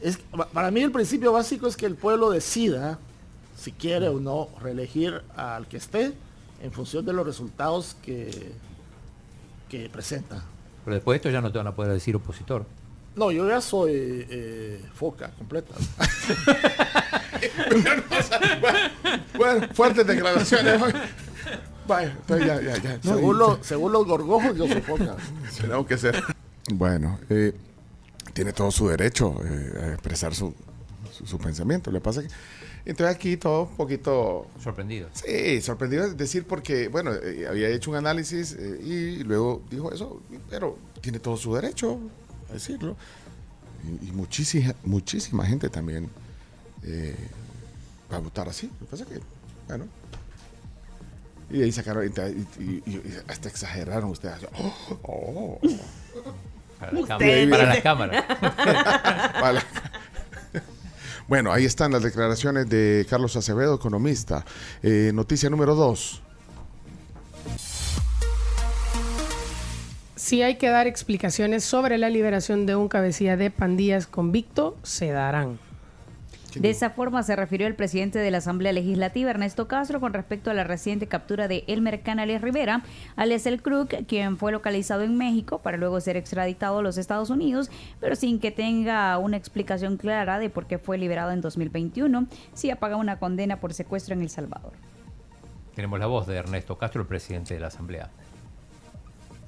es, 0.00 0.16
pa- 0.16 0.48
para 0.48 0.70
mí 0.70 0.80
el 0.80 0.90
principio 0.90 1.30
básico 1.32 1.66
es 1.68 1.76
que 1.76 1.86
el 1.86 1.94
pueblo 1.96 2.30
decida 2.30 2.98
si 3.56 3.70
quiere 3.72 4.08
o 4.08 4.18
no 4.18 4.48
reelegir 4.60 5.22
al 5.36 5.68
que 5.68 5.76
esté 5.76 6.14
en 6.62 6.72
función 6.72 7.04
de 7.04 7.12
los 7.12 7.26
resultados 7.26 7.96
que, 8.02 8.52
que 9.68 9.88
presenta. 9.90 10.42
Pero 10.84 10.94
después 10.94 11.14
de 11.14 11.16
esto 11.16 11.30
ya 11.30 11.40
no 11.40 11.50
te 11.52 11.58
van 11.58 11.66
a 11.66 11.74
poder 11.74 11.92
decir 11.92 12.16
opositor. 12.16 12.64
No, 13.14 13.30
yo 13.30 13.46
ya 13.48 13.60
soy 13.60 13.92
eh, 13.94 14.82
foca 14.94 15.30
completa. 15.36 15.74
Bueno, 19.36 19.68
fuertes 19.74 20.06
declaraciones. 20.06 20.80
entonces 21.88 22.46
ya, 22.46 22.60
ya, 22.62 22.76
ya. 22.82 22.98
No, 23.02 23.14
según, 23.16 23.36
y- 23.36 23.38
lo- 23.38 23.58
según 23.62 23.92
los 23.92 24.06
gorgojos, 24.06 24.56
yo 24.56 24.66
soy 24.68 24.80
foca. 24.80 25.16
Tenemos 25.60 25.86
que 25.86 25.98
ser. 25.98 26.22
Bueno, 26.72 27.18
eh, 27.28 27.52
tiene 28.32 28.52
todo 28.52 28.70
su 28.70 28.88
derecho 28.88 29.34
eh, 29.44 29.72
a 29.82 29.88
expresar 29.92 30.34
su, 30.34 30.54
su, 31.10 31.26
su 31.26 31.38
pensamiento. 31.38 31.90
Que 31.90 32.00
pasa 32.00 32.22
que. 32.22 32.28
Entonces 32.84 33.14
aquí 33.14 33.36
todo 33.36 33.62
un 33.64 33.76
poquito. 33.76 34.46
Sorprendido. 34.62 35.08
Sí, 35.12 35.60
sorprendido 35.60 36.04
es 36.04 36.16
decir 36.16 36.44
porque, 36.46 36.88
bueno, 36.88 37.12
eh, 37.14 37.46
había 37.48 37.68
hecho 37.68 37.90
un 37.90 37.96
análisis 37.96 38.56
eh, 38.58 38.80
y 38.82 39.22
luego 39.24 39.62
dijo 39.70 39.92
eso, 39.92 40.20
pero 40.50 40.76
tiene 41.00 41.18
todo 41.20 41.36
su 41.36 41.54
derecho 41.54 41.98
a 42.50 42.54
decirlo. 42.54 42.96
Y, 44.02 44.08
y 44.08 44.12
muchísima, 44.12 44.74
muchísima 44.84 45.46
gente 45.46 45.68
también 45.70 46.08
eh, 46.84 47.16
va 48.12 48.16
a 48.16 48.20
votar 48.20 48.48
así. 48.48 48.66
Lo 48.80 48.86
que 48.86 48.90
pasa 48.90 49.02
es 49.04 49.08
que, 49.10 49.20
bueno. 49.68 49.84
Y 51.50 51.62
ahí 51.62 51.70
sacaron, 51.70 52.04
y, 52.06 52.62
y- 52.62 52.82
y 52.86 53.02
hasta 53.28 53.48
exageraron 53.48 54.10
ustedes. 54.10 54.38
Oh, 54.58 54.98
oh. 55.02 55.60
Para 56.80 56.92
la. 56.92 57.00
Para 57.50 57.74
la 57.74 57.82
cámara. 57.82 58.26
Para 58.38 59.52
la- 59.52 59.64
Bueno, 61.28 61.52
ahí 61.52 61.64
están 61.64 61.92
las 61.92 62.02
declaraciones 62.02 62.68
de 62.68 63.06
Carlos 63.08 63.36
Acevedo, 63.36 63.74
economista. 63.74 64.44
Eh, 64.82 65.12
noticia 65.14 65.48
número 65.50 65.74
dos. 65.74 66.22
Si 70.16 70.42
hay 70.42 70.56
que 70.56 70.68
dar 70.68 70.86
explicaciones 70.86 71.64
sobre 71.64 71.98
la 71.98 72.08
liberación 72.08 72.64
de 72.64 72.76
un 72.76 72.88
cabecilla 72.88 73.36
de 73.36 73.50
pandillas 73.50 74.06
convicto, 74.06 74.76
se 74.82 75.08
darán. 75.08 75.58
De 76.54 76.70
esa 76.70 76.90
forma 76.90 77.22
se 77.22 77.34
refirió 77.34 77.66
el 77.66 77.74
presidente 77.74 78.18
de 78.18 78.30
la 78.30 78.38
Asamblea 78.38 78.72
Legislativa, 78.72 79.30
Ernesto 79.30 79.68
Castro, 79.68 80.00
con 80.00 80.12
respecto 80.12 80.50
a 80.50 80.54
la 80.54 80.64
reciente 80.64 81.06
captura 81.06 81.48
de 81.48 81.64
Elmer 81.66 82.02
Canales 82.02 82.42
Rivera, 82.42 82.82
alias 83.16 83.46
El 83.46 83.62
Crook, 83.62 83.94
quien 84.06 84.36
fue 84.36 84.52
localizado 84.52 85.02
en 85.02 85.16
México 85.16 85.60
para 85.60 85.78
luego 85.78 86.00
ser 86.00 86.16
extraditado 86.16 86.78
a 86.78 86.82
los 86.82 86.98
Estados 86.98 87.30
Unidos, 87.30 87.70
pero 88.00 88.16
sin 88.16 88.38
que 88.38 88.50
tenga 88.50 89.16
una 89.18 89.36
explicación 89.36 89.96
clara 89.96 90.38
de 90.38 90.50
por 90.50 90.66
qué 90.66 90.78
fue 90.78 90.98
liberado 90.98 91.30
en 91.30 91.40
2021, 91.40 92.26
si 92.52 92.70
ha 92.70 92.76
pagado 92.76 93.00
una 93.00 93.18
condena 93.18 93.60
por 93.60 93.72
secuestro 93.72 94.14
en 94.14 94.22
El 94.22 94.28
Salvador. 94.28 94.72
Tenemos 95.74 95.98
la 95.98 96.06
voz 96.06 96.26
de 96.26 96.36
Ernesto 96.36 96.76
Castro, 96.76 97.00
el 97.00 97.08
presidente 97.08 97.54
de 97.54 97.60
la 97.60 97.68
Asamblea. 97.68 98.10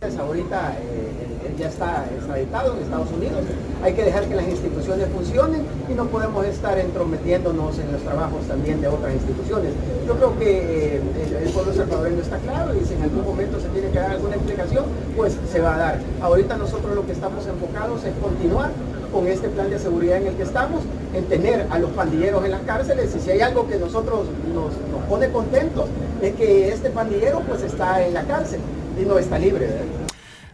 Ahorita 0.02 0.76
eh, 0.80 1.54
ya 1.58 1.68
está 1.68 2.04
extraditado 2.14 2.76
en 2.76 2.82
Estados 2.82 3.10
Unidos. 3.10 3.40
Hay 3.82 3.94
que 3.94 4.04
dejar 4.04 4.24
que 4.26 4.34
las 4.34 4.46
instituciones 4.46 5.08
funcionen 5.08 5.62
y 5.88 5.94
no 5.94 6.06
podemos 6.06 6.44
estar 6.46 6.78
entrometiéndonos 6.78 7.78
en 7.78 7.92
los 7.92 8.02
trabajos 8.02 8.42
también 8.46 8.82
de 8.82 8.88
otras 8.88 9.14
instituciones. 9.14 9.72
Yo 10.06 10.14
creo 10.16 10.38
que 10.38 10.96
eh, 10.96 11.02
el, 11.26 11.46
el 11.46 11.52
pueblo 11.52 11.72
salvadoreño 11.72 12.20
está 12.20 12.36
claro 12.38 12.74
y 12.74 12.84
si 12.84 12.94
en 12.94 13.02
algún 13.02 13.24
momento 13.24 13.58
se 13.60 13.68
tiene 13.68 13.88
que 13.90 13.98
dar 13.98 14.10
alguna 14.10 14.34
explicación, 14.36 14.84
pues 15.16 15.38
se 15.50 15.60
va 15.60 15.74
a 15.74 15.78
dar. 15.78 16.00
Ahorita 16.20 16.56
nosotros 16.58 16.94
lo 16.94 17.06
que 17.06 17.12
estamos 17.12 17.46
enfocados 17.46 18.04
es 18.04 18.12
continuar 18.20 18.70
con 19.10 19.26
este 19.26 19.48
plan 19.48 19.70
de 19.70 19.78
seguridad 19.78 20.18
en 20.18 20.26
el 20.26 20.34
que 20.34 20.42
estamos, 20.42 20.82
en 21.14 21.24
tener 21.26 21.66
a 21.70 21.78
los 21.78 21.90
pandilleros 21.92 22.44
en 22.44 22.50
las 22.50 22.62
cárceles 22.62 23.14
y 23.14 23.20
si 23.20 23.30
hay 23.30 23.40
algo 23.40 23.68
que 23.68 23.76
nosotros 23.76 24.26
nos, 24.52 24.72
nos 24.90 25.08
pone 25.08 25.30
contentos 25.30 25.86
es 26.20 26.34
que 26.34 26.68
este 26.68 26.90
pandillero 26.90 27.40
pues 27.46 27.62
está 27.62 28.04
en 28.04 28.12
la 28.12 28.24
cárcel 28.24 28.60
y 29.00 29.04
no 29.04 29.18
está 29.18 29.38
libre. 29.38 29.66
¿verdad? 29.66 29.84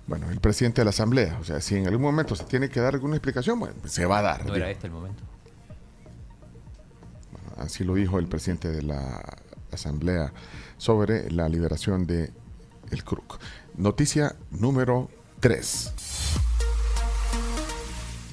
Bueno, 0.07 0.31
el 0.31 0.41
presidente 0.41 0.81
de 0.81 0.85
la 0.85 0.91
Asamblea. 0.91 1.39
O 1.41 1.45
sea, 1.45 1.61
si 1.61 1.77
en 1.77 1.87
algún 1.87 2.03
momento 2.03 2.35
se 2.35 2.45
tiene 2.45 2.69
que 2.69 2.81
dar 2.81 2.95
alguna 2.95 3.17
explicación, 3.17 3.61
bueno, 3.61 3.77
pues 3.81 3.93
se 3.93 4.07
va 4.07 4.19
a 4.19 4.23
dar. 4.23 4.41
No 4.41 4.55
digo. 4.55 4.57
era 4.57 4.71
este 4.71 4.87
el 4.87 4.93
momento. 4.93 5.23
Así 7.57 7.85
lo 7.85 7.95
dijo 7.95 8.19
el 8.19 8.27
presidente 8.27 8.71
de 8.71 8.83
la 8.83 9.23
Asamblea 9.71 10.33
sobre 10.79 11.31
la 11.31 11.49
liberación 11.49 12.07
de 12.07 12.33
el 12.91 13.05
CRUC. 13.05 13.39
Noticia 13.77 14.35
número 14.51 15.11
3. 15.41 15.95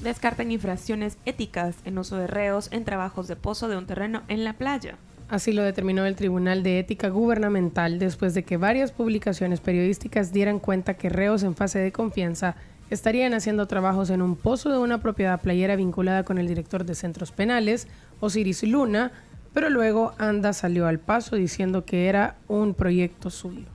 Descartan 0.02 0.50
infracciones 0.50 1.18
éticas 1.26 1.76
en 1.84 1.98
uso 1.98 2.16
de 2.16 2.26
reos 2.26 2.68
en 2.72 2.84
trabajos 2.84 3.28
de 3.28 3.36
pozo 3.36 3.68
de 3.68 3.76
un 3.76 3.86
terreno 3.86 4.22
en 4.28 4.44
la 4.44 4.54
playa. 4.54 4.96
Así 5.28 5.52
lo 5.52 5.62
determinó 5.62 6.06
el 6.06 6.16
Tribunal 6.16 6.62
de 6.62 6.78
Ética 6.78 7.10
Gubernamental 7.10 7.98
después 7.98 8.32
de 8.32 8.44
que 8.44 8.56
varias 8.56 8.92
publicaciones 8.92 9.60
periodísticas 9.60 10.32
dieran 10.32 10.58
cuenta 10.58 10.94
que 10.94 11.10
reos 11.10 11.42
en 11.42 11.54
fase 11.54 11.78
de 11.78 11.92
confianza 11.92 12.56
estarían 12.88 13.34
haciendo 13.34 13.66
trabajos 13.66 14.08
en 14.08 14.22
un 14.22 14.36
pozo 14.36 14.70
de 14.70 14.78
una 14.78 15.02
propiedad 15.02 15.40
playera 15.42 15.76
vinculada 15.76 16.24
con 16.24 16.38
el 16.38 16.48
director 16.48 16.84
de 16.84 16.94
centros 16.94 17.30
penales, 17.30 17.88
Osiris 18.20 18.62
Luna, 18.62 19.12
pero 19.52 19.68
luego 19.68 20.14
Anda 20.16 20.54
salió 20.54 20.86
al 20.86 20.98
paso 20.98 21.36
diciendo 21.36 21.84
que 21.84 22.08
era 22.08 22.36
un 22.48 22.72
proyecto 22.72 23.28
suyo. 23.28 23.66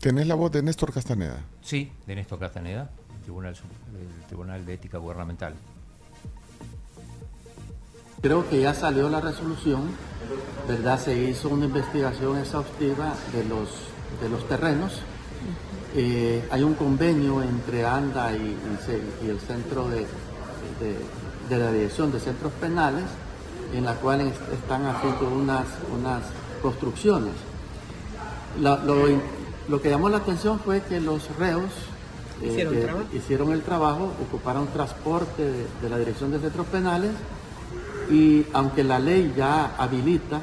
¿Tenés 0.00 0.26
la 0.26 0.34
voz 0.34 0.50
de 0.50 0.62
Néstor 0.62 0.92
Castaneda? 0.92 1.40
Sí, 1.60 1.92
de 2.06 2.16
Néstor 2.16 2.40
Castaneda, 2.40 2.90
el 3.16 3.22
Tribunal, 3.22 3.54
el 3.54 4.26
Tribunal 4.26 4.66
de 4.66 4.74
Ética 4.74 4.98
Gubernamental. 4.98 5.54
Creo 8.20 8.48
que 8.48 8.60
ya 8.60 8.74
salió 8.74 9.08
la 9.08 9.20
resolución, 9.20 9.82
¿verdad? 10.66 10.98
Se 11.00 11.14
hizo 11.16 11.48
una 11.48 11.66
investigación 11.66 12.36
exhaustiva 12.38 13.14
de 13.32 13.44
los, 13.44 13.68
de 14.20 14.28
los 14.28 14.46
terrenos. 14.48 14.92
Eh, 15.94 16.46
hay 16.50 16.62
un 16.64 16.74
convenio 16.74 17.42
entre 17.42 17.86
ANDA 17.86 18.32
y, 18.32 18.36
y 18.36 18.78
se- 18.84 19.24
y 19.24 19.30
el 19.30 19.38
centro 19.38 19.88
de, 19.88 20.00
de- 20.80 20.98
de 21.48 21.58
la 21.64 21.70
Dirección 21.72 22.10
de 22.10 22.18
Centros 22.18 22.52
Penales, 22.60 23.04
en 23.72 23.84
la 23.84 23.94
cual 23.94 24.20
es- 24.22 24.34
están 24.52 24.84
haciendo 24.86 25.28
unas, 25.30 25.66
unas 25.96 26.22
construcciones. 26.60 27.34
La- 28.60 28.78
lo, 28.78 28.96
lo 29.68 29.80
que 29.80 29.90
llamó 29.90 30.08
la 30.08 30.16
atención 30.18 30.58
fue 30.58 30.82
que 30.82 31.00
los 31.00 31.34
reos 31.38 31.70
eh, 32.42 32.48
¿Hicieron 32.48 32.74
el 32.74 32.82
trabajo? 32.82 33.06
hicieron 33.14 33.52
el 33.52 33.62
trabajo, 33.62 34.12
ocuparon 34.28 34.66
transporte 34.68 35.42
de, 35.44 35.66
de 35.82 35.88
la 35.88 35.98
Dirección 35.98 36.32
de 36.32 36.40
Centros 36.40 36.66
Penales 36.66 37.12
y 38.10 38.46
aunque 38.52 38.84
la 38.84 38.98
ley 38.98 39.32
ya 39.36 39.74
habilita 39.76 40.40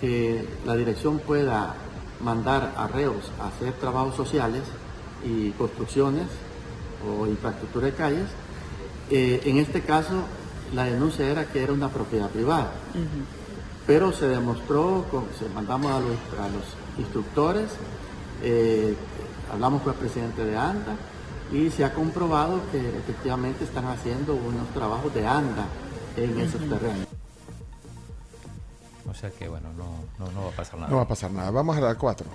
que 0.00 0.48
la 0.66 0.74
dirección 0.76 1.18
pueda 1.20 1.74
mandar 2.20 2.72
a 2.76 2.86
reos 2.88 3.30
a 3.40 3.48
hacer 3.48 3.72
trabajos 3.74 4.14
sociales 4.16 4.62
y 5.24 5.50
construcciones 5.52 6.26
o 7.06 7.26
infraestructura 7.26 7.86
de 7.86 7.92
calles, 7.94 8.28
eh, 9.10 9.40
en 9.44 9.58
este 9.58 9.80
caso 9.82 10.22
la 10.74 10.84
denuncia 10.84 11.26
era 11.28 11.44
que 11.46 11.62
era 11.62 11.72
una 11.72 11.88
propiedad 11.88 12.28
privada. 12.30 12.72
Pero 13.86 14.12
se 14.12 14.28
demostró, 14.28 15.04
con- 15.10 15.26
se 15.38 15.48
mandamos 15.54 15.90
a 15.90 15.98
los, 16.00 16.16
a 16.40 16.48
los 16.48 16.64
instructores, 16.98 17.68
eh, 18.42 18.94
hablamos 19.52 19.82
con 19.82 19.92
el 19.92 19.98
presidente 19.98 20.44
de 20.44 20.56
ANDA 20.56 20.94
y 21.52 21.68
se 21.70 21.84
ha 21.84 21.92
comprobado 21.92 22.60
que 22.70 22.78
efectivamente 22.78 23.64
están 23.64 23.86
haciendo 23.86 24.34
unos 24.34 24.68
trabajos 24.72 25.12
de 25.14 25.26
ANDA 25.26 25.66
en 26.16 26.40
esos 26.40 26.60
terrenos. 26.60 27.06
O 29.08 29.14
sea 29.14 29.30
que, 29.30 29.48
bueno, 29.48 29.68
no, 29.76 29.84
no, 30.18 30.32
no 30.32 30.44
va 30.44 30.48
a 30.48 30.56
pasar 30.56 30.78
nada. 30.78 30.90
No 30.90 30.96
va 30.96 31.02
a 31.02 31.08
pasar 31.08 31.30
nada. 31.30 31.50
Vamos 31.50 31.76
a 31.76 31.80
la 31.80 31.94
4. 31.94 32.26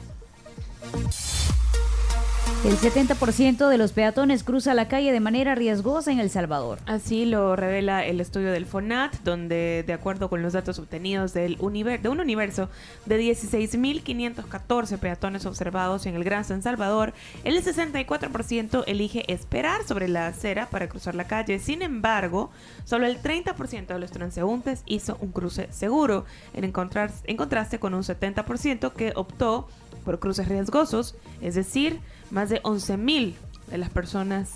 El 2.65 2.76
70% 2.76 3.69
de 3.69 3.78
los 3.78 3.94
peatones 3.94 4.44
cruza 4.44 4.74
la 4.74 4.88
calle 4.90 5.14
de 5.14 5.19
manera 5.22 5.56
riesgosa 5.56 6.11
en 6.11 6.19
El 6.19 6.30
Salvador. 6.30 6.80
Así 6.86 7.26
lo 7.26 7.56
revela 7.56 8.03
el 8.06 8.19
estudio 8.19 8.52
del 8.52 8.65
FONAT, 8.65 9.15
donde 9.24 9.84
de 9.88 9.94
acuerdo 9.94 10.28
con 10.30 10.41
los 10.41 10.53
datos 10.53 10.78
obtenidos 10.80 11.34
del 11.34 11.57
univer- 11.60 12.02
de 12.02 12.10
un 12.10 12.19
universo 12.19 12.69
de 13.06 13.19
16.514 13.22 14.98
peatones 14.98 15.45
observados 15.45 16.07
en 16.07 16.15
el 16.15 16.24
Gran 16.26 16.44
San 16.44 16.61
Salvador, 16.61 17.14
el 17.45 17.64
64% 17.64 18.84
elige 18.88 19.32
esperar 19.32 19.86
sobre 19.86 20.07
la 20.10 20.28
acera 20.28 20.68
para 20.69 20.90
cruzar 20.90 21.15
la 21.15 21.28
calle. 21.28 21.60
Sin 21.60 21.82
embargo, 21.84 22.49
solo 22.84 23.06
el 23.06 23.22
30% 23.22 23.88
de 23.88 23.99
los 23.99 24.11
transeúntes 24.11 24.82
hizo 24.88 25.18
un 25.22 25.32
cruce 25.32 25.68
seguro, 25.72 26.26
en, 26.53 26.64
en 26.65 27.38
contraste 27.38 27.80
con 27.80 27.94
un 27.94 28.03
70% 28.03 28.91
que 28.94 29.14
optó 29.15 29.69
por 30.03 30.19
cruces 30.19 30.48
riesgosos, 30.48 31.15
es 31.41 31.56
decir, 31.56 31.99
más 32.31 32.49
de 32.49 32.61
11.000 32.63 33.33
de 33.69 33.77
las 33.77 33.89
personas 33.89 34.49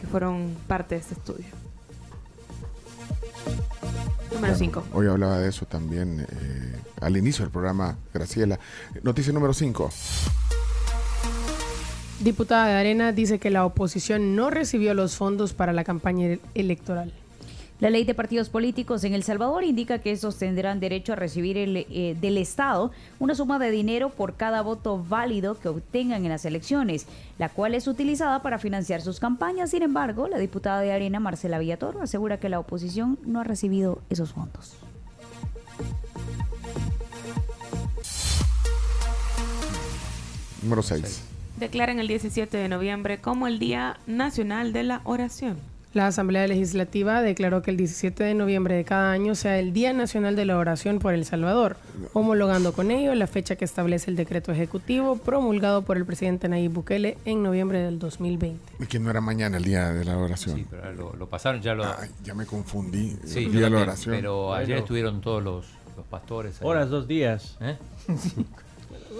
que 0.00 0.06
fueron 0.06 0.56
parte 0.66 0.94
de 0.94 1.00
este 1.00 1.14
estudio. 1.14 1.46
Número 4.32 4.54
5. 4.54 4.84
Hoy 4.92 5.06
hablaba 5.06 5.38
de 5.38 5.48
eso 5.48 5.66
también 5.66 6.20
eh, 6.20 6.76
al 7.00 7.16
inicio 7.16 7.44
del 7.44 7.52
programa, 7.52 7.96
Graciela. 8.14 8.58
Noticia 9.02 9.32
número 9.32 9.52
5. 9.52 9.90
Diputada 12.20 12.66
de 12.68 12.74
Arena 12.74 13.12
dice 13.12 13.38
que 13.38 13.50
la 13.50 13.64
oposición 13.64 14.36
no 14.36 14.50
recibió 14.50 14.94
los 14.94 15.16
fondos 15.16 15.52
para 15.52 15.72
la 15.72 15.84
campaña 15.84 16.38
electoral. 16.54 17.12
La 17.80 17.88
ley 17.88 18.04
de 18.04 18.14
partidos 18.14 18.50
políticos 18.50 19.04
en 19.04 19.14
El 19.14 19.22
Salvador 19.22 19.64
indica 19.64 20.00
que 20.00 20.12
estos 20.12 20.36
tendrán 20.36 20.80
derecho 20.80 21.14
a 21.14 21.16
recibir 21.16 21.56
el, 21.56 21.78
eh, 21.78 22.14
del 22.20 22.36
Estado 22.36 22.90
una 23.18 23.34
suma 23.34 23.58
de 23.58 23.70
dinero 23.70 24.10
por 24.10 24.34
cada 24.36 24.60
voto 24.60 25.02
válido 25.02 25.58
que 25.58 25.68
obtengan 25.68 26.24
en 26.24 26.30
las 26.30 26.44
elecciones, 26.44 27.06
la 27.38 27.48
cual 27.48 27.74
es 27.74 27.88
utilizada 27.88 28.42
para 28.42 28.58
financiar 28.58 29.00
sus 29.00 29.18
campañas. 29.18 29.70
Sin 29.70 29.82
embargo, 29.82 30.28
la 30.28 30.38
diputada 30.38 30.82
de 30.82 30.92
Arena, 30.92 31.20
Marcela 31.20 31.58
Villatoro, 31.58 32.02
asegura 32.02 32.38
que 32.38 32.50
la 32.50 32.60
oposición 32.60 33.18
no 33.24 33.40
ha 33.40 33.44
recibido 33.44 34.02
esos 34.10 34.34
fondos. 34.34 34.76
Número 40.62 40.82
6. 40.82 41.22
Declaran 41.56 41.98
el 41.98 42.08
17 42.08 42.58
de 42.58 42.68
noviembre 42.68 43.22
como 43.22 43.46
el 43.46 43.58
Día 43.58 43.98
Nacional 44.06 44.74
de 44.74 44.82
la 44.82 45.00
Oración. 45.04 45.69
La 45.92 46.06
Asamblea 46.06 46.46
Legislativa 46.46 47.20
declaró 47.20 47.62
que 47.62 47.72
el 47.72 47.76
17 47.76 48.22
de 48.22 48.34
noviembre 48.34 48.76
de 48.76 48.84
cada 48.84 49.10
año 49.10 49.34
sea 49.34 49.58
el 49.58 49.72
Día 49.72 49.92
Nacional 49.92 50.36
de 50.36 50.44
la 50.44 50.56
Oración 50.56 51.00
por 51.00 51.14
El 51.14 51.24
Salvador, 51.24 51.76
homologando 52.12 52.72
con 52.72 52.92
ello 52.92 53.12
la 53.16 53.26
fecha 53.26 53.56
que 53.56 53.64
establece 53.64 54.08
el 54.08 54.16
decreto 54.16 54.52
ejecutivo 54.52 55.16
promulgado 55.16 55.82
por 55.82 55.96
el 55.96 56.06
presidente 56.06 56.48
Nayib 56.48 56.70
Bukele 56.70 57.18
en 57.24 57.42
noviembre 57.42 57.80
del 57.80 57.98
2020. 57.98 58.60
Y 58.78 58.86
que 58.86 59.00
no 59.00 59.10
era 59.10 59.20
mañana 59.20 59.56
el 59.56 59.64
día 59.64 59.92
de 59.92 60.04
la 60.04 60.16
oración. 60.16 60.58
Sí, 60.58 60.66
pero 60.70 60.92
lo, 60.92 61.16
lo 61.16 61.28
pasaron, 61.28 61.60
ya 61.60 61.74
lo... 61.74 61.84
Ya 62.22 62.34
me 62.34 62.46
confundí. 62.46 63.16
Sí, 63.24 63.40
el 63.40 63.44
yo 63.46 63.50
día 63.50 63.64
de 63.64 63.70
la 63.70 63.80
oración. 63.82 64.14
pero 64.14 64.54
ayer 64.54 64.78
estuvieron 64.78 65.20
todos 65.20 65.42
los, 65.42 65.66
los 65.96 66.06
pastores. 66.06 66.60
ahí. 66.62 66.68
Horas, 66.68 66.88
dos 66.88 67.08
días. 67.08 67.58
¿Eh? 67.60 67.76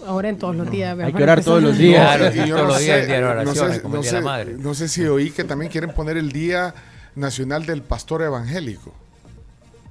Ahora 0.07 0.29
en 0.29 0.39
todos 0.39 0.57
los 0.57 0.71
días. 0.71 0.99
Hay 0.99 1.13
que 1.13 1.23
orar 1.23 1.43
todos 1.45 1.63
los 1.63 1.77
días. 1.79 2.17
Claro, 2.17 2.35
Y 2.35 2.49
yo 2.49 2.57
todos 2.57 2.61
no 2.63 2.69
los 2.69 2.79
días 2.81 2.97
sé- 2.97 3.01
el 3.03 3.07
día 3.07 3.17
de 3.17 3.23
la 3.23 3.35
no 3.35 3.41
oración, 3.51 3.73
sé- 3.73 3.83
como 3.83 3.97
el 3.97 4.03
día 4.03 4.11
de 4.13 4.19
la 4.19 4.25
madre. 4.25 4.55
No 4.59 4.75
sé 4.75 4.89
si 4.89 5.05
oí 5.07 5.31
que 5.31 5.45
también 5.45 5.71
quieren 5.71 5.93
poner 5.93 6.17
el 6.17 6.33
Día 6.33 6.75
Nacional 7.15 7.67
del 7.67 7.83
Pastor 7.83 8.23
Evangélico. 8.23 8.95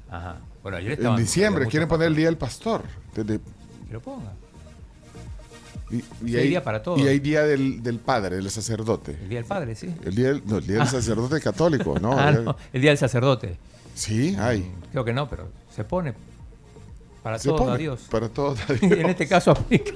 Ajá. 0.10 0.38
Bueno, 0.64 0.78
ayer 0.78 0.92
En 0.94 0.98
estaban- 0.98 1.18
diciembre 1.20 1.64
había 1.64 1.72
quieren 1.72 1.88
poner 1.90 2.08
el 2.08 2.16
Día 2.16 2.26
del 2.26 2.38
Pastor. 2.38 2.84
Desde- 3.16 3.40
Que 3.88 3.94
lo 3.94 4.02
ponga. 4.02 4.34
y, 5.92 6.36
hay 6.36 6.50
día 6.50 6.64
para 6.64 6.84
todos. 6.84 7.00
Y 7.00 7.08
hay 7.08 7.20
Día 7.20 7.44
del, 7.44 7.82
del 7.82 7.98
Padre, 8.00 8.36
del 8.38 8.50
sacerdote. 8.52 9.14
El 9.24 9.30
Día 9.30 9.40
del 9.40 9.46
Padre, 9.48 9.76
sí. 9.76 9.94
El 10.06 10.14
día 10.16 10.28
del, 10.30 10.44
no, 10.46 10.58
el 10.58 10.66
día 10.68 10.74
del 10.76 10.84
Ah. 10.84 10.86
sacerdote 10.88 11.40
católico, 11.42 11.98
¿no? 12.00 12.12
Ah, 12.20 12.30
El- 12.30 12.46
no, 12.46 12.56
el 12.74 12.82
Día 12.82 12.92
del 12.92 12.98
Sacerdote. 12.98 13.58
Sí, 13.96 14.36
hay. 14.40 14.72
Creo 14.92 15.04
que 15.04 15.14
no, 15.14 15.28
pero 15.30 15.50
se 15.76 15.84
pone. 15.84 16.14
Para 17.24 17.38
Se 17.38 17.50
todos 17.50 17.62
pone, 17.62 17.74
a 17.74 17.78
Dios. 17.78 18.08
Para 18.10 18.30
todos 18.30 18.60
a 18.70 18.74
Y 18.74 18.94
en 18.94 19.10
este 19.10 19.28
caso 19.28 19.52
aplica. 19.52 19.94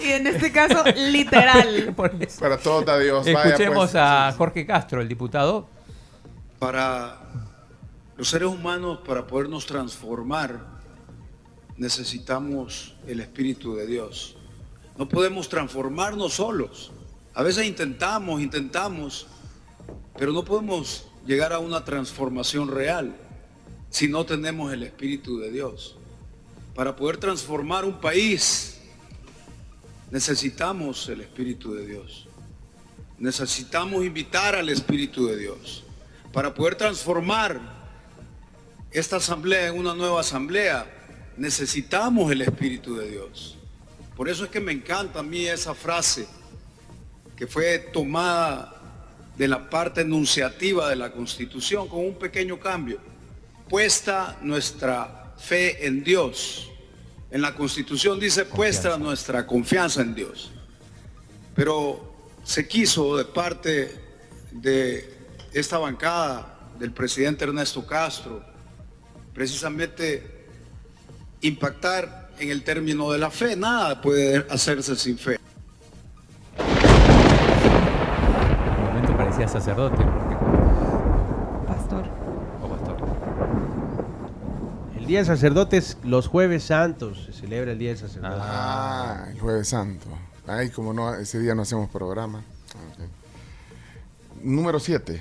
Y 0.00 0.12
en 0.12 0.26
este 0.26 0.52
caso, 0.52 0.84
literal. 0.96 1.94
Para 2.40 2.58
todos 2.58 2.88
a 2.88 2.98
Dios. 2.98 3.26
Vaya, 3.26 3.50
Escuchemos 3.50 3.90
pues. 3.90 3.94
a 3.96 4.32
Jorge 4.36 4.66
Castro, 4.66 5.00
el 5.00 5.08
diputado. 5.08 5.68
Para 6.58 7.18
los 8.16 8.28
seres 8.28 8.48
humanos, 8.48 9.00
para 9.06 9.26
podernos 9.26 9.66
transformar, 9.66 10.60
necesitamos 11.76 12.96
el 13.06 13.20
Espíritu 13.20 13.74
de 13.74 13.86
Dios. 13.86 14.36
No 14.96 15.08
podemos 15.08 15.48
transformarnos 15.48 16.34
solos. 16.34 16.92
A 17.34 17.42
veces 17.42 17.66
intentamos, 17.66 18.40
intentamos, 18.40 19.26
pero 20.18 20.32
no 20.32 20.44
podemos 20.44 21.06
llegar 21.26 21.52
a 21.52 21.58
una 21.58 21.84
transformación 21.84 22.68
real 22.68 23.14
si 23.90 24.08
no 24.08 24.24
tenemos 24.24 24.72
el 24.72 24.84
Espíritu 24.84 25.38
de 25.38 25.50
Dios. 25.50 25.96
Para 26.74 26.96
poder 26.96 27.18
transformar 27.18 27.84
un 27.84 28.00
país, 28.00 28.80
necesitamos 30.10 31.08
el 31.08 31.20
Espíritu 31.20 31.74
de 31.74 31.86
Dios. 31.86 32.26
Necesitamos 33.18 34.04
invitar 34.04 34.54
al 34.54 34.68
Espíritu 34.68 35.26
de 35.26 35.36
Dios. 35.36 35.84
Para 36.32 36.54
poder 36.54 36.76
transformar 36.76 37.60
esta 38.92 39.16
asamblea 39.16 39.68
en 39.68 39.78
una 39.78 39.94
nueva 39.94 40.20
asamblea, 40.20 40.86
necesitamos 41.36 42.30
el 42.30 42.42
Espíritu 42.42 42.96
de 42.96 43.10
Dios. 43.10 43.58
Por 44.16 44.28
eso 44.28 44.44
es 44.44 44.50
que 44.50 44.60
me 44.60 44.72
encanta 44.72 45.20
a 45.20 45.22
mí 45.22 45.46
esa 45.46 45.74
frase 45.74 46.26
que 47.36 47.46
fue 47.46 47.78
tomada 47.78 48.76
de 49.36 49.48
la 49.48 49.68
parte 49.70 50.02
enunciativa 50.02 50.88
de 50.88 50.96
la 50.96 51.10
Constitución 51.10 51.88
con 51.88 52.04
un 52.04 52.14
pequeño 52.14 52.60
cambio. 52.60 53.09
Puesta 53.70 54.36
nuestra 54.42 55.32
fe 55.38 55.86
en 55.86 56.04
Dios. 56.04 56.70
En 57.30 57.40
la 57.40 57.54
Constitución 57.54 58.20
dice 58.20 58.44
puesta 58.44 58.98
nuestra 58.98 59.46
confianza 59.46 60.02
en 60.02 60.14
Dios. 60.14 60.50
Pero 61.54 62.10
se 62.42 62.66
quiso 62.66 63.16
de 63.16 63.24
parte 63.24 63.94
de 64.50 65.14
esta 65.52 65.78
bancada 65.78 66.70
del 66.78 66.92
presidente 66.92 67.44
Ernesto 67.44 67.86
Castro 67.86 68.42
precisamente 69.32 70.46
impactar 71.40 72.30
en 72.38 72.50
el 72.50 72.62
término 72.64 73.12
de 73.12 73.18
la 73.18 73.30
fe. 73.30 73.56
Nada 73.56 74.00
puede 74.00 74.44
hacerse 74.50 74.96
sin 74.96 75.16
fe. 75.16 75.38
En 76.58 76.66
un 78.78 78.84
momento 78.86 79.16
parecía 79.16 79.46
sacerdote. 79.48 80.02
O 80.02 81.64
pastor. 81.66 82.04
El 84.98 84.99
Día 85.10 85.18
del 85.18 85.26
Sacerdote 85.26 85.76
es 85.76 85.96
los 86.04 86.28
jueves 86.28 86.62
santos. 86.62 87.24
Se 87.26 87.32
celebra 87.32 87.72
el 87.72 87.80
Día 87.80 87.88
del 87.88 87.98
Sacerdote. 87.98 88.36
Ah, 88.38 89.26
el 89.28 89.40
Jueves 89.40 89.66
Santo. 89.66 90.06
Ay, 90.46 90.68
como 90.68 90.92
no, 90.92 91.12
ese 91.16 91.40
día 91.40 91.52
no 91.52 91.62
hacemos 91.62 91.90
programa. 91.90 92.44
Número 94.40 94.78
7. 94.78 95.20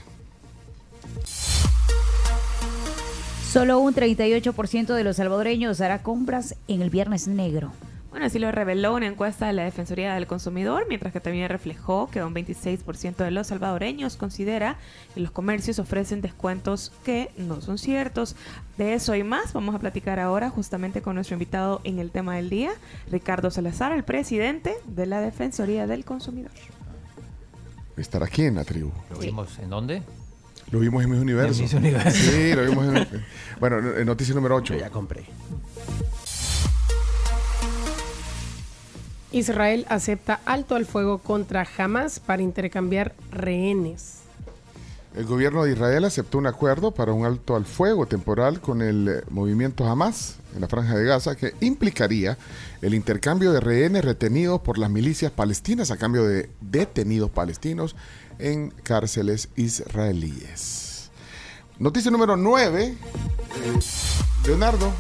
Solo 3.52 3.80
un 3.80 3.96
38% 3.96 4.94
de 4.94 5.04
los 5.04 5.16
salvadoreños 5.16 5.82
hará 5.82 6.04
compras 6.04 6.54
en 6.68 6.84
el 6.84 6.92
Viernes 6.92 7.28
Negro. 7.28 7.72
Bueno, 8.10 8.26
así 8.26 8.40
lo 8.40 8.52
reveló 8.52 8.96
una 8.96 9.06
encuesta 9.06 9.46
de 9.46 9.54
la 9.54 9.64
Defensoría 9.64 10.16
del 10.16 10.26
Consumidor, 10.26 10.86
mientras 10.90 11.14
que 11.14 11.20
también 11.20 11.48
reflejó 11.48 12.10
que 12.10 12.24
un 12.24 12.34
26% 12.34 13.18
de 13.18 13.30
los 13.30 13.48
salvadoreños 13.48 14.18
considera 14.18 14.78
que 15.14 15.20
los 15.20 15.30
comercios 15.30 15.78
ofrecen 15.78 16.20
descuentos 16.22 16.92
que 17.04 17.30
no 17.38 17.62
son 17.62 17.78
ciertos. 17.78 18.36
De 18.78 18.94
eso 18.96 19.14
y 19.14 19.24
más 19.24 19.54
vamos 19.54 19.76
a 19.76 19.80
platicar 19.80 20.20
ahora 20.20 20.50
justamente 20.50 21.04
con 21.04 21.16
nuestro 21.16 21.36
invitado 21.36 21.82
en 21.84 22.00
el 22.00 22.10
tema 22.10 22.36
del 22.36 22.50
día, 22.50 22.72
Ricardo 23.12 23.52
Salazar, 23.52 23.92
el 23.92 24.04
presidente 24.04 24.74
de 24.88 25.06
la 25.06 25.22
Defensoría 25.22 25.86
del 25.86 26.04
Consumidor. 26.04 26.52
Estar 27.96 28.24
aquí 28.24 28.44
en 28.44 28.56
la 28.56 28.64
tribu. 28.64 28.92
¿Lo 29.12 29.20
vimos 29.20 29.60
en 29.60 29.70
dónde? 29.70 30.02
Lo 30.72 30.80
vimos 30.80 31.04
en 31.04 31.12
Mis 31.12 31.20
Universo. 31.20 31.58
En 31.58 31.62
Miss 31.64 31.74
Universo. 31.74 32.12
Sí, 32.12 32.54
lo 32.54 32.64
vimos 32.64 32.86
en. 32.88 33.08
Bueno, 33.60 33.78
en 33.98 34.06
noticia 34.06 34.34
número 34.34 34.56
8. 34.56 34.78
ya 34.78 34.90
compré. 34.90 35.26
Israel 39.32 39.86
acepta 39.90 40.40
alto 40.46 40.76
al 40.76 40.86
fuego 40.86 41.20
contra 41.20 41.68
Hamas 41.78 42.20
para 42.20 42.42
intercambiar 42.42 43.14
rehenes. 43.32 44.20
El 45.16 45.26
gobierno 45.26 45.64
de 45.64 45.74
Israel 45.74 46.06
aceptó 46.06 46.38
un 46.38 46.48
acuerdo 46.48 46.92
para 46.92 47.14
un 47.14 47.26
alto 47.26 47.56
al 47.56 47.66
fuego 47.66 48.06
temporal 48.06 48.62
con 48.62 48.82
el 48.82 49.08
eh, 49.08 49.22
movimiento 49.30 49.86
Hamas 49.88 50.36
en 50.56 50.62
la 50.62 50.68
franja 50.68 50.96
de 50.96 51.04
Gaza 51.04 51.36
que 51.36 51.54
implicaría 51.62 52.38
el 52.82 52.94
intercambio 52.94 53.52
de 53.52 53.60
rehenes 53.60 54.06
retenidos 54.06 54.62
por 54.62 54.78
las 54.78 54.90
milicias 54.90 55.32
palestinas 55.32 55.92
a 55.92 55.98
cambio 55.98 56.24
de 56.24 56.50
detenidos 56.62 57.32
palestinos 57.32 57.96
en 58.38 58.70
cárceles 58.84 59.50
israelíes. 59.56 61.10
Noticia 61.80 62.12
número 62.12 62.38
9. 62.38 62.96
Leonardo. 64.46 64.92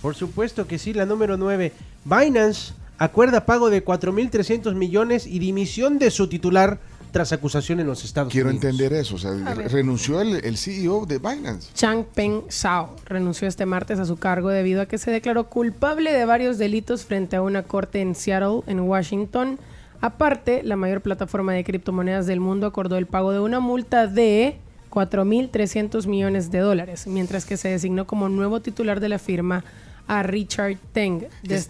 Por 0.00 0.14
supuesto 0.16 0.66
que 0.66 0.78
sí, 0.78 0.92
la 0.92 1.06
número 1.06 1.36
9. 1.36 1.72
Binance 2.04 2.74
acuerda 2.98 3.46
pago 3.46 3.70
de 3.70 3.84
4.300 3.84 4.74
millones 4.74 5.26
y 5.26 5.38
dimisión 5.38 5.98
de 5.98 6.10
su 6.10 6.28
titular 6.28 6.78
tras 7.10 7.30
acusación 7.32 7.78
en 7.78 7.86
los 7.86 8.04
Estados 8.04 8.32
Quiero 8.32 8.48
Unidos. 8.48 8.64
entender 8.64 8.92
eso. 8.94 9.16
O 9.16 9.18
sea, 9.18 9.32
renunció 9.54 10.20
el, 10.22 10.36
el 10.44 10.56
CEO 10.56 11.04
de 11.04 11.18
Binance. 11.18 11.70
Changpeng 11.74 12.44
Zhao 12.50 12.96
renunció 13.04 13.46
este 13.46 13.66
martes 13.66 13.98
a 13.98 14.06
su 14.06 14.16
cargo 14.16 14.48
debido 14.48 14.80
a 14.80 14.86
que 14.86 14.96
se 14.96 15.10
declaró 15.10 15.50
culpable 15.50 16.10
de 16.12 16.24
varios 16.24 16.56
delitos 16.56 17.04
frente 17.04 17.36
a 17.36 17.42
una 17.42 17.64
corte 17.64 18.00
en 18.00 18.14
Seattle, 18.14 18.62
en 18.66 18.80
Washington. 18.80 19.58
Aparte, 20.00 20.62
la 20.64 20.76
mayor 20.76 21.02
plataforma 21.02 21.52
de 21.52 21.64
criptomonedas 21.64 22.26
del 22.26 22.40
mundo 22.40 22.66
acordó 22.66 22.96
el 22.96 23.06
pago 23.06 23.30
de 23.32 23.40
una 23.40 23.60
multa 23.60 24.06
de 24.06 24.56
4.300 24.90 26.06
millones 26.06 26.50
de 26.50 26.58
dólares, 26.60 27.06
mientras 27.06 27.44
que 27.44 27.56
se 27.56 27.68
designó 27.68 28.06
como 28.06 28.28
nuevo 28.28 28.60
titular 28.60 29.00
de 29.00 29.08
la 29.10 29.18
firma 29.18 29.64
a 30.08 30.22
Richard 30.22 30.78
Teng. 30.92 31.24
De- 31.42 31.62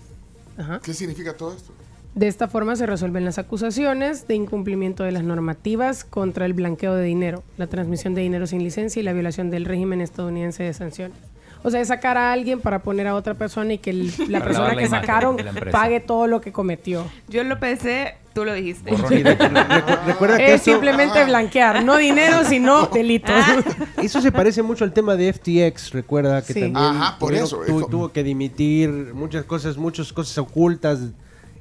Ajá. 0.58 0.80
¿Qué 0.82 0.92
significa 0.94 1.34
todo 1.36 1.54
esto? 1.54 1.72
De 2.14 2.28
esta 2.28 2.46
forma 2.46 2.76
se 2.76 2.84
resuelven 2.86 3.24
las 3.24 3.38
acusaciones 3.38 4.28
de 4.28 4.34
incumplimiento 4.34 5.02
de 5.02 5.12
las 5.12 5.22
normativas 5.24 6.04
contra 6.04 6.44
el 6.44 6.52
blanqueo 6.52 6.94
de 6.94 7.04
dinero, 7.04 7.42
la 7.56 7.68
transmisión 7.68 8.14
de 8.14 8.20
dinero 8.20 8.46
sin 8.46 8.62
licencia 8.62 9.00
y 9.00 9.02
la 9.02 9.14
violación 9.14 9.50
del 9.50 9.64
régimen 9.64 10.02
estadounidense 10.02 10.62
de 10.62 10.74
sanciones. 10.74 11.16
O 11.64 11.70
sea, 11.70 11.80
es 11.80 11.88
sacar 11.88 12.18
a 12.18 12.32
alguien 12.32 12.60
para 12.60 12.80
poner 12.80 13.06
a 13.06 13.14
otra 13.14 13.34
persona 13.34 13.72
y 13.72 13.78
que 13.78 13.90
el- 13.90 14.12
la 14.28 14.42
persona 14.44 14.74
la 14.74 14.76
que 14.76 14.88
sacaron 14.88 15.36
pague 15.70 16.00
todo 16.00 16.26
lo 16.26 16.40
que 16.40 16.52
cometió. 16.52 17.06
Yo 17.28 17.44
lo 17.44 17.58
pensé, 17.60 18.16
tú 18.34 18.44
lo 18.44 18.54
dijiste. 18.54 18.90
Recuerda 20.06 20.36
que 20.38 20.46
Es 20.46 20.60
esto- 20.60 20.70
simplemente 20.72 21.24
blanquear, 21.24 21.84
no 21.84 21.96
dinero, 21.96 22.44
sino 22.44 22.86
delitos. 22.92 23.34
Eso 24.02 24.20
se 24.20 24.32
parece 24.32 24.62
mucho 24.62 24.84
al 24.84 24.92
tema 24.92 25.16
de 25.16 25.32
FTX, 25.32 25.90
recuerda 25.92 26.40
que 26.42 26.52
Sí. 26.52 26.60
también 26.60 26.76
Ajá, 26.76 27.18
por 27.18 27.34
eso, 27.34 27.60
tu- 27.66 27.86
tuvo 27.88 28.12
que 28.12 28.22
dimitir 28.22 28.90
muchas 29.14 29.44
cosas, 29.44 29.76
muchas 29.76 30.12
cosas 30.12 30.36
ocultas 30.38 30.98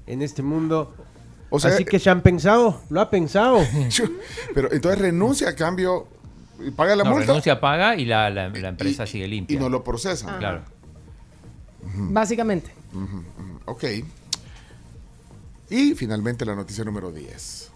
en 0.07 0.21
este 0.21 0.41
mundo. 0.41 0.93
O 1.49 1.59
sea, 1.59 1.71
Así 1.71 1.83
que 1.85 1.99
se 1.99 2.09
han 2.09 2.21
pensado, 2.21 2.81
lo 2.89 3.01
ha 3.01 3.09
pensado. 3.09 3.59
Pero 4.53 4.71
entonces 4.71 5.01
renuncia 5.01 5.49
a 5.49 5.55
cambio 5.55 6.07
y 6.65 6.71
paga 6.71 6.95
la 6.95 7.03
No, 7.03 7.09
multa 7.11 7.27
renuncia, 7.27 7.59
paga 7.59 7.95
y 7.97 8.05
la, 8.05 8.29
la- 8.29 8.47
la 8.49 8.69
empresa 8.69 9.05
sigue 9.05 9.27
limpia. 9.27 9.57
y 9.57 9.59
no 9.59 9.67
lo 9.67 9.83
procesan. 9.83 10.37
Claro. 10.39 10.61
Básicamente. 11.83 12.71
Ok. 13.65 13.83
Y 15.71 15.95
finalmente 15.95 16.45
la 16.45 16.53
noticia 16.55 16.83
número 16.83 17.11
10. 17.11 17.71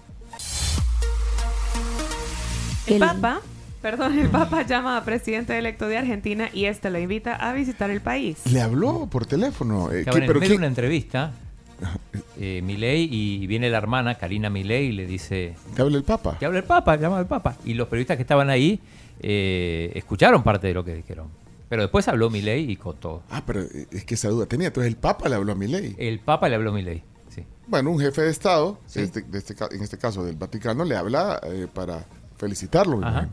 El 2.87 2.99
Papa, 2.99 3.41
perdón, 3.81 4.19
el 4.19 4.29
Papa 4.29 4.61
llama 4.63 4.97
a 4.97 5.03
presidente 5.05 5.57
electo 5.57 5.87
de 5.87 5.97
Argentina 5.97 6.49
y 6.53 6.65
este 6.65 6.89
lo 6.91 6.99
invita 6.99 7.35
a 7.35 7.53
visitar 7.53 7.89
el 7.89 8.01
país. 8.01 8.37
Le 8.51 8.61
habló 8.61 9.07
por 9.09 9.25
teléfono. 9.25 9.91
eh, 9.91 10.03
Que 10.05 10.11
¿qué- 10.11 10.17
en 10.19 10.27
pero 10.27 10.39
quién- 10.39 10.57
una 10.57 10.67
entrevista, 10.67 11.31
eh, 12.39 12.61
Milei 12.63 13.07
y 13.11 13.47
viene 13.47 13.69
la 13.69 13.77
hermana, 13.79 14.15
Karina 14.15 14.49
Milei, 14.49 14.87
y 14.87 14.91
le 14.91 15.07
dice... 15.07 15.55
¿Te 15.75 15.81
habla 15.81 15.97
el 15.97 16.03
Papa? 16.03 16.37
Te 16.37 16.45
habla 16.45 16.59
el 16.59 16.65
Papa, 16.65 16.95
llama 16.97 17.17
al 17.17 17.27
Papa. 17.27 17.55
Y 17.65 17.73
los 17.73 17.87
periodistas 17.87 18.17
que 18.17 18.21
estaban 18.23 18.49
ahí 18.49 18.79
eh, 19.21 19.91
escucharon 19.95 20.43
parte 20.43 20.67
de 20.67 20.73
lo 20.73 20.83
que 20.85 20.93
dijeron. 20.95 21.27
Pero 21.69 21.81
después 21.81 22.07
habló 22.07 22.29
Milei 22.29 22.69
y 22.69 22.75
contó. 22.75 23.23
Ah, 23.31 23.41
pero 23.47 23.61
eh, 23.63 23.87
es 23.89 24.03
que 24.05 24.13
esa 24.13 24.29
duda 24.29 24.45
tenía. 24.45 24.67
Entonces 24.67 24.91
el 24.91 24.97
Papa 24.97 25.27
le 25.27 25.35
habló 25.35 25.53
a 25.53 25.55
Milei. 25.55 25.95
El 25.97 26.19
Papa 26.19 26.47
le 26.49 26.55
habló 26.55 26.69
a 26.69 26.73
Milei, 26.73 27.01
sí. 27.35 27.43
Bueno, 27.67 27.91
un 27.91 27.99
jefe 27.99 28.21
de 28.21 28.29
Estado, 28.31 28.77
Sí. 28.87 29.01
este- 29.01 29.21
de 29.23 29.37
este 29.37 29.55
en 29.71 29.81
este 29.81 29.97
caso 29.97 30.23
del 30.23 30.35
Vaticano, 30.35 30.83
le 30.85 30.95
habla 30.95 31.39
eh, 31.43 31.67
para 31.73 32.05
felicitarlo. 32.37 32.99
Ajá. 33.05 33.29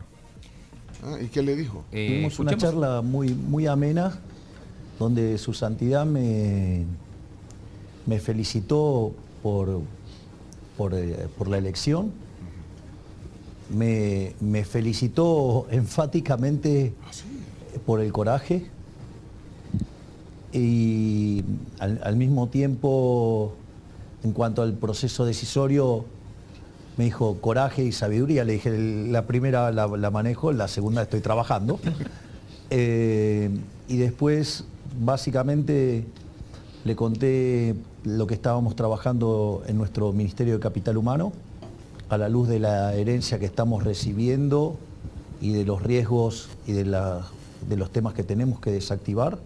Ah, 1.03 1.17
¿Y 1.21 1.27
qué 1.27 1.41
le 1.41 1.55
dijo? 1.55 1.83
Eh, 1.91 2.07
Tuvimos 2.07 2.39
una 2.39 2.55
charla 2.57 3.01
muy, 3.01 3.33
muy 3.33 3.67
amena 3.67 4.19
donde 4.99 5.37
su 5.37 5.53
santidad 5.53 6.05
me, 6.05 6.85
me 8.05 8.19
felicitó 8.19 9.11
por, 9.41 9.81
por, 10.77 10.93
eh, 10.93 11.27
por 11.37 11.47
la 11.49 11.57
elección. 11.57 12.11
Me, 13.73 14.33
me 14.39 14.63
felicitó 14.65 15.67
enfáticamente 15.71 16.93
por 17.85 17.99
el 18.01 18.11
coraje 18.13 18.69
y 20.51 21.43
al, 21.79 21.99
al 22.03 22.15
mismo 22.15 22.47
tiempo, 22.47 23.55
en 24.23 24.31
cuanto 24.31 24.61
al 24.61 24.73
proceso 24.73 25.25
decisorio, 25.25 26.05
me 26.97 27.05
dijo 27.05 27.37
coraje 27.41 27.83
y 27.83 27.91
sabiduría. 27.91 28.43
Le 28.43 28.53
dije, 28.53 28.71
la 29.09 29.25
primera 29.25 29.71
la, 29.71 29.87
la 29.87 30.11
manejo, 30.11 30.51
la 30.51 30.67
segunda 30.67 31.01
estoy 31.03 31.21
trabajando. 31.21 31.79
Eh, 32.75 33.51
y 33.87 33.97
después, 33.97 34.63
básicamente, 34.99 36.05
le 36.85 36.95
conté 36.95 37.75
lo 38.03 38.25
que 38.25 38.33
estábamos 38.33 38.75
trabajando 38.75 39.61
en 39.67 39.77
nuestro 39.77 40.11
Ministerio 40.11 40.55
de 40.55 40.59
Capital 40.59 40.97
Humano, 40.97 41.33
a 42.09 42.17
la 42.17 42.29
luz 42.29 42.47
de 42.47 42.57
la 42.57 42.95
herencia 42.95 43.37
que 43.37 43.45
estamos 43.45 43.83
recibiendo 43.83 44.75
y 45.39 45.51
de 45.53 45.65
los 45.65 45.83
riesgos 45.83 46.49
y 46.65 46.71
de, 46.71 46.85
la- 46.85 47.27
de 47.69 47.77
los 47.77 47.91
temas 47.91 48.15
que 48.15 48.23
tenemos 48.23 48.59
que 48.59 48.71
desactivar. 48.71 49.37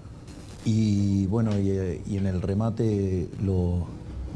Y 0.64 1.26
bueno, 1.26 1.52
y, 1.60 1.72
eh, 1.72 2.02
y 2.08 2.16
en 2.16 2.28
el 2.28 2.41
remate 2.41 3.28
lo, 3.44 3.88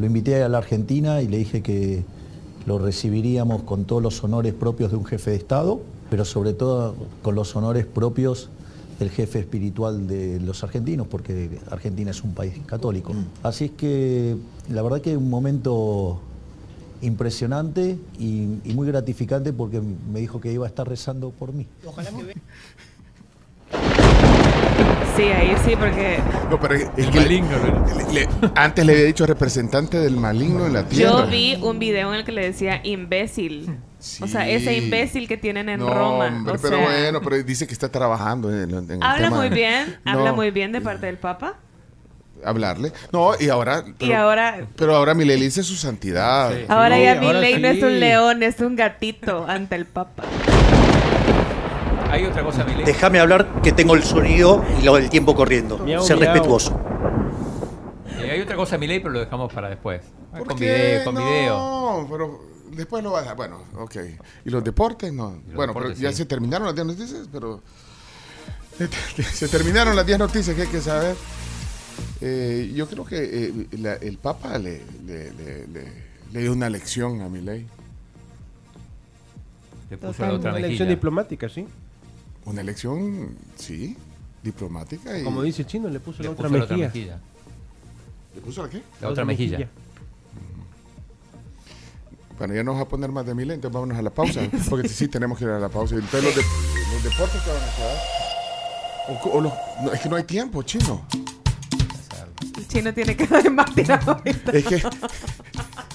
lo 0.01 0.07
invité 0.07 0.41
a 0.41 0.49
la 0.49 0.57
Argentina 0.57 1.21
y 1.21 1.27
le 1.27 1.37
dije 1.37 1.61
que 1.61 2.03
lo 2.65 2.79
recibiríamos 2.79 3.61
con 3.61 3.85
todos 3.85 4.01
los 4.01 4.23
honores 4.23 4.53
propios 4.53 4.89
de 4.91 4.97
un 4.97 5.05
jefe 5.05 5.31
de 5.31 5.37
Estado, 5.37 5.79
pero 6.09 6.25
sobre 6.25 6.53
todo 6.53 6.95
con 7.21 7.35
los 7.35 7.55
honores 7.55 7.85
propios 7.85 8.49
del 8.99 9.11
jefe 9.11 9.39
espiritual 9.39 10.07
de 10.07 10.39
los 10.39 10.63
argentinos, 10.63 11.07
porque 11.07 11.59
Argentina 11.69 12.09
es 12.11 12.23
un 12.23 12.33
país 12.33 12.55
católico. 12.65 13.13
Así 13.43 13.65
es 13.65 13.71
que 13.71 14.37
la 14.69 14.81
verdad 14.81 15.01
que 15.01 15.15
un 15.15 15.29
momento 15.29 16.19
impresionante 17.03 17.97
y, 18.19 18.59
y 18.63 18.73
muy 18.73 18.87
gratificante 18.87 19.53
porque 19.53 19.81
me 19.81 20.19
dijo 20.19 20.41
que 20.41 20.51
iba 20.51 20.65
a 20.65 20.69
estar 20.69 20.87
rezando 20.87 21.29
por 21.29 21.53
mí. 21.53 21.67
Sí, 25.15 25.23
ahí 25.23 25.55
sí, 25.65 25.75
porque 25.75 26.19
No, 26.49 26.59
pero 26.59 26.75
es, 26.75 26.87
es 26.95 27.07
que 27.07 27.19
le- 27.19 27.41
le- 28.13 28.29
antes 28.55 28.85
le 28.85 28.93
había 28.93 29.05
dicho 29.05 29.25
representante 29.25 29.97
del 29.99 30.15
maligno 30.15 30.65
en 30.65 30.73
la 30.73 30.83
tierra. 30.87 31.23
yo 31.23 31.27
vi 31.27 31.57
un 31.61 31.79
video 31.79 32.13
en 32.13 32.19
el 32.19 32.25
que 32.25 32.31
le 32.31 32.45
decía 32.45 32.79
imbécil. 32.83 33.77
O 34.21 34.27
sea, 34.27 34.49
ese 34.49 34.75
imbécil 34.77 35.27
que 35.27 35.37
tienen 35.37 35.69
en 35.69 35.79
No, 35.79 35.93
Roma. 35.93 36.25
hombre, 36.27 36.53
o 36.53 36.57
pero 36.61 36.77
sea, 36.77 36.85
bueno, 36.87 37.21
pero 37.21 37.43
dice 37.43 37.67
que 37.67 37.73
está 37.73 37.89
trabajando 37.89 38.49
en, 38.51 38.69
en 38.73 38.91
el 38.91 39.03
habla 39.03 39.27
tema 39.27 39.37
muy 39.37 39.49
de- 39.49 39.55
bien, 39.55 39.99
No, 40.05 40.11
habla 40.11 40.33
muy 40.33 40.49
bien 40.51 40.71
de 40.71 40.81
parte 40.81 41.05
del 41.05 41.17
Papa. 41.17 41.55
Hablarle. 42.43 42.91
No, 43.11 43.33
y 43.39 43.49
ahora. 43.49 43.83
Y 43.99 44.13
ahora- 44.13 44.65
Pero 44.75 44.95
ahora 44.95 45.13
Milei 45.13 45.37
le 45.37 45.45
dice 45.45 45.61
su 45.61 45.75
santidad. 45.75 46.51
Ahora 46.69 46.95
Sí, 46.95 47.03
ya 47.03 47.15
Milei 47.21 47.59
no 47.61 47.67
es 47.67 47.77
sí. 47.77 47.83
un 47.83 47.99
león, 47.99 48.41
es 48.41 48.59
un 48.61 48.75
gatito 48.75 49.45
ante 49.47 49.75
el 49.75 49.85
Papa. 49.85 50.23
Hay 52.11 52.25
otra 52.25 52.43
cosa, 52.43 52.63
Milei. 52.65 52.85
Déjame 52.85 53.19
hablar 53.19 53.61
que 53.61 53.71
tengo 53.71 53.95
el 53.95 54.03
sonido 54.03 54.63
y 54.79 54.83
lo 54.83 54.95
del 54.95 55.09
tiempo 55.09 55.33
corriendo. 55.35 55.77
Miau, 55.79 56.03
Ser 56.03 56.17
miau. 56.17 56.33
respetuoso. 56.33 56.79
Eh, 58.19 58.31
hay 58.31 58.41
otra 58.41 58.55
cosa, 58.55 58.77
Milei, 58.77 58.99
pero 58.99 59.13
lo 59.13 59.19
dejamos 59.21 59.51
para 59.53 59.69
después. 59.69 60.01
Ah, 60.33 60.39
¿Por 60.39 60.47
Con 60.49 60.57
qué? 60.57 60.65
video, 60.65 61.03
con 61.05 61.15
no, 61.15 61.25
video. 61.25 62.07
pero 62.11 62.41
después 62.71 63.03
lo 63.03 63.11
vas 63.11 63.27
a... 63.27 63.33
Bueno, 63.33 63.63
ok. 63.77 63.95
¿Y 64.45 64.49
los 64.49 64.63
deportes? 64.63 65.11
No. 65.13 65.39
Bueno, 65.55 65.73
deportes, 65.73 65.91
pero 65.93 66.01
ya 66.01 66.11
sí. 66.11 66.17
se 66.17 66.25
terminaron 66.25 66.65
las 66.67 66.75
10 66.75 66.87
noticias, 66.87 67.29
pero... 67.31 67.61
Se 69.33 69.47
terminaron 69.47 69.95
las 69.95 70.05
10 70.05 70.17
noticias 70.19 70.55
que 70.55 70.63
hay 70.63 70.67
que 70.67 70.81
saber. 70.81 71.15
Eh, 72.19 72.71
yo 72.73 72.87
creo 72.87 73.05
que 73.05 73.17
eh, 73.19 73.67
la- 73.77 73.93
el 73.95 74.17
Papa 74.17 74.57
le, 74.57 74.81
le- 75.05 75.31
le- 75.33 75.67
le- 75.67 75.93
le 76.31 76.39
dio 76.39 76.51
una 76.51 76.69
lección 76.69 77.21
a 77.21 77.29
Milei. 77.29 77.65
Le 79.89 79.97
puso 79.97 80.25
la 80.25 80.33
otra 80.33 80.51
Una 80.51 80.59
lección 80.61 80.87
diplomática, 80.87 81.47
sí. 81.49 81.67
Una 82.45 82.61
elección, 82.61 83.35
sí, 83.55 83.95
diplomática. 84.43 85.17
Y... 85.17 85.23
Como 85.23 85.41
dice 85.43 85.61
el 85.61 85.67
chino, 85.67 85.89
le 85.89 85.99
puso 85.99 86.19
Le 86.19 86.25
la 86.29 86.31
otra 86.31 86.47
puso 86.47 86.57
la 86.57 86.63
otra 86.65 86.77
mejilla. 86.77 87.19
¿Le 88.35 88.41
puso 88.41 88.63
la 88.63 88.69
qué? 88.69 88.81
La 89.01 89.09
otra 89.09 89.25
mejilla. 89.25 89.69
Bueno, 92.37 92.55
ya 92.55 92.63
no 92.63 92.71
vamos 92.71 92.87
a 92.87 92.89
poner 92.89 93.11
más 93.11 93.25
de 93.25 93.35
Milei, 93.35 93.55
entonces 93.55 93.73
vámonos 93.73 93.97
a 93.97 94.01
la 94.01 94.09
pausa. 94.09 94.41
Porque 94.69 94.89
sí, 94.89 95.07
tenemos 95.07 95.37
que 95.37 95.43
ir 95.43 95.51
a 95.51 95.59
la 95.59 95.69
pausa. 95.69 95.93
Y 95.95 95.99
entonces 95.99 96.23
los, 96.23 96.35
de- 96.35 96.93
los 96.93 97.03
deportes 97.03 97.41
que 97.41 97.49
van 97.51 97.61
a 97.61 97.75
quedar. 97.75 97.97
O 99.09 99.19
co- 99.21 99.29
o 99.31 99.41
los- 99.41 99.53
no, 99.83 99.91
es 99.91 99.99
que 100.01 100.09
no 100.09 100.15
hay 100.15 100.23
tiempo, 100.23 100.63
chino. 100.63 101.05
El 102.57 102.67
chino 102.67 102.93
tiene 102.93 103.15
que 103.15 103.27
dar 103.27 103.49
más 103.51 103.73
tirado. 103.75 104.19
Es 104.25 104.65
que 104.65 104.81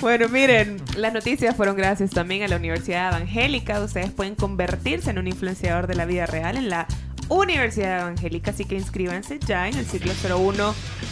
Bueno, 0.00 0.28
miren, 0.28 0.76
las 0.96 1.12
noticias 1.12 1.56
fueron 1.56 1.76
gracias 1.76 2.10
también 2.10 2.42
a 2.42 2.48
la 2.48 2.56
Universidad 2.56 3.08
Evangélica. 3.16 3.80
Ustedes 3.80 4.10
pueden 4.10 4.34
convertirse 4.34 5.10
en 5.10 5.18
un 5.18 5.26
influenciador 5.26 5.86
de 5.86 5.94
la 5.94 6.04
vida 6.04 6.26
real 6.26 6.56
en 6.56 6.68
la 6.68 6.86
Universidad 7.28 8.00
Evangélica, 8.02 8.50
así 8.52 8.64
que 8.66 8.76
inscríbanse 8.76 9.38
ya 9.46 9.68
en 9.68 9.76
el 9.76 9.86
ciclo 9.86 10.12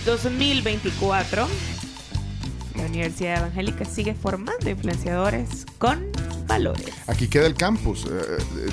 01-2024. 0.06 1.46
La 2.76 2.82
Universidad 2.86 3.38
Evangélica 3.38 3.84
sigue 3.84 4.14
formando 4.14 4.68
influenciadores 4.68 5.64
con 5.78 6.06
valores. 6.46 6.86
aquí 7.06 7.26
queda 7.26 7.46
el 7.46 7.54
campus. 7.54 8.04
eh, 8.04 8.10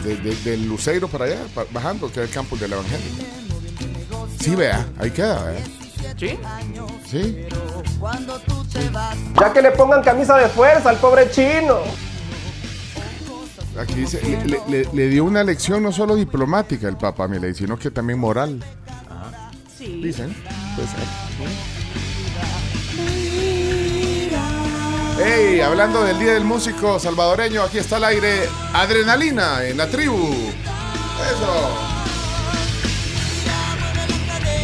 de- 0.04 0.18
de- 0.18 0.36
del 0.44 0.68
Luceiro 0.68 1.08
para 1.08 1.26
allá, 1.26 1.40
bajando, 1.72 2.12
queda 2.12 2.26
el 2.26 2.30
campus 2.30 2.60
de 2.60 2.68
la 2.68 2.76
Evangélica. 2.76 3.24
Sí, 4.40 4.56
vea, 4.56 4.86
ahí 5.00 5.10
queda, 5.12 5.44
vea. 5.46 5.64
¿Sí? 6.18 6.38
Sí. 7.10 7.46
Ya 9.40 9.54
que 9.54 9.62
le 9.62 9.72
pongan 9.72 10.02
camisa 10.04 10.38
de 10.38 10.48
fuerza 10.50 10.90
al 10.90 10.98
pobre 10.98 11.30
chino. 11.32 11.80
Aquí 13.80 13.94
dice, 13.96 14.22
le, 14.22 14.38
le- 14.46 14.62
le- 14.68 14.90
le 14.94 15.08
dio 15.10 15.24
una 15.24 15.44
lección 15.44 15.82
no 15.82 15.92
solo 15.92 16.16
diplomática 16.16 16.88
el 16.88 16.98
Papa 16.98 17.28
Milei, 17.28 17.54
sino 17.54 17.78
que 17.80 17.90
también 17.92 18.20
moral. 18.20 18.62
Sí. 19.78 20.02
Dicen. 20.04 20.36
Puede 20.76 20.88
ser. 20.88 21.00
Hey, 25.24 25.62
hablando 25.62 26.04
del 26.04 26.18
Día 26.20 26.34
del 26.34 26.44
Músico 26.44 27.00
salvadoreño, 27.00 27.62
aquí 27.64 27.78
está 27.78 27.98
el 27.98 28.04
aire 28.06 28.50
Adrenalina 28.74 29.64
en 29.66 29.78
la 29.78 29.88
tribu. 29.88 30.18
Eso. 31.32 31.70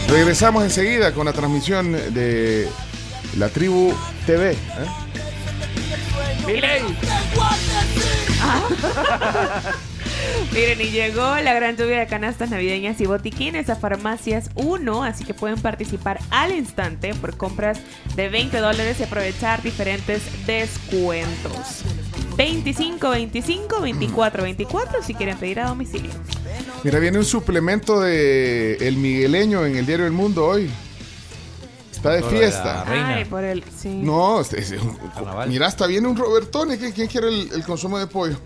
Regresamos 0.09 0.63
enseguida 0.63 1.13
con 1.13 1.25
la 1.25 1.33
transmisión 1.33 1.91
de 1.91 2.67
la 3.37 3.49
tribu 3.49 3.93
TV. 4.25 4.51
¿eh? 4.51 4.57
Miren, 10.53 10.81
y 10.81 10.89
llegó 10.89 11.21
la 11.21 11.53
gran 11.53 11.77
lluvia 11.77 11.99
de 11.99 12.07
canastas 12.07 12.49
navideñas 12.49 12.99
y 12.99 13.05
botiquines 13.05 13.69
a 13.69 13.75
Farmacias 13.75 14.49
1, 14.55 15.03
así 15.03 15.23
que 15.23 15.35
pueden 15.35 15.61
participar 15.61 16.19
al 16.31 16.55
instante 16.55 17.13
por 17.13 17.37
compras 17.37 17.79
de 18.15 18.29
20 18.29 18.57
dólares 18.57 18.99
y 18.99 19.03
aprovechar 19.03 19.61
diferentes 19.61 20.23
descuentos. 20.47 21.83
25, 22.37 23.09
25, 23.09 23.81
24, 23.81 24.43
24 24.43 25.03
si 25.03 25.13
quieren 25.13 25.37
pedir 25.37 25.59
a 25.59 25.67
domicilio. 25.67 26.09
Mira, 26.83 26.97
viene 26.99 27.19
un 27.19 27.25
suplemento 27.25 28.01
de 28.01 28.77
El 28.77 28.97
Migueleño 28.97 29.63
en 29.65 29.75
el 29.75 29.85
diario 29.85 30.07
El 30.07 30.13
Mundo 30.13 30.45
hoy. 30.45 30.71
Está 31.97 32.11
de 32.11 32.23
fiesta. 32.23 32.83
reina. 32.85 33.15
Ay, 33.15 33.25
por 33.25 33.43
el... 33.43 33.63
Sí. 33.75 33.89
No, 33.89 34.39
este 34.41 34.59
es 34.59 34.71
un- 34.71 34.97
mira, 35.47 35.67
hasta 35.67 35.87
viene 35.87 36.07
un 36.07 36.15
Robertone. 36.15 36.77
¿Quién, 36.77 36.91
quién 36.91 37.07
quiere 37.07 37.27
el, 37.27 37.49
el 37.53 37.63
consumo 37.63 37.97
de 37.99 38.07
pollo? 38.07 38.37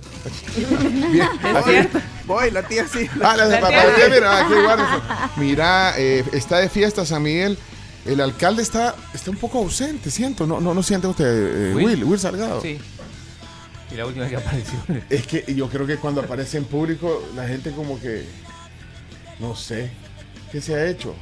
Bien. 1.12 1.28
Voy, 1.44 1.90
voy, 2.26 2.52
la 2.52 2.64
tía 2.64 2.88
sí. 2.88 3.08
Ah, 3.22 3.36
la 3.38 3.46
de 3.48 3.52
La 3.56 3.62
papá. 3.62 3.76
tía- 3.96 4.10
Mira, 4.10 4.46
aquí 4.46 4.54
guarda. 4.54 5.32
Mira, 5.38 5.94
eh, 5.98 6.24
está 6.34 6.58
de 6.60 6.70
fiesta 6.70 7.06
San 7.06 7.24
Miguel. 7.24 7.58
El 8.06 8.20
alcalde 8.22 8.64
está, 8.64 8.96
está 9.14 9.30
un 9.30 9.38
poco 9.38 9.60
ausente, 9.60 10.10
siento. 10.10 10.48
No, 10.48 10.60
no, 10.60 10.74
no 10.74 10.82
siente 10.82 11.06
usted, 11.08 11.26
eh, 11.72 11.76
Will. 11.76 11.86
Will, 11.86 12.04
Will 12.06 12.20
Salgado. 12.20 12.60
Sí. 12.62 12.80
Y 13.92 13.96
la 13.96 14.06
última 14.06 14.28
que 14.28 14.38
apareció. 14.38 14.80
Es 15.10 15.28
que 15.28 15.44
yo 15.54 15.68
creo 15.70 15.86
que 15.86 15.98
cuando 15.98 16.22
aparece 16.22 16.58
en 16.58 16.66
público, 16.66 17.22
la 17.36 17.48
gente 17.48 17.72
como 17.72 18.00
que. 18.00 18.26
No 19.40 19.56
sé. 19.56 19.92
¿Qué 20.52 20.62
se 20.62 20.74
ha 20.76 20.86
hecho? 20.88 21.14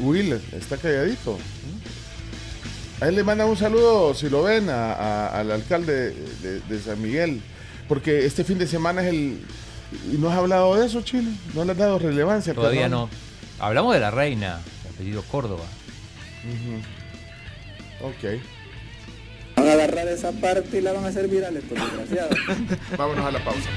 Will 0.00 0.40
está 0.52 0.76
calladito. 0.76 1.38
A 3.00 3.08
él 3.08 3.14
le 3.16 3.24
mandan 3.24 3.48
un 3.48 3.56
saludo, 3.56 4.14
si 4.14 4.28
lo 4.30 4.42
ven, 4.42 4.70
a- 4.70 4.92
a- 4.94 5.40
al 5.40 5.50
alcalde 5.52 6.10
de, 6.42 6.60
de 6.60 6.80
San 6.80 7.00
Miguel. 7.00 7.40
Porque 7.88 8.24
este 8.26 8.42
fin 8.44 8.58
de 8.58 8.66
semana 8.66 9.02
es 9.02 9.08
el. 9.08 9.38
¿Y 10.12 10.16
no 10.16 10.30
has 10.30 10.36
hablado 10.38 10.74
de 10.76 10.86
eso, 10.86 11.02
Chile? 11.02 11.30
¿No 11.54 11.64
le 11.64 11.72
has 11.72 11.78
dado 11.78 11.98
relevancia? 11.98 12.54
Todavía 12.54 12.88
no. 12.88 13.08
Hablamos 13.58 13.94
de 13.94 14.00
la 14.00 14.10
reina, 14.10 14.60
de 14.82 14.88
apellido 14.90 15.22
Córdoba. 15.22 15.64
Ujú. 16.44 18.08
Ok. 18.08 18.40
Van 19.56 19.68
a 19.68 19.72
agarrar 19.72 20.08
esa 20.08 20.32
parte 20.32 20.78
y 20.78 20.80
la 20.80 20.92
van 20.92 21.04
a 21.04 21.08
hacer 21.08 21.28
viral 21.28 21.56
estos 21.56 21.78
desgraciados. 21.78 22.36
Vámonos 22.98 23.24
a 23.26 23.30
la 23.30 23.44
pausa. 23.44 23.68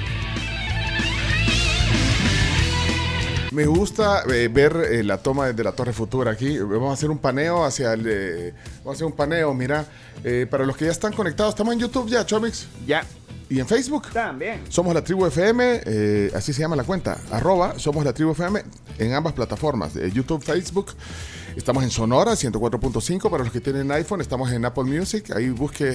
Me 3.52 3.66
gusta 3.66 4.24
eh, 4.32 4.48
ver 4.48 4.76
eh, 4.92 5.04
la 5.04 5.18
toma 5.18 5.48
desde 5.48 5.64
la 5.64 5.72
Torre 5.72 5.92
Futura 5.94 6.32
aquí. 6.32 6.60
Vamos 6.60 6.92
a 6.92 6.94
hacer 6.94 7.10
un 7.10 7.18
paneo 7.18 7.66
hacia 7.66 7.94
el. 7.94 8.06
eh, 8.08 8.54
vamos 8.80 8.88
a 8.88 8.98
hacer 8.98 9.06
un 9.08 9.14
paneo, 9.14 9.54
mira. 9.54 9.86
eh, 10.24 10.46
para 10.50 10.66
los 10.66 10.78
que 10.78 10.86
ya 10.86 10.92
están 10.92 11.14
conectados, 11.14 11.54
estamos 11.54 11.74
en 11.74 11.80
YouTube 11.80 12.10
ya, 12.10 12.26
Chomix. 12.26 12.68
Ya. 12.86 13.04
¿Y 13.50 13.60
en 13.60 13.68
Facebook? 13.68 14.10
También. 14.14 14.62
Somos 14.70 14.94
la 14.94 15.04
Tribu 15.04 15.26
FM, 15.26 15.82
eh, 15.84 16.32
así 16.36 16.54
se 16.54 16.62
llama 16.62 16.76
la 16.76 16.84
cuenta. 16.84 17.20
Arroba, 17.32 17.80
somos 17.80 18.06
la 18.06 18.14
Tribu 18.14 18.34
FM 18.34 18.64
en 19.00 19.14
ambas 19.14 19.34
plataformas, 19.34 19.96
de 19.96 20.12
YouTube, 20.12 20.44
Facebook. 20.44 20.92
Estamos 21.56 21.84
en 21.84 21.90
Sonora, 21.90 22.34
104.5. 22.34 23.32
Para 23.32 23.44
los 23.44 23.52
que 23.52 23.60
tienen 23.62 23.92
iPhone, 23.92 24.22
estamos 24.22 24.52
en 24.52 24.64
Apple 24.66 24.84
Music. 24.84 25.32
Ahí 25.36 25.50
busque, 25.50 25.88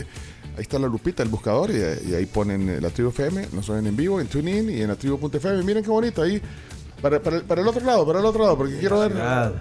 ahí 0.56 0.62
está 0.62 0.80
la 0.80 0.88
lupita, 0.88 1.22
el 1.22 1.28
buscador, 1.28 1.70
y, 1.70 1.74
y 2.10 2.14
ahí 2.16 2.26
ponen 2.26 2.68
eh, 2.68 2.80
la 2.80 2.90
Tribu 2.90 3.10
FM. 3.10 3.46
Nos 3.52 3.68
oyen 3.70 3.86
en 3.86 3.94
vivo, 3.94 4.20
en 4.20 4.26
TuneIn 4.26 4.70
y 4.70 4.82
en 4.82 4.88
la 4.88 4.96
Tribu.fm. 4.96 5.62
Miren 5.62 5.84
qué 5.84 5.90
bonito 5.90 6.22
ahí. 6.22 6.42
Para, 7.04 7.20
para 7.20 7.36
el- 7.36 7.42
para 7.42 7.60
el 7.60 7.68
otro 7.68 7.84
lado, 7.84 8.06
para 8.06 8.18
el 8.20 8.24
otro 8.24 8.42
lado, 8.44 8.56
porque 8.56 8.78
quiero 8.78 9.00
ver. 9.00 9.12
Ah, 9.20 9.52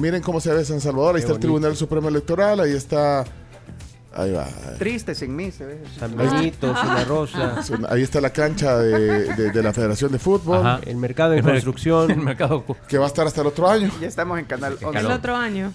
miren 0.00 0.20
cómo 0.20 0.40
se 0.40 0.52
ve 0.52 0.64
San 0.64 0.80
Salvador. 0.80 1.14
Ahí 1.14 1.20
Qué 1.20 1.26
está 1.26 1.34
el. 1.34 1.38
Tribunal 1.40 1.76
Supremo 1.76 2.08
Electoral. 2.08 2.58
Ahí 2.58 2.72
está. 2.72 3.24
Ahí 4.12 4.32
va. 4.32 4.48
Triste 4.76 5.14
sin 5.14 5.36
mí, 5.36 5.52
se 5.52 5.64
ve. 5.64 5.84
San 5.96 6.16
Benito, 6.16 6.74
Rosa. 7.06 7.60
Ahí 7.88 8.02
está 8.02 8.20
la 8.20 8.30
cancha 8.30 8.76
de, 8.78 9.32
de- 9.32 9.50
de 9.52 9.62
la 9.62 9.72
Federación 9.72 10.10
de 10.10 10.18
Fútbol. 10.18 10.58
Ajá. 10.58 10.80
El 10.84 10.96
mercado 10.96 11.34
en 11.34 11.44
construcción. 11.44 12.10
El 12.10 12.16
mercado. 12.18 12.64
Que 12.88 12.98
va 12.98 13.04
a 13.04 13.08
estar 13.08 13.24
hasta 13.28 13.42
el 13.42 13.46
otro 13.46 13.68
año. 13.70 13.88
Ya 14.00 14.08
estamos 14.08 14.36
en 14.40 14.46
Canal 14.46 14.76
11. 14.82 14.98
El 14.98 15.06
otro 15.06 15.36
año. 15.36 15.72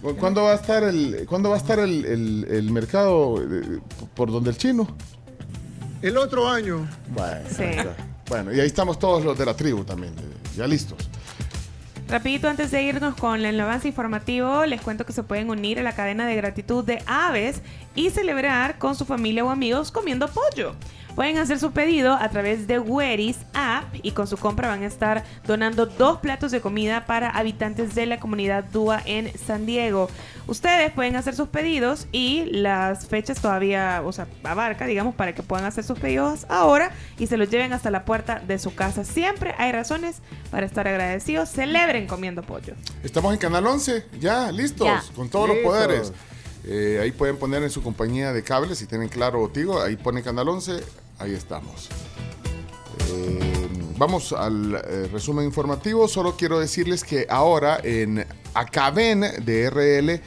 ¿Cu- 0.00 0.16
¿Cuándo 0.16 0.42
va 0.44 0.52
a 0.52 0.54
estar 0.54 0.82
el, 0.84 1.26
¿cuándo 1.28 1.50
va 1.50 1.56
a 1.56 1.58
estar 1.58 1.78
el, 1.78 2.06
el- 2.06 2.46
el 2.50 2.70
mercado 2.72 3.42
eh, 3.42 3.80
por 4.14 4.32
donde 4.32 4.48
el 4.50 4.56
chino? 4.56 4.88
El 6.00 6.16
otro 6.16 6.48
año. 6.48 6.88
Bueno, 7.08 7.40
Sí. 7.54 7.64
Bueno, 8.28 8.52
y 8.52 8.60
ahí 8.60 8.66
estamos 8.66 8.98
todos 8.98 9.24
los 9.24 9.38
de 9.38 9.46
la 9.46 9.54
tribu 9.54 9.84
también, 9.84 10.14
eh, 10.14 10.56
ya 10.56 10.66
listos. 10.66 10.98
Rapidito 12.08 12.48
antes 12.48 12.70
de 12.70 12.82
irnos 12.82 13.14
con 13.16 13.44
el 13.44 13.58
avance 13.58 13.88
informativo, 13.88 14.66
les 14.66 14.80
cuento 14.82 15.06
que 15.06 15.12
se 15.12 15.22
pueden 15.22 15.48
unir 15.48 15.78
a 15.78 15.82
la 15.82 15.94
cadena 15.94 16.26
de 16.26 16.36
gratitud 16.36 16.84
de 16.84 17.02
aves 17.06 17.62
y 17.94 18.10
celebrar 18.10 18.78
con 18.78 18.94
su 18.94 19.06
familia 19.06 19.44
o 19.44 19.50
amigos 19.50 19.90
comiendo 19.90 20.28
pollo. 20.28 20.74
Pueden 21.14 21.38
hacer 21.38 21.58
su 21.60 21.70
pedido 21.70 22.12
a 22.12 22.28
través 22.28 22.66
de 22.66 22.78
Weris 22.78 23.38
App 23.54 23.84
y 24.02 24.10
con 24.10 24.26
su 24.26 24.36
compra 24.36 24.68
van 24.68 24.82
a 24.82 24.86
estar 24.86 25.24
donando 25.46 25.86
dos 25.86 26.18
platos 26.18 26.50
de 26.50 26.60
comida 26.60 27.06
para 27.06 27.30
habitantes 27.30 27.94
de 27.94 28.06
la 28.06 28.18
comunidad 28.18 28.64
Dúa 28.64 29.00
en 29.06 29.32
San 29.38 29.64
Diego. 29.64 30.10
Ustedes 30.46 30.92
pueden 30.92 31.16
hacer 31.16 31.34
sus 31.34 31.48
pedidos 31.48 32.06
y 32.12 32.44
las 32.44 33.06
fechas 33.06 33.40
todavía, 33.40 34.02
o 34.04 34.12
sea, 34.12 34.26
abarca, 34.42 34.84
digamos, 34.86 35.14
para 35.14 35.34
que 35.34 35.42
puedan 35.42 35.64
hacer 35.64 35.84
sus 35.84 35.98
pedidos 35.98 36.44
ahora 36.50 36.90
y 37.18 37.26
se 37.28 37.38
los 37.38 37.48
lleven 37.48 37.72
hasta 37.72 37.90
la 37.90 38.04
puerta 38.04 38.40
de 38.46 38.58
su 38.58 38.74
casa. 38.74 39.04
Siempre 39.04 39.54
hay 39.56 39.72
razones 39.72 40.16
para 40.50 40.66
estar 40.66 40.86
agradecidos. 40.86 41.48
Celebren 41.50 42.06
comiendo 42.06 42.42
pollo. 42.42 42.74
Estamos 43.02 43.32
en 43.32 43.38
Canal 43.38 43.66
11, 43.66 44.04
ya, 44.20 44.52
listos, 44.52 44.86
Ya. 44.86 45.02
con 45.16 45.30
todos 45.30 45.48
Listos. 45.48 45.64
los 45.64 45.72
poderes. 45.72 46.12
Eh, 46.66 46.98
ahí 47.02 47.12
pueden 47.12 47.36
poner 47.38 47.62
en 47.62 47.70
su 47.70 47.82
compañía 47.82 48.32
de 48.34 48.42
cables, 48.42 48.78
si 48.78 48.86
tienen 48.86 49.08
claro 49.08 49.40
o 49.42 49.48
Tigo, 49.48 49.80
ahí 49.82 49.96
ponen 49.96 50.22
Canal 50.22 50.48
11, 50.48 50.72
ahí 51.20 51.32
estamos. 51.32 51.88
Eh, 53.10 53.68
vamos 53.96 54.32
al 54.32 54.74
eh, 54.74 55.08
resumen 55.12 55.44
informativo. 55.46 56.06
Solo 56.08 56.36
quiero 56.36 56.58
decirles 56.58 57.04
que 57.04 57.26
ahora 57.28 57.78
en 57.82 58.26
Acaben 58.54 59.20
de 59.44 59.70
RL, 59.70 60.20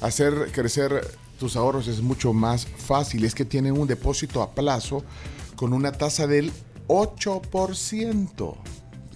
hacer 0.00 0.50
crecer 0.52 1.06
tus 1.38 1.56
ahorros 1.56 1.88
es 1.88 2.00
mucho 2.00 2.32
más 2.32 2.66
fácil. 2.66 3.24
Es 3.24 3.34
que 3.34 3.44
tienen 3.44 3.78
un 3.78 3.86
depósito 3.86 4.42
a 4.42 4.54
plazo 4.54 5.04
con 5.56 5.72
una 5.72 5.92
tasa 5.92 6.26
del 6.26 6.52
8%. 6.88 8.56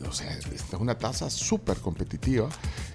O 0.07 0.13
sea, 0.13 0.31
es 0.31 0.63
una 0.79 0.97
tasa 0.97 1.29
súper 1.31 1.79
competitiva. 1.79 2.49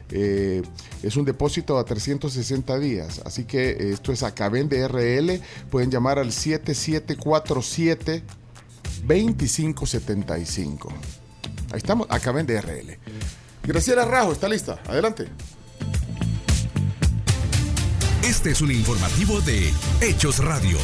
Eh, 0.10 0.62
es 1.02 1.16
un 1.16 1.26
depósito 1.26 1.78
a 1.78 1.84
360 1.84 2.80
días. 2.80 3.22
Así 3.26 3.46
que 3.46 3.72
eh, 3.72 3.92
esto 3.92 4.12
es 4.12 4.24
Acaben 4.24 4.70
de 4.70 4.88
RL. 4.88 5.42
Pueden 5.70 5.90
llamar 5.90 6.20
al 6.20 6.32
7747 6.32 8.24
2575. 9.06 10.90
Ahí 11.72 11.78
estamos, 11.78 12.08
Acaben 12.10 12.46
de 12.46 12.62
RL. 12.62 13.00
Graciela 13.64 14.06
Rajo, 14.06 14.32
¿está 14.32 14.48
lista? 14.48 14.80
Adelante. 14.88 15.28
Este 18.24 18.52
es 18.52 18.62
un 18.62 18.72
informativo 18.72 19.42
de 19.42 19.72
Hechos 20.02 20.40
Radio. 20.44 20.78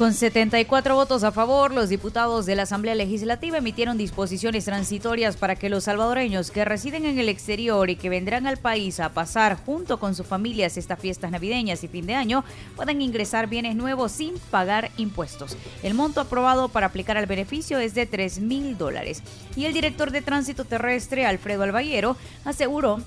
Con 0.00 0.14
74 0.14 0.94
votos 0.94 1.24
a 1.24 1.30
favor, 1.30 1.74
los 1.74 1.90
diputados 1.90 2.46
de 2.46 2.54
la 2.54 2.62
Asamblea 2.62 2.94
Legislativa 2.94 3.58
emitieron 3.58 3.98
disposiciones 3.98 4.64
transitorias 4.64 5.36
para 5.36 5.56
que 5.56 5.68
los 5.68 5.84
salvadoreños 5.84 6.50
que 6.50 6.64
residen 6.64 7.04
en 7.04 7.18
el 7.18 7.28
exterior 7.28 7.90
y 7.90 7.96
que 7.96 8.08
vendrán 8.08 8.46
al 8.46 8.56
país 8.56 8.98
a 8.98 9.10
pasar 9.10 9.58
junto 9.62 10.00
con 10.00 10.14
sus 10.14 10.26
familias 10.26 10.78
estas 10.78 10.98
fiestas 10.98 11.30
navideñas 11.30 11.84
y 11.84 11.88
fin 11.88 12.06
de 12.06 12.14
año 12.14 12.44
puedan 12.76 13.02
ingresar 13.02 13.46
bienes 13.46 13.76
nuevos 13.76 14.12
sin 14.12 14.38
pagar 14.50 14.90
impuestos. 14.96 15.58
El 15.82 15.92
monto 15.92 16.22
aprobado 16.22 16.70
para 16.70 16.86
aplicar 16.86 17.18
al 17.18 17.26
beneficio 17.26 17.78
es 17.78 17.92
de 17.92 18.06
3 18.06 18.40
mil 18.40 18.78
dólares. 18.78 19.22
Y 19.54 19.66
el 19.66 19.74
director 19.74 20.12
de 20.12 20.22
Tránsito 20.22 20.64
Terrestre, 20.64 21.26
Alfredo 21.26 21.64
Albayero, 21.64 22.16
aseguró 22.46 23.02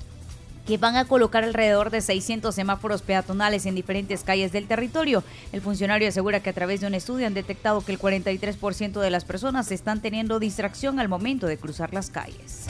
que 0.65 0.77
van 0.77 0.95
a 0.95 1.05
colocar 1.05 1.43
alrededor 1.43 1.89
de 1.89 2.01
600 2.01 2.53
semáforos 2.53 3.01
peatonales 3.01 3.65
en 3.65 3.75
diferentes 3.75 4.23
calles 4.23 4.51
del 4.51 4.67
territorio. 4.67 5.23
El 5.51 5.61
funcionario 5.61 6.07
asegura 6.07 6.41
que 6.41 6.49
a 6.49 6.53
través 6.53 6.81
de 6.81 6.87
un 6.87 6.93
estudio 6.93 7.27
han 7.27 7.33
detectado 7.33 7.81
que 7.81 7.91
el 7.91 7.99
43% 7.99 8.99
de 8.99 9.09
las 9.09 9.25
personas 9.25 9.71
están 9.71 10.01
teniendo 10.01 10.39
distracción 10.39 10.99
al 10.99 11.09
momento 11.09 11.47
de 11.47 11.57
cruzar 11.57 11.93
las 11.93 12.09
calles. 12.09 12.67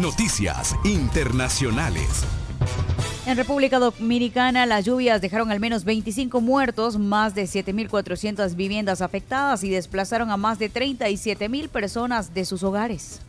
Noticias 0.00 0.74
internacionales. 0.84 2.24
En 3.26 3.38
República 3.38 3.78
Dominicana, 3.78 4.66
las 4.66 4.84
lluvias 4.84 5.22
dejaron 5.22 5.50
al 5.50 5.58
menos 5.58 5.84
25 5.84 6.42
muertos, 6.42 6.98
más 6.98 7.34
de 7.34 7.44
7.400 7.44 8.54
viviendas 8.54 9.00
afectadas 9.00 9.64
y 9.64 9.70
desplazaron 9.70 10.30
a 10.30 10.36
más 10.36 10.58
de 10.58 10.70
37.000 10.70 11.68
personas 11.68 12.34
de 12.34 12.44
sus 12.44 12.62
hogares. 12.62 13.20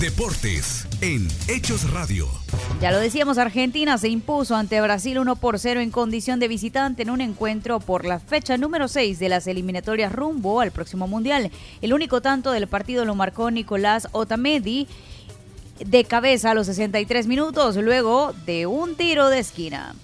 Deportes 0.00 0.86
en 1.00 1.28
Hechos 1.48 1.90
Radio. 1.92 2.28
Ya 2.80 2.90
lo 2.90 2.98
decíamos, 2.98 3.38
Argentina 3.38 3.96
se 3.96 4.08
impuso 4.08 4.56
ante 4.56 4.80
Brasil 4.80 5.18
1 5.18 5.36
por 5.36 5.58
0 5.58 5.80
en 5.80 5.90
condición 5.90 6.40
de 6.40 6.48
visitante 6.48 7.02
en 7.02 7.10
un 7.10 7.20
encuentro 7.20 7.78
por 7.78 8.04
la 8.04 8.18
fecha 8.18 8.56
número 8.56 8.88
6 8.88 9.18
de 9.18 9.28
las 9.28 9.46
eliminatorias 9.46 10.12
rumbo 10.12 10.60
al 10.60 10.72
próximo 10.72 11.06
Mundial. 11.06 11.50
El 11.80 11.92
único 11.94 12.20
tanto 12.20 12.50
del 12.50 12.66
partido 12.66 13.04
lo 13.04 13.14
marcó 13.14 13.50
Nicolás 13.50 14.08
Otamendi 14.12 14.88
de 15.78 16.04
cabeza 16.04 16.50
a 16.50 16.54
los 16.54 16.66
63 16.66 17.26
minutos 17.26 17.76
luego 17.76 18.34
de 18.46 18.66
un 18.66 18.96
tiro 18.96 19.28
de 19.28 19.38
esquina. 19.38 19.94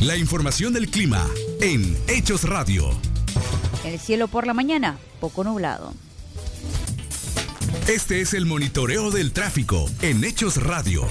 La 0.00 0.16
información 0.16 0.72
del 0.72 0.88
clima 0.88 1.28
en 1.60 1.96
Hechos 2.08 2.44
Radio. 2.44 2.90
El 3.84 3.98
cielo 3.98 4.26
por 4.26 4.46
la 4.46 4.54
mañana, 4.54 4.98
poco 5.20 5.44
nublado. 5.44 5.92
Este 7.88 8.20
es 8.20 8.34
el 8.34 8.46
monitoreo 8.46 9.10
del 9.10 9.32
tráfico 9.32 9.88
en 10.02 10.24
Hechos 10.24 10.62
Radio. 10.62 11.06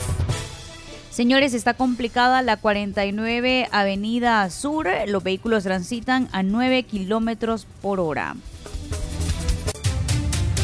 Señores, 1.11 1.53
está 1.53 1.73
complicada 1.73 2.41
la 2.41 2.57
49 2.57 3.67
Avenida 3.71 4.49
Sur. 4.49 4.87
Los 5.07 5.23
vehículos 5.23 5.63
transitan 5.63 6.29
a 6.31 6.43
9 6.43 6.83
kilómetros 6.83 7.67
por 7.81 7.99
hora. 7.99 8.35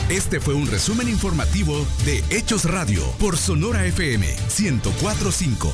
Este 0.09 0.39
fue 0.39 0.53
un 0.53 0.67
resumen 0.67 1.09
informativo 1.09 1.85
de 2.05 2.23
Hechos 2.29 2.63
Radio 2.65 3.01
por 3.19 3.37
Sonora 3.37 3.85
FM 3.85 4.25
1045. 4.57 5.73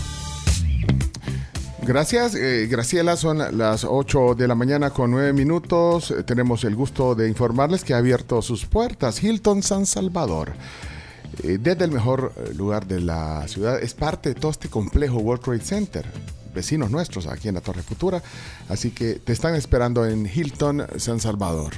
Gracias, 1.83 2.35
eh, 2.35 2.67
Graciela. 2.69 3.17
Son 3.17 3.39
las 3.57 3.83
8 3.83 4.35
de 4.35 4.47
la 4.47 4.53
mañana 4.53 4.91
con 4.91 5.09
9 5.09 5.33
minutos. 5.33 6.11
Eh, 6.11 6.23
tenemos 6.23 6.63
el 6.63 6.75
gusto 6.75 7.15
de 7.15 7.27
informarles 7.27 7.83
que 7.83 7.95
ha 7.95 7.97
abierto 7.97 8.41
sus 8.43 8.65
puertas 8.65 9.23
Hilton 9.23 9.63
San 9.63 9.87
Salvador. 9.87 10.53
Eh, 11.43 11.57
desde 11.59 11.85
el 11.85 11.91
mejor 11.91 12.33
eh, 12.37 12.53
lugar 12.53 12.85
de 12.85 12.99
la 12.99 13.47
ciudad, 13.47 13.81
es 13.81 13.95
parte 13.95 14.29
de 14.29 14.35
todo 14.35 14.51
este 14.51 14.69
complejo 14.69 15.17
World 15.17 15.43
Trade 15.43 15.61
Center. 15.61 16.05
Vecinos 16.53 16.91
nuestros 16.91 17.25
aquí 17.25 17.47
en 17.47 17.55
la 17.55 17.61
Torre 17.61 17.81
Futura. 17.81 18.21
Así 18.69 18.91
que 18.91 19.15
te 19.15 19.33
están 19.33 19.55
esperando 19.55 20.05
en 20.05 20.27
Hilton 20.27 20.85
San 20.97 21.19
Salvador. 21.19 21.73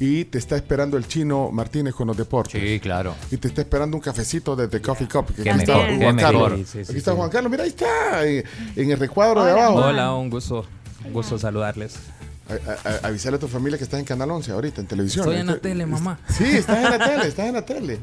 Y 0.00 0.24
te 0.26 0.38
está 0.38 0.56
esperando 0.56 0.96
el 0.96 1.06
chino 1.06 1.50
Martínez 1.50 1.94
con 1.94 2.06
los 2.08 2.16
deportes. 2.16 2.60
Sí, 2.62 2.80
claro. 2.80 3.14
Y 3.30 3.36
te 3.36 3.48
está 3.48 3.62
esperando 3.62 3.96
un 3.96 4.00
cafecito 4.02 4.54
desde 4.56 4.80
Coffee 4.80 5.08
Cup. 5.08 5.26
Que 5.34 5.42
Qué 5.44 5.50
aquí 5.50 5.60
está 5.60 5.74
Juan 5.74 5.98
qué 6.16 6.22
Carlos. 6.22 6.42
mejor. 6.50 6.56
Sí, 6.58 6.64
sí, 6.64 6.78
aquí 6.80 6.92
sí, 6.92 6.98
está 6.98 7.10
sí. 7.12 7.16
Juan 7.16 7.30
Carlos. 7.30 7.50
Mira, 7.50 7.64
ahí 7.64 7.70
está. 7.70 8.26
En, 8.26 8.44
en 8.76 8.90
el 8.90 8.98
recuadro 8.98 9.44
de 9.44 9.52
abajo. 9.52 9.74
Hola, 9.76 10.14
un 10.14 10.30
gusto, 10.30 10.64
un 11.04 11.12
gusto 11.12 11.38
saludarles. 11.38 11.96
A- 12.48 12.88
a- 13.04 13.08
avisarle 13.08 13.36
a 13.36 13.40
tu 13.40 13.48
familia 13.48 13.76
que 13.76 13.84
estás 13.84 14.00
en 14.00 14.06
Canal 14.06 14.30
11 14.30 14.50
ahorita 14.52 14.80
en 14.80 14.86
televisión. 14.86 15.24
Estoy 15.26 15.40
en 15.40 15.46
la 15.48 15.58
tele, 15.58 15.84
mamá. 15.86 16.18
Sí, 16.28 16.44
estás 16.44 16.78
en 16.78 16.84
la 16.84 16.98
tele, 16.98 17.28
estás 17.28 17.46
en 17.46 17.54
la 17.54 17.62
tele. 17.62 17.98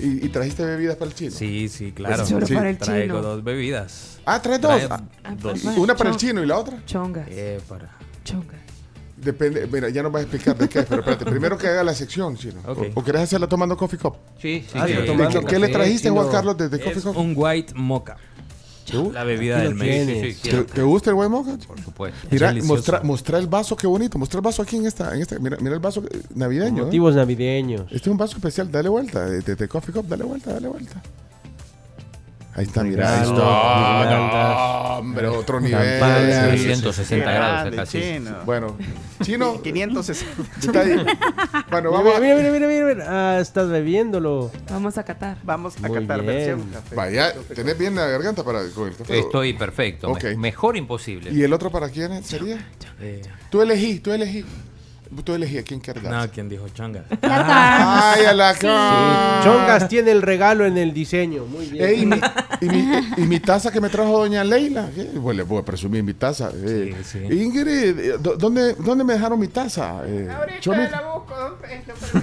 ¿Y, 0.00 0.26
y 0.26 0.28
trajiste 0.30 0.64
bebidas 0.64 0.96
para 0.96 1.10
el 1.12 1.14
chino? 1.16 1.30
Sí, 1.30 1.68
sí, 1.68 1.92
claro. 1.92 2.26
Solo 2.26 2.44
Sí. 2.44 2.54
para 2.54 2.70
el 2.70 2.78
Traigo 2.78 3.18
chino. 3.18 3.22
dos 3.22 3.44
bebidas. 3.44 4.18
Ah, 4.26 4.42
traes 4.42 4.60
dos. 4.60 4.72
Trae 4.84 4.88
Ah, 5.22 5.36
dos. 5.40 5.62
una 5.76 5.94
para 5.94 6.10
el 6.10 6.16
chino 6.16 6.42
y 6.42 6.46
la 6.46 6.58
otra. 6.58 6.84
Chongas. 6.84 7.28
Eh, 7.30 7.60
para. 7.68 7.96
Chongas. 8.24 8.56
Depende, 9.24 9.66
mira, 9.72 9.88
ya 9.88 10.02
nos 10.02 10.12
vas 10.12 10.20
a 10.20 10.22
explicar 10.24 10.56
de 10.58 10.68
qué 10.68 10.80
es, 10.80 10.86
pero 10.86 11.00
espérate, 11.00 11.24
primero 11.24 11.56
que 11.56 11.66
haga 11.68 11.82
la 11.82 11.94
sección, 11.94 12.36
chino. 12.36 12.60
Ok. 12.66 12.78
O, 12.94 13.00
o 13.00 13.04
querés 13.04 13.22
hacerla 13.22 13.48
tomando 13.48 13.76
coffee 13.76 13.98
cup? 13.98 14.14
Sí, 14.40 14.64
sí. 14.70 14.78
Ah, 14.78 14.84
que- 14.86 14.92
está 14.92 15.00
¿De 15.02 15.06
tomando 15.06 15.40
qué, 15.40 15.46
qué 15.46 15.58
le 15.58 15.68
trajiste, 15.68 16.10
Juan. 16.10 16.28
Carlos, 16.30 16.56
desde 16.58 16.78
coffee 16.80 17.02
cup? 17.02 17.16
un 17.16 17.32
white 17.36 17.72
mocha. 17.74 18.16
¿Te, 18.84 18.98
gu- 18.98 19.12
La 19.12 19.24
bebida 19.24 19.60
del 19.60 19.74
mes. 19.74 20.06
Sí, 20.36 20.50
sí, 20.50 20.64
te- 20.74 20.82
gusta 20.82 21.08
el 21.08 21.16
buen 21.16 21.30
mocha? 21.30 21.56
Por 21.66 21.80
supuesto. 21.80 22.28
Mira, 22.30 22.52
mostra, 22.64 23.00
mostra 23.02 23.38
el 23.38 23.46
vaso, 23.46 23.74
qué 23.76 23.86
bonito. 23.86 24.18
Mostra 24.18 24.38
el 24.40 24.44
vaso 24.44 24.60
aquí 24.60 24.76
en 24.76 24.84
esta, 24.84 25.14
en 25.14 25.22
esta. 25.22 25.38
Mira, 25.38 25.56
mira 25.58 25.72
el 25.74 25.80
vaso 25.80 26.02
navideño. 26.34 26.82
¿eh? 26.82 26.84
Motivos 26.84 27.14
navideños. 27.14 27.82
Este 27.86 27.96
es 27.96 28.06
un 28.08 28.18
vaso 28.18 28.36
especial, 28.36 28.70
dale 28.70 28.90
vuelta. 28.90 29.24
De, 29.24 29.40
de- 29.40 29.56
de 29.56 29.68
Coffee 29.68 29.94
Cup, 29.94 30.06
dale 30.06 30.24
vuelta, 30.24 30.52
dale 30.52 30.68
vuelta. 30.68 31.02
Ahí 32.56 32.66
está, 32.66 32.84
mira, 32.84 33.08
ahí 33.08 33.22
está. 33.22 33.34
guirnaldas, 33.34 34.56
No, 34.56 34.98
hombre, 34.98 35.26
otro 35.26 35.60
nivel. 35.60 35.98
campanas. 35.98 36.50
Sí, 36.52 36.58
sí, 36.58 36.58
sí. 36.58 36.64
360 36.82 37.32
grados 37.32 37.88
sí. 37.88 38.00
chino. 38.00 38.30
Bueno, 38.44 38.76
chino, 39.22 39.60
560. 39.62 40.42
está 40.60 40.80
ahí. 40.80 41.04
Bueno, 41.70 41.90
vamos 41.90 42.20
mira, 42.20 42.36
mira, 42.36 42.50
mira, 42.52 42.66
mira, 42.68 42.86
mira. 42.86 43.04
Ah, 43.08 43.40
estás 43.40 43.68
bebiéndolo. 43.68 44.52
Vamos 44.70 44.96
a 44.98 45.02
catar. 45.02 45.36
Vamos 45.42 45.76
a 45.82 45.88
Muy 45.88 46.00
catar 46.00 46.22
bien. 46.22 46.26
versión 46.34 46.60
café. 46.72 46.94
Vaya, 46.94 47.32
tenés 47.54 47.76
bien 47.76 47.96
la 47.96 48.06
garganta 48.06 48.44
para 48.44 48.60
con 48.74 48.88
el 48.88 48.96
café. 48.96 49.18
Estoy 49.18 49.54
perfecto. 49.54 50.08
me- 50.08 50.14
Ok. 50.14 50.24
Mejor 50.38 50.76
imposible. 50.76 51.32
¿Y 51.32 51.42
el 51.42 51.52
otro 51.52 51.70
para 51.72 51.88
quién 51.88 52.22
sería? 52.22 52.64
Eh, 53.00 53.22
Tú 53.50 53.62
elegí, 53.62 53.98
tú 53.98 54.12
elegí. 54.12 54.44
Tú 55.24 55.34
elegí 55.34 55.58
a 55.58 55.62
quién 55.62 55.80
querés 55.80 56.02
dar. 56.02 56.12
no, 56.12 56.32
¿quién 56.32 56.48
dijo 56.48 56.68
chonga? 56.70 57.04
Ay, 57.22 58.24
a 58.26 58.32
la 58.32 58.54
Chongas 59.42 59.88
tiene 59.88 60.10
el 60.10 60.22
regalo 60.22 60.66
en 60.66 60.76
el 60.78 60.92
diseño. 60.92 61.44
Muy 61.46 61.66
bien. 61.66 61.84
Ey, 61.84 62.02
y, 62.02 62.06
mi, 62.06 62.20
y, 62.60 62.66
mi, 62.66 62.88
y 63.18 63.20
mi 63.22 63.40
taza 63.40 63.70
que 63.70 63.80
me 63.80 63.88
trajo 63.88 64.18
doña 64.18 64.42
Leila. 64.44 64.88
Pues 65.22 65.36
le 65.36 65.42
voy 65.42 65.58
a 65.60 65.64
presumir 65.64 66.02
mi 66.02 66.14
taza. 66.14 66.50
Eh, 66.54 66.94
Sí, 67.04 67.18
sí. 67.28 67.34
Ingrid, 67.42 67.98
eh, 67.98 68.14
¿dó- 68.20 68.36
¿dónde, 68.36 68.74
¿dónde 68.74 69.04
me 69.04 69.12
dejaron 69.14 69.38
mi 69.38 69.48
taza? 69.48 70.02
Eh, 70.04 70.28
Chomi- 70.60 70.88
busco. 71.14 71.58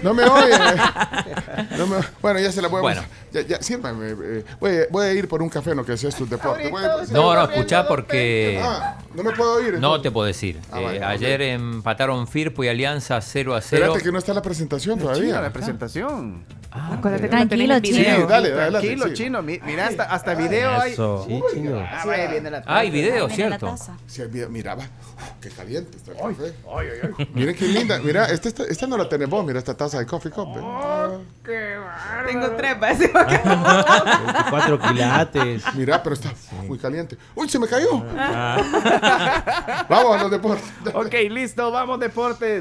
no 0.04 0.14
me 0.14 0.24
oye. 0.24 0.52
No 1.78 1.88
me- 1.88 1.98
bueno, 2.22 2.40
ya 2.40 2.52
se 2.52 2.62
la 2.62 2.68
voy 2.68 2.80
a 2.80 2.82
Bueno. 2.82 3.02
Ya, 3.32 3.42
ya, 3.42 3.62
sírvame. 3.62 4.10
eh, 4.12 4.44
voy, 4.60 4.72
a- 4.78 4.86
voy 4.90 5.06
a 5.08 5.14
ir 5.14 5.28
por 5.28 5.42
un 5.42 5.50
café, 5.50 5.74
no 5.76 5.86
que 5.86 5.96
sea 5.98 6.10
estos 6.10 6.30
deportes. 6.30 6.72
No, 7.12 7.34
no, 7.34 7.44
escuchá 7.44 7.88
porque 7.88 8.60
Ah, 8.64 8.98
no 9.16 9.24
me 9.24 9.32
puedo 9.32 9.62
ir. 9.66 9.80
no 9.80 10.02
te 10.02 10.12
puedo 10.12 10.28
decir. 10.28 10.60
Ah, 10.72 10.80
Eh, 10.82 11.02
ayer 11.04 11.42
empataron 11.42 12.28
Firpo 12.28 12.64
y 12.64 12.68
Alianza 12.72 13.22
0 13.22 13.56
a 13.56 13.62
0. 13.62 13.84
Espérate 13.84 14.04
que 14.04 14.12
no 14.12 14.18
está 14.18 14.34
la 14.34 14.42
presentación 14.42 14.98
Chino, 15.00 15.12
todavía. 15.12 15.40
la 15.42 15.54
presentación. 15.54 16.44
Acuérdate 16.72 17.24
que 17.24 17.30
Tranquilo, 17.30 17.74
no 17.76 17.82
tenés 17.82 17.96
Sí, 17.98 18.02
video. 18.02 18.28
dale, 18.28 18.48
adelante. 18.54 18.72
Tranquilo, 18.88 19.08
sí. 19.08 19.14
chino. 19.14 19.42
mi- 19.42 19.60
Mira, 19.66 19.88
hasta, 19.88 20.04
hasta 20.04 20.36
video 20.36 20.72
hay. 20.80 20.94
Eso. 20.94 21.26
Sí, 21.28 21.42
chino. 21.54 21.78
Ah, 21.80 22.04
vaya, 22.06 22.32
viene 22.32 22.50
la 22.50 22.64
Ah, 22.66 22.78
hay 22.78 22.90
video, 22.90 23.28
la 23.28 23.36
cierto. 23.36 23.66
taza. 23.68 23.98
Sí, 24.08 24.22
mira, 24.32 24.48
mira, 24.48 24.76
va. 24.76 24.86
Qué 25.42 25.50
caliente 25.50 25.98
está 25.98 26.12
el 26.14 26.18
café. 26.18 26.54
Miren 27.34 27.56
qué 27.56 27.66
linda. 27.66 28.00
Mira, 28.00 28.26
esta, 28.32 28.48
esta, 28.48 28.64
esta 28.64 28.88
no 28.88 28.98
la 28.98 29.10
tenés 29.10 29.28
vos. 29.30 29.44
Mira 29.46 29.60
esta 29.60 29.76
taza 29.76 30.00
de 30.00 30.06
coffee 30.06 30.32
cup. 30.32 30.48
¿eh? 30.58 31.18
Tengo 32.28 32.52
tres, 32.52 32.76
parece. 32.76 33.12
24 33.12 34.80
quilates. 34.88 35.64
Mira, 35.76 36.02
pero 36.02 36.14
está 36.16 36.32
muy 36.68 36.78
caliente. 36.78 37.18
¡Uy, 37.36 37.50
se 37.50 37.60
me 37.60 37.68
cayó! 37.68 38.00
Vamos 39.90 40.16
a 40.16 40.22
los 40.24 40.32
deportes. 40.32 40.64
Ok, 40.94 41.14
listo, 41.30 41.70
vamos 41.72 42.00
deportes. 42.00 42.61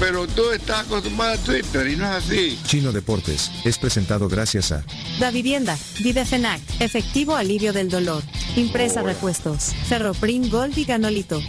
Pero 0.00 0.26
tú 0.26 0.50
estás 0.50 0.80
acostumbrado 0.86 1.34
a 1.34 1.36
Twitter 1.38 1.86
y 1.88 1.96
no 1.96 2.04
es 2.04 2.10
así. 2.24 2.58
Chino 2.66 2.92
Deportes 2.92 3.50
es 3.64 3.78
presentado 3.78 4.28
gracias 4.28 4.72
a 4.72 4.82
Da 5.18 5.30
Vivienda, 5.30 5.76
Videfenac, 6.00 6.60
efectivo 6.80 7.36
alivio 7.36 7.72
del 7.72 7.88
dolor. 7.88 8.22
Impresa 8.56 9.02
repuestos, 9.02 9.72
Ferroprim 9.88 10.50
Gold 10.50 10.76
y 10.78 10.84
Ganolito. 10.84 11.40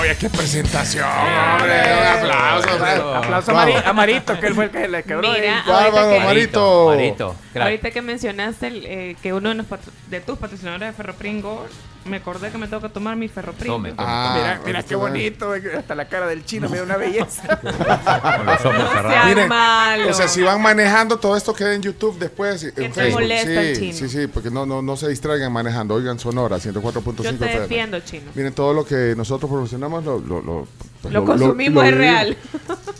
¡Oye, 0.00 0.16
qué 0.18 0.30
presentación! 0.30 1.04
¡Hombre! 1.04 1.80
Aplauso, 1.80 2.68
hombre. 2.74 2.90
Aplauso 2.92 3.50
a, 3.50 3.54
Vamos. 3.54 3.74
Mari- 3.74 3.86
a 3.88 3.92
Marito, 3.92 4.38
que 4.40 4.46
él 4.46 4.54
fue 4.54 4.64
el 4.66 4.70
que 4.70 4.88
le 4.88 5.02
quebró. 5.02 5.32
Mira, 5.32 5.60
ahorita 5.62 5.72
Bárbaro, 5.72 6.10
que- 6.18 6.20
Marito. 6.24 6.86
Marito, 6.94 7.36
crack. 7.52 7.64
Ahorita 7.64 7.90
que 7.90 8.02
mencionaste 8.02 8.66
el, 8.68 8.84
eh, 8.86 9.16
que 9.20 9.32
uno 9.32 9.48
de, 9.48 9.56
los 9.56 9.66
de 10.10 10.20
tus 10.20 10.38
patrocinadores 10.38 10.88
de 10.88 10.92
Ferroprim 10.94 11.40
Gold, 11.42 11.70
me 12.04 12.16
acordé 12.18 12.50
que 12.50 12.58
me 12.58 12.68
tengo 12.68 12.82
que 12.82 12.88
tomar 12.88 13.16
mi 13.16 13.28
Ferroprim. 13.28 13.72
Tome, 13.72 13.90
tome. 13.90 14.02
Ah, 14.06 14.34
mira, 14.36 14.60
mira 14.64 14.78
ahorita 14.78 14.88
qué 14.88 14.94
bonito. 14.94 15.52
Hasta 15.76 15.94
la 15.94 16.08
cara 16.08 16.26
del 16.26 16.44
chino 16.44 16.68
me 16.68 16.76
da 16.78 16.82
una 16.82 16.96
belleza. 16.96 17.42
Seas 18.62 19.26
Miren, 19.26 19.48
malo. 19.48 20.10
O 20.10 20.14
sea, 20.14 20.28
si 20.28 20.42
van 20.42 20.60
manejando, 20.60 21.18
todo 21.18 21.36
esto 21.36 21.54
queda 21.54 21.74
en 21.74 21.82
YouTube 21.82 22.18
después. 22.18 22.62
En 22.62 22.74
te 22.74 22.90
Facebook. 22.90 23.20
molesta 23.20 23.62
el 23.62 23.76
sí, 23.76 23.82
chino? 23.82 23.98
sí, 23.98 24.08
sí, 24.08 24.26
porque 24.26 24.50
no, 24.50 24.66
no, 24.66 24.82
no 24.82 24.96
se 24.96 25.08
distraigan 25.08 25.52
manejando. 25.52 25.94
Oigan 25.94 26.18
Sonora, 26.18 26.56
104.5 26.56 27.22
Yo 27.22 27.36
te 27.36 27.60
defiendo, 27.60 28.00
chino. 28.00 28.30
Miren, 28.34 28.52
todo 28.52 28.74
lo 28.74 28.84
que 28.84 29.14
nosotros 29.16 29.50
promocionamos 29.50 30.04
lo, 30.04 30.18
lo, 30.18 30.42
lo, 30.42 30.68
pues 31.02 31.12
Lo 31.14 31.24
consumimos, 31.24 31.84
es 31.84 31.94
real. 31.94 32.36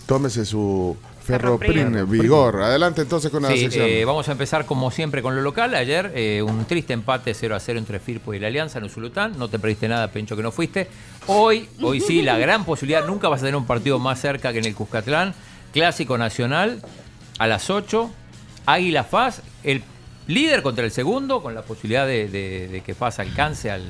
Tómese 0.07 0.45
su 0.45 0.97
Ferroprin. 1.25 2.09
Vigor. 2.09 2.63
Adelante 2.63 3.03
entonces 3.03 3.31
con 3.31 3.43
la 3.43 3.51
Sí, 3.51 3.61
sección. 3.61 3.87
eh, 3.89 4.05
vamos 4.05 4.29
a 4.29 4.33
empezar 4.33 4.67
como 4.67 4.91
siempre 4.91 5.23
con 5.23 5.35
lo 5.35 5.43
local. 5.43 5.75
Ayer 5.75 6.13
eh, 6.15 6.43
un 6.43 6.65
triste 6.67 6.93
empate 6.93 7.33
0 7.35 7.57
a 7.57 7.61
0 7.61 7.79
entre 7.79 7.99
Firpo 7.99 8.35
y 8.35 8.39
la 8.39 8.49
Alianza 8.49 8.79
en 8.79 8.85
Usulután. 8.85 9.39
No 9.39 9.49
te 9.49 9.59
perdiste 9.59 9.89
nada, 9.89 10.09
Pencho, 10.09 10.37
que 10.37 10.43
no 10.43 10.53
fuiste. 10.53 10.89
Hoy, 11.27 11.69
hoy 11.83 12.01
sí, 12.01 12.23
la 12.23 12.37
gran 12.39 12.65
posibilidad. 12.67 13.07
Nunca 13.07 13.29
vas 13.29 13.41
a 13.41 13.45
tener 13.45 13.57
un 13.57 13.67
partido 13.67 13.99
más 13.99 14.21
cerca 14.21 14.53
que 14.53 14.59
en 14.59 14.67
el 14.67 14.75
Cuscatlán. 14.75 15.35
Clásico 15.73 16.19
Nacional 16.19 16.83
a 17.39 17.47
las 17.47 17.71
8. 17.71 18.11
Águila 18.67 19.05
Faz, 19.05 19.43
el 19.63 19.83
líder 20.27 20.63
contra 20.63 20.85
el 20.85 20.91
segundo, 20.91 21.43
con 21.43 21.55
la 21.55 21.63
posibilidad 21.63 22.07
de, 22.07 22.29
de- 22.29 22.69
de 22.69 22.81
que 22.83 22.95
Faz 22.95 23.19
alcance 23.19 23.71
al, 23.71 23.83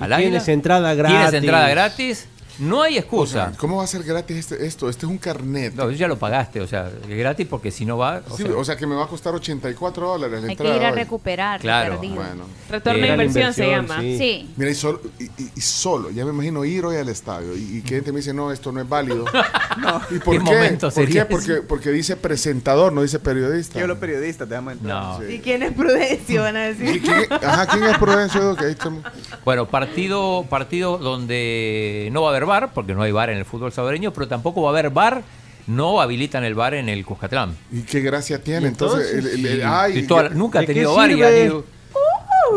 al 0.00 0.12
Águila. 0.12 0.28
Tienes 0.30 0.48
entrada 0.48 0.94
gratis. 0.94 1.16
Tienes 1.16 1.34
entrada 1.34 1.68
gratis. 1.70 2.28
No 2.58 2.82
hay 2.82 2.96
O 2.96 3.00
excusa. 3.00 3.50
sea, 3.50 3.58
¿Cómo 3.58 3.76
va 3.76 3.84
a 3.84 3.86
ser 3.86 4.02
gratis 4.02 4.36
este- 4.38 4.66
esto? 4.66 4.88
Este 4.88 5.04
es 5.06 5.10
un 5.10 5.18
carnet. 5.18 5.74
No, 5.74 5.90
ya 5.90 6.08
lo 6.08 6.18
pagaste, 6.18 6.60
o 6.60 6.66
sea, 6.66 6.88
es 6.88 7.08
gratis 7.18 7.46
porque 7.48 7.70
si 7.70 7.84
no 7.84 7.98
va. 7.98 8.22
o 8.28 8.36
Sí, 8.36 8.44
sea, 8.44 8.56
o 8.56 8.64
sea 8.64 8.76
que 8.76 8.86
me 8.86 8.94
va 8.94 9.04
a 9.04 9.08
costar 9.08 9.34
84 9.34 10.06
dólares 10.08 10.42
la 10.42 10.48
Hay 10.48 10.56
que 10.56 10.62
entrada. 10.62 10.76
ir 10.76 10.84
a 10.84 10.90
hoy. 10.90 10.96
recuperar 10.96 11.60
Claro. 11.60 11.98
Bueno. 11.98 12.44
Retorno 12.70 13.00
de 13.00 13.06
la 13.06 13.12
inversión, 13.24 13.52
se 13.52 13.68
llama. 13.68 14.00
sí. 14.00 14.16
Sí. 14.18 14.50
Mira, 14.56 14.70
y 14.70 14.74
solo, 14.74 15.00
y, 15.18 15.24
y- 15.56 15.60
solo, 15.60 16.10
ya 16.10 16.24
me 16.24 16.30
imagino 16.30 16.64
ir 16.64 16.84
hoy 16.84 16.96
al 16.96 17.08
estadio 17.08 17.54
y, 17.56 17.78
y 17.78 17.82
que 17.82 17.96
gente 17.96 18.12
me 18.12 18.18
dice, 18.18 18.32
no, 18.32 18.50
esto 18.50 18.72
no 18.72 18.80
es 18.80 18.88
válido. 18.88 19.24
¿Y 20.10 20.18
por 20.18 20.34
¿Qué 20.34 20.40
¿Por 20.80 20.92
sería 20.92 21.26
qué? 21.26 21.30
Porque, 21.30 21.54
porque 21.66 21.90
dice 21.90 22.16
presentador, 22.16 22.92
no 22.92 23.02
dice 23.02 23.18
periodista. 23.18 23.78
Yo 23.78 23.86
los 23.86 23.98
periodistas, 23.98 24.48
te 24.48 24.54
entrar. 24.54 24.78
No. 24.82 25.18
Sí. 25.20 25.34
¿Y 25.34 25.38
quién 25.40 25.62
es 25.62 25.72
Prudencio? 25.72 26.42
Van 26.42 26.56
a 26.56 26.68
¿Y 26.70 26.74
decir. 26.74 27.02
quién- 27.02 27.26
ajá, 27.32 27.66
¿quién 27.66 27.84
es 27.84 27.98
Prudencio. 27.98 28.56
Bueno, 29.44 29.68
partido, 29.68 30.44
partido 30.48 30.98
donde 30.98 32.08
no 32.12 32.22
va 32.22 32.28
a 32.28 32.30
haber 32.30 32.45
bar, 32.46 32.70
porque 32.72 32.94
no 32.94 33.02
hay 33.02 33.12
bar 33.12 33.30
en 33.30 33.38
el 33.38 33.44
fútbol 33.44 33.72
salvadoreño, 33.72 34.12
pero 34.12 34.28
tampoco 34.28 34.62
va 34.62 34.68
a 34.70 34.72
haber 34.72 34.90
bar, 34.90 35.22
no 35.66 36.00
habilitan 36.00 36.44
el 36.44 36.54
bar 36.54 36.74
en 36.74 36.88
el 36.88 37.04
Cuscatlán. 37.04 37.56
¿Y 37.72 37.82
qué 37.82 38.00
gracia 38.00 38.42
tiene? 38.42 38.62
¿Y 38.66 38.68
Entonces, 38.68 39.10
entonces? 39.12 39.34
el- 39.34 39.44
el- 39.46 39.52
el- 39.52 39.58
Y 39.58 39.62
ay, 39.64 40.06
toda- 40.06 40.28
ya- 40.28 40.34
nunca 40.34 40.58
ha 40.58 40.62
¿de 40.62 40.66
qué 40.68 40.72
tenido 40.74 40.94
bar 40.94 41.10
y 41.10 41.22
han 41.22 41.36
ido- 41.46 41.64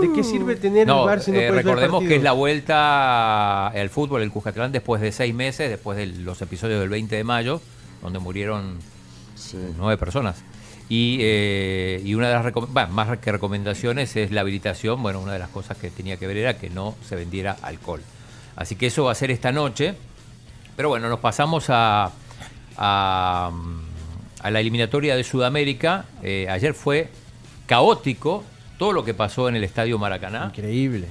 ¿De 0.02 0.14
qué 0.14 0.24
sirve 0.24 0.56
tener 0.56 0.86
No, 0.86 1.02
el 1.02 1.06
bar 1.08 1.20
si 1.22 1.32
no 1.32 1.38
eh, 1.40 1.48
puedes 1.48 1.56
ver 1.56 1.66
recordemos 1.66 2.04
que 2.04 2.16
es 2.18 2.22
la 2.24 2.32
vuelta 2.34 3.68
al 3.70 3.90
fútbol 3.90 4.22
el 4.22 4.32
Cuscatlán 4.32 4.72
después 4.72 5.02
de 5.02 5.12
seis 5.12 5.34
meses, 5.34 5.70
después 5.70 5.98
de 5.98 6.06
los 6.06 6.40
episodios 6.44 6.80
del 6.80 6.90
20 6.90 7.16
de 7.16 7.24
mayo, 7.24 7.60
donde 8.02 8.20
murieron 8.20 8.78
nueve 9.78 9.98
personas. 9.98 10.44
Y, 10.90 11.18
eh, 11.22 12.02
y 12.06 12.14
una 12.16 12.30
de 12.30 12.34
las 12.36 12.54
bueno, 12.54 12.88
más 12.92 13.18
que 13.20 13.32
recomendaciones 13.32 14.16
es 14.16 14.32
la 14.32 14.42
habilitación. 14.42 15.02
Bueno, 15.02 15.20
una 15.22 15.34
de 15.34 15.40
las 15.40 15.50
cosas 15.50 15.78
que 15.78 15.90
tenía 15.90 16.18
que 16.18 16.28
ver 16.28 16.38
era 16.38 16.58
que 16.58 16.70
no 16.70 16.96
se 17.08 17.16
vendiera 17.16 17.58
alcohol. 17.62 18.02
Así 18.60 18.76
que 18.76 18.88
eso 18.88 19.06
va 19.06 19.14
a 19.14 19.16
ser 19.16 19.32
esta 19.32 19.54
noche. 19.54 19.96
Pero 20.76 20.90
bueno, 20.90 21.08
nos 21.08 21.20
pasamos 21.20 21.70
a, 21.70 22.12
a, 22.76 23.52
a 24.42 24.52
la 24.52 24.60
eliminatoria 24.60 25.16
de 25.16 25.24
Sudamérica. 25.24 26.06
Eh, 26.22 26.46
ayer 26.50 26.74
fue 26.74 27.10
caótico 27.68 28.44
todo 28.78 28.92
lo 28.92 29.06
que 29.06 29.14
pasó 29.14 29.48
en 29.48 29.56
el 29.56 29.64
Estadio 29.64 29.98
Maracaná. 29.98 30.52
Increíble. 30.54 31.08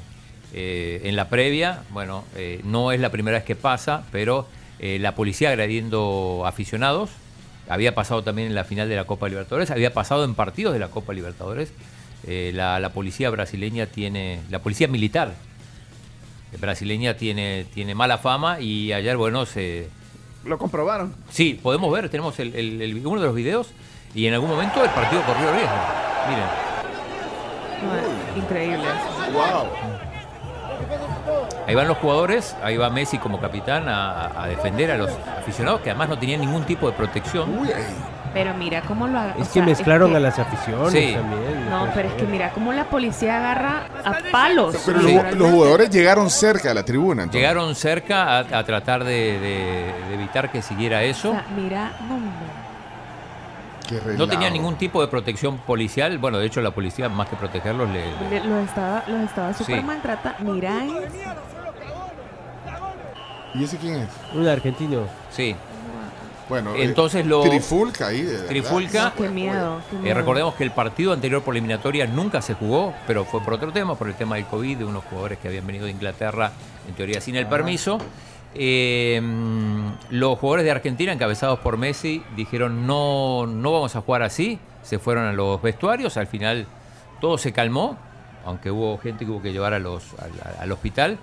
Eh, 0.53 1.01
en 1.05 1.17
la 1.17 1.31
previa, 1.31 1.85
bueno, 1.89 2.25
eh, 2.37 2.61
no 2.65 2.93
es 2.93 3.01
la 3.01 3.09
primera 3.11 3.39
vez 3.39 3.45
que 3.45 3.57
pasa, 3.57 4.05
pero 4.13 4.47
la 4.81 5.17
policía 5.17 5.49
agrediendo 5.49 6.45
aficionados, 6.47 7.11
había 7.69 7.97
pasado 7.97 8.23
también 8.23 8.47
en 8.47 8.55
la 8.55 8.63
final 8.63 8.89
de 8.89 8.95
la 8.95 9.07
Copa 9.07 9.29
Libertadores, 9.29 9.73
había 9.73 9.93
pasado 9.93 10.25
en 10.25 10.37
partidos 10.37 10.73
de 10.73 10.79
la 10.79 10.87
Copa 10.87 11.13
Libertadores. 11.15 11.73
La, 12.27 12.79
la 12.79 12.93
policía 12.93 13.29
brasileña 13.31 13.87
tiene, 13.87 14.41
la 14.51 14.61
policía 14.61 14.87
militar 14.87 15.35
brasileña 16.61 17.15
tiene, 17.15 17.67
tiene 17.75 17.95
mala 17.95 18.19
fama 18.19 18.61
y 18.61 18.93
ayer, 18.93 19.17
bueno, 19.17 19.45
se... 19.47 19.89
Lo 20.45 20.57
comprobaron. 20.59 21.15
Sí, 21.31 21.59
podemos 21.63 21.93
ver, 21.93 22.09
tenemos 22.09 22.39
el, 22.41 22.55
el- 22.55 22.81
el- 22.81 23.07
uno 23.07 23.21
de 23.21 23.27
los 23.27 23.35
videos 23.35 23.69
y 24.15 24.27
en 24.27 24.35
algún 24.35 24.49
momento 24.51 24.83
el 24.83 24.91
partido 24.91 25.23
corrió 25.23 25.51
riesgo. 25.53 25.77
Miren. 26.29 26.69
Increíble. 28.37 28.85
Wow. 29.33 29.69
Ahí 31.67 31.75
van 31.75 31.87
los 31.89 31.99
jugadores, 31.99 32.57
ahí 32.63 32.77
va 32.79 32.89
Messi 32.89 33.19
como 33.19 33.41
capitán 33.41 33.89
a, 33.89 34.43
a 34.43 34.47
defender 34.49 34.91
a 34.91 34.97
los 34.97 35.11
aficionados 35.39 35.83
que 35.83 35.91
además 35.91 36.09
no 36.09 36.19
tenían 36.19 36.41
ningún 36.41 36.65
tipo 36.65 36.87
de 36.87 36.93
protección. 36.97 37.51
Pero 38.35 38.55
mira 38.55 38.83
cómo 38.83 39.07
lo 39.09 39.19
haga. 39.19 39.33
Es 39.39 39.49
que 39.49 39.55
sea, 39.55 39.63
mezclaron 39.65 40.11
que- 40.11 40.17
a 40.17 40.21
las 40.21 40.39
aficiones 40.39 40.93
Sí. 40.93 41.15
también. 41.15 41.71
No, 41.71 41.89
pero 41.95 42.09
es 42.09 42.15
que 42.15 42.25
mira 42.25 42.51
cómo 42.51 42.73
la 42.73 42.85
policía 42.85 43.39
agarra 43.39 43.87
a 44.05 44.19
palos. 44.31 44.77
Pero 44.85 45.01
los- 45.35 45.51
jugadores 45.51 45.91
llegaron 45.91 46.29
cerca 46.31 46.69
de 46.69 46.75
la 46.75 46.85
tribuna. 46.85 47.23
entonces. 47.23 47.41
Llegaron 47.41 47.75
cerca 47.75 48.39
a, 48.39 48.39
a 48.41 48.65
tratar 48.65 49.05
de, 49.05 49.39
de- 49.41 49.93
de 50.09 50.15
evitar 50.15 50.51
que 50.53 50.63
siguiera 50.63 50.99
O 50.99 51.01
eso. 51.01 51.31
sea, 51.33 51.45
mira, 51.57 51.93
no, 52.09 52.17
no. 52.19 52.59
Qué 53.89 53.95
No 53.95 54.01
relajo. 54.05 54.29
tenía 54.29 54.51
ningún 54.51 54.77
tipo 54.77 55.01
de 55.01 55.09
protección 55.09 55.57
policial. 55.59 56.19
Bueno, 56.19 56.37
de 56.39 56.47
hecho 56.47 56.61
la 56.61 56.73
policía 56.73 57.09
más 57.09 57.27
que 57.31 57.37
protegerlos 57.37 57.89
le... 57.89 58.05
le- 58.29 58.41
Le- 58.41 58.45
Los 58.45 58.65
estaba, 58.69 59.03
los 59.07 59.21
estaba 59.23 59.55
súper 59.55 59.79
Sí. 59.79 59.83
maltratando. 59.85 60.53
Mira, 60.53 60.85
eh. 60.85 60.91
¿Y 63.55 63.65
ese 63.65 63.79
quién 63.79 63.95
es? 63.97 64.09
Un 64.35 64.47
argentino. 64.47 65.05
Sí. 65.31 65.57
Bueno, 66.49 66.75
eh, 66.75 66.85
Entonces 66.85 67.27
lo... 67.27 67.43
Trifulca 67.43 68.09
ahí. 68.09 68.23
de 68.23 68.33
verdad. 68.33 68.47
Trifulca. 68.47 69.13
qué 69.17 69.29
miedo. 69.29 69.81
qué 70.03 70.11
Eh, 70.11 70.15
recordemos 70.15 70.55
que 70.55 70.65
el 70.65 70.71
partido 70.71 71.13
anterior 71.13 71.43
por 71.43 71.55
eliminatoria 71.55 72.07
nunca 72.07 72.41
se 72.41 72.55
jugó, 72.55 72.95
pero 73.07 73.25
fue 73.25 73.41
por 73.43 73.55
otro 73.55 73.73
tema, 73.73 73.95
por 73.97 74.09
el 74.09 74.15
tema 74.15 74.37
del 74.37 74.47
COVID, 74.47 74.79
de 74.79 74.85
unos 74.85 75.05
jugadores 75.05 75.39
que 75.39 75.49
habían 75.49 75.67
venido 75.67 75.87
de 75.87 75.93
Inglaterra, 75.93 76.53
en 76.89 76.95
teoría 76.95 77.21
sin 77.21 77.37
el 77.37 77.47
permiso. 77.47 77.99
Eh, 78.55 79.21
mm, 79.23 79.89
los 80.11 80.39
jugadores 80.39 80.65
de 80.65 80.71
Argentina, 80.71 81.13
encabezados 81.13 81.59
por 81.59 81.77
Messi, 81.77 82.23
dijeron 82.35 82.87
no, 82.87 83.47
no 83.47 83.73
vamos 83.73 83.95
a 83.95 84.01
jugar 84.01 84.23
así, 84.23 84.59
se 84.83 84.99
fueron 84.99 85.27
a 85.27 85.33
los 85.33 85.61
vestuarios, 85.61 86.17
al 86.17 86.27
final 86.27 86.67
todo 87.21 87.37
se 87.37 87.53
calmó, 87.53 87.99
aunque 88.47 88.71
hubo 88.71 88.97
gente 88.99 89.27
que 89.27 89.31
hubo 89.31 89.43
que 89.43 89.53
llevar 89.53 89.75
a 89.75 89.79
los, 89.79 90.15
al, 90.15 90.61
al 90.61 90.73
hospital. 90.73 91.19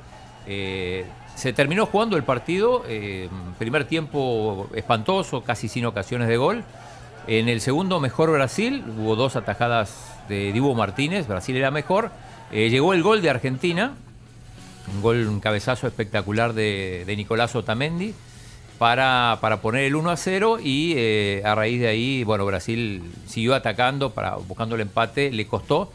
Se 1.35 1.53
terminó 1.53 1.85
jugando 1.85 2.17
el 2.17 2.23
partido, 2.23 2.83
eh, 2.87 3.29
primer 3.59 3.85
tiempo 3.85 4.69
espantoso, 4.73 5.41
casi 5.41 5.67
sin 5.67 5.85
ocasiones 5.85 6.27
de 6.27 6.37
gol. 6.37 6.63
En 7.27 7.49
el 7.49 7.59
segundo, 7.59 7.99
mejor 7.99 8.31
Brasil, 8.31 8.83
hubo 8.97 9.15
dos 9.15 9.35
atajadas 9.35 10.15
de 10.29 10.53
Dibu 10.53 10.73
Martínez, 10.75 11.27
Brasil 11.27 11.55
era 11.55 11.71
mejor. 11.71 12.11
Eh, 12.51 12.69
llegó 12.69 12.93
el 12.93 13.03
gol 13.03 13.21
de 13.21 13.29
Argentina, 13.29 13.93
un 14.93 15.01
gol, 15.01 15.27
un 15.27 15.39
cabezazo 15.39 15.87
espectacular 15.87 16.53
de, 16.53 17.03
de 17.05 17.15
Nicolás 17.15 17.55
Otamendi 17.55 18.13
para, 18.77 19.39
para 19.41 19.61
poner 19.61 19.85
el 19.85 19.95
1 19.95 20.09
a 20.09 20.17
0 20.17 20.57
y 20.61 20.93
eh, 20.97 21.41
a 21.45 21.55
raíz 21.55 21.79
de 21.79 21.87
ahí, 21.87 22.23
bueno, 22.23 22.45
Brasil 22.45 23.03
siguió 23.25 23.55
atacando, 23.55 24.11
para, 24.11 24.35
buscando 24.35 24.75
el 24.75 24.81
empate, 24.81 25.31
le 25.31 25.47
costó. 25.47 25.91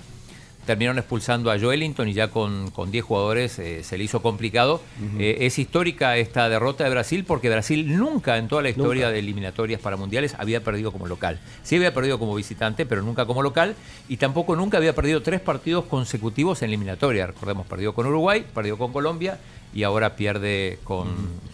Terminaron 0.70 0.98
expulsando 0.98 1.50
a 1.50 1.58
Joelinton 1.58 2.06
y 2.06 2.12
ya 2.12 2.28
con, 2.28 2.70
con 2.70 2.92
10 2.92 3.04
jugadores 3.04 3.58
eh, 3.58 3.82
se 3.82 3.98
le 3.98 4.04
hizo 4.04 4.22
complicado. 4.22 4.80
Eh, 5.18 5.38
es 5.40 5.58
histórica 5.58 6.16
esta 6.16 6.48
derrota 6.48 6.84
de 6.84 6.90
Brasil 6.90 7.24
porque 7.26 7.50
Brasil 7.50 7.96
nunca 7.98 8.38
en 8.38 8.46
toda 8.46 8.62
la 8.62 8.68
historia 8.68 9.06
Nunca. 9.06 9.12
de 9.14 9.18
eliminatorias 9.18 9.80
para 9.80 9.96
mundiales 9.96 10.36
había 10.38 10.62
perdido 10.62 10.92
como 10.92 11.08
local. 11.08 11.40
Sí 11.64 11.74
había 11.74 11.92
perdido 11.92 12.20
como 12.20 12.36
visitante, 12.36 12.86
pero 12.86 13.02
nunca 13.02 13.26
como 13.26 13.42
local. 13.42 13.74
Y 14.08 14.18
tampoco 14.18 14.54
nunca 14.54 14.76
había 14.76 14.94
perdido 14.94 15.22
tres 15.22 15.40
partidos 15.40 15.86
consecutivos 15.86 16.62
en 16.62 16.68
eliminatoria. 16.68 17.26
Recordemos, 17.26 17.66
perdió 17.66 17.92
con 17.92 18.06
Uruguay, 18.06 18.46
perdió 18.54 18.78
con 18.78 18.92
Colombia 18.92 19.40
y 19.74 19.82
ahora 19.82 20.14
pierde 20.14 20.78
con, 20.84 21.08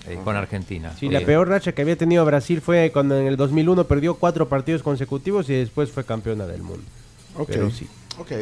eh, 0.06 0.18
con 0.24 0.36
Argentina. 0.36 0.92
Sí, 1.00 1.08
la 1.08 1.22
peor 1.22 1.48
racha 1.48 1.72
que 1.72 1.80
había 1.80 1.96
tenido 1.96 2.22
Brasil 2.26 2.60
fue 2.60 2.90
cuando 2.92 3.18
en 3.18 3.28
el 3.28 3.38
2001 3.38 3.84
perdió 3.84 4.16
cuatro 4.16 4.46
partidos 4.50 4.82
consecutivos 4.82 5.48
y 5.48 5.54
después 5.54 5.90
fue 5.90 6.04
campeona 6.04 6.46
del 6.46 6.60
mundo. 6.60 6.84
Ok, 7.34 7.48
Pero 7.48 7.70
sí. 7.70 7.88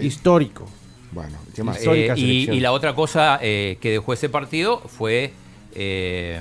Histórico. 0.03 0.67
Bueno, 1.13 1.39
¿qué 1.55 1.63
más? 1.63 1.79
Histórica 1.79 2.15
Eh, 2.15 2.19
y, 2.21 2.51
y 2.51 2.61
la 2.61 2.73
otra 2.73 2.95
cosa 2.95 3.39
eh, 3.41 3.79
que 3.81 3.91
dejó 3.93 4.13
ese 4.13 4.29
partido 4.29 4.81
fue 4.81 5.33
eh, 5.75 6.41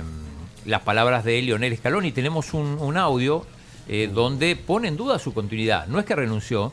las 0.64 0.82
palabras 0.82 1.24
de 1.24 1.40
Lionel 1.42 1.76
Scaloni. 1.76 2.12
Tenemos 2.12 2.54
un, 2.54 2.78
un 2.80 2.96
audio 2.96 3.46
eh, 3.88 4.10
donde 4.12 4.56
pone 4.56 4.88
en 4.88 4.96
duda 4.96 5.18
su 5.18 5.32
continuidad. 5.32 5.86
No 5.86 5.98
es 5.98 6.04
que 6.04 6.16
renunció. 6.16 6.72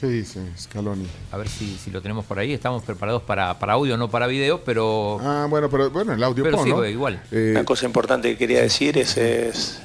¿Qué 0.00 0.06
dice 0.06 0.40
Scaloni? 0.56 1.08
A 1.32 1.36
ver 1.36 1.48
si, 1.48 1.76
si 1.76 1.90
lo 1.90 2.00
tenemos 2.00 2.24
por 2.24 2.38
ahí. 2.38 2.52
Estamos 2.52 2.84
preparados 2.84 3.22
para, 3.22 3.58
para 3.58 3.72
audio, 3.72 3.96
no 3.96 4.08
para 4.08 4.28
video, 4.28 4.62
pero... 4.64 5.18
Ah, 5.20 5.46
bueno, 5.50 5.68
pero 5.68 5.90
bueno, 5.90 6.12
el 6.12 6.22
audio 6.22 6.44
Pero 6.44 6.56
pon, 6.56 6.64
sí, 6.66 6.70
¿no? 6.70 6.86
igual. 6.86 7.20
Eh, 7.32 7.48
Una 7.50 7.64
cosa 7.64 7.84
importante 7.84 8.30
que 8.30 8.38
quería 8.38 8.62
decir 8.62 8.96
es, 8.96 9.16
es 9.16 9.80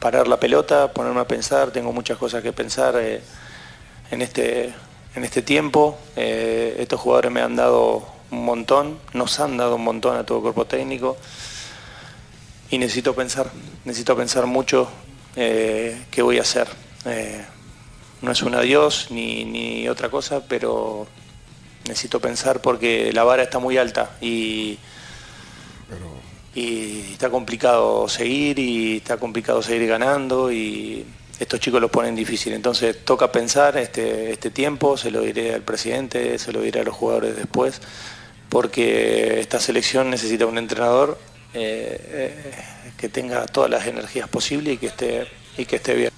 parar 0.00 0.26
la 0.28 0.40
pelota, 0.40 0.90
ponerme 0.94 1.20
a 1.20 1.28
pensar. 1.28 1.70
Tengo 1.72 1.92
muchas 1.92 2.16
cosas 2.16 2.42
que 2.42 2.54
pensar 2.54 2.94
eh, 2.98 3.20
en, 4.10 4.22
este, 4.22 4.72
en 5.14 5.24
este 5.24 5.42
tiempo. 5.42 5.98
Eh, 6.16 6.76
estos 6.78 7.00
jugadores 7.00 7.30
me 7.30 7.40
han 7.40 7.56
dado 7.56 8.06
un 8.30 8.44
montón, 8.44 8.98
nos 9.12 9.40
han 9.40 9.56
dado 9.56 9.76
un 9.76 9.84
montón 9.84 10.16
a 10.16 10.24
todo 10.24 10.38
el 10.38 10.42
cuerpo 10.42 10.66
técnico. 10.66 11.16
Y 12.70 12.78
necesito 12.78 13.14
pensar, 13.14 13.50
necesito 13.84 14.16
pensar 14.16 14.46
mucho 14.46 14.88
eh, 15.36 16.04
qué 16.10 16.22
voy 16.22 16.38
a 16.38 16.42
hacer. 16.42 16.68
Eh, 17.06 17.44
no 18.20 18.32
es 18.32 18.42
un 18.42 18.54
adiós 18.54 19.08
ni, 19.10 19.44
ni 19.44 19.88
otra 19.88 20.10
cosa, 20.10 20.42
pero 20.46 21.06
necesito 21.86 22.20
pensar 22.20 22.60
porque 22.60 23.12
la 23.12 23.24
vara 23.24 23.44
está 23.44 23.58
muy 23.58 23.78
alta 23.78 24.10
y, 24.20 24.78
y 26.54 27.12
está 27.12 27.30
complicado 27.30 28.08
seguir 28.08 28.58
y 28.58 28.96
está 28.96 29.16
complicado 29.16 29.62
seguir 29.62 29.88
ganando 29.88 30.52
y 30.52 31.06
estos 31.38 31.60
chicos 31.60 31.80
lo 31.80 31.90
ponen 31.90 32.14
difícil. 32.14 32.52
Entonces 32.52 33.04
toca 33.04 33.30
pensar 33.30 33.76
este, 33.76 34.32
este 34.32 34.50
tiempo, 34.50 34.96
se 34.96 35.10
lo 35.10 35.20
diré 35.22 35.54
al 35.54 35.62
presidente, 35.62 36.38
se 36.38 36.52
lo 36.52 36.60
diré 36.60 36.80
a 36.80 36.84
los 36.84 36.94
jugadores 36.94 37.36
después, 37.36 37.80
porque 38.48 39.40
esta 39.40 39.60
selección 39.60 40.10
necesita 40.10 40.46
un 40.46 40.58
entrenador 40.58 41.18
eh, 41.54 42.00
eh, 42.10 42.92
que 42.96 43.08
tenga 43.08 43.46
todas 43.46 43.70
las 43.70 43.86
energías 43.86 44.28
posibles 44.28 44.74
y 44.74 44.76
que 44.78 44.86
esté, 44.86 45.26
y 45.56 45.64
que 45.64 45.76
esté 45.76 45.94
bien. 45.94 46.12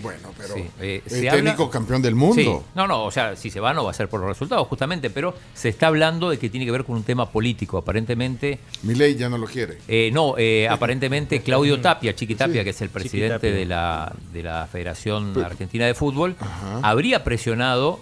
Bueno, 0.00 0.28
pero 0.36 0.54
Sí, 0.54 0.64
eh, 0.80 1.02
el 1.04 1.10
se 1.10 1.22
técnico 1.28 1.62
habla- 1.64 1.72
campeón 1.72 2.02
del 2.02 2.14
mundo. 2.14 2.34
Sí. 2.36 2.48
No, 2.74 2.86
no, 2.86 3.04
o 3.04 3.10
sea, 3.10 3.34
si 3.36 3.50
se 3.50 3.58
va 3.58 3.72
no 3.74 3.84
va 3.84 3.90
a 3.90 3.94
ser 3.94 4.08
por 4.08 4.20
los 4.20 4.28
resultados, 4.28 4.66
justamente, 4.68 5.10
pero 5.10 5.34
se 5.54 5.68
está 5.70 5.88
hablando 5.88 6.30
de 6.30 6.38
que 6.38 6.48
tiene 6.50 6.64
que 6.66 6.72
ver 6.72 6.84
con 6.84 6.96
un 6.96 7.02
tema 7.02 7.28
político. 7.30 7.78
Aparentemente, 7.78 8.60
Milei 8.84 9.16
ya 9.16 9.28
no 9.28 9.38
lo 9.38 9.46
quiere. 9.46 9.78
eh, 9.88 10.10
no, 10.12 10.34
eh, 10.38 10.68
aparentemente 10.68 11.40
Claudio 11.42 11.80
Tapia, 11.82 12.14
Chiqui 12.14 12.34
Tapia, 12.36 12.62
que 12.62 12.70
es 12.70 12.80
el 12.80 12.90
presidente 12.90 13.50
de 13.50 13.64
la, 13.66 14.12
de 14.32 14.42
la 14.42 14.66
Federación 14.70 15.32
Pero- 15.34 15.46
Argentina 15.46 15.86
de 15.86 15.94
Fútbol, 15.94 16.36
Ajá. 16.38 16.80
habría 16.82 17.24
presionado 17.24 17.98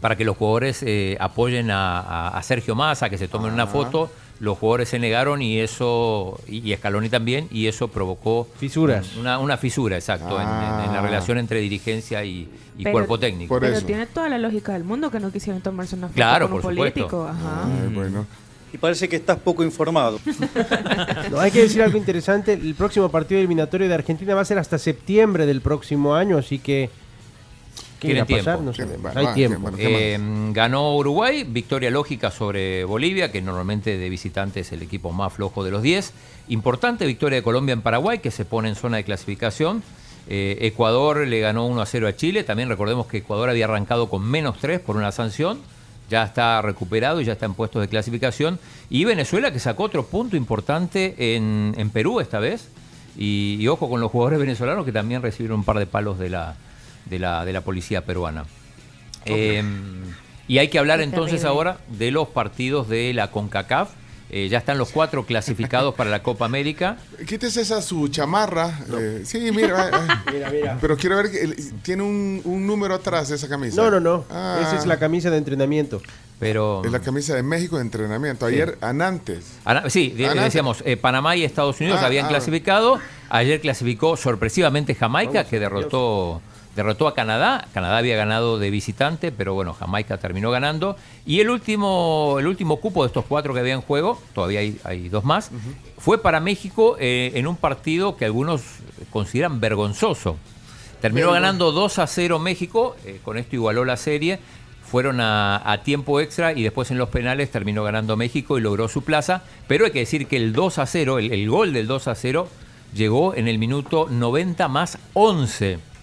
para 0.00 0.16
que 0.16 0.24
los 0.24 0.36
jugadores 0.36 0.82
eh, 0.84 1.16
apoyen 1.20 1.70
a, 1.70 2.38
Sergio 2.42 2.74
Massa, 2.74 3.08
que 3.08 3.16
se 3.18 3.28
tomen 3.28 3.52
una 3.52 3.62
Ajá. 3.64 3.72
foto. 3.72 4.10
Los 4.38 4.58
jugadores 4.58 4.90
se 4.90 4.98
negaron 4.98 5.40
y 5.40 5.58
eso, 5.60 6.38
y, 6.46 6.74
Scaloni 6.76 7.08
también, 7.08 7.48
y 7.50 7.68
eso 7.68 7.88
provocó 7.88 8.46
Fisuras. 8.58 9.16
Una, 9.16 9.38
una 9.38 9.56
fisura, 9.56 9.96
exacto, 9.96 10.36
en- 10.40 10.46
en, 10.46 10.48
en 10.48 10.92
la 10.92 10.98
Ah. 10.98 11.02
relación 11.02 11.38
entre 11.38 11.60
dirigencia 11.60 12.22
y, 12.22 12.48
y 12.76 12.82
Pero- 12.84 12.92
cuerpo 12.92 13.18
técnico. 13.18 13.48
Por 13.54 13.62
Pero 13.62 13.76
eso. 13.78 13.86
tiene 13.86 14.06
toda 14.06 14.28
la 14.28 14.36
lógica 14.36 14.72
del 14.74 14.84
mundo 14.84 15.10
que 15.10 15.20
no 15.20 15.32
quisieron 15.32 15.62
tomarse 15.62 15.96
una 15.96 16.08
foto 16.08 16.16
Claro, 16.16 16.48
con 16.48 16.56
un 16.56 16.62
por 16.62 16.72
supuesto. 16.74 17.08
político. 17.08 17.24
Ajá. 17.26 17.64
Ay, 17.64 17.94
bueno. 17.94 18.26
Y 18.72 18.78
parece 18.78 19.08
que 19.08 19.16
estás 19.16 19.38
poco 19.38 19.64
informado. 19.64 20.20
No, 21.30 21.40
hay 21.40 21.50
que 21.50 21.62
decir 21.62 21.82
algo 21.82 21.96
interesante. 21.96 22.52
El 22.52 22.74
próximo 22.74 23.08
partido 23.10 23.38
eliminatorio 23.38 23.88
de 23.88 23.94
Argentina 23.94 24.34
va 24.34 24.42
a 24.42 24.44
ser 24.44 24.58
hasta 24.58 24.76
septiembre 24.78 25.46
del 25.46 25.60
próximo 25.60 26.14
año, 26.14 26.36
así 26.38 26.58
que. 26.58 26.90
¿Qué 28.00 28.08
Tienen 28.08 28.26
irá 28.28 28.36
a 28.36 28.38
pasar? 28.38 28.58
tiempo. 28.74 28.90
No 28.90 28.98
bueno, 29.02 29.20
Hay 29.20 29.34
tiempo. 29.34 29.60
bueno, 29.60 29.76
¿qué 29.76 30.14
Eh, 30.14 30.18
ganó 30.52 30.94
Uruguay, 30.96 31.44
victoria 31.44 31.90
lógica 31.90 32.30
sobre 32.30 32.84
Bolivia, 32.84 33.32
que 33.32 33.40
normalmente 33.40 33.96
de 33.96 34.08
visitante 34.10 34.60
es 34.60 34.72
el 34.72 34.82
equipo 34.82 35.12
más 35.12 35.32
flojo 35.32 35.64
de 35.64 35.70
los 35.70 35.82
10. 35.82 36.12
Importante 36.48 37.06
victoria 37.06 37.36
de 37.36 37.42
Colombia 37.42 37.72
en 37.72 37.80
Paraguay, 37.82 38.18
que 38.18 38.30
se 38.30 38.44
pone 38.44 38.68
en 38.68 38.74
zona 38.76 38.98
de 38.98 39.04
clasificación. 39.04 39.82
Eh, 40.28 40.58
Ecuador 40.62 41.26
le 41.26 41.40
ganó 41.40 41.66
1 41.66 41.80
a 41.80 41.86
0 41.86 42.08
a 42.08 42.16
Chile. 42.16 42.44
También 42.44 42.68
recordemos 42.68 43.06
que 43.06 43.18
Ecuador 43.18 43.48
había 43.48 43.64
arrancado 43.64 44.08
con 44.10 44.24
menos 44.28 44.58
3 44.60 44.80
por 44.80 44.96
una 44.96 45.10
sanción. 45.12 45.58
Ya 46.10 46.22
está 46.22 46.60
recuperado 46.62 47.20
y 47.20 47.24
ya 47.24 47.32
está 47.32 47.46
en 47.46 47.54
puestos 47.54 47.80
de 47.80 47.88
clasificación. 47.88 48.58
Y 48.90 49.04
Venezuela 49.04 49.52
que 49.52 49.58
sacó 49.58 49.84
otro 49.84 50.04
punto 50.06 50.36
importante 50.36 51.34
en, 51.36 51.74
en 51.78 51.90
Perú 51.90 52.20
esta 52.20 52.38
vez. 52.40 52.68
Y, 53.18 53.56
y 53.58 53.66
ojo 53.68 53.88
con 53.88 54.00
los 54.00 54.10
jugadores 54.12 54.38
venezolanos 54.38 54.84
que 54.84 54.92
también 54.92 55.22
recibieron 55.22 55.60
un 55.60 55.64
par 55.64 55.78
de 55.78 55.86
palos 55.86 56.18
de 56.18 56.28
la, 56.28 56.54
de 57.06 57.18
la, 57.18 57.44
de 57.44 57.52
la 57.52 57.60
policía 57.62 58.04
peruana. 58.04 58.44
Eh, 59.24 59.62
y 60.48 60.58
hay 60.58 60.68
que 60.68 60.78
Qué 60.98 61.04
entonces 61.04 61.40
terrible. 61.40 61.48
ahora 61.48 61.78
de 61.88 62.10
los 62.10 62.28
partidos 62.28 62.88
de 62.88 63.12
la 63.14 63.30
CONCACAF. 63.30 63.90
Eh, 64.28 64.48
ya 64.48 64.58
están 64.58 64.76
los 64.76 64.90
cuatro 64.90 65.24
clasificados 65.26 65.94
para 65.94 66.10
la 66.10 66.22
Copa 66.22 66.44
América. 66.46 66.96
Quítese 67.28 67.60
esa 67.60 67.80
su 67.80 68.08
chamarra. 68.08 68.76
eh, 68.98 69.22
sí, 69.24 69.50
mira. 69.52 69.88
eh, 69.88 69.92
Mira, 70.32 70.50
mira. 70.50 70.78
Pero 70.80 70.96
quiero 70.96 71.16
ver 71.16 71.30
que 71.30 71.54
tiene 71.82 72.02
un, 72.02 72.40
un 72.44 72.66
número 72.66 72.94
atrás 72.94 73.28
de 73.28 73.36
esa 73.36 73.48
camisa. 73.48 73.80
No, 73.80 73.90
no, 73.90 74.00
no. 74.00 74.24
Ah. 74.30 74.58
Esa 74.62 74.76
es 74.78 74.86
la 74.86 74.98
camisa 74.98 75.30
de 75.30 75.36
entrenamiento. 75.38 76.02
Pero 76.40 76.82
Es 76.84 76.90
la 76.92 77.00
camisa 77.00 77.34
de 77.34 77.42
México 77.44 77.76
de 77.76 77.82
entrenamiento. 77.82 78.46
Ayer, 78.46 78.76
Anantes. 78.80 79.44
Ana- 79.64 79.88
sí, 79.88 80.10
de- 80.10 80.26
Antes. 80.26 80.42
decíamos, 80.44 80.82
eh, 80.84 80.96
Panamá 80.96 81.34
y 81.36 81.44
Estados 81.44 81.80
Unidos 81.80 82.00
Ah, 82.02 82.06
habían 82.06 82.26
ah. 82.26 82.28
clasificado. 82.28 82.98
Ayer 83.30 83.60
clasificó 83.60 84.16
sorpresivamente 84.16 84.94
Jamaica, 84.96 85.44
que 85.44 85.58
derrotó, 85.60 86.42
derrotó 86.76 87.08
a 87.08 87.14
Canadá. 87.14 87.66
Canadá 87.72 87.96
había 87.96 88.16
ganado 88.16 88.58
de 88.58 88.70
visitante, 88.70 89.32
pero 89.32 89.54
bueno, 89.54 89.72
Jamaica 89.72 90.18
terminó 90.18 90.50
ganando. 90.50 90.96
Y 91.24 91.40
el 91.40 91.50
último, 91.50 92.36
el 92.38 92.46
último 92.46 92.76
cupo 92.76 93.02
de 93.02 93.08
estos 93.08 93.24
cuatro 93.24 93.54
que 93.54 93.60
había 93.60 93.72
en 93.72 93.80
juego, 93.80 94.20
todavía 94.34 94.60
hay, 94.60 94.78
hay 94.84 95.08
dos 95.08 95.24
más, 95.24 95.50
fue 95.98 96.22
para 96.22 96.38
México 96.38 96.96
eh, 97.00 97.32
en 97.34 97.46
un 97.46 97.56
partido 97.56 98.16
que 98.16 98.26
algunos 98.26 98.62
consideran 99.10 99.58
vergonzoso. 99.58 100.36
Terminó 101.00 101.32
ganando 101.32 101.72
2 101.72 101.98
a 101.98 102.06
0 102.06 102.38
México, 102.38 102.96
eh, 103.04 103.20
con 103.22 103.38
esto 103.38 103.56
igualó 103.56 103.84
la 103.84 103.96
serie. 103.96 104.38
Fueron 104.90 105.20
a, 105.20 105.60
a 105.70 105.82
tiempo 105.82 106.20
extra 106.20 106.52
y 106.52 106.62
después 106.62 106.90
en 106.90 106.98
los 106.98 107.08
penales 107.08 107.50
terminó 107.50 107.82
ganando 107.82 108.16
México 108.16 108.56
y 108.56 108.60
logró 108.60 108.88
su 108.88 109.02
plaza. 109.02 109.42
Pero 109.66 109.84
hay 109.84 109.90
que 109.90 110.00
decir 110.00 110.26
que 110.26 110.36
el 110.36 110.52
2 110.52 110.78
a 110.78 110.86
0, 110.86 111.18
el, 111.18 111.32
el 111.32 111.50
gol 111.50 111.72
del 111.72 111.86
2 111.86 112.08
a 112.08 112.14
0, 112.14 112.48
llegó 112.94 113.34
en 113.34 113.48
el 113.48 113.58
minuto 113.58 114.08
90 114.10 114.68
más 114.68 114.98
11. 115.14 115.95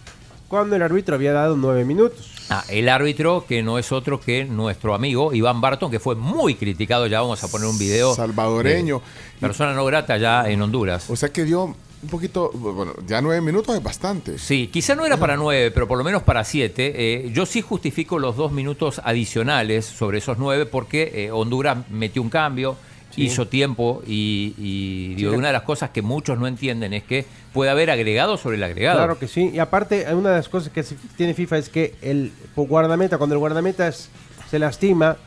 Cuando 0.53 0.75
el 0.75 0.83
árbitro 0.83 1.15
había 1.15 1.33
dado 1.33 1.57
nueve 1.57 1.83
minutos. 1.83 2.29
Ah, 2.47 2.63
el 2.69 2.87
árbitro, 2.87 3.43
que 3.47 3.63
no 3.63 3.79
es 3.79 3.91
otro 3.91 4.19
que 4.19 4.45
nuestro 4.45 4.93
amigo 4.93 5.33
Iván 5.33 5.61
Barton, 5.61 5.89
que 5.89 5.99
fue 5.99 6.13
muy 6.13 6.53
criticado, 6.53 7.07
ya 7.07 7.21
vamos 7.21 7.43
a 7.43 7.47
poner 7.47 7.67
un 7.67 7.79
video. 7.79 8.13
Salvadoreño. 8.13 9.01
de 9.33 9.47
persona 9.47 9.73
no 9.73 9.83
grata 9.83 10.15
ya 10.17 10.47
en 10.47 10.61
Honduras. 10.61 11.09
O 11.09 11.15
sea 11.15 11.29
que 11.29 11.43
dio 11.43 11.63
un 11.63 12.07
poquito. 12.07 12.51
Bueno, 12.53 12.93
ya 13.07 13.19
nueve 13.19 13.41
minutos 13.41 13.75
es 13.75 13.81
bastante. 13.81 14.37
Sí, 14.37 14.69
quizá 14.71 14.93
no 14.93 15.07
era 15.07 15.17
para 15.17 15.37
nueve, 15.37 15.71
pero 15.71 15.87
por 15.87 15.97
lo 15.97 16.03
menos 16.03 16.21
para 16.21 16.43
siete. 16.43 16.93
Eh, 16.95 17.31
yo 17.33 17.47
sí 17.47 17.61
justifico 17.61 18.19
los 18.19 18.35
dos 18.35 18.51
minutos 18.51 19.01
adicionales 19.03 19.85
sobre 19.85 20.19
esos 20.19 20.37
nueve 20.37 20.67
porque 20.67 21.13
eh, 21.15 21.31
Honduras 21.31 21.79
metió 21.89 22.21
un 22.21 22.29
cambio, 22.29 22.77
Sí. 23.15 23.23
hizo 23.25 23.47
tiempo 23.47 24.01
y, 24.07 24.53
y 24.57 25.15
digo, 25.15 25.33
una 25.33 25.47
de 25.47 25.53
las 25.53 25.63
cosas 25.63 25.91
que 25.91 26.01
muchos 26.01 26.39
no 26.39 26.47
entienden 26.47 26.93
es 26.93 27.03
que 27.03 27.25
puede 27.53 27.69
haber 27.69 27.91
agregado 27.91 28.37
sobre 28.37 28.57
el 28.57 28.63
agregado. 28.63 28.97
Claro 28.97 29.19
que 29.19 29.27
sí. 29.27 29.51
Y 29.53 29.59
aparte, 29.59 30.05
una 30.13 30.29
de 30.31 30.35
las 30.37 30.49
cosas 30.49 30.71
que 30.71 30.83
tiene 31.15 31.33
FIFA 31.33 31.57
es 31.59 31.69
que 31.69 31.93
el 32.01 32.31
guardameta, 32.55 33.17
cuando 33.17 33.35
el 33.35 33.39
guardameta 33.39 33.87
es- 33.87 34.09
se 34.49 34.57
lastima, 34.59 35.17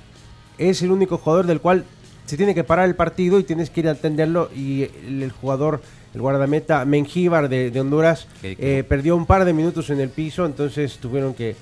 es 0.58 0.82
el 0.82 0.90
único 0.90 1.18
jugador 1.18 1.46
del 1.46 1.60
cual 1.60 1.84
se 2.24 2.36
tiene 2.36 2.54
que 2.54 2.64
parar 2.64 2.86
el 2.88 2.96
partido 2.96 3.38
y 3.38 3.44
tienes 3.44 3.70
que 3.70 3.80
ir 3.80 3.88
a 3.88 3.92
atenderlo. 3.92 4.50
Y 4.54 4.82
el, 5.06 5.22
el 5.22 5.30
jugador, 5.30 5.80
el 6.14 6.20
guardameta 6.20 6.84
Mengíbar 6.84 7.48
de, 7.48 7.70
de 7.70 7.80
Honduras, 7.80 8.26
Que- 8.42 8.56
que- 8.56 8.78
eh, 8.80 8.84
perdió 8.84 9.14
un 9.16 9.26
par 9.26 9.44
de 9.44 9.52
minutos 9.52 9.90
en 9.90 10.00
el 10.00 10.08
piso, 10.08 10.44
entonces 10.44 10.96
tuvieron 10.98 11.34
que 11.34 11.54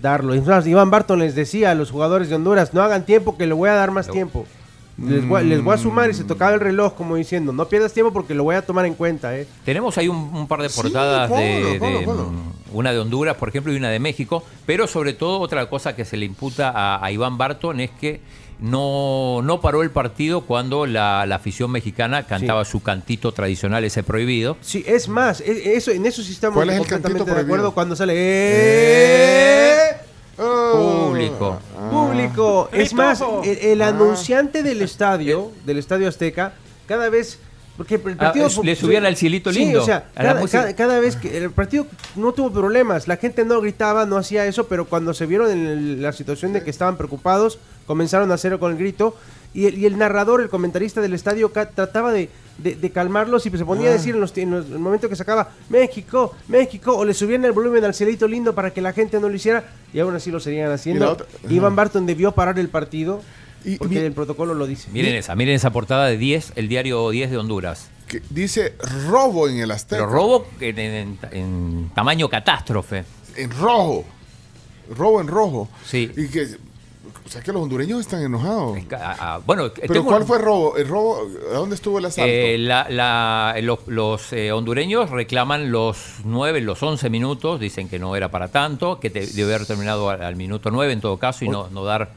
darlo. 0.00 0.34
Iván 0.36 0.90
Barton 0.90 1.18
les 1.18 1.34
decía 1.34 1.70
a 1.70 1.74
los 1.74 1.90
jugadores 1.90 2.28
de 2.28 2.36
Honduras, 2.36 2.74
no 2.74 2.82
hagan 2.82 3.04
tiempo, 3.04 3.36
que 3.36 3.46
le 3.46 3.54
voy 3.54 3.68
a 3.70 3.74
dar 3.74 3.90
más 3.90 4.08
tiempo. 4.08 4.46
Les 4.96 5.26
voy, 5.26 5.44
les 5.44 5.62
voy 5.62 5.74
a 5.74 5.78
sumar 5.78 6.08
y 6.08 6.14
se 6.14 6.22
tocaba 6.24 6.54
el 6.54 6.60
reloj 6.60 6.94
como 6.94 7.16
diciendo, 7.16 7.52
no 7.52 7.66
pierdas 7.68 7.92
tiempo 7.92 8.12
porque 8.12 8.32
lo 8.34 8.44
voy 8.44 8.54
a 8.54 8.62
tomar 8.62 8.86
en 8.86 8.94
cuenta. 8.94 9.36
¿eh? 9.36 9.46
Tenemos 9.64 9.98
ahí 9.98 10.06
un, 10.08 10.16
un 10.16 10.46
par 10.46 10.62
de 10.62 10.68
Sí, 10.68 10.80
portadas 10.80 11.28
de, 11.30 11.78
ponlo, 11.78 11.78
ponlo, 11.80 11.98
de, 11.98 12.04
ponlo. 12.06 12.24
mm, 12.30 12.52
una 12.76 12.92
de 12.92 12.98
Honduras, 13.00 13.36
por 13.36 13.48
ejemplo, 13.48 13.72
y 13.72 13.76
una 13.76 13.90
de 13.90 13.98
México, 13.98 14.44
pero 14.66 14.86
sobre 14.86 15.12
todo 15.12 15.40
otra 15.40 15.68
cosa 15.68 15.96
que 15.96 16.04
se 16.04 16.16
le 16.16 16.26
imputa 16.26 16.70
a, 16.70 17.04
a 17.04 17.10
Iván 17.10 17.36
Barton 17.38 17.80
es 17.80 17.90
que 17.90 18.20
no, 18.60 19.40
no 19.42 19.60
paró 19.60 19.82
el 19.82 19.90
partido 19.90 20.42
cuando 20.42 20.86
la, 20.86 21.26
la 21.26 21.34
afición 21.36 21.72
mexicana 21.72 22.22
cantaba 22.22 22.64
su 22.64 22.80
cantito 22.80 23.32
tradicional, 23.32 23.82
ese 23.84 24.04
prohibido. 24.04 24.56
Sí, 24.60 24.84
es 24.86 25.08
más, 25.08 25.40
e- 25.40 25.74
eso, 25.76 25.90
en 25.90 26.06
eso 26.06 26.22
sí 26.22 26.30
estamos 26.32 26.54
¿Cuál 26.54 26.70
es 26.70 26.74
el 26.76 26.78
completamente 26.82 27.18
cantito 27.18 27.34
de 27.34 27.40
acuerdo 27.42 27.74
cuando 27.74 27.96
sale 27.96 28.14
¡Eh! 28.16 29.96
Público. 30.36 31.58
público. 31.90 32.68
Es 32.72 32.92
más, 32.94 33.22
el, 33.44 33.58
el 33.58 33.82
Ah. 33.82 33.88
anunciante 33.88 34.62
del 34.62 34.82
estadio, 34.82 35.50
del 35.64 35.78
estadio 35.78 36.08
Azteca, 36.08 36.54
cada 36.86 37.08
vez 37.08 37.38
porque 37.76 37.96
el 37.96 38.02
Ah, 38.12 38.16
partido 38.32 38.48
le 38.62 38.76
subían 38.76 39.04
al 39.04 39.16
cielito 39.16 39.50
lindo, 39.50 39.80
Sí, 39.80 39.82
o 39.82 39.84
sea, 39.84 40.08
cada, 40.14 40.40
música. 40.40 40.60
cada- 40.60 40.76
cada 40.76 41.00
vez 41.00 41.16
que 41.16 41.36
el 41.38 41.50
partido 41.50 41.86
no 42.14 42.32
tuvo 42.32 42.52
problemas, 42.52 43.08
la 43.08 43.16
gente 43.16 43.44
no 43.44 43.60
gritaba, 43.60 44.06
no 44.06 44.16
hacía 44.16 44.46
eso, 44.46 44.68
pero 44.68 44.84
cuando 44.84 45.12
se 45.12 45.26
vieron 45.26 45.50
en 45.50 45.66
el- 45.66 46.02
la 46.02 46.12
situación 46.12 46.52
de 46.52 46.62
que 46.62 46.70
estaban 46.70 46.96
preocupados, 46.96 47.58
comenzaron 47.86 48.30
a 48.30 48.34
hacerlo 48.34 48.60
con 48.60 48.70
el 48.70 48.78
grito 48.78 49.16
y 49.54 49.66
el, 49.66 49.76
y 49.76 49.86
el 49.86 49.98
narrador, 49.98 50.40
el 50.40 50.50
comentarista 50.50 51.00
del 51.00 51.14
estadio 51.14 51.50
trataba 51.74 52.12
de, 52.12 52.30
de- 52.58 52.76
de 52.76 52.90
calmarlos 52.90 53.44
y 53.46 53.50
se 53.50 53.64
ponía 53.64 53.88
a 53.88 53.90
Ah. 53.90 53.94
decir 53.94 54.14
en, 54.14 54.20
los, 54.20 54.36
en 54.38 54.50
los- 54.50 54.66
en 54.66 54.72
el 54.74 54.78
momento 54.78 55.08
que 55.08 55.16
sacaba 55.16 55.50
México, 55.68 56.34
México, 56.48 56.96
o 56.96 57.04
le 57.04 57.14
subían 57.14 57.44
el 57.44 57.52
volumen 57.52 57.84
al 57.84 57.94
cielito 57.94 58.28
lindo 58.28 58.54
para 58.54 58.70
que 58.72 58.80
la 58.80 58.92
gente 58.92 59.18
no 59.20 59.28
lo 59.28 59.34
hiciera 59.34 59.64
y 59.92 59.98
aún 60.00 60.14
así 60.14 60.30
lo 60.30 60.40
seguían 60.40 60.70
haciendo. 60.70 61.10
Otra- 61.12 61.26
Iván 61.48 61.74
Barton 61.76 62.06
debió 62.06 62.32
parar 62.32 62.58
el 62.58 62.68
partido 62.68 63.22
Y- 63.64 63.76
porque 63.76 63.94
mi- 63.96 64.00
el 64.06 64.12
protocolo 64.12 64.54
lo 64.54 64.66
dice. 64.66 64.88
Miren 64.92 65.14
esa, 65.14 65.34
miren 65.34 65.54
esa 65.54 65.70
portada 65.70 66.06
de 66.06 66.16
10, 66.16 66.52
el 66.56 66.68
diario 66.68 67.10
10 67.10 67.30
de 67.30 67.38
Honduras. 67.38 67.88
Que 68.06 68.22
dice 68.30 68.74
robo 69.08 69.48
en 69.48 69.58
el 69.58 69.70
Azteca. 69.70 70.02
Pero 70.02 70.12
robo 70.12 70.46
en, 70.60 70.78
en- 70.78 71.18
en 71.32 71.90
tamaño 71.94 72.28
catástrofe. 72.28 73.04
En 73.36 73.50
rojo. 73.50 74.04
Robo 74.96 75.20
en 75.22 75.26
rojo. 75.28 75.68
Sí. 75.86 76.10
Y 76.16 76.28
que, 76.28 76.46
o 77.26 77.28
sea 77.28 77.42
que 77.42 77.52
los 77.52 77.62
hondureños 77.62 78.00
están 78.00 78.22
enojados. 78.22 78.78
Bueno, 79.46 79.70
Pero 79.74 79.92
tengo- 79.94 80.06
¿cuál 80.06 80.24
fue 80.24 80.36
el 80.38 80.42
robo? 80.44 80.76
¿El 80.76 80.86
robo? 80.88 81.22
¿A 81.52 81.54
dónde 81.56 81.74
estuvo 81.74 81.98
el 81.98 82.04
asalto? 82.04 82.30
Eh, 82.30 82.58
la- 82.58 82.86
la- 82.90 83.54
los 83.62 83.78
los, 83.86 84.32
eh, 84.32 84.52
hondureños 84.52 85.10
reclaman 85.10 85.72
los 85.72 85.96
9, 86.24 86.60
los 86.60 86.82
11 86.82 87.08
minutos, 87.10 87.58
dicen 87.60 87.88
que 87.88 87.98
no 87.98 88.14
era 88.14 88.30
para 88.30 88.48
tanto, 88.48 89.00
que 89.00 89.10
te- 89.10 89.26
debe 89.26 89.54
haber 89.54 89.66
terminado 89.66 90.10
al, 90.10 90.22
al 90.22 90.36
minuto 90.36 90.70
9 90.70 90.92
en 90.92 91.00
todo 91.00 91.16
caso 91.18 91.44
y 91.44 91.48
no, 91.48 91.68
no 91.70 91.84
dar 91.84 92.12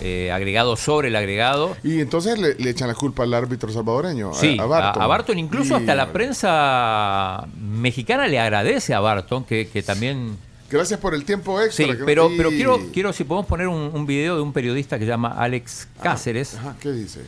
eh, 0.00 0.30
agregado 0.32 0.76
sobre 0.76 1.08
el 1.08 1.16
agregado. 1.16 1.76
y 1.82 2.00
entonces 2.00 2.38
le, 2.38 2.54
le 2.56 2.70
echan 2.70 2.88
la 2.88 2.94
culpa 2.94 3.22
al 3.24 3.32
árbitro 3.34 3.70
salvadoreño. 3.72 4.34
Sí, 4.34 4.56
a, 4.60 4.64
Barton. 4.66 5.02
a 5.02 5.06
Barton, 5.06 5.38
incluso 5.38 5.74
Y- 5.74 5.80
hasta 5.80 5.94
la 5.94 6.12
prensa 6.12 7.46
mexicana 7.58 8.26
le 8.26 8.38
agradece 8.38 8.94
a 8.94 9.00
Barton 9.00 9.44
que, 9.44 9.68
que 9.68 9.82
también... 9.82 10.36
Gracias 10.70 10.98
por 10.98 11.14
el 11.14 11.24
tiempo 11.24 11.60
extra. 11.60 11.86
Sí, 11.86 11.92
que- 11.92 12.04
pero, 12.04 12.30
pero 12.36 12.50
quiero, 12.50 12.80
quiero, 12.92 13.12
si 13.12 13.24
podemos 13.24 13.46
poner 13.46 13.68
un, 13.68 13.90
un 13.94 14.06
video 14.06 14.36
de 14.36 14.42
un 14.42 14.52
periodista 14.52 14.98
que 14.98 15.04
se 15.04 15.10
llama 15.10 15.34
Alex 15.38 15.88
Cáceres. 16.02 16.54
Ajá, 16.56 16.74
¿qué 16.80 16.90
dice? 16.92 17.20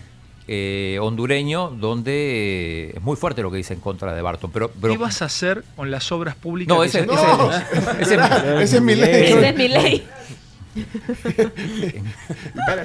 eh, 0.48 0.98
hondureño, 1.02 1.70
donde 1.70 2.12
eh, 2.90 2.92
es 2.96 3.02
muy 3.02 3.16
fuerte 3.16 3.42
lo 3.42 3.50
que 3.50 3.56
dice 3.56 3.74
en 3.74 3.80
contra 3.80 4.14
de 4.14 4.22
Barton. 4.22 4.50
Pero, 4.52 4.70
pero 4.80 4.92
¿Qué 4.92 4.98
vas 4.98 5.20
a 5.22 5.24
hacer 5.24 5.64
con 5.74 5.90
las 5.90 6.12
obras 6.12 6.36
públicas? 6.36 6.72
No, 6.76 6.84
ese, 6.84 7.04
se- 7.04 7.12
ese- 8.00 8.14
ese- 8.14 8.62
Ese 8.62 8.76
es 8.76 8.82
mi 8.82 8.94
ley. 8.94 9.24
Esa 9.32 9.48
es 9.48 9.56
mi 9.56 9.68
ley. 9.68 10.06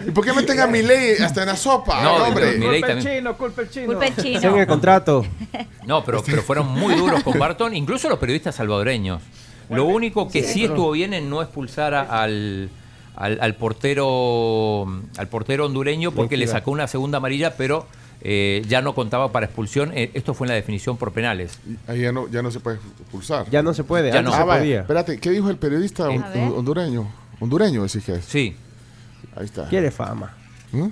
¿Y 0.07 0.11
por 0.11 0.26
qué 0.26 0.34
meten 0.34 0.60
a 0.60 0.68
mi 0.68 0.82
ley 0.82 1.15
hasta 1.22 1.41
en 1.41 1.48
la 1.48 1.56
sopa? 1.56 2.02
No, 2.02 2.15
hombre. 2.26 2.57
Culpa 2.60 2.91
el 2.94 3.03
chino, 3.03 3.38
culpa 3.38 3.61
el 3.61 3.69
chino. 3.69 3.86
Culpa 3.88 4.06
el 4.07 4.15
chino. 4.15 4.57
el 4.57 4.68
contrato. 4.68 5.26
No, 5.86 6.03
pero, 6.03 6.23
pero 6.26 6.41
fueron 6.41 6.68
muy 6.68 6.95
duros 6.95 7.22
con 7.23 7.38
Barton, 7.38 7.76
incluso 7.76 8.10
los 8.10 8.18
periodistas 8.19 8.56
salvadoreños. 8.56 9.22
Lo 9.72 9.85
único 9.85 10.30
que 10.30 10.43
sí 10.43 10.64
estuvo 10.65 10.91
bien 10.91 11.14
en 11.14 11.30
no 11.30 11.41
expulsar 11.41 11.93
a- 11.93 12.02
al, 12.23 12.69
al, 13.15 13.38
al 13.41 13.56
portero 13.56 14.85
al 15.18 15.27
portero 15.27 15.65
hondureño 15.65 16.11
porque 16.11 16.38
le 16.38 16.48
sacó 16.48 16.72
una 16.72 16.88
segunda 16.88 17.18
amarilla, 17.18 17.56
pero 17.56 17.85
eh, 18.23 18.64
ya 18.68 18.81
no 18.81 18.93
contaba 18.93 19.31
para 19.31 19.48
expulsión. 19.48 19.91
Eh, 19.95 20.11
esto 20.14 20.34
fue 20.34 20.45
en 20.45 20.49
la 20.49 20.56
definición 20.56 20.98
por 20.98 21.11
penales. 21.11 21.57
Ahí 21.88 22.02
ya 22.02 22.11
no, 22.11 22.27
ya 22.30 22.41
no 22.41 22.52
se 22.52 22.60
puede 22.60 22.77
expulsar. 22.99 23.49
Ya 23.49 23.64
no 23.64 23.73
se 23.73 23.84
puede, 23.84 24.11
Ya 24.11 24.22
no. 24.22 24.31
se 24.31 24.38
Ah, 24.38 24.43
vaya, 24.45 24.61
podía. 24.61 24.80
Espérate, 24.81 25.19
¿qué 25.19 25.31
dijo 25.31 25.49
el 25.49 25.57
periodista 25.57 26.07
hon- 26.10 26.31
ver. 26.34 26.52
hondureño? 26.53 27.11
Hondureño, 27.39 27.84
decís 27.84 28.03
que 28.06 28.14
es. 28.15 28.26
Sí, 28.26 28.56
Ahí 29.35 29.45
está. 29.45 29.68
Quiere 29.69 29.89
fama. 29.91 30.35
¿Mm? 30.72 30.88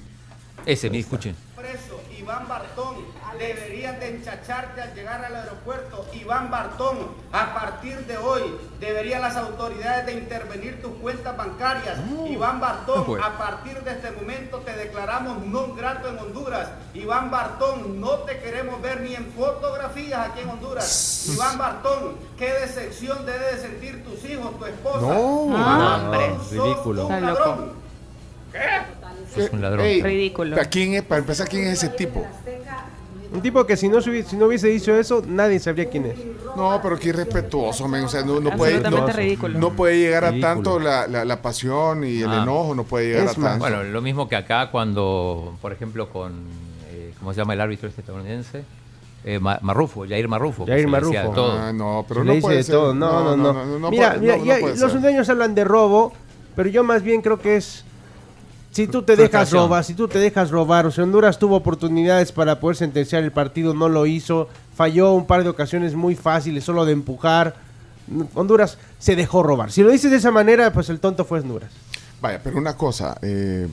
ese, 0.66 0.90
me 0.90 1.00
escuchen. 1.00 1.36
preso 1.56 2.00
Iván 2.20 2.48
Bartón 2.48 2.96
deberían 3.38 4.00
de 4.00 4.16
enchacharte 4.18 4.82
al 4.82 4.94
llegar 4.96 5.24
al 5.24 5.36
aeropuerto. 5.36 6.06
Iván 6.30 6.52
Bartón, 6.52 6.96
a 7.32 7.56
partir 7.56 8.06
de 8.06 8.16
hoy 8.16 8.44
deberían 8.80 9.24
las 9.24 9.36
autoridades 9.36 10.06
de 10.06 10.14
intervenir 10.14 10.80
tus 10.80 10.92
cuentas 10.98 11.36
bancarias. 11.36 11.98
Iván 12.30 12.60
Bartón, 12.60 13.20
a 13.20 13.36
partir 13.36 13.80
de 13.82 13.94
este 13.94 14.12
momento 14.12 14.60
te 14.60 14.74
declaramos 14.74 15.44
no 15.48 15.74
grato 15.74 16.08
en 16.08 16.20
Honduras. 16.20 16.70
Iván 16.94 17.32
Bartón, 17.32 18.00
no 18.00 18.12
te 18.20 18.38
queremos 18.38 18.80
ver 18.80 19.02
ni 19.02 19.16
en 19.16 19.26
fotografías 19.32 20.28
aquí 20.30 20.42
en 20.42 20.50
Honduras. 20.50 21.30
Iván 21.34 21.58
Bartón, 21.58 22.18
qué 22.38 22.54
decepción 22.54 23.26
debe 23.26 23.56
de 23.56 23.58
sentir 23.58 24.04
tus 24.04 24.24
hijos, 24.30 24.56
tu 24.60 24.66
esposa. 24.66 25.00
No. 25.02 25.48
Bartón, 25.48 26.06
hombre, 26.06 26.38
ridículo. 26.52 27.08
un 27.08 27.22
ladrón. 27.26 27.74
Es 29.36 29.52
un 29.52 29.62
ladrón. 29.64 29.84
Ey, 29.84 30.04
Ridículo. 30.04 30.56
¿para, 30.56 30.70
quién 30.70 30.94
es, 30.94 31.02
para 31.02 31.22
empezar, 31.22 31.50
¿quién 31.50 31.64
es 31.64 31.84
ese 31.84 31.90
tipo? 31.90 32.24
Un 33.32 33.42
tipo 33.42 33.64
que 33.66 33.78
si 33.78 33.88
no, 33.88 34.02
si 34.02 34.12
no 34.38 34.48
hubiese 34.48 34.68
dicho 34.70 34.94
eso, 34.96 35.22
nadie 35.28 35.60
sabría 35.60 35.88
quién 35.90 36.08
es. 36.08 36.16
No, 36.58 36.80
pero 36.82 36.98
qué 36.98 37.10
irrespetuoso, 37.10 37.88
men. 37.88 38.06
O 38.06 38.10
sea, 38.10 38.24
no, 38.24 38.40
no 38.40 38.50
puede, 38.58 38.80
no, 38.82 39.72
puede 39.76 40.00
llegar 40.00 40.26
a 40.26 40.32
Ridículo. 40.32 40.48
tanto 40.56 40.80
la, 40.80 41.06
la, 41.08 41.24
la 41.26 41.42
pasión 41.42 42.04
y 42.04 42.22
el 42.22 42.30
Ah. 42.30 42.42
enojo, 42.42 42.74
no 42.74 42.86
puede 42.86 43.10
llegar 43.10 43.26
Es 43.28 43.38
a 43.38 43.40
más, 43.40 43.50
tanto. 43.52 43.66
Bueno, 43.66 43.84
lo 43.84 44.02
mismo 44.02 44.28
que 44.28 44.36
acá 44.36 44.72
cuando, 44.72 45.56
por 45.62 45.72
ejemplo, 45.72 46.10
con 46.10 46.34
eh, 46.92 47.14
¿cómo 47.20 47.32
se 47.34 47.38
llama 47.42 47.54
el 47.54 47.62
árbitro 47.62 47.88
este 47.88 48.02
estadounidense? 48.02 48.64
Eh, 49.24 49.38
Ma- 49.40 49.60
Marrufo, 49.62 50.08
Jair 50.08 50.28
Marrufo. 50.28 50.66
Jair 50.66 50.88
Marrufo. 50.88 51.32
todo. 51.36 51.52
Ah, 51.60 51.72
no, 51.72 52.06
pero 52.08 52.22
Se 52.22 52.26
no 52.26 52.32
le 52.32 52.36
dice 52.38 52.42
puede 52.46 52.58
de 52.58 52.64
ser. 52.64 52.76
todo. 52.76 52.94
No, 52.96 53.36
no, 53.38 53.54
no. 53.78 53.92
mira, 53.92 54.16
puede- 54.16 54.22
mira, 54.22 54.38
no, 54.38 54.44
no 54.46 54.46
ya- 54.76 54.82
los 54.86 54.94
hondureños 54.96 55.30
hablan 55.30 55.54
de 55.54 55.66
robo, 55.66 56.14
pero 56.56 56.68
yo 56.70 56.84
más 56.84 57.04
bien 57.04 57.22
creo 57.22 57.38
que 57.38 57.58
es 57.58 57.84
si 58.72 58.88
tú 58.88 59.02
te 59.04 59.16
dejas 59.16 59.52
robar, 59.52 59.84
si 59.84 59.94
tú 59.94 60.08
te 60.08 60.20
dejas 60.20 60.52
robar, 60.52 60.86
o 60.86 60.92
sea, 60.92 61.04
Honduras 61.04 61.40
tuvo 61.40 61.56
oportunidades 61.58 62.32
para 62.32 62.60
poder 62.60 62.78
sentenciar 62.78 63.24
el 63.24 63.32
partido, 63.32 63.74
no 63.74 63.90
lo 63.90 64.06
hizo, 64.06 64.48
falló 64.76 65.14
un 65.14 65.26
par 65.26 65.44
de 65.44 65.50
ocasiones 65.50 65.96
muy 65.96 66.16
fáciles, 66.16 66.64
solo 66.64 66.86
de 66.86 66.94
empujar. 66.94 67.56
Honduras 68.34 68.78
se 68.98 69.16
dejó 69.16 69.44
robar. 69.44 69.72
Si 69.72 69.84
lo 69.84 69.90
dices 69.92 70.10
de 70.12 70.18
esa 70.18 70.32
manera, 70.32 70.72
pues 70.74 70.90
el 70.90 71.00
tonto 71.00 71.26
fue 71.26 71.40
Honduras. 71.40 71.70
Vaya, 72.22 72.42
pero 72.44 72.58
una 72.58 72.76
cosa, 72.76 73.18
eh, 73.22 73.68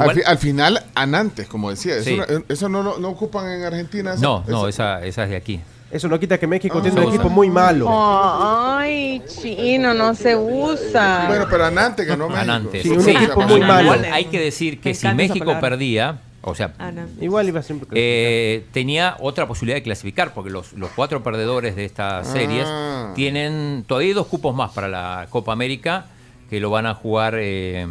al, 0.00 0.12
fi- 0.14 0.22
al 0.24 0.38
final, 0.38 0.82
Anantes, 0.94 1.46
como 1.46 1.68
decía, 1.68 1.96
eso, 1.96 2.04
Sí. 2.08 2.16
no- 2.16 2.24
eso 2.48 2.68
no, 2.68 2.98
no 2.98 3.08
ocupan 3.10 3.46
en 3.50 3.64
Argentina. 3.64 4.14
eso- 4.14 4.22
No, 4.22 4.44
no, 4.48 4.66
esa, 4.68 5.04
esa 5.04 5.24
es 5.24 5.30
de 5.30 5.36
aquí. 5.36 5.60
Eso 5.92 6.08
no 6.08 6.18
quita 6.18 6.38
que 6.38 6.46
México 6.46 6.78
Ah. 6.78 6.82
tiene 6.82 7.00
un 7.02 7.08
equipo 7.08 7.28
muy 7.28 7.50
malo. 7.50 7.86
Ay, 7.90 9.22
chino, 9.26 9.92
no 9.92 10.14
se 10.14 10.34
usa. 10.34 11.26
Bueno, 11.28 11.46
pero 11.50 11.66
Anantes 11.66 12.06
ganó 12.06 12.28
México. 12.28 12.42
Anantes. 12.42 12.82
Sí, 12.82 12.88
un 12.90 13.02
Sí, 13.02 13.10
equipo 13.10 13.42
muy 13.42 13.60
malo. 13.60 13.82
Igual 13.82 14.04
hay 14.12 14.24
que 14.26 14.40
decir 14.40 14.80
que 14.80 14.94
si 14.94 15.06
México 15.08 15.54
perdía, 15.60 16.18
o 16.40 16.54
sea, 16.54 16.72
Igual 17.20 17.46
iba 17.48 17.62
siempre. 17.62 17.88
eh, 17.92 18.64
tenía 18.72 19.16
otra 19.20 19.46
posibilidad 19.46 19.76
de 19.76 19.82
clasificar, 19.82 20.32
porque 20.34 20.50
los, 20.50 20.72
los 20.72 20.90
cuatro 20.90 21.22
perdedores 21.22 21.76
de 21.76 21.84
estas 21.84 22.26
series 22.26 22.66
Ah. 22.66 23.12
tienen 23.14 23.84
todavía 23.86 24.08
hay 24.08 24.14
dos 24.14 24.26
cupos 24.28 24.54
más 24.54 24.72
para 24.72 24.88
la 24.88 25.26
Copa 25.30 25.52
América, 25.52 26.06
que 26.48 26.58
lo 26.58 26.70
van 26.70 26.86
a 26.86 26.94
jugar 26.94 27.34
eh, 27.38 27.86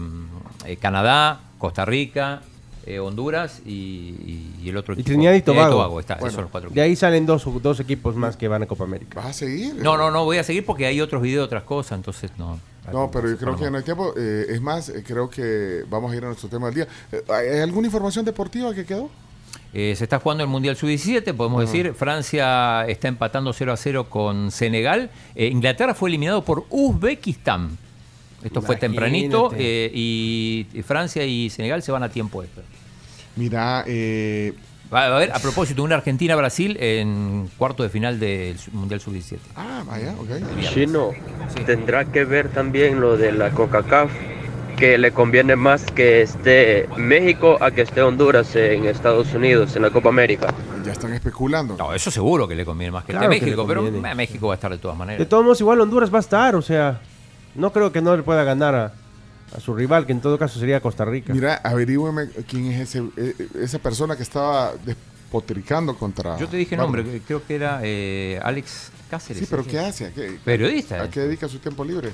eh, 0.65 0.77
Canadá, 0.77 1.39
Costa 1.59 1.85
Rica, 1.85 2.41
eh, 2.85 2.99
Honduras 2.99 3.61
y, 3.65 4.51
y 4.63 4.69
el 4.69 4.77
otro 4.77 4.93
Y 4.93 5.01
equipo. 5.01 5.07
Trinidad 5.07 5.33
y 5.33 5.41
Tobago. 5.41 5.99
está, 5.99 6.15
esos 6.15 6.33
son 6.33 6.41
los 6.43 6.51
cuatro 6.51 6.69
De 6.71 6.81
ahí 6.81 6.95
salen 6.95 7.25
dos, 7.25 7.43
dos 7.61 7.79
equipos 7.79 8.15
más 8.15 8.37
que 8.37 8.47
van 8.47 8.63
a 8.63 8.65
Copa 8.67 8.83
América. 8.85 9.17
¿Vas 9.21 9.27
a 9.27 9.33
seguir? 9.33 9.75
No, 9.75 9.97
no, 9.97 10.09
no, 10.11 10.25
voy 10.25 10.37
a 10.37 10.43
seguir 10.43 10.65
porque 10.65 10.85
hay 10.85 10.99
otros 11.01 11.21
videos, 11.21 11.45
otras 11.45 11.63
cosas, 11.63 11.97
entonces 11.97 12.31
no. 12.37 12.59
No, 12.91 13.11
pero 13.11 13.29
yo 13.29 13.37
creo 13.37 13.55
que 13.55 13.69
no 13.69 13.77
hay 13.77 13.83
tiempo. 13.83 14.13
eh, 14.17 14.47
es 14.49 14.59
más, 14.61 14.89
eh, 14.89 15.03
creo 15.05 15.29
que 15.29 15.83
vamos 15.89 16.11
a 16.11 16.15
ir 16.15 16.23
a 16.23 16.27
nuestro 16.27 16.49
tema 16.49 16.65
del 16.67 16.75
día. 16.75 16.87
¿Hay 17.29 17.59
alguna 17.59 17.87
información 17.87 18.25
deportiva 18.25 18.73
que 18.73 18.85
quedó? 18.85 19.09
Eh, 19.73 19.93
se 19.95 20.03
está 20.03 20.19
jugando 20.19 20.43
el 20.43 20.49
Mundial 20.49 20.75
Sub-17, 20.75 21.33
podemos 21.33 21.59
Ah. 21.61 21.65
decir. 21.65 21.93
Francia 21.93 22.85
está 22.87 23.07
empatando 23.07 23.53
0 23.53 23.71
a 23.71 23.77
0 23.77 24.09
con 24.09 24.51
Senegal. 24.51 25.09
Eh, 25.35 25.47
Inglaterra 25.47 25.93
fue 25.93 26.09
eliminado 26.09 26.43
por 26.43 26.65
Uzbekistán. 26.69 27.77
Esto 28.43 28.61
fue 28.61 28.75
tempranito. 28.75 29.51
eh, 29.55 29.91
y, 29.93 30.65
y 30.73 30.81
Francia 30.81 31.23
y 31.25 31.49
Senegal 31.49 31.81
se 31.83 31.91
van 31.91 32.03
a 32.03 32.09
tiempo 32.09 32.43
extra. 32.43 32.63
Mira, 33.35 33.83
eh, 33.87 34.53
Va 34.93 35.03
a 35.03 35.15
haber, 35.15 35.31
a 35.31 35.39
propósito, 35.39 35.83
una 35.83 35.95
Argentina-Brasil 35.95 36.75
en 36.81 37.49
cuarto 37.57 37.81
de 37.81 37.87
final 37.87 38.19
del 38.19 38.57
Mundial 38.73 38.99
Sub-17. 38.99 39.37
Ah, 39.55 39.83
vaya, 39.87 40.13
ok. 40.19 40.59
Chino, 40.73 41.11
tendrá 41.65 42.03
que 42.03 42.25
ver 42.25 42.49
también 42.49 42.99
lo 42.99 43.15
de 43.15 43.31
la 43.31 43.51
CONCACAF, 43.51 44.11
que 44.75 44.97
le 44.97 45.11
conviene 45.11 45.55
más 45.55 45.83
que 45.85 46.23
esté 46.23 46.89
México 46.97 47.57
a 47.61 47.71
que 47.71 47.83
esté 47.83 48.01
Honduras 48.01 48.53
en 48.57 48.85
Estados 48.85 49.33
Unidos, 49.33 49.77
en 49.77 49.83
la 49.83 49.91
Copa 49.91 50.09
América. 50.09 50.53
Ya 50.83 50.91
están 50.91 51.13
especulando. 51.13 51.77
No, 51.77 51.93
eso 51.93 52.11
seguro 52.11 52.45
que 52.45 52.55
le 52.55 52.65
conviene 52.65 52.91
más 52.91 53.05
que 53.05 53.13
Claro 53.13 53.29
le 53.29 53.39
México, 53.39 53.65
pero 53.65 53.83
México 53.83 54.47
va 54.47 54.55
a 54.55 54.55
estar 54.55 54.71
de 54.71 54.77
todas 54.77 54.97
maneras. 54.97 55.19
De 55.19 55.25
todos 55.25 55.43
modos, 55.43 55.61
igual 55.61 55.79
Honduras 55.79 56.13
va 56.13 56.17
a 56.17 56.21
estar, 56.21 56.53
o 56.55 56.61
sea, 56.61 56.99
no 57.55 57.71
creo 57.71 57.91
que 57.91 58.01
no 58.01 58.15
le 58.15 58.23
pueda 58.23 58.43
ganar 58.43 58.75
a, 58.75 58.93
su 59.59 59.75
rival, 59.75 60.05
que 60.05 60.13
en 60.13 60.21
todo 60.21 60.37
caso 60.37 60.59
sería 60.59 60.79
Costa 60.79 61.03
Rica. 61.03 61.33
Mira, 61.33 61.55
averígüeme 61.55 62.29
quién 62.47 62.67
es 62.67 62.95
ese, 62.95 63.03
eh, 63.17 63.49
esa 63.59 63.79
persona 63.79 64.15
que 64.15 64.23
estaba 64.23 64.71
despotricando 65.35 65.95
contra. 65.95 66.37
Yo 66.37 66.47
te 66.47 66.57
dije 66.57 66.75
Barba. 66.75 66.91
nombre, 66.97 67.21
creo 67.25 67.45
que 67.45 67.55
era 67.55 67.79
eh, 67.83 68.39
Alex 68.43 68.91
Cáceres. 69.09 69.41
Sí, 69.43 69.47
pero 69.49 69.63
¿sí? 69.63 69.69
¿qué 69.69 69.79
hace? 69.79 70.05
¿A 70.07 70.11
qué, 70.11 70.37
Periodista. 70.43 71.01
¿A 71.03 71.09
qué 71.09 71.21
dedica 71.21 71.47
su 71.49 71.59
tiempo 71.59 71.83
libre? 71.83 72.11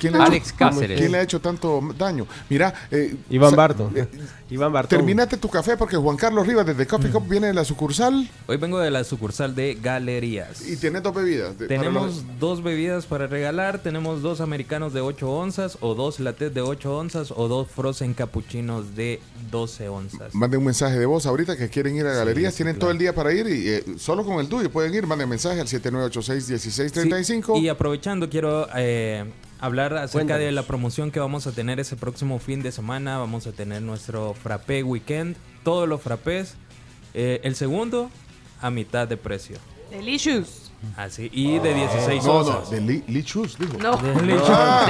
¿Quién 0.00 0.14
Alex 0.20 0.48
hecho, 0.48 0.56
Cáceres. 0.58 0.98
¿Quién 0.98 1.12
le 1.12 1.18
ha 1.18 1.22
hecho 1.22 1.40
tanto 1.40 1.80
daño? 1.98 2.26
Mira, 2.48 2.72
eh, 2.90 3.16
Iván 3.30 3.54
Barton. 3.56 3.92
eh, 3.96 4.06
Iván 4.50 4.72
Barton. 4.72 4.96
terminate 4.98 5.36
tu 5.36 5.48
café 5.48 5.76
porque 5.76 5.96
Juan 5.96 6.16
Carlos 6.16 6.46
Rivas 6.46 6.66
desde 6.66 6.86
Coffee 6.86 7.10
Cup 7.10 7.28
viene 7.28 7.48
de 7.48 7.54
la 7.54 7.64
sucursal 7.64 8.28
Hoy 8.46 8.56
vengo 8.58 8.78
de 8.78 8.90
la 8.92 9.02
sucursal 9.04 9.54
de 9.56 9.74
Galerías. 9.80 10.66
y 10.68 10.76
tiene 10.76 11.00
dos 11.00 11.14
bebidas. 11.14 11.58
de- 11.58 11.66
Tenemos 11.66 12.06
los- 12.06 12.38
dos 12.38 12.62
bebidas 12.62 13.06
para 13.06 13.26
regalar. 13.26 13.78
Tenemos 13.80 14.22
dos 14.22 14.40
americanos 14.40 14.92
de 14.92 15.00
8 15.00 15.30
onzas, 15.30 15.78
o 15.80 15.94
dos 15.94 16.20
lattes 16.20 16.52
de 16.54 16.60
8 16.60 16.96
onzas, 16.96 17.32
o 17.34 17.48
dos 17.48 17.68
frozen 17.68 18.14
capuchinos 18.14 18.94
de 18.94 19.20
12 19.50 19.88
onzas. 19.88 20.32
Manden 20.34 20.58
un 20.60 20.66
mensaje 20.66 20.96
de 20.98 21.06
voz 21.06 21.26
ahorita 21.26 21.56
que 21.56 21.68
quieren 21.68 21.96
ir 21.96 22.06
a 22.06 22.14
galerías. 22.24 22.54
sí, 22.54 22.58
Tienen 22.58 22.74
claro. 22.74 22.80
todo 22.80 22.90
el 22.92 22.98
día 22.98 23.14
para 23.14 23.32
ir 23.32 23.46
y 23.46 23.68
eh, 23.68 23.84
solo 23.98 24.24
con 24.24 24.40
el 24.40 24.48
tuyo 24.48 24.70
pueden 24.70 24.94
ir. 24.94 25.06
Manden 25.06 25.28
mensaje 25.28 25.60
al 25.60 25.66
7986-1635. 25.66 27.56
Sí, 27.56 27.62
y 27.64 27.68
aprovechando, 27.68 28.28
quiero 28.28 28.68
eh, 28.76 29.24
hablar 29.60 29.94
acerca 29.94 30.12
Cuéntanos. 30.12 30.44
de 30.44 30.52
la 30.52 30.62
promoción 30.62 31.10
que 31.10 31.20
vamos 31.20 31.46
a 31.46 31.52
tener 31.52 31.80
ese 31.80 31.96
próximo 31.96 32.38
fin 32.38 32.62
de 32.62 32.72
semana. 32.72 33.18
Vamos 33.18 33.46
a 33.46 33.52
tener 33.52 33.82
nuestro 33.82 34.34
frappé 34.34 34.82
weekend, 34.82 35.36
todos 35.62 35.88
los 35.88 36.00
frappés. 36.02 36.54
Eh, 37.14 37.40
el 37.44 37.54
segundo 37.54 38.10
a 38.60 38.70
mitad 38.70 39.06
de 39.06 39.16
precio. 39.16 39.56
Delicious. 39.90 40.63
Así, 40.96 41.28
y 41.32 41.58
de 41.58 41.74
16 41.74 42.24
no, 42.24 42.32
onzas. 42.32 42.64
no, 42.64 42.70
de 42.70 42.80
Li- 42.80 43.04
Lichus, 43.08 43.58
dijo. 43.58 43.74
No. 43.78 43.98
Ah, 44.48 44.86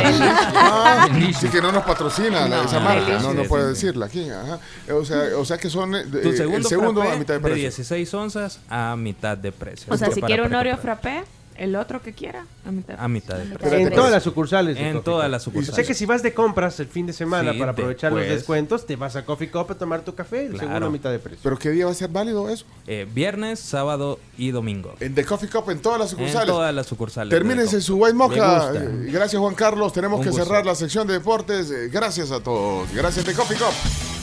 ah, 0.54 1.08
sí 1.38 1.48
que 1.48 1.60
no 1.60 1.72
nos 1.72 1.84
patrocina 1.84 2.48
la- 2.48 2.56
No, 2.58 2.62
esa 2.64 2.80
marca, 2.80 3.18
no, 3.20 3.32
no 3.34 3.42
Sí, 3.42 3.48
puede 3.48 3.68
decirla 3.68 4.06
aquí. 4.06 4.28
ajá. 4.30 4.58
O, 4.92 5.04
sea, 5.04 5.22
o 5.38 5.44
sea 5.44 5.58
que 5.58 5.70
son 5.70 5.94
eh, 5.94 6.04
Tu 6.04 6.30
eh, 6.30 6.36
segundo, 6.36 6.58
el 6.58 6.64
segundo 6.66 7.00
frappé 7.00 7.16
a 7.16 7.18
mitad 7.18 7.34
de 7.34 7.38
de 7.40 7.44
precio. 7.44 7.62
16 7.62 8.14
onzas 8.14 8.60
a 8.68 8.96
mitad 8.96 9.36
de 9.36 9.52
precio. 9.52 9.92
O 9.92 9.96
sea, 9.96 10.10
si 10.10 10.20
para 10.20 10.26
quiere 10.34 10.42
un 10.48 10.54
Oreo 10.54 10.76
frappé, 10.76 11.24
el 11.56 11.76
otro 11.76 12.02
que 12.02 12.12
quiera, 12.12 12.46
a 12.66 12.70
mitad. 12.70 12.96
A 12.98 13.08
mitad 13.08 13.36
de 13.36 13.56
precio. 13.58 13.78
En 13.78 13.90
todas 13.92 14.10
las 14.10 14.22
sucursales. 14.22 14.76
de 14.76 14.82
En 14.88 14.92
Coffee 14.94 15.04
todas 15.04 15.24
Cup. 15.26 15.30
las 15.32 15.42
sucursales. 15.42 15.74
sea 15.76 15.84
que 15.84 15.94
si 15.94 16.06
vas 16.06 16.22
de 16.22 16.34
compras 16.34 16.78
el 16.80 16.86
fin 16.88 17.06
de 17.06 17.12
semana 17.12 17.52
Sí, 17.52 17.58
para 17.58 17.72
aprovechar 17.72 18.12
los 18.12 18.20
después. 18.20 18.38
descuentos, 18.38 18.86
te 18.86 18.96
vas 18.96 19.16
a 19.16 19.24
Coffee 19.24 19.50
Cup 19.50 19.66
a 19.70 19.74
tomar 19.74 20.02
tu 20.02 20.14
café, 20.14 20.46
el 20.46 20.52
Claro. 20.52 20.66
segundo 20.68 20.86
a 20.86 20.90
mitad 20.90 21.10
de 21.10 21.18
precio. 21.18 21.40
¿Pero 21.42 21.58
qué 21.58 21.70
día 21.70 21.86
va 21.86 21.92
a 21.92 21.94
ser 21.94 22.08
válido 22.10 22.48
eso? 22.48 22.64
Eh, 22.86 23.06
viernes, 23.12 23.60
sábado 23.60 24.18
y 24.36 24.50
domingo. 24.50 24.94
En 25.00 25.14
The 25.14 25.24
Coffee 25.24 25.48
Cup 25.48 25.70
en 25.70 25.80
todas 25.80 25.98
las 26.00 26.10
En 26.12 26.18
sucursales. 26.18 26.46
todas 26.48 26.74
las 26.74 26.86
sucursales. 26.86 27.30
de 27.30 27.36
Termínense 27.36 27.80
su 27.80 27.96
white 27.96 28.14
Me 28.14 28.18
mocha. 28.18 28.54
gusta. 28.70 28.84
Eh, 28.84 29.10
Gracias 29.12 29.40
Juan 29.40 29.54
Carlos. 29.54 29.92
Tenemos 29.92 30.18
Un 30.18 30.24
que 30.24 30.30
gusto. 30.30 30.44
cerrar 30.44 30.66
la 30.66 30.74
sección 30.74 31.06
de 31.06 31.14
deportes. 31.14 31.70
Eh, 31.70 31.88
Gracias 31.90 32.30
a 32.30 32.40
todos. 32.40 32.92
Gracias 32.94 33.24
The 33.24 33.32
Coffee 33.34 33.56
Cup. 33.56 34.13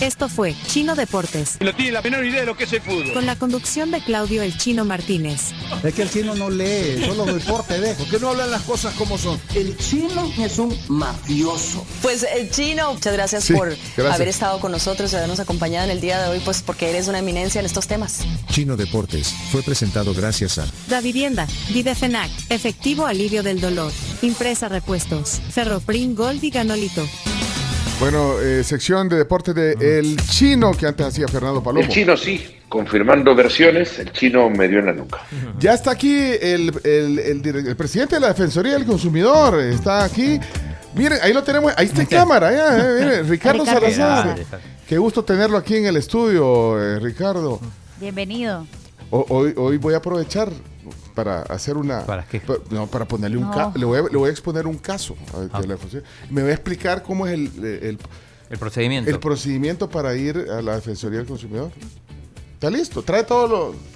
Esto 0.00 0.28
fue 0.28 0.54
Chino 0.66 0.94
Deportes, 0.96 1.56
No 1.60 1.74
tiene 1.74 1.92
la 1.92 2.02
menor 2.02 2.24
idea 2.26 2.40
de 2.40 2.46
lo 2.46 2.56
que 2.56 2.64
es 2.64 2.72
el 2.72 2.82
fútbol. 2.82 3.12
con 3.14 3.26
la 3.26 3.36
conducción 3.36 3.90
de 3.90 4.02
Claudio 4.02 4.42
El 4.42 4.56
Chino 4.58 4.84
Martínez. 4.84 5.52
Es 5.82 5.94
que 5.94 6.02
el 6.02 6.10
chino 6.10 6.34
no 6.34 6.50
lee, 6.50 7.02
solo 7.06 7.24
deporte 7.26 7.78
ve. 7.78 7.94
¿Por 7.94 8.08
qué 8.08 8.18
no 8.18 8.30
hablan 8.30 8.50
las 8.50 8.62
cosas 8.62 8.94
como 8.94 9.16
son? 9.16 9.40
El 9.54 9.76
chino 9.78 10.30
es 10.38 10.58
un 10.58 10.76
mafioso. 10.88 11.86
Pues 12.02 12.26
el 12.36 12.50
chino, 12.50 12.92
muchas 12.94 13.12
gracias 13.14 13.44
Sí, 13.44 13.54
por 13.54 13.68
gracias. 13.68 14.14
haber 14.14 14.28
estado 14.28 14.60
con 14.60 14.72
nosotros 14.72 15.12
y 15.12 15.16
habernos 15.16 15.40
acompañado 15.40 15.84
en 15.84 15.90
el 15.92 16.00
día 16.00 16.20
de 16.22 16.28
hoy, 16.28 16.40
pues 16.44 16.62
porque 16.62 16.90
eres 16.90 17.08
una 17.08 17.20
eminencia 17.20 17.60
en 17.60 17.66
estos 17.66 17.86
temas. 17.86 18.20
Chino 18.50 18.76
Deportes 18.76 19.32
fue 19.52 19.62
presentado 19.62 20.12
gracias 20.14 20.58
a 20.58 20.66
Da 20.88 21.00
Vivienda, 21.00 21.46
Videfenac, 21.70 22.30
Efectivo 22.50 23.06
Alivio 23.06 23.42
del 23.42 23.60
Dolor, 23.60 23.92
Impresa 24.22 24.68
Repuestos, 24.68 25.40
Ferroprim 25.50 26.14
Gold 26.14 26.42
y 26.44 26.50
Ganolito. 26.50 27.06
Bueno, 28.00 28.40
eh, 28.40 28.62
sección 28.64 29.08
de 29.08 29.16
deportes 29.16 29.54
de 29.54 29.98
El 29.98 30.16
Chino 30.26 30.72
que 30.72 30.86
antes 30.86 31.06
hacía 31.06 31.28
Fernando 31.28 31.62
Palomo. 31.62 31.84
El 31.86 31.88
chino 31.88 32.16
sí, 32.16 32.44
confirmando 32.68 33.34
versiones, 33.34 33.98
el 33.98 34.12
chino 34.12 34.50
me 34.50 34.68
dio 34.68 34.80
en 34.80 34.86
la 34.86 34.92
nuca. 34.92 35.22
Ya 35.58 35.74
está 35.74 35.92
aquí 35.92 36.14
el, 36.40 36.72
el- 36.84 37.18
el 37.18 37.42
dire- 37.42 37.66
el 37.66 37.76
presidente 37.76 38.16
de 38.16 38.20
la 38.20 38.28
Defensoría 38.28 38.72
del 38.74 38.84
Consumidor. 38.84 39.60
Está 39.60 40.04
aquí. 40.04 40.38
Miren, 40.94 41.18
ahí 41.22 41.32
lo 41.32 41.42
tenemos. 41.42 41.72
Ahí 41.76 41.86
está 41.86 42.00
en 42.02 42.06
cámara. 42.08 42.52
ya, 42.52 42.78
eh, 42.78 43.00
miren, 43.00 43.28
Ricardo 43.28 43.64
Salazar. 43.64 44.28
Salazar. 44.36 44.60
Qué 44.86 44.98
gusto 44.98 45.24
tenerlo 45.24 45.56
aquí 45.56 45.76
en 45.76 45.86
el 45.86 45.96
estudio, 45.96 46.80
eh, 46.82 46.98
Ricardo. 47.00 47.60
Bienvenido. 48.00 48.66
O- 49.10 49.24
Hoy, 49.30 49.54
hoy 49.56 49.78
voy 49.78 49.94
a 49.94 49.98
aprovechar 49.98 50.50
para 51.14 51.42
hacer 51.42 51.76
una... 51.76 52.04
¿Para 52.04 52.24
qué? 52.24 52.42
no, 52.70 52.86
para 52.86 53.04
ponerle 53.06 53.36
un 53.36 53.44
No. 53.44 53.50
caso. 53.52 53.78
Le, 53.78 53.84
voy 53.84 53.98
a- 53.98 54.02
le 54.02 54.16
voy 54.16 54.28
a 54.28 54.32
exponer 54.32 54.66
un 54.66 54.78
caso. 54.78 55.16
a- 55.34 55.40
de 55.40 55.48
Ah. 55.52 55.60
la 55.60 55.66
Defensoría. 55.74 56.06
Me 56.30 56.42
voy 56.42 56.50
a 56.50 56.54
explicar 56.54 57.02
cómo 57.02 57.26
es 57.26 57.34
el, 57.34 57.50
el, 57.64 57.98
El 58.50 58.58
procedimiento. 58.58 59.10
el 59.10 59.18
procedimiento 59.20 59.88
para 59.88 60.14
ir 60.16 60.36
a 60.50 60.60
la 60.62 60.74
Defensoría 60.76 61.18
del 61.18 61.26
Consumidor. 61.28 61.70
¿Está 62.54 62.70
listo? 62.70 63.02
Trae 63.02 63.24
todo 63.24 63.46
lo... 63.46 63.94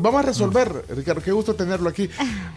Vamos 0.00 0.20
a 0.20 0.22
resolver, 0.22 0.84
Ricardo. 0.94 1.20
Qué 1.20 1.32
gusto 1.32 1.54
tenerlo 1.56 1.88
aquí. 1.88 2.08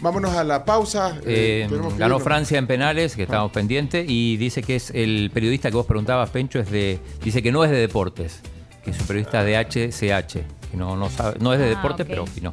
Vámonos 0.01 0.31
a 0.35 0.43
la 0.43 0.63
pausa. 0.65 1.17
Eh, 1.25 1.67
Eh, 1.67 1.79
ganó. 1.97 2.19
Francia 2.19 2.59
en 2.59 2.67
penales, 2.67 3.15
que 3.15 3.23
estábamos 3.23 3.51
pendientes, 3.51 4.05
y 4.07 4.37
dice 4.37 4.61
que 4.61 4.75
es 4.75 4.91
el 4.91 5.31
periodista 5.33 5.71
que 5.71 5.75
vos 5.75 5.87
preguntabas, 5.87 6.29
Pencho, 6.29 6.59
es 6.59 6.69
de, 6.69 6.99
dice 7.23 7.41
que 7.41 7.51
no 7.51 7.63
es 7.65 7.71
de 7.71 7.77
deportes, 7.77 8.41
que 8.85 8.91
es 8.91 8.99
un 8.99 9.07
periodista 9.07 9.43
de 9.43 9.57
HCH, 9.57 10.33
que 10.69 10.77
no, 10.77 10.95
no 10.95 11.09
sabe, 11.09 11.39
no 11.39 11.53
es 11.53 11.59
de 11.59 11.65
Ah, 11.65 11.69
deporte, 11.69 12.03
ok. 12.03 12.09
pero 12.09 12.23
opinó. 12.25 12.51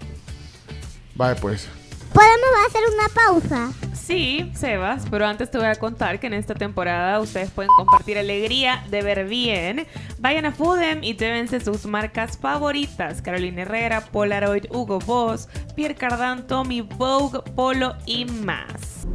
Vale, 1.15 1.39
pues. 1.41 1.69
¿Podemos 2.13 2.49
hacer 2.67 2.83
una 2.93 3.09
pausa? 3.09 3.73
Sí, 3.95 4.51
Sebas, 4.57 5.05
pero 5.09 5.25
antes 5.25 5.49
te 5.51 5.59
voy 5.59 5.69
a 5.69 5.77
contar 5.77 6.19
que 6.19 6.27
en 6.27 6.35
esta 6.35 6.55
temporada 6.55 7.21
ustedes 7.21 7.51
pueden 7.51 7.71
compartir 7.77 8.19
alegría 8.19 8.85
de 8.91 9.03
ver 9.03 9.27
bien. 9.29 9.87
Vayan 10.19 10.47
a 10.47 10.53
Foodem 10.53 11.05
y 11.05 11.17
llévense 11.17 11.61
sus 11.61 11.87
marcas 11.87 12.37
favoritas: 12.37 13.23
Carolina 13.23 13.63
Herrera, 13.63 14.01
Polaroid, 14.01 14.65
Hugo 14.73 14.99
Boss, 14.99 15.49
Pierre 15.77 15.95
Cardin, 15.95 16.45
Tommy, 16.49 16.81
Vogue, 16.81 17.41
Polo 17.55 17.95
y 18.07 18.25
más. 18.25 19.07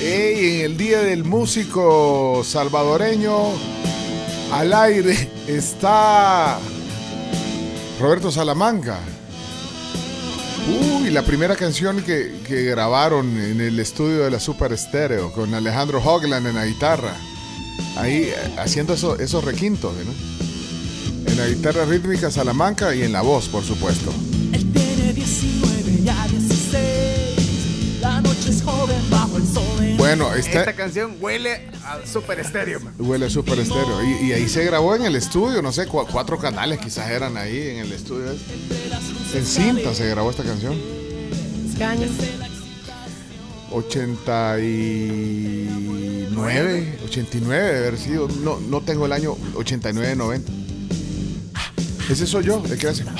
Ey, 0.00 0.60
en 0.60 0.64
el 0.66 0.76
Día 0.76 1.00
del 1.00 1.24
Músico 1.24 2.42
Salvadoreño, 2.44 3.52
al 4.52 4.72
aire 4.72 5.30
está 5.46 6.58
Roberto 8.00 8.30
Salamanca. 8.30 8.98
Uy, 11.02 11.10
la 11.10 11.22
primera 11.22 11.56
canción 11.56 12.02
que, 12.02 12.40
que 12.46 12.64
grabaron 12.64 13.26
en 13.38 13.60
el 13.60 13.78
estudio 13.80 14.24
de 14.24 14.30
la 14.30 14.38
Super 14.40 14.72
Estéreo 14.72 15.32
con 15.32 15.54
Alejandro 15.54 16.00
Hogland 16.04 16.46
en 16.46 16.54
la 16.54 16.66
guitarra. 16.66 17.14
Ahí 17.96 18.24
eh, 18.24 18.34
haciendo 18.58 18.94
eso- 18.94 19.18
esos 19.18 19.44
requintos, 19.44 19.92
¿no? 20.04 21.30
En 21.30 21.36
la 21.38 21.46
guitarra 21.48 21.84
rítmica 21.84 22.30
Salamanca 22.30 22.94
y 22.94 23.02
en 23.02 23.12
la 23.12 23.22
voz, 23.22 23.48
por 23.48 23.64
supuesto. 23.64 24.12
Tiene 24.52 25.12
19 25.12 26.02
ya 26.04 26.26
16. 26.28 28.00
La 28.00 28.20
noche 28.20 28.50
es 28.50 28.62
joven 28.62 29.10
bajo 29.10 29.36
el 29.38 29.46
sol. 29.46 29.79
En- 30.06 30.18
Bueno, 30.18 30.34
Esta 30.34 30.72
canción 30.74 31.16
huele 31.20 31.68
a 31.84 32.06
super 32.06 32.38
estéreo. 32.40 32.80
man. 32.80 32.94
Huele 32.98 33.26
a 33.26 33.30
super 33.30 33.58
estéreo. 33.58 34.02
Y, 34.02 34.28
y 34.28 34.32
ahí 34.32 34.48
se 34.48 34.64
grabó 34.64 34.94
en 34.96 35.02
el 35.04 35.14
estudio, 35.16 35.60
no 35.62 35.72
sé, 35.72 35.86
cua- 35.88 36.06
cuatro 36.10 36.38
canales 36.38 36.78
quizás 36.80 37.10
eran 37.10 37.36
ahí 37.36 37.58
en 37.68 37.78
el 37.78 37.92
estudio. 37.92 38.30
En 39.34 39.44
cinta 39.46 39.94
se 39.94 40.08
grabó 40.08 40.30
esta 40.30 40.42
canción. 40.42 40.74
¿Qué 41.76 41.84
año? 41.84 42.06
89, 46.32 46.98
89 47.04 47.62
de 47.72 47.78
haber 47.78 47.98
sido. 47.98 48.28
No, 48.42 48.58
no 48.60 48.80
tengo 48.80 49.06
el 49.06 49.12
año 49.12 49.36
89, 49.54 50.16
90. 50.16 50.52
Ese 52.10 52.26
soy 52.26 52.44
yo, 52.44 52.62
el 52.68 52.78
que 52.78 52.88
hace. 52.88 53.04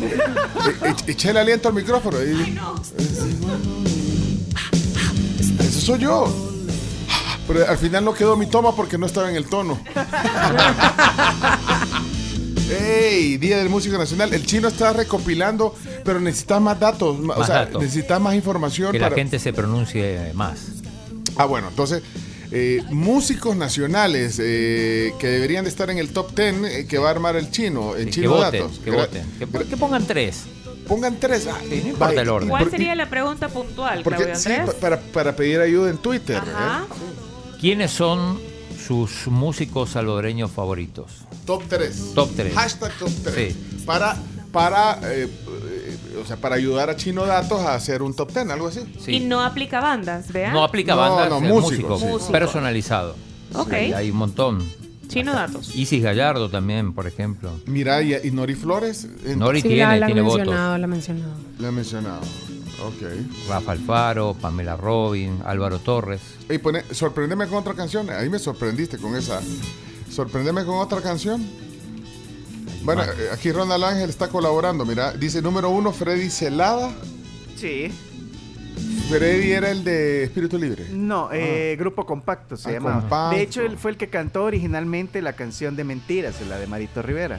E- 0.00 0.88
e- 0.88 1.10
Eché 1.12 1.30
el 1.30 1.36
aliento 1.36 1.68
al 1.68 1.74
micrófono. 1.74 2.18
y- 2.22 2.56
Ese 2.98 3.97
soy 5.88 6.00
yo. 6.00 6.26
Pero 7.46 7.66
al 7.66 7.78
final 7.78 8.04
no 8.04 8.12
quedó 8.12 8.36
mi 8.36 8.44
toma 8.44 8.76
porque 8.76 8.98
no 8.98 9.06
estaba 9.06 9.30
en 9.30 9.36
el 9.36 9.46
tono. 9.46 9.80
¡Ey! 12.70 13.38
Día 13.38 13.56
del 13.56 13.70
Músico 13.70 13.96
Nacional. 13.96 14.34
El 14.34 14.44
chino 14.44 14.68
está 14.68 14.92
recopilando, 14.92 15.74
pero 16.04 16.20
necesita 16.20 16.60
más 16.60 16.78
datos. 16.78 17.16
o 17.26 17.44
sea, 17.44 17.64
datos. 17.64 17.80
necesita 17.82 18.18
más 18.18 18.34
información. 18.34 18.92
Que 18.92 18.98
la 18.98 19.10
gente 19.10 19.38
se 19.38 19.54
pronuncie 19.54 20.32
más. 20.34 20.58
Ah, 21.36 21.46
bueno, 21.46 21.68
entonces, 21.70 22.02
eh, 22.52 22.82
músicos 22.90 23.56
nacionales 23.56 24.38
eh, 24.42 25.14
que 25.18 25.28
deberían 25.28 25.64
de 25.64 25.70
estar 25.70 25.88
en 25.88 25.96
el 25.96 26.10
top 26.10 26.34
10 26.36 26.54
eh, 26.64 26.86
que 26.86 26.98
va 26.98 27.08
a 27.08 27.12
armar 27.12 27.36
el 27.36 27.50
chino, 27.50 27.96
en 27.96 28.06
que 28.06 28.10
Chino 28.10 28.30
voten, 28.32 28.60
Datos. 28.62 28.78
que 28.80 28.92
Gra- 28.92 28.96
voten. 28.96 29.24
Que, 29.38 29.46
que 29.70 29.76
pongan 29.78 30.06
tres. 30.06 30.42
Pongan 30.88 31.16
tres. 31.20 31.46
ah, 31.46 31.58
no 31.68 31.74
importa 31.74 32.06
vaya, 32.06 32.22
el 32.22 32.28
orden. 32.30 32.48
¿Cuál 32.48 32.70
sería 32.70 32.94
la 32.94 33.08
pregunta 33.10 33.48
puntual, 33.48 34.02
Porque, 34.02 34.24
Claudio 34.24 34.36
sí, 34.36 34.50
para, 34.80 34.98
para 35.00 35.36
pedir 35.36 35.60
ayuda 35.60 35.90
en 35.90 35.98
Twitter. 35.98 36.38
Ajá. 36.38 36.84
¿eh? 36.90 37.56
¿Quiénes 37.60 37.90
son 37.90 38.40
sus 38.86 39.26
músicos 39.26 39.90
salvadoreños 39.90 40.50
favoritos? 40.50 41.10
Top 41.44 41.62
3. 41.68 42.12
Top 42.14 42.30
3. 42.34 42.54
Hashtag 42.54 42.92
top 42.98 43.10
3. 43.24 43.54
Para, 43.84 44.16
para, 44.52 44.98
eh, 45.02 45.28
eh, 45.28 46.18
o 46.22 46.26
sea, 46.26 46.36
para 46.36 46.54
ayudar 46.56 46.88
a 46.88 46.96
Chino 46.96 47.26
Datos 47.26 47.60
a 47.60 47.74
hacer 47.74 48.02
un 48.02 48.14
top 48.14 48.32
10, 48.32 48.48
algo 48.50 48.68
así. 48.68 48.80
Y 49.06 49.20
no 49.20 49.42
aplica 49.42 49.80
bandas, 49.80 50.32
¿vea? 50.32 50.52
No 50.52 50.62
aplica 50.64 50.94
No, 50.94 51.00
bandas, 51.00 51.28
no, 51.30 51.40
músicos, 51.40 52.00
sí. 52.00 52.32
personalizado. 52.32 53.14
Ok. 53.54 53.70
Sí, 53.70 53.92
hay 53.92 54.10
un 54.10 54.16
montón. 54.16 54.87
Chino 55.08 55.32
Datos. 55.32 55.74
Isis 55.74 56.02
Gallardo 56.02 56.50
también, 56.50 56.92
por 56.92 57.06
ejemplo. 57.06 57.50
Mira, 57.66 58.02
y, 58.02 58.14
y 58.14 58.30
Nori 58.30 58.54
Flores. 58.54 59.08
en- 59.24 59.38
Nori 59.38 59.60
Sí, 59.62 59.68
tiene, 59.68 59.82
la, 59.84 59.96
la 59.96 60.06
tiene 60.06 60.20
votos. 60.20 60.38
mencionado, 60.38 60.78
la 60.78 60.84
han 60.84 60.90
mencionado. 60.90 61.32
La 61.58 61.68
he 61.68 61.72
mencionado. 61.72 62.20
Ok. 62.84 63.48
Rafa 63.48 63.72
Alfaro, 63.72 64.34
Pamela 64.40 64.76
Robin, 64.76 65.40
Álvaro 65.44 65.78
Torres. 65.80 66.20
Y 66.48 66.58
pone, 66.58 66.82
sorprendeme 66.92 67.46
con 67.48 67.58
otra 67.58 67.74
canción. 67.74 68.08
Ahí 68.10 68.28
me 68.30 68.38
sorprendiste 68.38 68.98
con 68.98 69.16
esa. 69.16 69.40
Sorprendeme 70.10 70.64
con 70.64 70.76
otra 70.76 71.00
canción. 71.00 71.44
Bueno, 72.84 73.02
eh, 73.02 73.08
aquí 73.32 73.50
Ronald 73.50 73.82
Ángel 73.84 74.08
está 74.10 74.28
colaborando. 74.28 74.84
Mira, 74.84 75.12
dice 75.12 75.42
número 75.42 75.70
uno, 75.70 75.92
Freddy 75.92 76.30
Celada. 76.30 76.90
Sí. 77.56 77.90
Freddy 79.08 79.52
era 79.52 79.70
el 79.70 79.84
de 79.84 80.24
Espíritu 80.24 80.58
Libre. 80.58 80.86
No, 80.90 81.30
eh, 81.32 81.76
Grupo 81.78 82.04
Compacto 82.06 82.56
se 82.56 82.70
Ah, 82.70 82.72
llamaba. 82.72 83.00
Compacto. 83.00 83.36
De 83.36 83.42
hecho, 83.42 83.62
él 83.62 83.76
fue 83.78 83.90
el 83.92 83.96
que 83.96 84.08
cantó 84.08 84.44
originalmente 84.44 85.22
la 85.22 85.32
canción 85.34 85.76
de 85.76 85.84
Mentiras, 85.84 86.36
la 86.48 86.58
de 86.58 86.66
Marito 86.66 87.02
Rivera. 87.02 87.38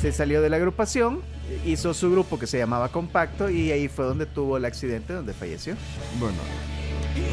Se 0.00 0.12
salió 0.12 0.42
de 0.42 0.50
la 0.50 0.56
agrupación, 0.56 1.20
hizo 1.64 1.94
su 1.94 2.10
grupo 2.10 2.38
que 2.38 2.46
se 2.46 2.58
llamaba 2.58 2.90
Compacto 2.90 3.48
y 3.50 3.70
ahí 3.72 3.88
fue 3.88 4.04
donde 4.04 4.26
tuvo 4.26 4.56
el 4.58 4.64
accidente 4.64 5.12
donde 5.12 5.32
falleció. 5.32 5.74
Bueno, 6.20 6.36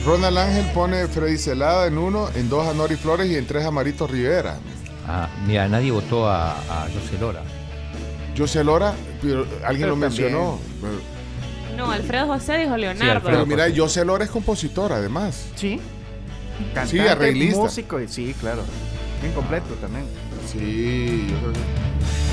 Ronald 0.06 0.38
Ángel 0.38 0.66
pone 0.74 1.08
Freddy 1.08 1.38
Celada 1.38 1.88
en 1.88 1.98
uno, 1.98 2.30
en 2.36 2.50
dos 2.50 2.66
a 2.68 2.74
Nori 2.74 2.96
Flores 2.96 3.30
y 3.30 3.36
en 3.36 3.46
tres 3.46 3.66
a 3.66 3.72
Marito 3.72 4.08
Rivera. 4.08 4.58
Ah, 5.08 5.28
mira, 5.46 5.68
nadie 5.68 5.92
votó 5.92 6.28
a, 6.30 6.52
a 6.54 6.84
José 6.84 7.18
Lora. 7.20 7.44
José 8.38 8.64
Lora, 8.64 8.94
pero 9.22 9.42
alguien 9.64 9.82
Pero 9.82 9.88
lo 9.90 9.96
mencionó. 9.98 10.60
Pero, 10.82 10.94
No, 11.78 11.92
Alfredo 11.92 12.28
José 12.28 12.58
dijo 12.58 12.78
Leonardo. 12.78 13.22
pero 13.26 13.46
mira, 13.46 13.66
José 13.76 14.06
Lora 14.06 14.24
es 14.26 14.30
compositor 14.32 14.92
además. 14.94 15.48
Sí. 15.56 15.80
Sí, 16.58 16.66
Cantante, 16.74 17.10
arreglista. 17.10 17.60
músico, 17.60 18.00
y 18.00 18.08
sí, 18.08 18.36
claro. 18.40 18.62
Bien 19.22 19.34
completo 19.34 19.74
también. 19.82 20.06
Sí, 20.52 21.28
yo 21.30 21.38
creo 21.40 21.54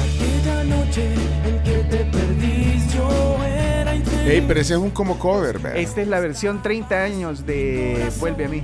Aquella 0.04 0.64
noche 0.64 1.14
en 1.46 1.62
que 1.62 1.78
te 1.84 2.04
perdí, 2.04 2.82
yo 2.94 3.44
era. 3.44 3.94
Ey, 3.94 4.44
pero 4.46 4.60
ese 4.60 4.74
es 4.74 4.78
un 4.78 4.90
como 4.90 5.18
cover, 5.18 5.58
¿verdad? 5.58 5.78
Esta 5.80 6.02
es 6.02 6.08
la 6.08 6.20
versión 6.20 6.62
30 6.62 7.02
años 7.02 7.46
de 7.46 8.10
Vuelve 8.18 8.44
a 8.44 8.48
mí. 8.48 8.62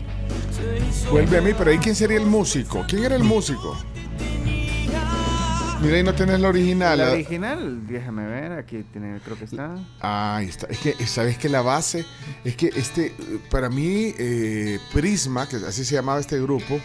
Vuelve 1.10 1.38
a 1.38 1.40
mí, 1.40 1.52
pero 1.56 1.70
ahí 1.70 1.78
quién 1.78 1.94
sería 1.94 2.18
el 2.18 2.26
músico. 2.26 2.84
¿Quién 2.88 3.04
era 3.04 3.16
el 3.16 3.24
músico? 3.24 3.76
Mira, 5.82 5.96
ahí 5.98 6.02
no 6.02 6.14
tenés 6.14 6.40
la 6.40 6.48
original. 6.48 6.98
La 6.98 7.06
la- 7.06 7.12
original, 7.12 7.86
déjame 7.86 8.26
ver, 8.26 8.52
aquí 8.52 8.82
tiene, 8.92 9.20
creo 9.20 9.38
que 9.38 9.44
está. 9.44 9.76
Ah, 10.00 10.36
ahí 10.36 10.48
está. 10.48 10.66
Es 10.68 10.78
que, 10.78 11.06
¿sabes 11.06 11.36
que 11.38 11.48
La 11.48 11.60
base, 11.62 12.04
es 12.44 12.56
que 12.56 12.68
este, 12.74 13.12
para 13.50 13.68
mí, 13.68 14.14
eh, 14.18 14.78
Prisma, 14.92 15.46
que 15.48 15.56
así 15.56 15.84
se 15.84 15.94
llamaba 15.94 16.18
este 16.18 16.40
grupo, 16.40 16.80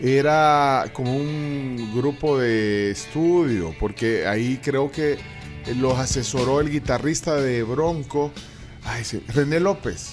era 0.00 0.84
como 0.92 1.14
un 1.16 1.92
grupo 1.94 2.38
de 2.38 2.92
estudio, 2.92 3.74
porque 3.78 4.26
ahí 4.26 4.58
creo 4.62 4.90
que 4.90 5.18
los 5.76 5.98
asesoró 5.98 6.60
el 6.60 6.70
guitarrista 6.70 7.34
de 7.36 7.62
Bronco, 7.64 8.32
ay, 8.84 9.04
sí, 9.04 9.22
René 9.28 9.58
López. 9.60 10.12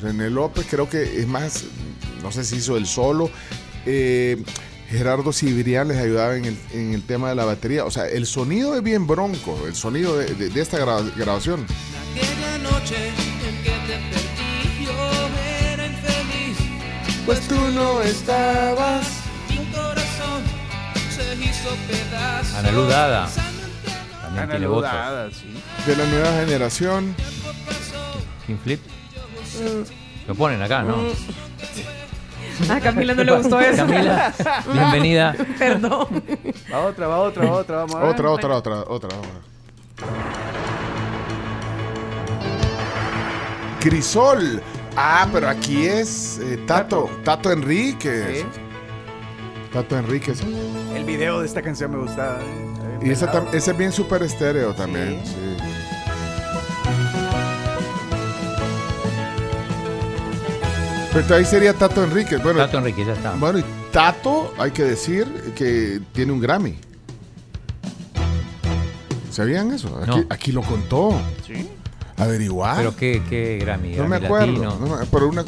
René 0.00 0.30
López 0.30 0.66
creo 0.70 0.88
que 0.88 1.02
es 1.20 1.26
más, 1.26 1.64
no 2.22 2.30
sé 2.30 2.44
si 2.44 2.56
hizo 2.56 2.76
el 2.76 2.86
solo. 2.86 3.30
eh, 3.86 4.42
Gerardo 4.88 5.32
Cibrián 5.32 5.88
les 5.88 5.98
ayudaba 5.98 6.36
en 6.36 6.46
el, 6.46 6.56
en 6.72 6.94
el 6.94 7.02
tema 7.02 7.28
de 7.28 7.34
la 7.34 7.44
batería. 7.44 7.84
O 7.84 7.90
sea, 7.90 8.06
el 8.06 8.26
sonido 8.26 8.74
es 8.74 8.82
bien 8.82 9.06
bronco, 9.06 9.58
el 9.66 9.74
sonido 9.74 10.16
de, 10.16 10.34
de- 10.34 10.48
de 10.48 10.60
esta 10.60 10.78
gra- 10.78 11.14
grabación. 11.14 11.66
Aquella 12.12 12.58
noche 12.58 13.08
en 13.08 13.62
que 13.62 13.70
te 13.70 13.98
perdí, 14.10 14.86
yo 14.86 15.72
era 15.72 15.86
infeliz. 15.86 16.56
Pues 17.26 17.40
tú 17.48 17.56
no 17.74 18.00
estabas. 18.00 19.06
Mi 19.50 19.56
corazón 19.72 20.42
se 21.14 21.34
hizo 21.36 21.68
pedazos. 21.86 22.54
Ana 22.54 22.72
Luz 22.72 22.88
Dada. 22.88 23.28
También 24.22 24.42
Ana 24.44 24.50
tiene 24.50 24.66
Luz 24.66 24.74
votos. 24.76 24.90
Dada, 24.92 25.30
sí. 25.30 25.62
De 25.86 25.96
la 25.96 26.04
nueva 26.06 26.32
generación. 26.44 27.14
King 28.46 28.56
Flip. 28.64 28.80
Lo 30.26 30.34
ponen 30.34 30.62
acá, 30.62 30.82
¿no? 30.82 30.96
A 32.70 32.80
Camila 32.80 33.14
no 33.14 33.24
le 33.24 33.36
gustó 33.36 33.60
eso. 33.60 33.86
Camila, 33.86 34.32
bienvenida. 34.72 35.34
Perdón. 35.58 36.22
Va 36.72 36.80
otra, 36.80 37.06
va 37.06 37.18
otra, 37.18 37.44
va 37.46 37.52
otra, 37.52 37.76
vamos 37.76 37.94
a 37.94 37.98
ver. 38.00 38.08
Otra, 38.10 38.30
otra, 38.30 38.54
otra, 38.56 38.74
otra, 38.80 39.08
otra. 39.18 39.18
Crisol. 43.80 44.60
Ah, 44.96 45.28
pero 45.32 45.48
aquí 45.48 45.86
es 45.86 46.40
eh, 46.42 46.58
Tato. 46.66 47.08
Tato 47.24 47.52
Enríquez. 47.52 48.44
Tato 49.72 49.96
Enríquez. 49.96 50.40
El 50.94 51.04
video 51.04 51.40
de 51.40 51.46
esta 51.46 51.62
canción 51.62 51.92
me 51.92 51.98
gustaba. 51.98 52.38
Y 53.00 53.10
ese, 53.10 53.26
tam- 53.28 53.46
ese 53.52 53.70
es 53.70 53.76
bien 53.76 53.92
super 53.92 54.22
estéreo 54.22 54.74
también. 54.74 55.20
sí. 55.24 55.56
Pero 61.22 61.34
ahí 61.34 61.44
sería 61.44 61.72
Tato 61.74 62.04
Enríquez. 62.04 62.40
Bueno, 62.42 62.60
Tato 62.60 62.78
Enrique, 62.78 63.04
ya 63.04 63.12
está. 63.14 63.32
Bueno, 63.32 63.58
y 63.58 63.64
Tato, 63.92 64.54
hay 64.58 64.70
que 64.70 64.84
decir 64.84 65.26
que 65.56 66.00
tiene 66.12 66.32
un 66.32 66.40
Grammy. 66.40 66.78
¿Sabían 69.30 69.72
eso? 69.72 69.98
Aquí, 70.00 70.10
No. 70.10 70.26
aquí 70.30 70.52
lo 70.52 70.62
contó. 70.62 71.20
Sí. 71.46 71.68
Averiguar. 72.16 72.76
Pero 72.78 72.96
qué, 72.96 73.22
qué 73.28 73.58
Grammy. 73.60 73.94
No 73.94 74.04
me 74.08 74.18
Grammy 74.18 74.26
acuerdo. 74.26 74.46
Latino. 74.46 74.78
no 74.80 74.96
me- 74.98 75.06
por 75.06 75.24
una 75.24 75.44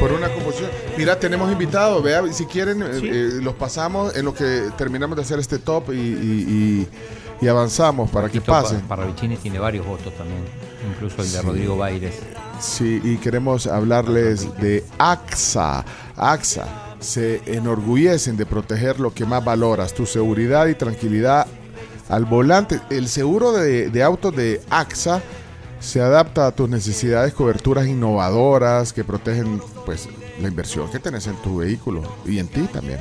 por 0.00 0.12
una 0.12 0.28
composición. 0.28 0.70
Mira, 0.98 1.18
tenemos 1.18 1.50
invitados. 1.50 2.02
Vea, 2.02 2.22
si 2.32 2.44
quieren, 2.46 2.82
eh, 2.82 2.86
Sí. 3.00 3.08
eh, 3.10 3.28
los 3.42 3.54
pasamos 3.54 4.14
en 4.16 4.24
lo 4.26 4.34
que 4.34 4.68
terminamos 4.76 5.16
de 5.16 5.22
hacer 5.22 5.38
este 5.38 5.58
top 5.58 5.92
y, 5.92 5.96
y- 5.96 6.86
y- 7.40 7.44
y 7.44 7.48
avanzamos 7.48 8.10
para 8.10 8.28
que 8.28 8.40
Tito 8.40 8.52
Pa- 8.52 8.62
pasen. 8.62 8.80
Parravicini 8.82 9.36
tiene 9.36 9.58
varios 9.58 9.86
votos 9.86 10.14
también, 10.16 10.40
incluso 10.86 11.22
el 11.22 11.30
de 11.32 11.38
Sí. 11.38 11.46
Rodrigo 11.46 11.76
Baires. 11.76 12.14
Sí, 12.60 13.00
y 13.04 13.16
queremos 13.16 13.66
hablarles 13.66 14.56
de 14.58 14.84
AXA. 14.98 15.84
AXA 16.16 16.66
se 17.00 17.42
enorgullecen 17.46 18.36
de 18.36 18.46
proteger 18.46 18.98
lo 19.00 19.12
que 19.12 19.24
más 19.26 19.44
valoras, 19.44 19.92
tu 19.92 20.06
seguridad 20.06 20.66
y 20.66 20.74
tranquilidad 20.74 21.46
al 22.08 22.24
volante. 22.24 22.80
El 22.90 23.08
seguro 23.08 23.52
de, 23.52 23.90
de 23.90 24.02
autos 24.02 24.34
de 24.34 24.62
AXA 24.70 25.20
se 25.80 26.00
adapta 26.00 26.46
a 26.46 26.52
tus 26.52 26.68
necesidades, 26.68 27.34
coberturas 27.34 27.86
innovadoras 27.86 28.92
que 28.92 29.04
protegen 29.04 29.60
pues, 29.84 30.08
la 30.40 30.48
inversión 30.48 30.90
que 30.90 30.98
tenés 30.98 31.26
en 31.26 31.36
tu 31.36 31.58
vehículo 31.58 32.02
y 32.24 32.38
en 32.38 32.48
ti 32.48 32.62
también. 32.72 32.98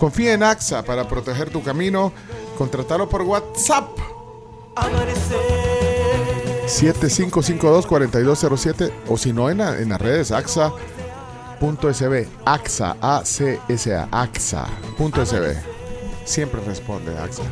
Confía 0.00 0.32
en 0.34 0.42
AXA 0.42 0.82
para 0.82 1.06
proteger 1.08 1.50
tu 1.50 1.62
camino. 1.62 2.12
Contratalo 2.58 3.08
por 3.08 3.22
WhatsApp. 3.22 3.88
7552-4207 6.66 8.90
o 9.08 9.16
si 9.16 9.32
no 9.32 9.48
en, 9.50 9.58
la- 9.58 9.78
en 9.78 9.88
las 9.88 10.00
redes 10.00 10.30
AXA.sb 10.32 12.26
AXA 12.44 12.96
A-C-S-A 13.00 14.08
AXA.sb 14.10 15.56
Siempre 16.24 16.60
responde 16.66 17.16
AXA. 17.16 17.42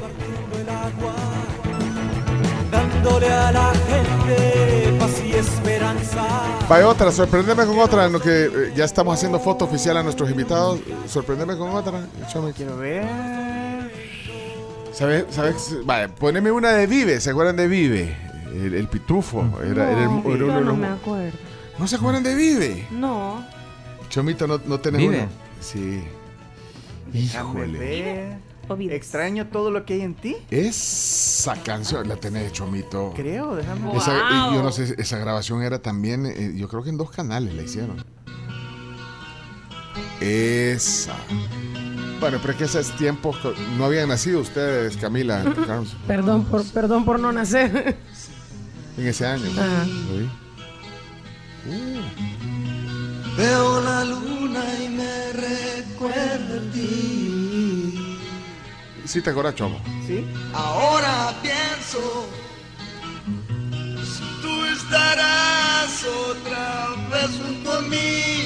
dándole 2.71 3.29
a 3.33 3.53
la 3.53 3.73
gente 3.89 4.97
paz 4.99 5.13
y 5.25 5.33
esperanza. 5.35 6.27
Vaya 6.69 6.89
otra, 6.89 7.13
sorprendeme 7.13 7.65
con 7.67 7.79
otra 7.79 8.07
en 8.07 8.13
lo 8.13 8.21
que 8.21 8.47
eh, 8.47 8.73
ya 8.75 8.85
estamos 8.85 9.15
haciendo 9.17 9.39
foto 9.39 9.65
oficial 9.67 9.97
a 9.99 10.03
nuestros 10.03 10.29
invitados. 10.29 10.81
Sorprendeme 11.07 11.57
con 11.57 11.71
otra. 11.71 12.05
Échame. 12.27 12.53
Quiero 12.53 12.77
ver. 12.79 13.05
¿Sabes? 14.93 15.27
¿Sabes? 15.31 15.77
Vaya, 15.85 16.09
poneme 16.09 16.51
una 16.51 16.73
de 16.73 16.89
Vive. 16.89 17.21
¿Se 17.21 17.31
acuerdan 17.31 17.55
de 17.57 17.69
Vive? 17.69 18.17
El, 18.55 18.75
el 18.75 18.89
pitufo. 18.89 19.45
Era, 19.63 19.91
era 19.91 20.03
el- 20.05 20.09
No, 20.09 20.23
era 20.35 20.45
uno 20.45 20.61
no 20.61 20.77
me 20.77 20.87
acuerdo. 20.89 21.37
¿No 21.79 21.87
se 21.89 21.97
acuerdan 21.97 22.23
de 22.23 22.35
Vive? 22.35 22.87
No. 22.93 23.45
Chomito, 24.09 24.47
¿no, 24.47 24.61
no 24.67 24.79
tenés 24.79 25.01
¿Vive? 25.01 25.19
uno? 25.23 25.29
Sí. 25.61 26.03
Híjole. 27.13 27.79
ver. 27.79 28.55
Extraño 28.93 29.49
todo 29.49 29.71
lo 29.71 29.85
que 29.85 29.95
hay 29.95 30.01
en 30.01 30.15
ti. 30.15 30.37
Esa 30.51 31.55
canción 31.63 32.09
la 32.09 32.17
tenés, 32.17 32.51
Chomito. 32.53 33.13
Creo, 33.15 33.55
déjame 33.57 33.95
Esa, 33.97 34.13
Wow. 34.47 34.55
yo 34.55 34.63
no 34.63 34.73
sé, 34.73 34.95
esa 34.97 35.19
grabación 35.19 35.63
era 35.63 35.81
también, 35.81 36.25
eh, 36.25 36.53
yo 36.57 36.67
creo 36.69 36.83
que 36.83 36.89
en 36.91 36.97
dos 36.97 37.11
canales 37.11 37.53
la 37.55 37.63
hicieron. 37.63 38.03
Esa. 40.21 41.15
Bueno, 42.21 42.39
pero 42.41 42.53
es 42.53 42.59
que 42.59 42.65
esos 42.65 42.97
tiempos 42.97 43.37
no 43.77 43.85
habían 43.85 44.09
nacido 44.09 44.41
ustedes, 44.41 44.97
Camila, 44.97 45.45
Carlos, 45.67 45.95
Perdón 46.07 46.45
por, 46.45 46.65
perdón 46.73 47.05
por 47.05 47.21
no 47.21 47.33
nacer. 47.33 47.97
En 48.97 49.07
ese 49.09 49.27
año. 49.27 49.51
¿no? 49.55 49.61
Ajá. 49.63 49.85
Sí. 49.85 50.31
Veo 53.37 53.81
la 53.81 54.05
luna 54.05 54.65
y 54.85 54.89
me 54.89 55.33
recuerda 55.33 56.57
a 56.57 56.73
ti. 56.73 58.19
Sí, 59.05 59.21
te 59.21 59.31
acuerdas, 59.31 59.55
Chomo. 59.57 59.81
¿Sí? 60.07 60.25
Ahora 60.53 61.35
pienso 61.43 62.27
si 64.05 64.23
tú 64.43 64.65
estarás 64.67 66.05
otra 66.31 66.87
vez 67.11 67.31
junto 67.45 67.73
a 67.73 67.81
mí. 67.83 68.45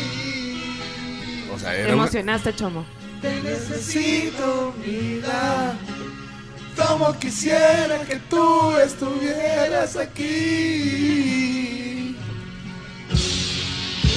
O 1.54 1.58
sea, 1.58 1.70
Te 1.72 1.76
era 1.82 1.94
una- 1.94 2.02
emocionaste, 2.04 2.54
Chomo. 2.56 2.84
Te 3.20 3.42
necesito, 3.42 4.72
vida. 4.84 5.76
Como 6.98 7.16
quisiera 7.16 8.00
que 8.08 8.16
tú 8.28 8.76
estuvieras 8.76 9.94
aquí. 9.94 11.36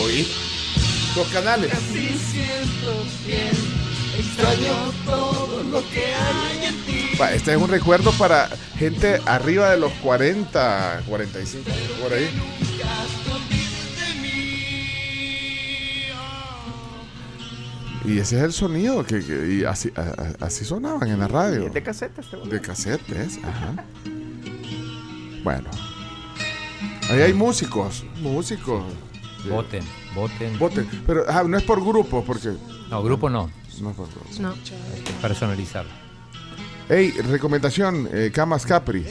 Oí. 0.02 0.28
Dos 1.14 1.28
canales. 1.28 1.72
Así 1.72 2.20
siento 2.32 3.06
bien. 3.24 3.52
Extraño 4.18 4.92
todo 5.06 5.62
lo 5.64 5.88
que 5.92 6.06
hay 6.08 6.66
en 6.66 6.86
ti. 6.86 7.10
Va, 7.22 7.32
Este 7.34 7.52
es 7.52 7.58
un 7.58 7.70
recuerdo 7.70 8.12
para 8.14 8.50
gente 8.80 9.22
arriba 9.28 9.70
de 9.70 9.78
los 9.78 9.92
40, 10.02 11.04
45, 11.08 11.70
por 12.02 12.14
ahí. 12.14 12.32
Y 18.06 18.18
ese 18.18 18.38
es 18.38 18.44
el 18.44 18.54
sonido 18.54 19.04
que, 19.06 19.20
que- 19.24 19.54
y 19.60 19.64
así, 19.64 19.92
a- 19.96 20.02
a- 20.02 20.46
así 20.46 20.66
sonaban 20.66 21.08
en 21.10 21.20
la 21.20 21.28
radio. 21.28 21.70
De 21.70 21.84
caseta 21.84 22.22
este 22.22 22.38
De 22.38 22.60
casetes, 22.62 23.40
ajá. 23.44 23.84
Bueno. 25.44 25.70
Ahí 27.10 27.22
hay 27.22 27.34
músicos, 27.34 28.06
músicos. 28.22 28.84
Voten, 29.50 29.84
voten. 30.16 30.58
Voten. 30.60 30.88
Pero 31.06 31.28
ajá, 31.30 31.44
no 31.44 31.58
es 31.58 31.64
por 31.64 31.84
grupo, 31.84 32.24
porque. 32.24 32.54
No, 32.90 33.04
grupo 33.04 33.30
no. 33.30 33.50
No 33.82 33.90
es 33.90 33.96
por 33.96 34.08
grupo. 34.10 34.26
No. 34.40 34.50
Hay 34.52 35.02
que 35.04 35.14
personalizar. 35.22 35.86
Hey, 36.90 37.14
recomendación, 37.30 38.08
eh, 38.12 38.32
Camas 38.34 38.66
Capri. 38.66 39.06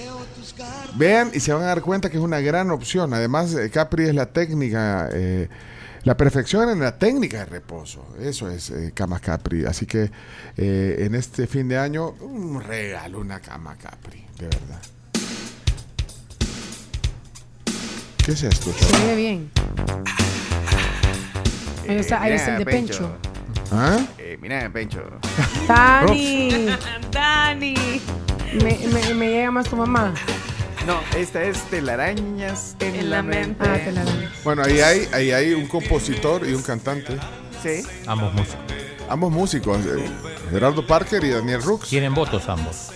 Vean 0.97 1.31
y 1.33 1.41
se 1.41 1.53
van 1.53 1.63
a 1.63 1.67
dar 1.67 1.81
cuenta 1.83 2.11
que 2.11 2.17
es 2.17 2.23
una 2.23 2.41
gran 2.41 2.71
opción. 2.71 3.13
Además, 3.15 3.55
eh, 3.55 3.71
Capri 3.71 4.05
es 4.05 4.15
la 4.15 4.27
técnica, 4.27 5.09
eh, 5.13 5.49
la 6.05 6.17
perfección 6.17 6.71
en 6.71 6.81
la 6.81 6.99
técnica 6.99 7.39
de 7.39 7.45
reposo. 7.47 8.07
Eso 8.21 8.49
es 8.51 8.71
eh, 8.71 8.93
Camas 8.95 9.21
Capri. 9.21 9.65
Así 9.65 9.87
que 9.87 10.11
eh, 10.57 10.97
en 11.01 11.15
este 11.15 11.47
fin 11.47 11.69
de 11.69 11.79
año, 11.79 12.11
un 12.21 12.63
regalo, 12.63 13.21
una 13.21 13.41
cama 13.41 13.77
Capri, 13.77 14.25
de 14.39 14.47
verdad. 14.47 14.81
¿Qué 18.25 18.33
es 18.33 18.43
esto, 18.43 18.73
Se 18.73 18.87
chaval? 18.87 19.07
ve 19.09 19.17
bien. 19.17 19.51
Ahí 21.89 21.97
está, 21.97 22.23
ahí 22.23 22.31
mira, 22.33 22.37
está 22.37 22.53
el 22.53 22.59
de 22.59 22.65
Pencho. 22.67 23.17
¿Ah? 23.73 23.99
Eh, 24.19 24.39
mira, 24.41 24.71
Pencho. 24.73 25.03
Dani, 25.67 26.67
Dani. 27.13 27.75
me, 28.63 28.79
me, 28.93 29.15
me 29.15 29.29
llega 29.31 29.51
más 29.51 29.69
tu 29.69 29.77
mamá. 29.77 30.15
No, 30.87 31.01
esta 31.17 31.43
es 31.43 31.63
telarañas 31.71 32.77
en, 32.81 32.95
En 32.97 33.11
la, 33.11 33.23
mente. 33.23 33.65
mente. 33.65 33.65
Ah, 33.69 33.85
te 33.85 33.93
la 33.93 34.05
dan. 34.05 34.31
Bueno, 34.45 34.63
ahí 34.65 34.81
hay, 34.81 35.09
ahí 35.13 35.33
hay 35.33 35.53
un 35.55 35.67
compositor 35.69 36.49
y 36.49 36.55
un 36.55 36.63
cantante. 36.63 37.19
Sí. 37.63 37.83
Ambos 38.07 38.33
músicos. 38.33 38.61
Ambos 39.09 39.33
músicos, 39.33 39.79
eh, 39.87 40.07
Gerardo 40.51 40.87
Parker 40.87 41.23
y 41.25 41.31
Daniel 41.31 41.63
Rux. 41.63 41.89
Tienen 41.89 42.15
votos 42.15 42.49
ambos. 42.49 42.91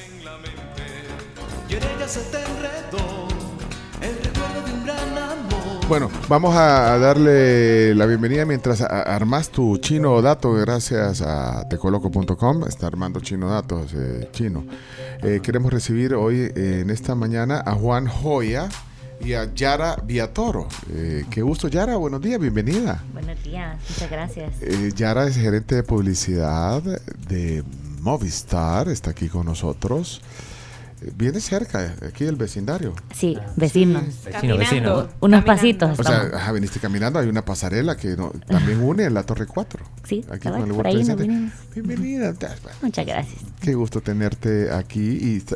Bueno, 5.87 6.11
vamos 6.29 6.57
a 6.57 6.97
darle 6.99 7.95
la 7.95 8.07
bienvenida 8.07 8.47
mientras 8.47 8.81
armas 8.81 9.51
tu 9.51 9.77
chino 9.77 10.23
dato 10.23 10.53
gracias 10.55 11.21
a 11.21 11.69
tecoloco.com. 11.69 12.67
Está 12.67 12.87
armando 12.87 13.21
chino 13.21 13.51
datos, 13.51 13.93
eh, 13.95 14.31
chino. 14.33 14.65
Eh, 15.23 15.41
queremos 15.43 15.71
recibir 15.71 16.15
hoy 16.15 16.37
eh, 16.57 16.81
en 16.81 16.89
esta 16.89 17.15
mañana 17.15 17.63
a 17.67 17.75
Juan 17.75 18.07
Joya 18.07 18.71
y 19.23 19.35
a 19.35 19.53
Yara 19.53 19.97
Viatoro. 20.03 20.69
Eh, 20.91 21.27
qué 21.31 21.43
gusto, 21.43 21.69
Yara. 21.69 21.97
Buenos 21.97 22.23
días, 22.23 22.41
bienvenida. 22.41 23.05
Buenos 23.13 23.43
días, 23.45 23.79
muchas 23.91 24.11
gracias. 24.11 24.53
Yara 24.95 25.27
es 25.27 25.37
gerente 25.37 25.75
de 25.75 25.83
publicidad 25.83 26.83
de 26.83 27.63
Movistar. 28.01 28.89
Está 28.89 29.11
aquí 29.11 29.29
con 29.29 29.45
nosotros. 29.45 30.23
Eh, 31.07 31.13
Viene 31.17 31.41
cerca, 31.41 31.95
aquí 32.07 32.25
del 32.25 32.37
vecindario. 32.37 32.95
Sí, 33.15 33.37
vecinos. 33.57 34.03
Vecino, 34.25 34.57
vecino. 34.57 34.93
Unos 34.95 35.11
Caminando. 35.21 35.45
pasitos. 35.47 35.99
O 35.99 36.03
sea, 36.03 36.31
ajá, 36.35 36.53
viniste 36.53 36.81
caminando, 36.81 37.19
hay 37.19 37.29
una 37.29 37.45
pasarela 37.45 37.97
que 37.97 38.17
no- 38.17 38.31
también 38.47 38.81
une 38.83 39.11
la 39.11 39.23
Torre 39.25 39.47
4. 39.47 39.85
sí, 40.05 40.25
Aquí 40.31 40.49
con 40.49 40.63
el 40.63 40.73
por 40.75 40.87
ahí. 40.87 41.03
Bienvenida. 41.75 42.35
Muchas 42.83 43.07
gracias. 43.07 43.41
Qué 43.61 43.75
gusto 43.75 44.01
tenerte 44.01 44.71
aquí. 44.73 45.01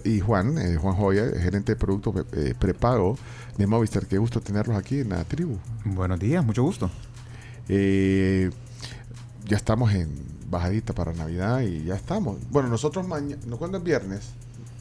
Y, 0.04 0.08
y 0.08 0.20
Juan, 0.20 0.58
eh, 0.58 0.76
Juan 0.76 0.94
Joya, 0.96 1.24
gerente 1.40 1.72
de 1.72 1.76
producto 1.76 2.14
eh, 2.32 2.54
prepago 2.58 3.18
de 3.56 3.66
Movistar. 3.66 4.06
Qué 4.06 4.18
gusto 4.18 4.40
tenerlos 4.40 4.76
aquí 4.76 5.00
en 5.00 5.10
la 5.10 5.24
tribu. 5.24 5.58
Buenos 5.84 6.18
días, 6.18 6.44
mucho 6.44 6.62
gusto. 6.62 6.90
Eh, 7.68 8.50
ya 9.46 9.56
estamos 9.56 9.92
en 9.94 10.10
bajadita 10.50 10.92
para 10.94 11.12
Navidad 11.12 11.60
y 11.60 11.84
ya 11.84 11.94
estamos. 11.94 12.36
Bueno, 12.50 12.68
nosotros 12.68 13.06
mañana, 13.06 13.40
¿cuándo 13.58 13.78
es 13.78 13.84
viernes? 13.84 14.20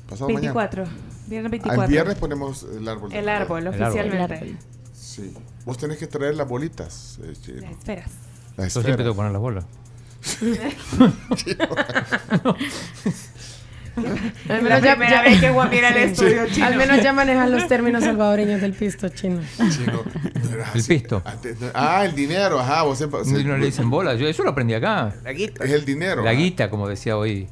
Pasado 0.09 0.27
24. 0.27 0.83
Viernes 1.27 1.29
mañana. 1.29 1.49
24. 1.49 1.81
Al 1.81 1.87
viernes 1.89 2.15
ponemos 2.15 2.63
el 2.63 2.87
árbol. 2.87 3.11
El 3.13 3.27
árbol, 3.29 3.67
oficialmente. 3.67 4.15
El 4.15 4.21
árbol. 4.21 4.57
Sí. 4.93 5.33
Vos 5.65 5.77
tenés 5.77 5.97
que 5.97 6.07
traer 6.07 6.35
las 6.35 6.47
bolitas. 6.47 7.19
eh, 7.23 7.33
chino. 7.41 7.61
Las 7.61 7.71
esperas. 7.71 8.11
Las 8.55 8.73
Yo 8.73 8.81
siempre 8.81 8.91
esferas. 8.91 8.97
tengo 8.97 9.11
que 9.11 9.15
poner 9.17 9.31
las 9.33 9.41
bolas. 9.41 9.65
Al 13.97 14.63
La 14.63 14.79
ya- 14.79 14.95
primera 14.95 15.09
ya- 15.09 15.21
vez 15.23 15.39
que 15.41 15.49
Juan 15.49 15.69
mira 15.71 15.89
el 15.89 15.97
estudio 16.11 16.45
Sí. 16.47 16.53
chino. 16.55 16.67
Al 16.67 16.75
menos 16.77 17.01
ya 17.01 17.13
manejas 17.13 17.49
los 17.49 17.67
términos 17.67 18.03
salvadoreños 18.03 18.61
del 18.61 18.73
pisto 18.73 19.09
chino. 19.09 19.41
El 20.75 20.83
pisto. 20.83 21.23
Ah, 21.73 22.05
el 22.05 22.13
dinero, 22.13 22.59
ajá. 22.59 22.83
Vos 22.83 22.99
siempre- 22.99 23.21
No, 23.25 23.39
no 23.43 23.57
le 23.57 23.65
dicen 23.65 23.89
bola. 23.89 24.13
Yo 24.15 24.27
eso 24.27 24.43
lo 24.43 24.51
aprendí 24.51 24.75
acá. 24.75 25.15
La 25.23 25.31
guita. 25.33 25.63
Es 25.63 25.71
el 25.71 25.83
dinero. 25.83 26.23
La 26.23 26.29
ah, 26.29 26.33
guita, 26.33 26.69
como 26.69 26.87
decía 26.87 27.17
hoy. 27.17 27.47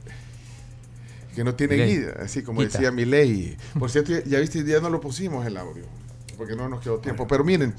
Que 1.35 1.43
no 1.43 1.53
tiene 1.55 1.75
guida, 1.85 2.13
así 2.19 2.41
como 2.43 2.61
Guita. 2.61 2.77
decía 2.77 2.91
mi 2.91 3.05
ley. 3.05 3.57
Por 3.77 3.91
cierto, 3.91 4.11
ya- 4.13 4.23
ya 4.23 4.39
viste, 4.39 4.63
ya 4.63 4.79
no 4.79 4.89
lo 4.89 4.99
pusimos 5.01 5.45
el 5.45 5.57
audio. 5.57 5.83
Porque 6.37 6.55
no 6.55 6.67
nos 6.69 6.81
quedó 6.81 6.99
tiempo. 6.99 7.27
Pero 7.27 7.43
miren, 7.43 7.73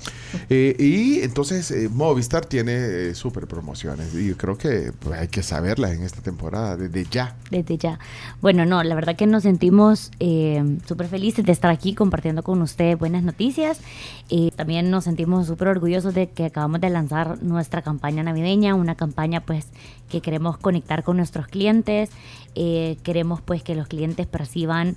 eh, 0.49 0.75
y 0.79 1.21
entonces 1.21 1.71
eh, 1.71 1.89
Movistar 1.89 2.47
tiene 2.47 2.73
eh, 2.75 3.15
super 3.15 3.47
promociones. 3.47 4.15
Y 4.15 4.35
creo 4.35 4.57
que 4.57 4.93
pues, 4.99 5.19
hay 5.19 5.29
que 5.29 5.43
saberlas 5.43 5.93
en 5.93 6.03
esta 6.03 6.21
temporada, 6.23 6.77
desde 6.77 7.07
ya. 7.11 7.37
Desde 7.51 7.77
ya. 7.79 7.99
Bueno, 8.41 8.65
no, 8.65 8.83
la 8.83 8.95
verdad 8.95 9.17
que 9.17 9.27
nos 9.27 9.43
sentimos 9.43 10.11
eh, 10.21 10.79
súper 10.87 11.09
felices 11.09 11.45
de 11.45 11.53
estar 11.53 11.71
aquí 11.71 11.95
compartiendo 11.95 12.43
con 12.43 12.63
ustedes 12.63 12.99
buenas 12.99 13.23
noticias. 13.23 13.81
Eh, 14.29 14.51
también 14.57 14.91
nos 14.91 15.05
sentimos 15.05 15.47
súper 15.47 15.69
orgullosos 15.69 16.15
de 16.15 16.29
que 16.29 16.47
acabamos 16.47 16.81
de 16.81 16.91
lanzar 16.91 17.43
nuestra 17.43 17.83
campaña 17.83 18.23
navideña, 18.23 18.75
una 18.75 18.95
campaña 18.95 19.41
pues 19.41 19.67
que 20.09 20.21
queremos 20.21 20.57
conectar 20.59 21.03
con 21.03 21.17
nuestros 21.17 21.49
clientes, 21.49 22.11
queremos 22.55 23.41
pues 23.43 23.63
que 23.63 23.75
los 23.75 23.89
clientes 23.89 24.27
perciban 24.27 24.97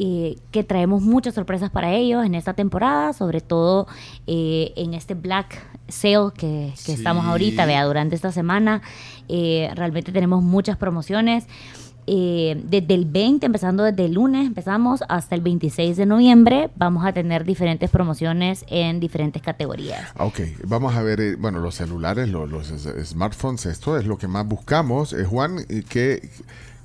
eh, 0.00 0.36
que 0.52 0.62
traemos 0.62 1.02
muchas 1.02 1.34
sorpresas 1.34 1.70
para 1.70 1.92
ellos 1.92 2.24
en 2.24 2.36
esta 2.36 2.54
temporada, 2.54 3.12
sobre 3.12 3.40
todo 3.40 3.88
eh, 4.28 4.72
en 4.76 4.94
este 4.94 5.14
Black 5.14 5.60
Sale 5.88 6.30
que, 6.36 6.72
que 6.86 6.92
estamos 6.92 7.24
ahorita, 7.26 7.66
vea, 7.66 7.84
durante 7.84 8.14
esta 8.14 8.30
semana. 8.30 8.80
eh, 9.28 9.70
realmente 9.74 10.12
tenemos 10.12 10.42
muchas 10.42 10.76
promociones. 10.76 11.46
eh, 12.10 12.62
desde 12.64 12.94
el 12.94 13.04
20, 13.04 13.44
empezando 13.44 13.82
desde 13.84 14.06
el 14.06 14.14
lunes, 14.14 14.46
empezamos 14.46 15.02
hasta 15.10 15.34
el 15.34 15.42
26 15.42 15.94
de 15.98 16.06
noviembre, 16.06 16.70
vamos 16.76 17.04
a 17.04 17.12
tener 17.12 17.44
diferentes 17.44 17.90
promociones 17.90 18.64
en 18.68 18.98
diferentes 18.98 19.42
categorías. 19.42 20.04
Ah, 20.16 20.24
Ok, 20.24 20.40
vamos 20.64 20.94
a 20.94 21.02
ver, 21.02 21.20
eh, 21.20 21.36
bueno, 21.36 21.58
los 21.60 21.74
celulares, 21.74 22.30
lo- 22.30 22.46
los, 22.46 22.68
smartphones, 22.68 23.66
esto 23.66 23.98
es 23.98 24.06
lo 24.06 24.16
que 24.16 24.26
más 24.26 24.46
buscamos. 24.46 25.12
Eh, 25.12 25.24
Juan, 25.26 25.58
eh, 25.68 25.82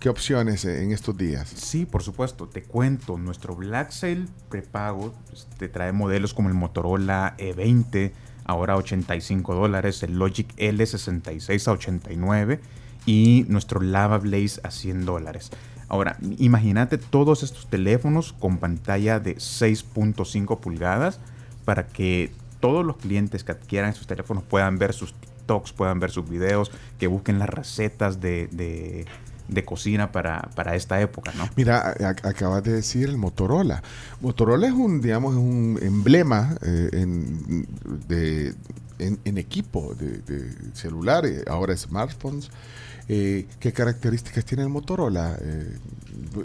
¿qué, 0.03 0.09
opciones 0.09 0.65
eh, 0.65 0.83
en 0.83 0.91
estos 0.91 1.17
días? 1.17 1.49
Sí, 1.49 1.85
por 1.85 2.03
supuesto. 2.03 2.47
Te 2.47 2.61
cuento, 2.61 3.17
nuestro 3.17 3.55
Black 3.55 3.91
Sale 3.91 4.25
prepago 4.49 5.13
pues, 5.29 5.47
te 5.57 5.69
trae 5.69 5.93
modelos 5.93 6.33
como 6.33 6.49
el 6.49 6.55
Motorola 6.55 7.35
E20, 7.37 8.11
ahora 8.43 8.73
a 8.73 8.77
85 8.77 9.55
dólares, 9.55 10.03
el 10.03 10.19
Logic 10.19 10.53
L66 10.57 11.67
a 11.67 11.71
89 11.71 12.59
y 13.05 13.45
nuestro 13.47 13.79
Lava 13.81 14.17
Blaze 14.17 14.59
a 14.63 14.71
100 14.71 15.05
dólares. 15.05 15.51
Ahora, 15.87 16.17
imagínate 16.37 16.97
todos 16.97 17.41
estos 17.41 17.69
teléfonos 17.69 18.33
con 18.33 18.57
pantalla 18.57 19.21
de 19.21 19.37
6.5 19.37 20.59
pulgadas 20.59 21.21
para 21.63 21.87
que 21.87 22.31
todos 22.59 22.85
los 22.85 22.97
clientes 22.97 23.45
que 23.45 23.53
adquieran 23.53 23.91
estos 23.91 24.07
teléfonos 24.07 24.43
puedan 24.43 24.77
ver 24.77 24.91
sus 24.93 25.13
TikToks, 25.13 25.71
puedan 25.71 25.99
ver 26.01 26.11
sus 26.11 26.27
videos, 26.27 26.71
que 26.99 27.07
busquen 27.07 27.39
las 27.39 27.49
recetas 27.49 28.19
de- 28.19 29.05
de 29.47 29.65
cocina 29.65 30.11
para, 30.11 30.49
para 30.55 30.75
esta 30.75 30.99
época, 31.01 31.31
¿no? 31.37 31.49
Mira, 31.55 31.95
acabas 32.23 32.63
de 32.63 32.73
decir 32.73 33.07
el 33.09 33.17
Motorola. 33.17 33.83
Motorola 34.21 34.67
es 34.67 34.73
un, 34.73 35.01
digamos, 35.01 35.33
es 35.33 35.39
un 35.39 35.79
emblema 35.81 36.55
eh, 36.61 36.89
en, 36.93 37.67
de, 38.07 38.53
en, 38.99 39.19
en 39.25 39.37
equipo 39.37 39.93
de, 39.95 40.19
de 40.19 40.49
celular, 40.73 41.25
ahora 41.47 41.75
smartphones. 41.75 42.49
Eh, 43.09 43.47
¿Qué 43.59 43.73
características 43.73 44.45
tiene 44.45 44.63
el 44.63 44.69
Motorola? 44.69 45.37
Eh, 45.41 45.77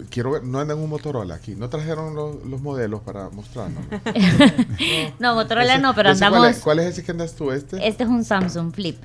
quiero 0.09 0.31
ver, 0.31 0.43
no 0.43 0.59
andan 0.59 0.77
un 0.77 0.89
Motorola 0.89 1.35
aquí. 1.35 1.55
¿No 1.55 1.69
trajeron 1.69 2.13
los, 2.15 2.43
los 2.45 2.61
modelos 2.61 2.99
para 3.01 3.29
mostrarnos? 3.29 3.81
No, 5.19 5.35
Motorola 5.35 5.73
Ese- 5.75 5.81
no, 5.81 5.95
pero 5.95 6.09
ese 6.11 6.25
andamos... 6.25 6.39
¿cuál, 6.39 6.51
es, 6.51 6.59
cuál 6.61 6.79
es 6.79 6.85
ese 6.87 7.03
que 7.03 7.11
andas 7.11 7.33
tú? 7.33 7.51
¿Este? 7.51 7.85
Este 7.87 8.03
es 8.03 8.09
un 8.09 8.23
Samsung 8.25 8.73
Flip. 8.73 8.97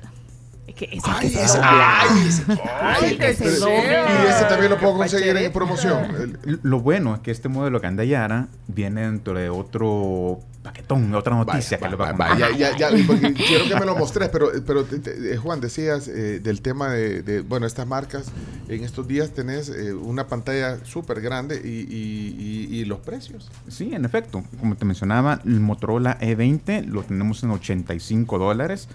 Es 0.67 0.73
que 0.75 0.85
ese 0.91 1.01
Ay, 1.11 1.29
que 1.29 1.29
se 1.37 1.43
ese- 1.43 1.59
ay, 1.61 2.27
ese- 2.27 2.43
Ay, 2.81 3.17
que 3.17 3.33
se. 3.35 3.45
Y 3.45 4.27
ese 4.29 4.45
también 4.49 4.71
lo 4.71 4.79
puedo 4.79 4.97
conseguir 4.97 5.35
en 5.37 5.51
promoción. 5.51 6.37
Lo 6.63 6.79
bueno 6.79 7.15
es 7.15 7.21
que 7.21 7.31
este 7.31 7.49
modelo 7.49 7.79
que 7.79 7.87
anda 7.87 8.03
Yara 8.03 8.47
viene 8.67 9.01
dentro 9.01 9.37
de 9.37 9.49
otro 9.49 10.39
paquetón, 10.63 11.11
de 11.11 11.17
otra 11.17 11.35
noticia 11.35 11.77
que 11.77 11.87
le 11.87 11.95
va 11.95 12.09
a 12.09 12.13
Va, 12.13 12.35
ya, 12.39 12.49
ya, 12.49 12.75
ya, 12.75 12.89
porque 13.05 13.33
quiero 13.35 13.65
que 13.65 13.75
me 13.79 13.85
lo 13.85 13.95
mostres, 13.95 14.29
pero, 14.29 14.49
pero 14.65 14.83
te- 14.83 14.97
te- 14.97 15.33
eh, 15.33 15.37
Juan, 15.37 15.61
decías 15.61 16.07
eh, 16.07 16.39
del 16.39 16.63
tema 16.63 16.89
de, 16.89 17.21
de, 17.21 17.41
bueno, 17.41 17.67
estas 17.67 17.85
marcas, 17.85 18.25
en 18.67 18.83
estos 18.83 19.07
días 19.07 19.29
tenés 19.29 19.69
eh, 19.69 19.93
una 19.93 20.25
pantalla 20.27 20.83
súper 20.83 21.21
grande 21.21 21.61
y, 21.63 21.67
y- 21.67 22.35
y- 22.71 22.79
y 22.79 22.85
los 22.85 22.97
precios. 23.01 23.51
Sí, 23.67 23.91
en 23.93 24.05
efecto. 24.05 24.43
Como 24.59 24.75
te 24.75 24.85
mencionaba, 24.85 25.39
el 25.45 25.59
Motorola 25.59 26.17
E20 26.19 26.85
lo 26.87 27.03
tenemos 27.03 27.43
en 27.43 27.51
85 27.51 28.39
dólares. 28.39 28.87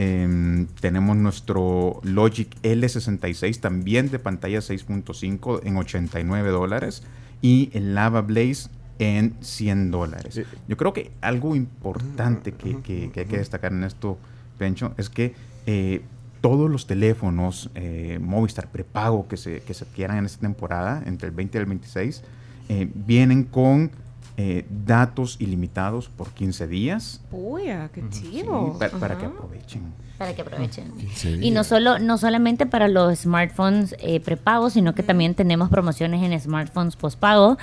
Em, 0.00 0.66
tenemos 0.80 1.16
nuestro 1.16 1.98
Logic 2.04 2.48
L66 2.62 3.58
también 3.58 4.10
de 4.12 4.20
pantalla 4.20 4.60
6.5 4.60 5.60
en 5.64 5.76
89 5.76 6.50
dólares. 6.50 7.02
Y 7.42 7.70
el 7.72 7.94
Lava 7.96 8.20
Blaze 8.22 8.70
en 9.00 9.34
100 9.40 9.90
dólares. 9.90 10.36
Yo 10.68 10.76
creo 10.76 10.92
que 10.92 11.10
algo 11.20 11.56
importante 11.56 12.52
que, 12.52 12.76
que- 12.82 13.10
que 13.12 13.20
hay 13.20 13.26
que 13.26 13.38
destacar 13.38 13.72
en 13.72 13.82
esto, 13.82 14.18
Pencho, 14.56 14.94
es 14.98 15.08
que 15.10 15.34
eh, 15.66 16.02
todos 16.40 16.70
los 16.70 16.86
teléfonos 16.86 17.70
eh, 17.74 18.18
Movistar 18.22 18.68
prepago 18.70 19.26
que 19.26 19.36
se, 19.36 19.60
que 19.62 19.74
se 19.74 19.84
adquieran 19.84 20.18
en 20.18 20.26
esta 20.26 20.40
temporada, 20.40 21.02
entre 21.06 21.28
el 21.28 21.34
20 21.34 21.58
y 21.58 21.60
el 21.60 21.66
26, 21.66 22.22
eh, 22.68 22.88
vienen 22.94 23.42
con 23.44 23.90
eh, 24.40 24.64
datos 24.86 25.36
ilimitados 25.40 26.08
por 26.08 26.30
15 26.30 26.66
días. 26.68 27.20
Uy, 27.32 27.68
ah, 27.70 27.90
qué 27.92 28.02
Sí, 28.10 28.44
pa- 28.78 28.88
para 28.88 29.18
que 29.18 29.26
aprovechen. 29.26 29.82
Para 30.16 30.32
que 30.34 30.42
aprovechen. 30.42 30.92
15 30.96 31.38
Y 31.44 31.50
no 31.50 31.62
solo, 31.64 31.98
no 31.98 32.18
solamente 32.18 32.64
para 32.66 32.86
los 32.88 33.18
smartphones 33.20 33.94
eh, 33.98 34.20
prepagos, 34.20 34.72
sino 34.74 34.94
que 34.94 35.02
también 35.02 35.34
tenemos 35.34 35.68
promociones 35.70 36.22
en 36.22 36.40
smartphones 36.40 36.94
postpago. 36.96 37.56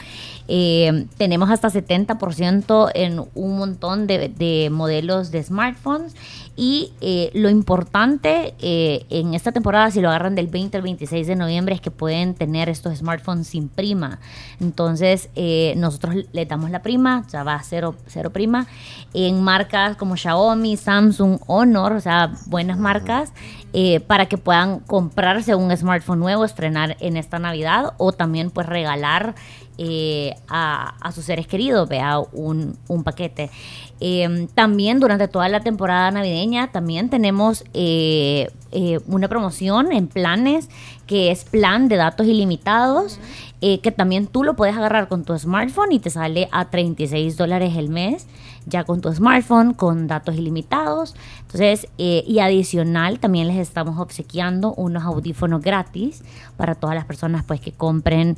Eh, 0.50 1.08
tenemos 1.18 1.50
hasta 1.50 1.70
70% 1.70 2.92
en 2.94 3.22
un 3.34 3.58
montón 3.58 4.06
de, 4.08 4.30
de 4.30 4.70
modelos 4.70 5.32
de 5.32 5.44
smartphones. 5.44 6.14
Y 6.58 6.94
eh, 7.02 7.32
lo 7.34 7.50
importante 7.50 8.54
eh, 8.60 9.06
en 9.10 9.34
esta 9.34 9.52
temporada, 9.52 9.92
si 9.92 10.00
lo 10.00 10.08
agarran 10.10 10.36
del 10.36 10.48
20 10.48 10.78
al 10.78 10.84
26 10.84 11.28
de 11.28 11.36
noviembre, 11.36 11.76
es 11.76 11.82
que 11.82 11.92
pueden 11.92 12.34
tener 12.34 12.70
estos 12.70 12.98
smartphones 12.98 13.48
sin 13.48 13.68
prima. 13.68 14.20
Entonces, 14.62 15.30
eh, 15.36 15.74
nosotros 15.76 16.16
le 16.32 16.46
damos 16.46 16.72
la 16.72 16.82
prima, 16.82 17.26
ya 17.30 17.44
va 17.44 17.56
a 17.56 17.64
cero, 17.64 17.96
cero 18.08 18.30
prima, 18.32 18.68
en 19.14 19.44
marcas 19.44 19.98
como 19.98 20.16
Xiaomi, 20.16 20.78
Samsung, 20.78 21.40
Honor, 21.48 21.94
o 21.94 22.00
sea, 22.00 22.32
buenas 22.46 22.78
marcas, 22.78 23.34
eh, 23.74 24.00
para 24.00 24.28
que 24.28 24.38
puedan 24.38 24.80
comprarse 24.80 25.56
un 25.56 25.76
smartphone 25.76 26.20
nuevo, 26.20 26.46
estrenar 26.46 26.96
en 27.02 27.18
esta 27.18 27.40
Navidad 27.40 27.94
o 27.98 28.14
también 28.14 28.50
pues 28.50 28.68
regalar 28.68 29.36
eh, 29.78 30.34
a, 30.48 30.96
a 31.06 31.12
sus 31.12 31.26
seres 31.26 31.48
queridos, 31.48 31.90
vea, 31.90 32.20
un, 32.20 32.78
un 32.88 33.04
paquete. 33.04 33.52
Eh, 34.02 34.48
también 34.54 35.00
durante 35.00 35.28
toda 35.28 35.48
la 35.48 35.62
temporada 35.62 36.12
navideña 36.12 36.72
también 36.72 37.10
tenemos 37.10 37.64
eh, 37.74 38.50
eh, 38.72 39.00
una 39.08 39.30
promoción 39.30 39.94
en 39.94 40.08
planes 40.08 40.70
que 41.08 41.32
es 41.32 41.46
plan 41.46 41.88
de 41.88 41.96
datos 41.96 42.28
ilimitados, 42.28 43.20
eh, 43.62 43.80
que 43.80 43.92
también 43.92 44.28
tú 44.28 44.44
lo 44.44 44.56
puedes 44.56 44.76
agarrar 44.76 45.08
con 45.08 45.24
tu 45.24 45.38
smartphone 45.38 45.94
y 45.94 46.00
te 46.00 46.10
sale 46.10 46.50
a 46.52 46.66
36 46.66 47.38
dólares 47.38 47.78
el 47.78 47.90
mes, 47.90 48.28
ya 48.66 48.84
con 48.84 49.00
tu 49.00 49.14
smartphone, 49.14 49.74
con 49.74 50.08
datos 50.08 50.36
ilimitados. 50.36 51.16
Entonces, 51.42 51.88
y 51.98 52.40
adicional, 52.40 53.20
también 53.20 53.48
les 53.48 53.58
estamos 53.58 53.98
obsequiando 54.00 54.74
unos 54.74 55.04
audífonos 55.04 55.62
gratis 55.62 56.24
para 56.58 56.76
todas 56.76 56.96
las 56.96 57.06
personas 57.06 57.46
pues 57.46 57.62
que 57.62 57.72
compren 57.72 58.38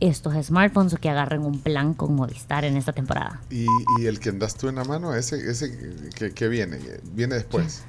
estos 0.00 0.34
smartphones 0.46 0.94
o 0.94 0.96
que 0.98 1.08
agarren 1.08 1.42
un 1.42 1.60
plan 1.60 1.94
con 1.94 2.14
Movistar 2.14 2.64
en 2.64 2.76
esta 2.76 2.92
temporada. 2.92 3.40
Y, 3.50 3.66
y 4.00 4.06
el 4.06 4.20
que 4.20 4.30
andas 4.30 4.54
tú 4.56 4.68
en 4.68 4.76
la 4.76 4.84
mano, 4.84 5.14
ese, 5.14 5.50
ese 5.50 6.08
que, 6.16 6.32
que 6.32 6.48
viene, 6.48 6.78
viene 7.12 7.36
después. 7.36 7.84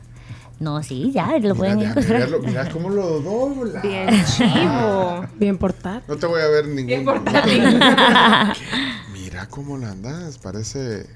No, 0.60 0.82
sí, 0.84 1.12
ya 1.12 1.28
lo 1.34 1.40
Mira, 1.40 1.56
pueden 1.56 1.82
encontrar. 1.82 2.20
verlo, 2.22 2.40
mira 2.40 2.70
cómo 2.74 2.90
lo 2.90 3.20
dobla. 3.20 3.82
Bien 3.82 4.08
chivo. 4.26 5.26
Bien 5.36 5.58
portado. 5.58 6.02
No 6.08 6.16
te 6.16 6.26
voy 6.28 6.42
a 6.42 6.48
ver 6.48 6.68
ningún. 6.68 6.86
Bien 6.88 7.04
no. 7.04 7.14
Mira 9.12 9.48
cómo 9.50 9.78
la 9.78 9.92
andas, 9.92 10.38
parece. 10.38 11.08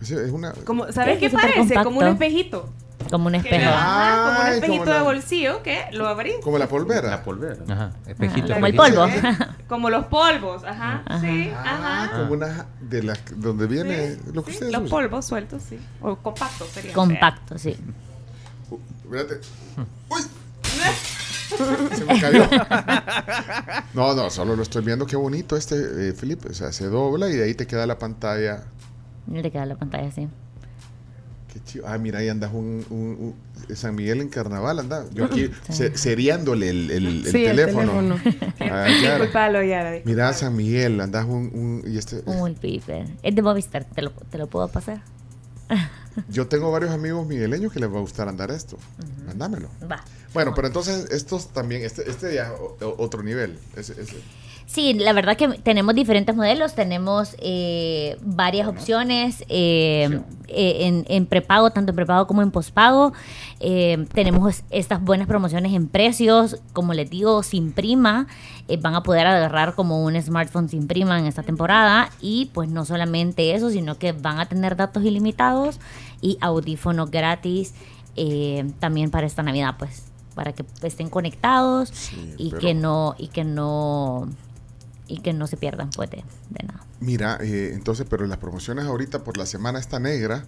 Es 0.00 0.10
una. 0.32 0.52
Como, 0.64 0.90
¿Sabes 0.90 1.18
qué 1.18 1.30
parece? 1.30 1.74
Como 1.84 2.00
un 2.00 2.08
espejito. 2.08 2.68
Como 3.10 3.26
un 3.28 3.34
espejo. 3.34 3.70
ajá, 3.70 4.24
como 4.24 4.40
un 4.40 4.46
Ay, 4.46 4.54
espejito 4.54 4.78
como 4.80 4.90
la- 4.90 4.96
de 4.98 5.02
bolsillo 5.04 5.62
que 5.62 5.84
lo 5.92 6.08
abrís. 6.08 6.34
Como 6.42 6.58
la 6.58 6.68
polvera. 6.68 7.10
La 7.10 7.22
polvera. 7.22 7.56
Ajá, 7.68 7.92
espejito. 8.06 8.54
Como 8.54 8.66
el 8.66 8.74
espejito. 8.74 9.00
polvo. 9.02 9.46
Como 9.68 9.90
los 9.90 10.06
polvos, 10.06 10.64
ajá. 10.64 11.02
Sí, 11.20 11.50
ajá. 11.56 12.10
Como 12.18 12.32
una 12.34 12.66
de 12.80 13.02
las 13.02 13.18
donde 13.36 13.66
viene 13.66 14.16
lo 14.32 14.44
que 14.44 14.50
Sí, 14.52 14.56
ustedes 14.56 14.72
los 14.72 14.82
usan. 14.82 14.90
polvos 14.90 15.26
sueltos, 15.26 15.62
sí. 15.62 15.78
O 16.00 16.16
compactos 16.16 16.68
serían. 16.68 16.94
Compacto, 16.94 17.58
sí. 17.58 17.76
Espérate. 19.04 19.40
Se 21.96 22.04
me 22.04 22.20
cayó. 22.20 22.46
No, 23.94 24.14
no, 24.14 24.30
solo 24.30 24.54
lo 24.54 24.62
estoy 24.62 24.84
viendo. 24.84 25.06
Qué 25.06 25.16
bonito 25.16 25.56
este, 25.56 26.10
eh, 26.10 26.12
Felipe. 26.12 26.48
O 26.50 26.54
sea, 26.54 26.72
se 26.72 26.86
dobla 26.88 27.28
y 27.28 27.32
de 27.36 27.44
ahí 27.44 27.54
te 27.54 27.66
queda 27.66 27.86
la 27.86 27.98
pantalla. 27.98 28.64
Le 29.30 29.50
queda 29.50 29.66
la 29.66 29.76
pantalla 29.76 30.08
así. 30.08 30.28
Qué 31.52 31.60
chido. 31.64 31.84
Ah, 31.88 31.96
mira, 31.98 32.18
ahí 32.18 32.28
andas 32.28 32.52
un, 32.52 32.84
un- 32.90 33.34
un- 33.68 33.76
San 33.76 33.94
Miguel 33.94 34.20
en 34.20 34.28
carnaval, 34.28 34.78
anda. 34.78 35.04
Yo 35.14 35.24
aquí 35.24 35.50
se- 35.70 35.96
seriándole 35.96 36.68
el, 36.70 36.90
el- 36.90 37.06
el 37.06 37.22
Sí, 37.26 37.44
el 37.44 37.56
teléfono. 37.56 38.16
teléfono. 38.16 38.20
Ah, 38.60 38.86
Yara. 39.02 39.14
Disculpalo, 39.16 39.62
Yara, 39.62 39.90
disculpalo. 39.92 40.02
Mira, 40.04 40.32
San 40.34 40.54
Miguel, 40.56 41.00
andas 41.00 41.24
un, 41.26 41.50
un- 41.54 41.82
y 41.90 41.96
este. 41.98 42.22
Un 42.26 42.54
piper. 42.54 43.06
Es 43.22 43.34
de 43.34 43.42
Movistar, 43.42 43.84
te 43.84 44.02
lo, 44.02 44.10
te 44.10 44.36
lo 44.38 44.46
puedo 44.46 44.68
pasar. 44.68 45.00
Yo 46.28 46.48
tengo 46.48 46.70
varios 46.72 46.90
amigos 46.90 47.26
migueleños 47.26 47.72
que 47.72 47.78
les 47.80 47.90
va 47.92 47.98
a 47.98 48.00
gustar 48.00 48.28
andar 48.28 48.50
esto. 48.50 48.76
Mándamelo. 49.26 49.68
Va. 49.90 50.02
Bueno, 50.34 50.52
pero 50.54 50.66
entonces 50.66 51.06
estos 51.10 51.48
también, 51.52 51.82
este, 51.82 52.10
este 52.10 52.34
ya 52.34 52.52
o- 52.52 52.76
o- 52.80 52.94
otro 53.02 53.22
nivel. 53.22 53.58
Ese- 53.76 53.92
ese. 54.00 54.16
Sí, 54.70 54.92
la 54.92 55.14
verdad 55.14 55.34
que 55.38 55.48
tenemos 55.48 55.94
diferentes 55.94 56.36
modelos, 56.36 56.74
tenemos 56.74 57.34
eh, 57.38 58.18
varias 58.20 58.68
opciones 58.68 59.42
eh, 59.48 60.20
eh, 60.46 60.86
en, 60.86 61.06
en 61.08 61.24
prepago, 61.24 61.70
tanto 61.70 61.92
en 61.92 61.96
prepago 61.96 62.26
como 62.26 62.42
en 62.42 62.50
pospago. 62.50 63.14
Eh, 63.60 64.06
tenemos 64.12 64.62
estas 64.68 65.02
buenas 65.02 65.26
promociones 65.26 65.72
en 65.72 65.88
precios, 65.88 66.58
como 66.74 66.92
les 66.92 67.08
digo, 67.08 67.42
sin 67.42 67.72
prima. 67.72 68.26
eh, 68.68 68.76
van 68.76 68.94
a 68.94 69.02
poder 69.02 69.26
agarrar 69.26 69.74
como 69.74 70.04
un 70.04 70.20
smartphone 70.20 70.68
sin 70.68 70.86
prima 70.86 71.18
en 71.18 71.24
esta 71.24 71.42
temporada. 71.42 72.10
Y 72.20 72.50
pues 72.52 72.68
no 72.68 72.84
solamente 72.84 73.54
eso, 73.54 73.70
sino 73.70 73.96
que 73.96 74.12
van 74.12 74.38
a 74.38 74.50
tener 74.50 74.76
datos 74.76 75.02
ilimitados 75.02 75.80
y 76.20 76.36
audífonos 76.42 77.10
gratis 77.10 77.72
eh, 78.16 78.70
también 78.80 79.10
para 79.10 79.26
esta 79.26 79.42
Navidad, 79.42 79.76
pues 79.78 80.04
para 80.34 80.52
que 80.52 80.64
estén 80.82 81.08
conectados 81.08 82.12
y 82.36 82.52
que 82.52 82.74
no 82.74 83.16
y 83.18 83.26
que 83.26 83.42
no 83.42 84.28
y 85.08 85.20
que 85.20 85.32
no 85.32 85.46
se 85.46 85.56
pierdan 85.56 85.90
pues 85.90 86.10
de, 86.10 86.18
de 86.50 86.66
nada. 86.66 86.84
Mira, 87.00 87.38
eh, 87.40 87.72
entonces, 87.74 88.06
pero 88.08 88.26
las 88.26 88.38
promociones 88.38 88.84
ahorita 88.84 89.24
por 89.24 89.36
la 89.36 89.46
semana 89.46 89.78
esta 89.78 89.98
negra 90.00 90.44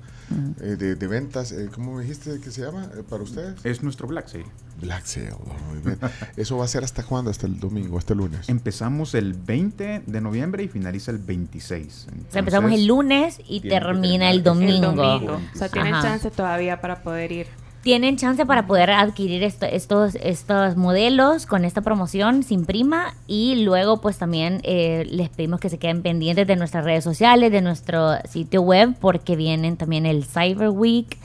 eh, 0.60 0.76
de, 0.76 0.94
de 0.96 1.06
ventas, 1.06 1.52
eh, 1.52 1.68
¿cómo 1.72 1.94
me 1.94 2.02
dijiste 2.02 2.40
que 2.40 2.50
se 2.50 2.62
llama 2.62 2.88
eh, 2.96 3.02
para 3.08 3.22
ustedes? 3.22 3.54
Es 3.64 3.82
nuestro 3.82 4.06
Black 4.08 4.28
Sale. 4.28 4.46
Black 4.80 5.04
Sale, 5.04 5.32
oh, 5.32 5.72
muy 5.72 5.78
bien. 5.80 5.98
¿Eso 6.36 6.56
va 6.58 6.64
a 6.64 6.68
ser 6.68 6.82
hasta 6.84 7.02
cuándo? 7.04 7.30
¿Hasta 7.30 7.46
el 7.46 7.58
domingo, 7.60 7.98
hasta 7.98 8.12
el 8.14 8.18
lunes? 8.18 8.48
Empezamos 8.48 9.14
el 9.14 9.34
20 9.34 10.02
de 10.06 10.20
noviembre 10.20 10.64
y 10.64 10.68
finaliza 10.68 11.10
el 11.12 11.18
26. 11.18 12.06
O 12.28 12.32
sea, 12.32 12.38
empezamos 12.40 12.72
el 12.72 12.86
lunes 12.86 13.40
y 13.46 13.60
termina 13.60 14.30
el 14.30 14.42
terminar 14.42 14.70
El 14.70 14.80
domingo. 14.82 14.92
domingo. 14.92 15.40
O 15.54 15.58
sea, 15.58 15.68
tienen 15.68 15.94
Ajá. 15.94 16.02
chance 16.08 16.30
todavía 16.30 16.80
para 16.80 17.02
poder 17.02 17.30
ir. 17.32 17.46
Tienen 17.82 18.18
chance 18.18 18.44
para 18.44 18.66
poder 18.66 18.90
adquirir 18.90 19.42
esto- 19.42 19.64
estos, 19.64 20.14
estos 20.16 20.76
modelos 20.76 21.46
con 21.46 21.64
esta 21.64 21.80
promoción 21.80 22.42
sin 22.42 22.66
prima 22.66 23.14
y 23.26 23.64
luego 23.64 24.02
pues 24.02 24.18
también 24.18 24.60
eh, 24.64 25.06
les 25.10 25.30
pedimos 25.30 25.60
que 25.60 25.70
se 25.70 25.78
queden 25.78 26.02
pendientes 26.02 26.46
de 26.46 26.56
nuestras 26.56 26.84
redes 26.84 27.04
sociales, 27.04 27.50
de 27.50 27.62
nuestro 27.62 28.16
sitio 28.28 28.60
web 28.60 28.94
porque 29.00 29.34
vienen 29.34 29.78
también 29.78 30.04
el 30.04 30.26
Cyber 30.26 30.68
Week 30.68 31.16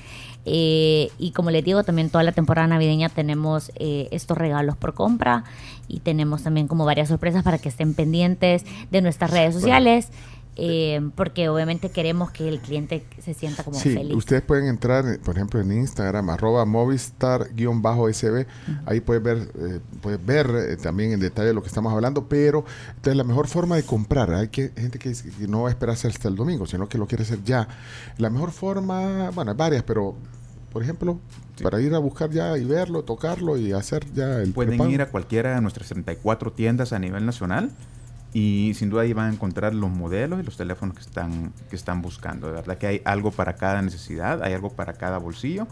eh, 0.46 1.10
y 1.20 1.32
como 1.32 1.52
les 1.52 1.66
digo 1.66 1.84
también 1.84 2.10
toda 2.10 2.24
la 2.24 2.32
temporada 2.32 2.68
navideña 2.68 3.10
tenemos 3.10 3.72
eh, 3.76 4.08
estos 4.12 4.38
regalos 4.38 4.78
por 4.78 4.94
compra 4.94 5.44
y 5.90 6.00
tenemos 6.00 6.44
también 6.44 6.68
como 6.70 6.86
varias 6.86 7.10
sorpresas 7.10 7.44
para 7.44 7.58
que 7.58 7.68
estén 7.68 7.96
pendientes 7.96 8.64
de 8.92 9.02
nuestras 9.02 9.32
redes 9.32 9.56
sociales 9.56 10.08
eh, 10.58 11.02
porque 11.16 11.50
obviamente 11.50 11.90
queremos 11.90 12.32
que 12.32 12.48
el 12.48 12.60
cliente 12.60 13.06
se 13.22 13.34
sienta 13.34 13.64
como 13.64 13.78
Sí, 13.78 13.94
feliz. 13.94 14.16
ustedes 14.16 14.42
pueden 14.42 14.68
entrar, 14.68 15.06
eh, 15.06 15.20
por 15.24 15.36
ejemplo, 15.36 15.60
en 15.60 15.72
Instagram, 15.72 16.30
arroba 16.30 16.64
movistar-sb. 16.66 18.46
Ahí 18.86 19.02
puedes 19.02 19.22
ver, 19.24 19.50
eh, 19.60 19.80
puedes 20.02 20.26
ver 20.26 20.50
eh, 20.70 20.78
también 20.78 21.12
en 21.12 21.20
detalle 21.20 21.54
lo 21.54 21.62
que 21.62 21.68
estamos 21.68 21.92
hablando, 21.94 22.28
pero 22.28 22.64
entonces 22.90 23.16
la 23.18 23.24
mejor 23.24 23.48
forma 23.48 23.76
de 23.76 23.84
comprar, 23.84 24.34
hay 24.34 24.48
que, 24.48 24.72
gente 24.78 25.00
que, 25.00 25.10
dice 25.10 25.30
que 25.30 25.48
no 25.48 25.64
va 25.64 25.70
a 25.70 25.72
esperarse 25.72 26.08
hasta 26.08 26.28
el 26.28 26.36
domingo, 26.36 26.66
sino 26.66 26.88
que 26.88 26.98
lo 26.98 27.08
quiere 27.08 27.24
hacer 27.24 27.44
ya. 27.44 27.68
La 28.18 28.30
mejor 28.30 28.52
forma, 28.52 29.32
bueno, 29.32 29.52
hay 29.52 29.58
varias, 29.58 29.84
pero 29.84 30.16
por 30.72 30.84
ejemplo, 30.84 31.20
para 31.64 31.80
ir 31.82 31.94
a 31.96 32.00
buscar 32.00 32.30
ya 32.32 32.58
y 32.58 32.66
verlo, 32.66 33.04
tocarlo 33.04 33.58
y 33.58 33.72
hacer 33.72 34.06
ya 34.14 34.42
el 34.42 34.52
Pueden 34.52 34.72
prepago. 34.72 34.90
ir 34.92 35.02
a 35.02 35.06
cualquiera 35.10 35.56
de 35.56 35.62
nuestras 35.62 35.88
34 35.88 36.52
tiendas 36.52 36.92
a 36.92 37.00
nivel 37.00 37.26
nacional 37.26 37.72
y 38.38 38.74
sin 38.76 38.90
duda 38.90 39.04
ahí 39.04 39.14
van 39.14 39.30
a 39.30 39.34
encontrar 39.34 39.74
los 39.74 39.90
modelos 39.90 40.42
y 40.42 40.44
los 40.44 40.58
teléfonos 40.58 40.94
que 40.96 41.02
están, 41.02 41.54
que 41.70 41.76
están 41.78 42.02
buscando. 42.02 42.48
De 42.48 42.54
verdad 42.54 42.78
que 42.78 42.86
hay 42.88 43.02
algo 43.06 43.32
para 43.32 43.54
cada 43.56 43.82
necesidad, 43.82 44.44
hay 44.44 44.52
algo 44.54 44.70
para 44.72 44.92
cada 44.94 45.20
bolsillo. 45.20 45.68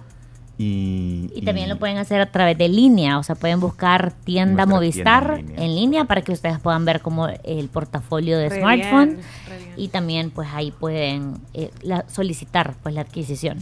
Y, 0.57 1.31
Y 1.35 1.41
también 1.41 1.67
lo 1.67 1.77
pueden 1.79 1.97
hacer 1.97 2.21
a 2.21 2.31
través 2.31 2.57
de 2.57 2.69
línea, 2.69 3.17
o 3.17 3.23
sea, 3.23 3.33
pueden 3.35 3.59
buscar 3.59 4.11
tienda 4.23 4.65
Movistar 4.67 5.33
tienda 5.35 5.53
en 5.55 5.61
en 5.63 5.75
línea. 5.75 6.05
para 6.05 6.21
que 6.21 6.31
ustedes 6.31 6.59
puedan 6.59 6.85
ver 6.85 7.01
como 7.01 7.27
el 7.27 7.67
portafolio 7.69 8.37
de 8.37 8.49
Re 8.49 8.59
smartphone 8.59 9.15
bien, 9.15 9.21
re 9.49 9.57
bien. 9.57 9.73
y 9.75 9.87
también 9.89 10.29
pues 10.31 10.47
ahí 10.53 10.71
pueden 10.71 11.39
eh, 11.55 11.71
la- 11.81 12.05
solicitar 12.07 12.75
pues 12.83 12.93
la 12.95 13.01
adquisición. 13.01 13.57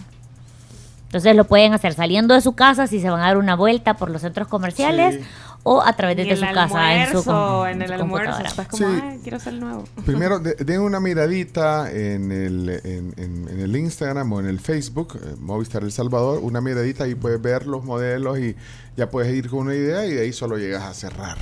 Entonces 1.06 1.36
lo 1.36 1.46
pueden 1.46 1.74
hacer 1.74 1.94
saliendo 1.94 2.34
de 2.34 2.42
su 2.42 2.54
casa 2.54 2.88
si 2.88 3.00
se 3.02 3.10
van 3.10 3.22
a 3.22 3.26
dar 3.28 3.38
una 3.38 3.56
vuelta 3.56 3.96
por 3.96 4.10
los 4.10 4.22
centros 4.22 4.48
comerciales 4.48 5.16
Sí. 5.16 5.22
O 5.64 5.82
a 5.82 5.94
través 5.96 6.18
de 6.18 6.36
su 6.36 6.42
casa 6.54 6.96
en 6.96 7.12
su, 7.12 7.24
com- 7.24 7.66
en 7.68 7.82
el 7.84 7.88
su 7.88 7.94
almuerzo, 7.94 8.32
computadora. 8.32 8.50
estás 8.50 8.68
como, 8.68 8.90
Sí. 8.92 9.00
"Ay, 9.04 9.20
quiero 9.22 9.38
el 9.46 9.60
nuevo. 9.60 9.84
Primero, 10.06 10.40
de- 10.40 10.56
den 10.56 10.82
una 10.82 11.00
miradita 11.00 11.92
en 11.92 12.32
el, 12.32 12.70
en, 12.84 13.14
en- 13.18 13.48
en 13.50 13.60
el 13.60 13.76
Instagram 13.76 14.32
o 14.34 14.40
en 14.40 14.48
el 14.48 14.60
Facebook, 14.60 15.20
eh, 15.24 15.36
Movistar 15.40 15.84
El 15.84 15.92
Salvador, 15.92 16.40
una 16.42 16.62
miradita 16.62 17.08
y 17.08 17.16
puedes 17.16 17.42
ver 17.42 17.68
los 17.68 17.84
modelos 17.84 18.40
y 18.40 18.56
ya 18.98 19.10
puedes 19.10 19.34
ir 19.36 19.50
con 19.50 19.60
una 19.60 19.76
idea 19.76 20.06
y 20.08 20.14
de 20.14 20.22
ahí 20.22 20.34
solo 20.34 20.58
llegas 20.58 20.84
a 20.84 20.94
cerrar 20.94 21.38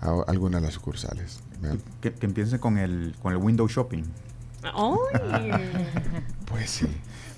a 0.00 0.22
alguna 0.28 0.58
de 0.58 0.66
las 0.66 0.74
sucursales. 0.74 1.40
Que, 2.00 2.12
que 2.12 2.26
empiecen 2.26 2.58
con 2.58 2.76
el, 2.78 3.14
con 3.22 3.32
el 3.32 3.38
window 3.38 3.68
shopping. 3.68 4.02
Pues 6.46 6.70
sí. 6.70 6.86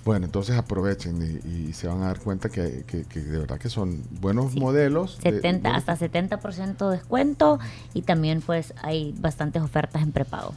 Bueno, 0.04 0.26
entonces 0.26 0.56
aprovechen 0.56 1.40
y, 1.46 1.68
y 1.68 1.72
se 1.72 1.86
van 1.88 2.02
a 2.02 2.06
dar 2.06 2.20
cuenta 2.20 2.48
que, 2.50 2.84
que- 2.86 3.04
que 3.04 3.20
de 3.20 3.38
verdad 3.38 3.58
que 3.58 3.70
son 3.70 4.02
buenos 4.20 4.54
modelos. 4.54 5.18
de- 5.20 5.30
70, 5.32 5.70
buenos- 5.70 5.88
hasta 5.88 5.96
70% 5.96 6.90
de 6.90 6.96
descuento 6.98 7.58
y 7.94 8.02
también 8.02 8.42
pues 8.42 8.74
hay 8.82 9.14
bastantes 9.18 9.62
ofertas 9.62 10.02
en 10.02 10.12
prepago. 10.12 10.52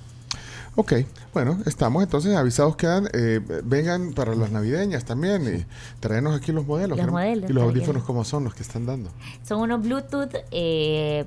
Ok, 0.76 0.94
bueno, 1.34 1.58
estamos 1.66 2.04
entonces 2.04 2.36
avisados 2.36 2.76
quedan. 2.76 3.08
eh, 3.14 3.40
vengan 3.64 4.14
para 4.14 4.36
las 4.36 4.52
navideñas 4.52 5.06
también 5.06 5.42
y 5.48 5.66
traernos 6.00 6.36
aquí 6.36 6.52
los 6.52 6.68
modelos. 6.68 6.98
Los 7.00 7.08
modelos, 7.10 7.50
y 7.50 7.54
los 7.54 7.64
audífonos, 7.64 8.04
¿cómo 8.04 8.24
son 8.24 8.44
los 8.44 8.54
que 8.54 8.62
están 8.62 8.86
dando? 8.86 9.10
Son 9.44 9.60
unos 9.62 9.82
Bluetooth 9.82 10.30
eh, 10.52 11.26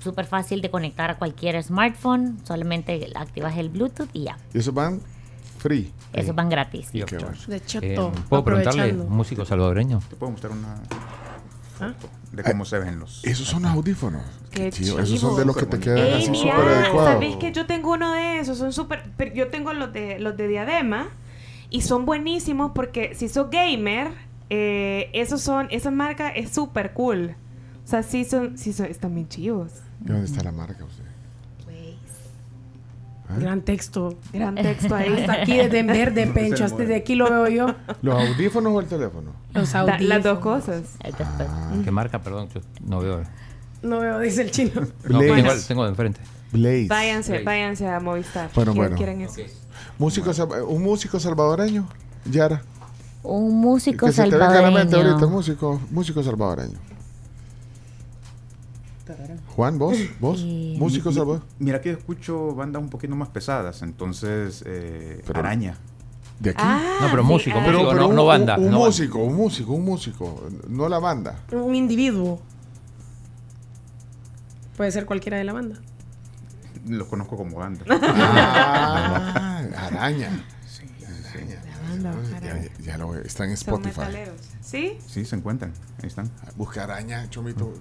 súper 0.00 0.26
fácil 0.26 0.60
de 0.62 0.70
conectar 0.70 1.10
a 1.10 1.18
cualquier 1.18 1.60
smartphone. 1.64 2.38
Solamente 2.44 3.10
activas 3.16 3.56
el 3.56 3.68
Bluetooth 3.70 4.10
y 4.12 4.24
ya. 4.24 4.38
Y 4.52 4.58
esos 4.58 4.72
van 4.72 5.00
free. 5.64 5.90
Esos 6.12 6.34
van 6.36 6.50
gratis. 6.50 6.90
Qué 6.92 7.04
bueno. 7.16 7.28
De 7.48 7.56
Eh, 7.56 7.62
Cheto, 7.64 8.12
¿Puedo 8.28 8.44
preguntarle, 8.44 8.92
músico 8.92 9.46
salvadoreño? 9.46 10.00
Te 10.10 10.14
puedo 10.16 10.32
mostrar 10.32 10.52
una 10.52 10.74
¿Ah? 11.80 11.94
foto 11.98 12.12
de 12.32 12.42
cómo 12.42 12.64
se 12.66 12.78
ven 12.78 12.98
los. 13.00 13.24
Esos 13.24 13.48
son 13.48 13.64
audífonos. 13.64 14.22
Qué 14.50 14.70
chido. 14.70 14.98
Esos 15.00 15.20
son 15.20 15.30
chivo. 15.30 15.38
de 15.38 15.44
los 15.46 15.56
que 15.56 15.64
te 15.66 15.78
quedan 15.80 15.98
Ey, 15.98 16.12
así 16.22 16.30
mira, 16.30 16.56
súper 16.56 16.68
adecuados. 16.68 17.12
¿Sabéis 17.14 17.36
que 17.36 17.52
yo 17.52 17.64
tengo 17.66 17.92
uno 17.92 18.12
de 18.12 18.40
esos? 18.40 18.58
Son 18.58 18.72
súper. 18.74 19.04
pero 19.16 19.34
Yo 19.34 19.48
tengo 19.48 19.72
los 19.72 19.90
de 19.92 20.18
los 20.18 20.36
de 20.36 20.48
diadema 20.48 21.08
y 21.70 21.80
son 21.80 22.04
buenísimos 22.04 22.72
porque 22.74 23.14
si 23.14 23.28
sos 23.30 23.48
gamer, 23.50 24.08
eh, 24.50 25.08
esos 25.14 25.40
son, 25.40 25.68
esa 25.70 25.90
marca 25.90 26.28
es 26.28 26.50
súper 26.50 26.92
cool. 26.92 27.34
O 27.84 27.86
sea, 27.86 28.02
sí 28.02 28.24
son, 28.26 28.58
sí 28.58 28.72
son, 28.74 28.86
están 28.86 29.14
bien 29.14 29.28
chivos. 29.28 29.72
¿Y 30.04 30.08
dónde 30.08 30.26
está 30.26 30.42
la 30.42 30.52
marca 30.52 30.84
usted? 30.84 31.03
¿Ah? 33.34 33.40
Gran 33.40 33.60
texto. 33.62 34.14
Gran 34.32 34.54
texto 34.54 34.94
ahí. 34.94 35.12
Hasta 35.20 35.32
aquí 35.42 35.56
desde 35.56 35.78
en 35.80 35.86
verde, 35.86 36.26
Pencho. 36.26 36.64
Hasta 36.64 36.74
modelo. 36.76 36.88
de 36.90 36.96
aquí 36.96 37.14
lo 37.14 37.24
veo 37.30 37.48
yo. 37.48 37.74
¿Los 38.02 38.14
audífonos 38.28 38.72
o 38.72 38.80
el 38.80 38.86
teléfono? 38.86 39.32
Los 39.52 39.72
Da- 39.72 39.98
las 40.00 40.22
dos 40.22 40.38
audífonos. 40.44 40.64
cosas. 40.64 40.82
¿Qué 41.84 41.90
marca? 41.90 42.20
Perdón, 42.22 42.48
yo 42.54 42.60
no 42.86 43.00
veo. 43.00 43.22
No 43.82 43.98
veo, 44.00 44.18
dice 44.20 44.42
el 44.42 44.50
chino. 44.50 44.72
No, 45.08 45.18
tengo, 45.20 45.50
tengo 45.68 45.82
de 45.84 45.90
enfrente. 45.90 46.20
Blaze. 46.52 46.86
Váyanse, 46.88 47.30
Blaze. 47.32 47.44
váyanse 47.44 47.88
a 47.88 48.00
Movistar. 48.00 48.48
Bueno, 48.54 48.72
¿Quieren- 48.72 48.76
bueno. 48.76 48.96
quieren 48.96 49.20
eso? 49.22 49.40
Músico, 49.98 50.30
un 50.68 50.82
músico 50.82 51.18
salvadoreño, 51.20 51.86
Yara. 52.24 52.62
Un 53.22 53.58
músico 53.60 54.06
que 54.06 54.12
se 54.12 54.22
te 54.24 54.30
venga 54.30 54.46
a 54.58 54.62
la 54.62 54.70
mente 54.70 54.94
ahorita, 54.96 55.18
salvadoreño. 55.18 55.28
músico, 55.28 55.80
músico 55.90 56.22
salvadoreño. 56.22 56.78
Juan, 59.54 59.78
vos, 59.78 59.96
vos, 60.20 60.40
Eh, 60.44 60.76
músico 60.78 61.10
Mi-. 61.10 61.40
Mira 61.66 61.80
que 61.80 61.90
escucho 61.90 62.54
bandas 62.54 62.82
un 62.82 62.88
poquito 62.88 63.14
más 63.16 63.28
pesadas, 63.28 63.82
entonces 63.82 64.62
eh, 64.66 65.22
Pero- 65.26 65.38
Araña. 65.40 65.76
De 66.40 66.50
aquí. 66.50 66.60
Ah, 66.62 66.98
No, 67.02 67.06
pero 67.10 67.22
músico, 67.22 67.56
ah. 67.58 67.60
músico, 67.62 67.94
no, 67.94 68.08
un, 68.08 68.14
no 68.16 68.24
banda. 68.26 68.56
Un, 68.56 68.64
un 68.64 68.70
no 68.70 68.78
banda. 68.80 68.86
músico, 68.86 69.18
un 69.20 69.34
músico, 69.36 69.72
un 69.72 69.84
músico, 69.84 70.48
no 70.68 70.88
la 70.88 70.98
banda. 70.98 71.36
Un 71.52 71.74
individuo. 71.76 72.40
Puede 74.76 74.90
ser 74.90 75.06
cualquiera 75.06 75.38
de 75.38 75.44
la 75.44 75.52
banda. 75.52 75.76
Lo 76.88 77.06
conozco 77.08 77.36
como 77.36 77.56
banda. 77.56 77.84
Ah, 77.88 79.62
araña. 79.76 80.44
Banda. 82.02 82.40
Ya, 82.42 82.56
ya- 82.62 82.68
ya 82.84 82.98
lo 82.98 83.14
está 83.16 83.44
en 83.44 83.56
Son 83.56 83.74
Spotify. 83.74 83.98
metaleros. 84.00 84.40
¿Sí? 84.60 84.98
Sí, 85.06 85.24
se 85.24 85.36
encuentran. 85.36 85.72
Ahí 86.02 86.08
están. 86.08 86.30
Busca 86.56 86.84
araña, 86.84 87.28
chomito. 87.30 87.72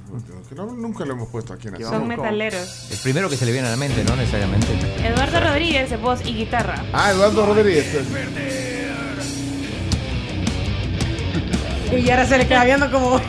que 0.49 0.55
no- 0.55 0.71
nunca 0.73 1.05
lo 1.05 1.13
hemos 1.13 1.29
puesto 1.29 1.53
aquí 1.53 1.67
en 1.69 1.75
la 1.81 1.89
Son 1.89 2.07
metaleros. 2.07 2.91
El 2.91 2.97
primero 2.99 3.29
que 3.29 3.37
se 3.37 3.45
le 3.45 3.51
viene 3.51 3.67
a 3.67 3.71
la 3.71 3.77
mente, 3.77 4.03
no 4.03 4.15
necesariamente. 4.15 4.67
Eduardo 5.07 5.39
Rodríguez, 5.39 5.89
de 5.89 5.97
voz 5.97 6.21
y 6.25 6.33
guitarra. 6.33 6.83
Ah, 6.93 7.11
Eduardo 7.11 7.45
Rodríguez. 7.45 7.85
Y 11.97 12.09
ahora 12.09 12.25
se 12.25 12.37
le 12.37 12.47
queda 12.47 12.63
viendo 12.65 12.89
como. 12.91 13.19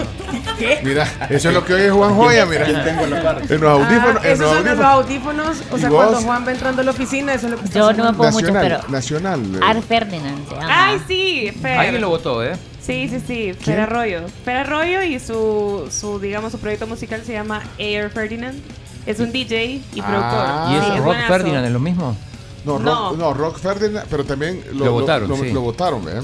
¿Qué? 0.58 0.80
Mira, 0.84 1.06
eso 1.30 1.48
es 1.48 1.54
lo 1.54 1.64
que 1.64 1.74
oye 1.74 1.90
Juan 1.90 2.14
Joya, 2.14 2.46
mira. 2.46 2.66
En 2.68 3.60
los 3.60 3.70
audífonos. 3.70 4.22
Ah, 4.22 4.26
en 4.26 4.32
esos 4.32 4.38
los 4.40 4.50
son 4.56 4.64
los 4.64 4.78
audífonos. 4.80 4.84
audífonos. 4.84 5.62
O 5.72 5.76
¿Y 5.76 5.80
sea, 5.80 5.88
vos? 5.90 5.96
cuando 6.04 6.20
Juan 6.22 6.46
va 6.46 6.52
entrando 6.52 6.82
a 6.82 6.84
la 6.84 6.90
oficina, 6.92 7.34
eso 7.34 7.46
es 7.46 7.52
lo 7.52 7.58
que 7.58 7.64
está 7.64 7.78
Yo 7.78 7.92
no 7.92 8.04
me 8.04 8.12
puedo 8.16 8.30
mucho, 8.32 8.46
Nacional, 8.52 8.80
pero. 8.82 8.92
nacional. 8.92 9.40
eh. 9.56 9.60
Ar 9.62 9.82
Ferdinand 9.82 10.48
se 10.48 10.54
llama. 10.54 10.86
Ay, 10.86 11.00
sí, 11.08 11.52
Fer. 11.60 11.78
Alguien 11.78 12.00
lo 12.00 12.08
votó, 12.10 12.44
¿eh? 12.44 12.52
Sí, 12.80 13.08
sí, 13.08 13.20
sí, 13.26 13.54
Fer 13.58 13.80
Arroyo. 13.80 14.20
Fer 14.44 14.58
Arroyo 14.58 15.02
y 15.02 15.18
su, 15.18 15.88
su, 15.90 16.18
digamos, 16.20 16.52
su 16.52 16.58
proyecto 16.58 16.86
musical 16.86 17.22
se 17.24 17.32
llama 17.32 17.62
Air 17.78 18.10
Ferdinand. 18.10 18.60
Es 19.06 19.20
un 19.20 19.32
DJ 19.32 19.64
y 19.94 20.00
productor. 20.02 20.44
Ah. 20.46 20.68
¿Y 20.70 20.74
Sí, 20.80 20.86
eso 20.86 20.96
es 20.96 21.04
Rock. 21.04 21.16
Ferdinand 21.26 21.66
es 21.66 21.72
lo 21.72 21.80
mismo? 21.80 22.16
No, 22.64 22.78
No. 22.78 23.08
Rock, 23.10 23.18
no, 23.18 23.34
Rock 23.34 23.58
Ferdinand, 23.58 24.06
pero 24.10 24.24
también 24.24 24.62
lo, 24.72 24.84
Lo 24.86 24.92
votaron, 24.92 25.28
Lo, 25.28 25.36
sí. 25.36 25.50
lo 25.52 25.60
votaron, 25.62 26.02
¿eh? 26.08 26.22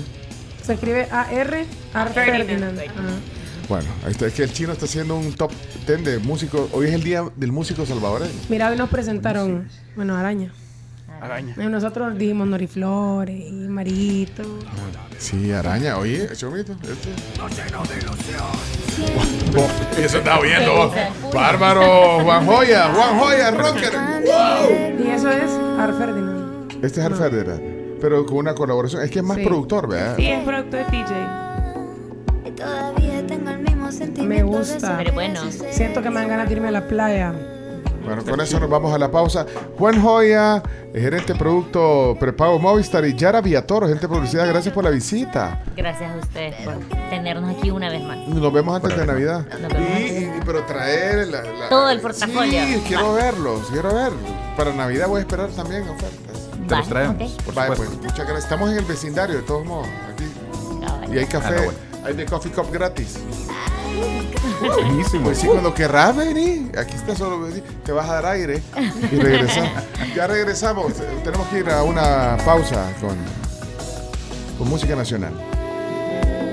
Se 0.70 0.74
escribe 0.74 1.08
A-R, 1.10 1.66
Ar 1.94 2.12
Ferdinand. 2.12 2.46
Ferdinand. 2.46 2.78
Ajá. 2.78 3.18
Bueno, 3.68 3.88
ahí 4.04 4.12
está, 4.12 4.28
es 4.28 4.34
que 4.34 4.44
el 4.44 4.52
chino 4.52 4.72
está 4.72 4.84
haciendo 4.84 5.16
un 5.16 5.32
top 5.32 5.50
10 5.84 6.04
de 6.04 6.18
músicos. 6.20 6.70
Hoy 6.72 6.86
es 6.86 6.94
el 6.94 7.02
día 7.02 7.24
del 7.34 7.50
músico 7.50 7.84
salvadoreño. 7.84 8.30
Mira, 8.48 8.70
hoy 8.70 8.76
nos 8.76 8.88
presentaron, 8.88 9.68
bueno, 9.96 10.16
Araña. 10.16 10.52
Araña. 11.20 11.56
Y 11.58 11.66
nosotros 11.66 12.16
dijimos 12.16 12.46
Noriflores 12.46 13.36
y 13.36 13.50
Marito. 13.50 14.44
Sí, 15.18 15.50
araña, 15.50 15.98
oye, 15.98 16.28
chomito. 16.36 16.74
Este. 16.84 17.10
Vos, 19.52 19.70
Eso 19.98 20.18
estaba 20.18 20.40
viendo. 20.40 20.94
Bárbaro, 21.34 22.20
Juan 22.22 22.46
Joya, 22.46 22.92
Juan 22.94 23.18
Joya, 23.18 23.50
rocker. 23.50 23.92
¡Wow! 24.24 25.04
Y 25.04 25.10
eso 25.10 25.30
es 25.32 25.50
Ar 25.80 25.92
Ferdinand. 25.98 26.84
Este 26.84 27.00
es 27.00 27.06
Hard 27.06 27.16
Federer, 27.16 27.79
pero 28.00 28.24
con 28.26 28.36
una 28.38 28.54
colaboración. 28.54 29.02
Es 29.02 29.10
que 29.10 29.18
es 29.20 29.24
más 29.24 29.36
Sí. 29.36 29.44
productor, 29.44 29.88
¿verdad? 29.88 30.16
Sí, 30.16 30.26
es 30.26 30.44
productor 30.44 30.90
DJ. 30.90 31.40
Me 34.24 34.42
gusta. 34.42 34.96
Pero 34.98 35.12
bueno. 35.12 35.40
Siento 35.70 36.02
que 36.02 36.10
me 36.10 36.16
dan 36.16 36.28
ganas 36.28 36.48
de 36.48 36.54
irme 36.54 36.68
a 36.68 36.72
la 36.72 36.86
playa. 36.86 37.32
Bueno, 38.04 38.24
con 38.24 38.40
eso 38.40 38.58
nos 38.58 38.70
vamos 38.70 38.94
a 38.94 38.98
la 38.98 39.10
pausa. 39.10 39.44
Juan 39.78 40.00
Joya, 40.02 40.62
gerente 40.94 41.34
de 41.34 41.38
producto 41.38 42.16
prepago 42.18 42.58
Movistar 42.58 43.04
y 43.04 43.14
Yara 43.14 43.40
Viator, 43.42 43.86
gente 43.88 44.02
de 44.02 44.08
publicidad, 44.08 44.48
gracias 44.48 44.74
por 44.74 44.84
la 44.84 44.90
visita. 44.90 45.62
Gracias 45.76 46.10
a 46.10 46.16
ustedes 46.16 46.54
por 46.64 46.74
tenernos 47.10 47.56
aquí 47.56 47.70
una 47.70 47.90
vez 47.90 48.02
más. 48.02 48.26
Nos 48.26 48.52
vemos 48.52 48.74
antes 48.74 48.96
de 48.98 49.06
Navidad. 49.06 49.46
Nos 49.60 49.72
vemos 49.72 50.00
Y, 50.00 50.02
y- 50.24 50.30
pero 50.46 50.64
traer 50.64 51.28
la- 51.28 51.42
la- 51.42 51.68
Todo 51.68 51.90
el 51.90 52.00
portafolio. 52.00 52.60
Sí, 52.64 52.82
quiero 52.88 53.12
verlos, 53.12 53.60
quiero 53.70 53.94
ver. 53.94 54.12
Para 54.56 54.72
Navidad 54.72 55.06
voy 55.06 55.18
a 55.18 55.20
esperar 55.20 55.48
también 55.50 55.82
ofertas. 55.82 56.29
Te 56.70 56.76
los 56.76 56.88
traemos. 56.88 57.32
Por 57.44 57.54
pues, 57.54 57.90
muchas 58.00 58.18
gracias. 58.18 58.44
Estamos 58.44 58.70
en 58.70 58.78
el 58.78 58.84
vecindario, 58.84 59.36
de 59.36 59.42
todos 59.42 59.66
modos. 59.66 59.88
Aquí. 60.12 60.24
Cabal. 60.86 61.14
Y 61.14 61.18
hay 61.18 61.26
café, 61.26 61.48
Ah, 61.48 61.56
no, 61.56 61.62
bueno. 61.64 61.78
hay 62.04 62.14
de 62.14 62.26
coffee 62.26 62.52
cup 62.52 62.70
gratis. 62.72 63.18
Buenísimo. 64.60 65.24
Pues 65.24 65.38
sí, 65.38 65.46
cuando 65.46 65.74
querrás 65.74 66.16
venir, 66.16 66.70
aquí 66.78 66.94
está 66.94 67.14
solo 67.16 67.40
venir, 67.40 67.62
te 67.84 67.92
vas 67.92 68.08
a 68.08 68.14
dar 68.14 68.26
aire 68.26 68.62
y 69.10 69.16
regresar. 69.16 69.68
ya 70.14 70.26
regresamos, 70.26 70.92
eh, 71.00 71.20
tenemos 71.24 71.46
que 71.48 71.58
ir 71.60 71.70
a 71.70 71.82
una 71.82 72.36
pausa 72.44 72.92
con, 73.00 73.16
con 74.58 74.68
música 74.68 74.94
nacional. 74.94 75.32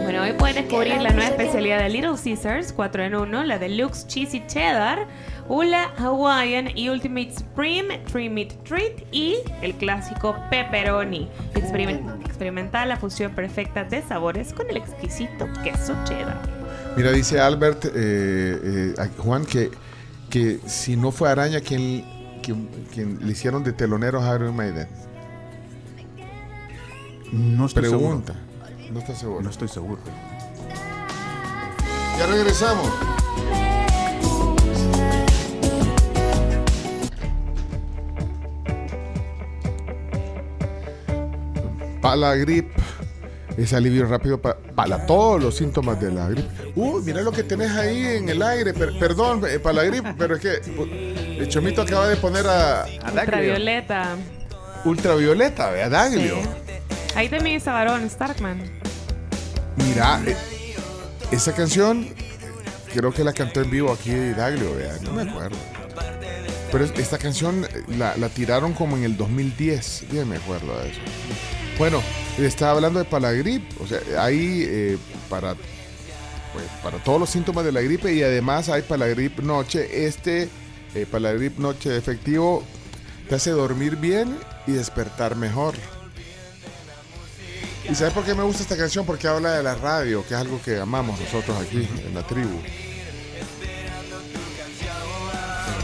Bueno, 0.04 0.22
hoy 0.24 0.34
pueden 0.34 0.56
descubrir 0.56 1.02
la 1.02 1.12
nueva 1.12 1.30
especialidad 1.30 1.80
de 1.80 1.90
Little 1.90 2.16
Caesars, 2.22 2.72
4 2.74 3.04
en 3.04 3.16
1, 3.16 3.44
la 3.44 3.60
Deluxe 3.60 4.08
Cheesy 4.08 4.46
Cheddar, 4.48 5.06
Ula 5.50 5.92
Hawaiian 5.98 6.78
y 6.78 6.90
Ultimate 6.90 7.34
Supreme 7.34 8.00
3 8.12 8.30
Meat 8.32 8.54
Treat 8.64 8.94
y 9.14 9.38
el 9.62 9.74
clásico 9.76 10.36
Pepperoni. 10.50 11.30
Experiment- 11.54 12.26
experimenta 12.26 12.86
la 12.86 12.98
fusión 12.98 13.32
perfecta 13.34 13.84
de 13.86 14.02
sabores 14.02 14.52
con 14.54 14.70
el 14.70 14.78
exquisito 14.78 15.48
queso 15.64 15.96
cheddar. 16.06 16.38
Mira, 16.98 17.12
dice 17.12 17.40
Albert, 17.40 17.86
eh, 17.86 17.92
eh, 17.96 18.94
a 18.98 19.08
Juan, 19.22 19.46
que, 19.46 19.72
que 20.30 20.60
si 20.66 20.98
no 20.98 21.12
fue 21.12 21.30
Araña 21.30 21.62
quien, 21.62 22.04
quien, 22.44 22.68
quien 22.94 23.20
le 23.26 23.32
hicieron 23.32 23.64
de 23.64 23.72
teloneros 23.72 24.24
a 24.24 24.36
Iron 24.36 24.56
Maiden. 24.56 24.88
No 27.32 27.66
estoy 27.68 27.84
Pregunta. 27.84 28.34
seguro. 28.34 28.92
No 28.94 29.00
está 29.00 29.16
seguro. 29.16 29.42
No 29.44 29.50
estoy 29.50 29.68
seguro. 29.68 30.02
Ya 32.18 32.26
regresamos. 32.26 32.90
Para 42.08 42.16
la 42.16 42.36
gripe, 42.36 42.72
es 43.58 43.74
alivio 43.74 44.06
rápido 44.06 44.42
pa- 44.42 44.56
para 44.76 45.06
todos 45.06 45.44
los 45.44 45.58
síntomas 45.58 46.00
de 46.00 46.10
la 46.10 46.30
gripe. 46.30 46.48
Uh, 46.74 47.02
mira 47.02 47.22
lo 47.22 47.34
que 47.34 47.44
tenés 47.44 47.72
ahí 47.72 48.06
en 48.06 48.30
el 48.30 48.42
aire. 48.42 48.74
Per- 48.74 48.98
perdón, 48.98 49.42
eh, 49.46 49.60
para 49.60 49.74
la 49.74 49.84
gripe, 49.84 50.14
pero 50.18 50.36
es 50.38 50.42
que 50.42 50.62
el 51.38 51.50
chomito 51.50 51.82
acaba 51.82 52.08
de 52.08 52.16
poner 52.16 52.46
a, 52.48 52.86
Ultravioleta. 53.14 54.16
ultravioleta, 54.86 55.70
¿verdad, 55.72 55.92
Daglio? 56.10 56.36
Sí. 56.42 56.50
Ahí 57.16 57.28
también 57.28 57.58
está 57.58 57.74
Barón 57.74 58.10
Starkman. 58.10 58.62
Mira, 59.76 60.22
eh, 60.26 60.38
esa 61.32 61.52
canción 61.52 62.08
creo 62.94 63.12
que 63.12 63.26
la 63.26 63.34
cantó 63.34 63.62
en 63.62 63.70
vivo 63.70 63.92
aquí 63.92 64.12
Daglio, 64.12 64.76
vea, 64.76 64.94
no 65.02 65.12
me 65.12 65.30
acuerdo. 65.30 65.58
Pero 66.72 66.86
es- 66.86 66.92
esta 66.98 67.18
canción 67.18 67.66
eh, 67.66 67.84
la, 67.98 68.16
la 68.16 68.30
tiraron 68.30 68.72
como 68.72 68.96
en 68.96 69.04
el 69.04 69.18
2010, 69.18 70.06
bien 70.10 70.30
me 70.30 70.38
acuerdo 70.38 70.80
de 70.82 70.92
eso. 70.92 71.02
Bueno, 71.78 72.02
estaba 72.40 72.72
hablando 72.72 72.98
de 72.98 73.06
Palagrip, 73.06 73.64
o 73.80 73.86
sea, 73.86 74.00
hay 74.18 74.64
eh, 74.66 74.98
para, 75.30 75.54
pues, 75.54 76.66
para 76.82 76.98
todos 77.04 77.20
los 77.20 77.30
síntomas 77.30 77.64
de 77.66 77.72
la 77.72 77.82
gripe 77.82 78.12
y 78.12 78.24
además 78.24 78.70
hay 78.70 78.82
Palagrip 78.82 79.40
Noche. 79.42 80.08
Este 80.08 80.50
eh, 80.96 81.06
Palagrip 81.10 81.60
Noche 81.60 81.96
efectivo 81.96 82.64
te 83.30 83.36
hace 83.36 83.52
dormir 83.52 83.96
bien 83.96 84.36
y 84.66 84.72
despertar 84.72 85.36
mejor. 85.36 85.76
¿Y 87.88 87.94
sabes 87.94 88.14
por 88.14 88.26
qué 88.26 88.34
me 88.34 88.42
gusta 88.42 88.64
esta 88.64 88.76
canción? 88.76 89.06
Porque 89.06 89.28
habla 89.28 89.52
de 89.52 89.62
la 89.62 89.76
radio, 89.76 90.26
que 90.28 90.34
es 90.34 90.40
algo 90.40 90.60
que 90.62 90.80
amamos 90.80 91.20
nosotros 91.20 91.56
aquí 91.62 91.88
en 92.06 92.14
la 92.16 92.24
tribu. 92.24 92.60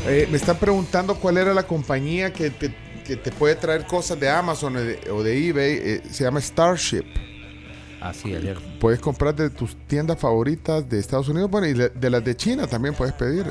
Eh, 0.07 0.27
me 0.29 0.37
están 0.37 0.57
preguntando 0.57 1.15
cuál 1.15 1.37
era 1.37 1.53
la 1.53 1.63
compañía 1.63 2.33
que 2.33 2.49
te, 2.49 2.73
que 3.05 3.15
te 3.15 3.31
puede 3.31 3.55
traer 3.55 3.85
cosas 3.85 4.19
de 4.19 4.29
Amazon 4.29 4.75
o 4.77 4.81
de, 4.81 4.99
o 5.11 5.23
de 5.23 5.47
eBay. 5.49 5.79
Eh, 5.81 6.01
se 6.11 6.23
llama 6.23 6.41
Starship. 6.41 7.03
Así, 8.01 8.33
ayer. 8.35 8.57
Puedes 8.79 8.99
comprar 8.99 9.35
de 9.35 9.49
tus 9.49 9.75
tiendas 9.87 10.19
favoritas 10.19 10.87
de 10.89 10.99
Estados 10.99 11.29
Unidos, 11.29 11.49
bueno, 11.49 11.67
y 11.67 11.73
de, 11.73 11.89
de 11.89 12.09
las 12.09 12.23
de 12.23 12.35
China 12.35 12.67
también 12.67 12.93
puedes 12.95 13.13
pedir. 13.13 13.45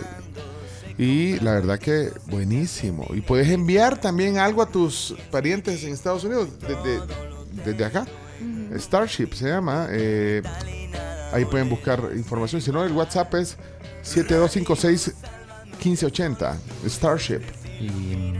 Y 0.99 1.41
la 1.41 1.55
verdad 1.55 1.79
que 1.79 2.11
buenísimo. 2.27 3.07
Y 3.15 3.23
puedes 3.23 3.49
enviar 3.49 3.99
también 3.99 4.37
algo 4.39 4.61
a 4.61 4.66
tus 4.66 5.15
parientes 5.31 5.83
en 5.85 5.95
Estados 5.95 6.24
Unidos 6.24 6.49
desde, 6.61 7.01
desde 7.65 7.85
acá. 7.85 8.05
Starship 8.77 9.33
se 9.33 9.49
llama. 9.49 9.87
eh, 9.91 10.43
ahí 11.33 11.47
pueden 11.47 11.70
buscar 11.70 12.11
información. 12.15 12.61
Si 12.61 12.70
no, 12.70 12.85
el 12.85 12.93
WhatsApp 12.93 13.35
es 13.37 13.57
7256-1580. 14.05 16.57
Starship. 16.87 17.41
Y 17.81 18.35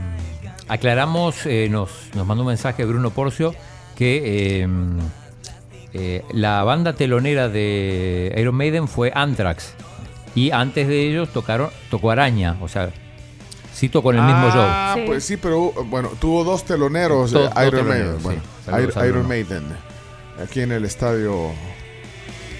aclaramos, 0.67 1.45
eh, 1.45 1.67
nos, 1.69 1.89
nos 2.15 2.25
mandó 2.25 2.43
un 2.43 2.47
mensaje 2.49 2.85
Bruno 2.85 3.09
Porcio 3.11 3.53
que 3.95 4.61
eh, 4.63 4.67
eh, 5.93 6.23
la 6.31 6.63
banda 6.63 6.93
telonera 6.93 7.49
de 7.49 8.33
Iron 8.37 8.55
Maiden 8.55 8.87
fue 8.87 9.11
Anthrax. 9.13 9.73
Y 10.35 10.49
antes 10.51 10.87
de 10.87 11.07
ellos 11.09 11.29
tocaron, 11.29 11.69
tocó 11.91 12.09
Araña, 12.09 12.57
o 12.61 12.67
sea, 12.67 12.89
sí 13.71 13.87
tocó 13.89 14.11
en 14.11 14.17
el 14.19 14.25
mismo 14.25 14.49
show. 14.49 14.63
Ah, 14.65 14.95
pues 15.05 15.23
sí, 15.23 15.37
pero 15.37 15.71
bueno, 15.85 16.09
tuvo 16.19 16.43
dos 16.43 16.63
teloneros 16.65 17.31
Dos- 17.31 17.45
eh, 17.49 17.53
dos 17.53 17.63
Iron 17.67 17.85
teloneros, 17.85 17.87
Maiden. 17.87 18.17
sí. 18.17 18.23
Bueno, 18.23 18.41
Saludos 18.93 18.95
Iron. 19.07 19.27
Maiden. 19.27 19.63
Aquí 20.43 20.61
en 20.61 20.71
el 20.71 20.85
estadio 20.85 21.51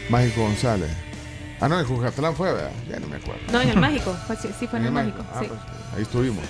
Mágico 0.10 0.42
González. 0.42 0.92
Ah, 1.60 1.68
no, 1.70 1.80
en 1.80 1.86
Jujatlán 1.88 2.36
fue, 2.36 2.52
¿verdad? 2.54 2.70
Ya 2.90 3.00
no 3.00 3.08
me 3.08 3.16
acuerdo. 3.16 3.40
No, 3.52 3.62
en 3.62 3.70
el 3.70 3.78
mágico. 3.80 4.14
Fue- 4.28 4.36
sí, 4.36 4.68
fue 4.68 4.78
en 4.80 4.86
el 4.86 4.92
mágico. 4.92 5.24
Ah, 5.34 5.38
sí. 5.40 5.46
pues, 5.48 5.60
ahí 5.96 6.02
estuvimos. 6.04 6.44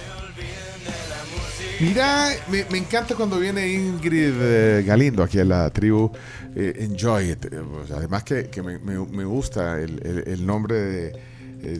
Mira, 1.80 2.30
me, 2.50 2.78
encanta 2.78 3.16
cuando 3.16 3.40
viene 3.40 3.68
Ingrid 3.68 4.34
eh, 4.40 4.84
Galindo 4.86 5.24
aquí 5.24 5.40
a 5.40 5.45
la 5.45 5.70
tribu. 5.70 6.12
eh, 6.56 6.74
enjoy 6.80 7.32
it. 7.32 7.45
Eh, 7.45 7.62
pues, 7.72 7.91
además 7.91 8.24
que, 8.24 8.50
me, 8.62 9.26
gusta 9.26 9.80
el, 9.82 10.45
nombre 10.45 10.76
de 10.76 11.14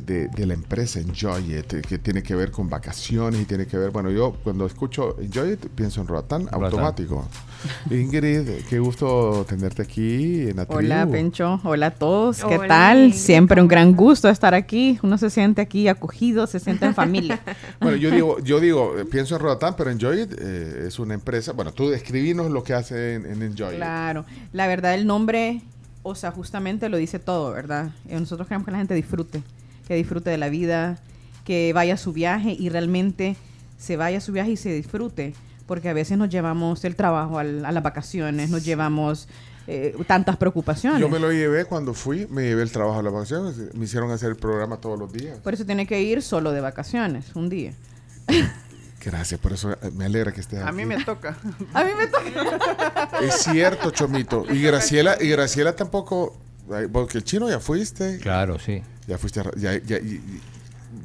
de, 0.06 0.28
de 0.28 0.46
la 0.46 0.54
empresa 0.54 1.00
Enjoy 1.00 1.56
It, 1.58 1.74
eh, 1.74 1.82
que 1.82 1.98
tiene 2.00 2.24
que 2.24 2.36
ver 2.36 2.52
con 2.52 2.70
vacaciones 2.70 3.42
y 3.42 3.46
tiene 3.46 3.66
que 3.66 3.78
ver, 3.78 3.92
bueno, 3.92 4.10
yo 4.12 4.34
cuando 4.44 4.66
escucho 4.66 5.16
Enjoy 5.20 5.54
It 5.54 5.68
pienso 5.76 6.02
en 6.02 6.08
Roatán 6.08 6.48
automático. 6.52 7.28
Ingrid, 7.90 8.50
qué 8.70 8.80
gusto 8.80 9.46
tenerte 9.48 9.82
aquí 9.84 10.50
en 10.50 10.58
la 10.58 10.66
Hola, 10.68 11.02
tribu. 11.02 11.12
Pencho. 11.12 11.62
Hola 11.64 11.88
a 11.88 11.92
todos. 11.92 12.44
¿Qué 12.44 12.58
Hola, 12.58 12.68
tal? 12.68 12.98
Ingrid, 13.06 13.14
Siempre 13.20 13.62
un 13.62 13.68
gran 13.68 13.94
gusto 13.96 14.28
estar 14.30 14.54
aquí. 14.54 15.00
Uno 15.04 15.18
se 15.18 15.30
siente 15.30 15.62
aquí 15.62 15.88
acogido, 15.88 16.46
se 16.48 16.60
siente 16.60 16.86
en 16.86 16.96
familia. 16.96 17.40
Bueno, 17.80 17.98
yo 17.98 18.12
digo, 18.12 18.40
yo 18.40 18.60
digo, 18.60 18.98
eh, 18.98 19.06
pienso 19.06 19.36
en 19.36 19.42
Roatán, 19.42 19.76
pero 19.78 19.90
Enjoy 19.90 20.22
It 20.22 20.34
eh, 20.40 20.86
es 20.88 21.00
una 21.00 21.14
empresa. 21.14 21.52
Bueno, 21.54 21.72
tú 21.74 21.90
describinos 21.90 22.50
lo 22.52 22.64
que 22.64 22.74
hace 22.74 23.16
en, 23.16 23.26
en 23.26 23.42
Enjoy 23.42 23.72
It. 23.74 23.76
Claro. 23.78 24.26
La 24.54 24.68
verdad, 24.68 24.94
el 24.94 25.06
nombre, 25.06 25.62
o 26.02 26.16
sea, 26.16 26.32
justamente 26.32 26.90
lo 26.90 26.98
dice 26.98 27.20
todo, 27.20 27.52
¿verdad? 27.52 27.92
Eh, 28.08 28.20
Nosotros 28.20 28.48
queremos 28.48 28.66
que 28.66 28.72
la 28.72 28.78
gente 28.78 28.94
disfrute, 28.94 29.44
que 29.88 29.96
disfrute 29.96 30.30
de 30.30 30.38
la 30.38 30.50
vida, 30.50 30.98
que 31.46 31.72
vaya 31.74 31.96
a 31.96 31.98
su 31.98 32.14
viaje 32.14 32.56
y 32.58 32.70
realmente 32.70 33.36
se 33.78 33.98
vaya 33.98 34.20
a 34.20 34.22
su 34.22 34.32
viaje 34.32 34.52
y 34.52 34.58
se 34.58 34.74
disfrute. 34.74 35.34
Porque 35.66 35.90
a 35.90 35.94
veces 35.94 36.18
nos 36.18 36.30
llevamos 36.30 36.84
el 36.84 36.96
trabajo 36.96 37.40
al- 37.40 37.64
a 37.66 37.72
las 37.72 37.82
vacaciones, 37.84 38.50
nos 38.50 38.66
llevamos 38.66 39.28
eh, 39.66 39.96
tantas 40.08 40.36
preocupaciones. 40.36 41.00
Yo 41.00 41.08
me 41.08 41.20
lo 41.20 41.32
llevé 41.32 41.64
cuando 41.64 41.94
fui, 41.94 42.28
me 42.30 42.44
llevé 42.44 42.64
el 42.64 42.72
trabajo 42.72 43.00
a 43.00 43.04
las 43.04 43.14
vacaciones, 43.14 43.56
me 43.74 43.86
hicieron 43.86 44.12
hacer 44.12 44.30
el 44.30 44.36
programa 44.36 44.76
todos 44.78 45.00
los 45.00 45.14
días. 45.14 45.38
Por 45.40 45.54
eso 45.54 45.66
tiene 45.66 45.88
que 45.88 46.02
ir 46.02 46.22
solo 46.22 46.52
de 46.52 46.60
vacaciones, 46.60 47.34
un 47.34 47.48
día. 47.50 47.72
Gracias, 49.04 49.40
por 49.40 49.52
eso 49.54 49.72
eh, 49.72 49.78
me 49.96 50.06
alegra 50.06 50.32
que 50.32 50.42
estés 50.42 50.60
A 50.60 50.68
aquí. 50.68 50.76
mí 50.78 50.86
me 50.86 51.04
toca. 51.04 51.38
A 51.74 51.84
mí 51.84 51.92
me 51.98 52.08
toca. 52.08 53.10
Es 53.22 53.36
cierto, 53.44 53.92
Chomito. 53.92 54.46
Y 54.50 54.62
Graciela, 54.62 55.18
y 55.20 55.28
Graciela 55.30 55.76
tampoco, 55.76 56.38
porque 56.92 57.18
el 57.18 57.24
chino 57.24 57.50
ya 57.50 57.60
fuiste. 57.60 58.18
Claro, 58.20 58.60
sí. 58.60 58.82
Ya 59.08 59.18
fuiste, 59.18 59.40
a- 59.42 59.52
ya, 59.56 59.78
ya- 59.84 59.98
y- 60.00 60.14
y- 60.16 60.42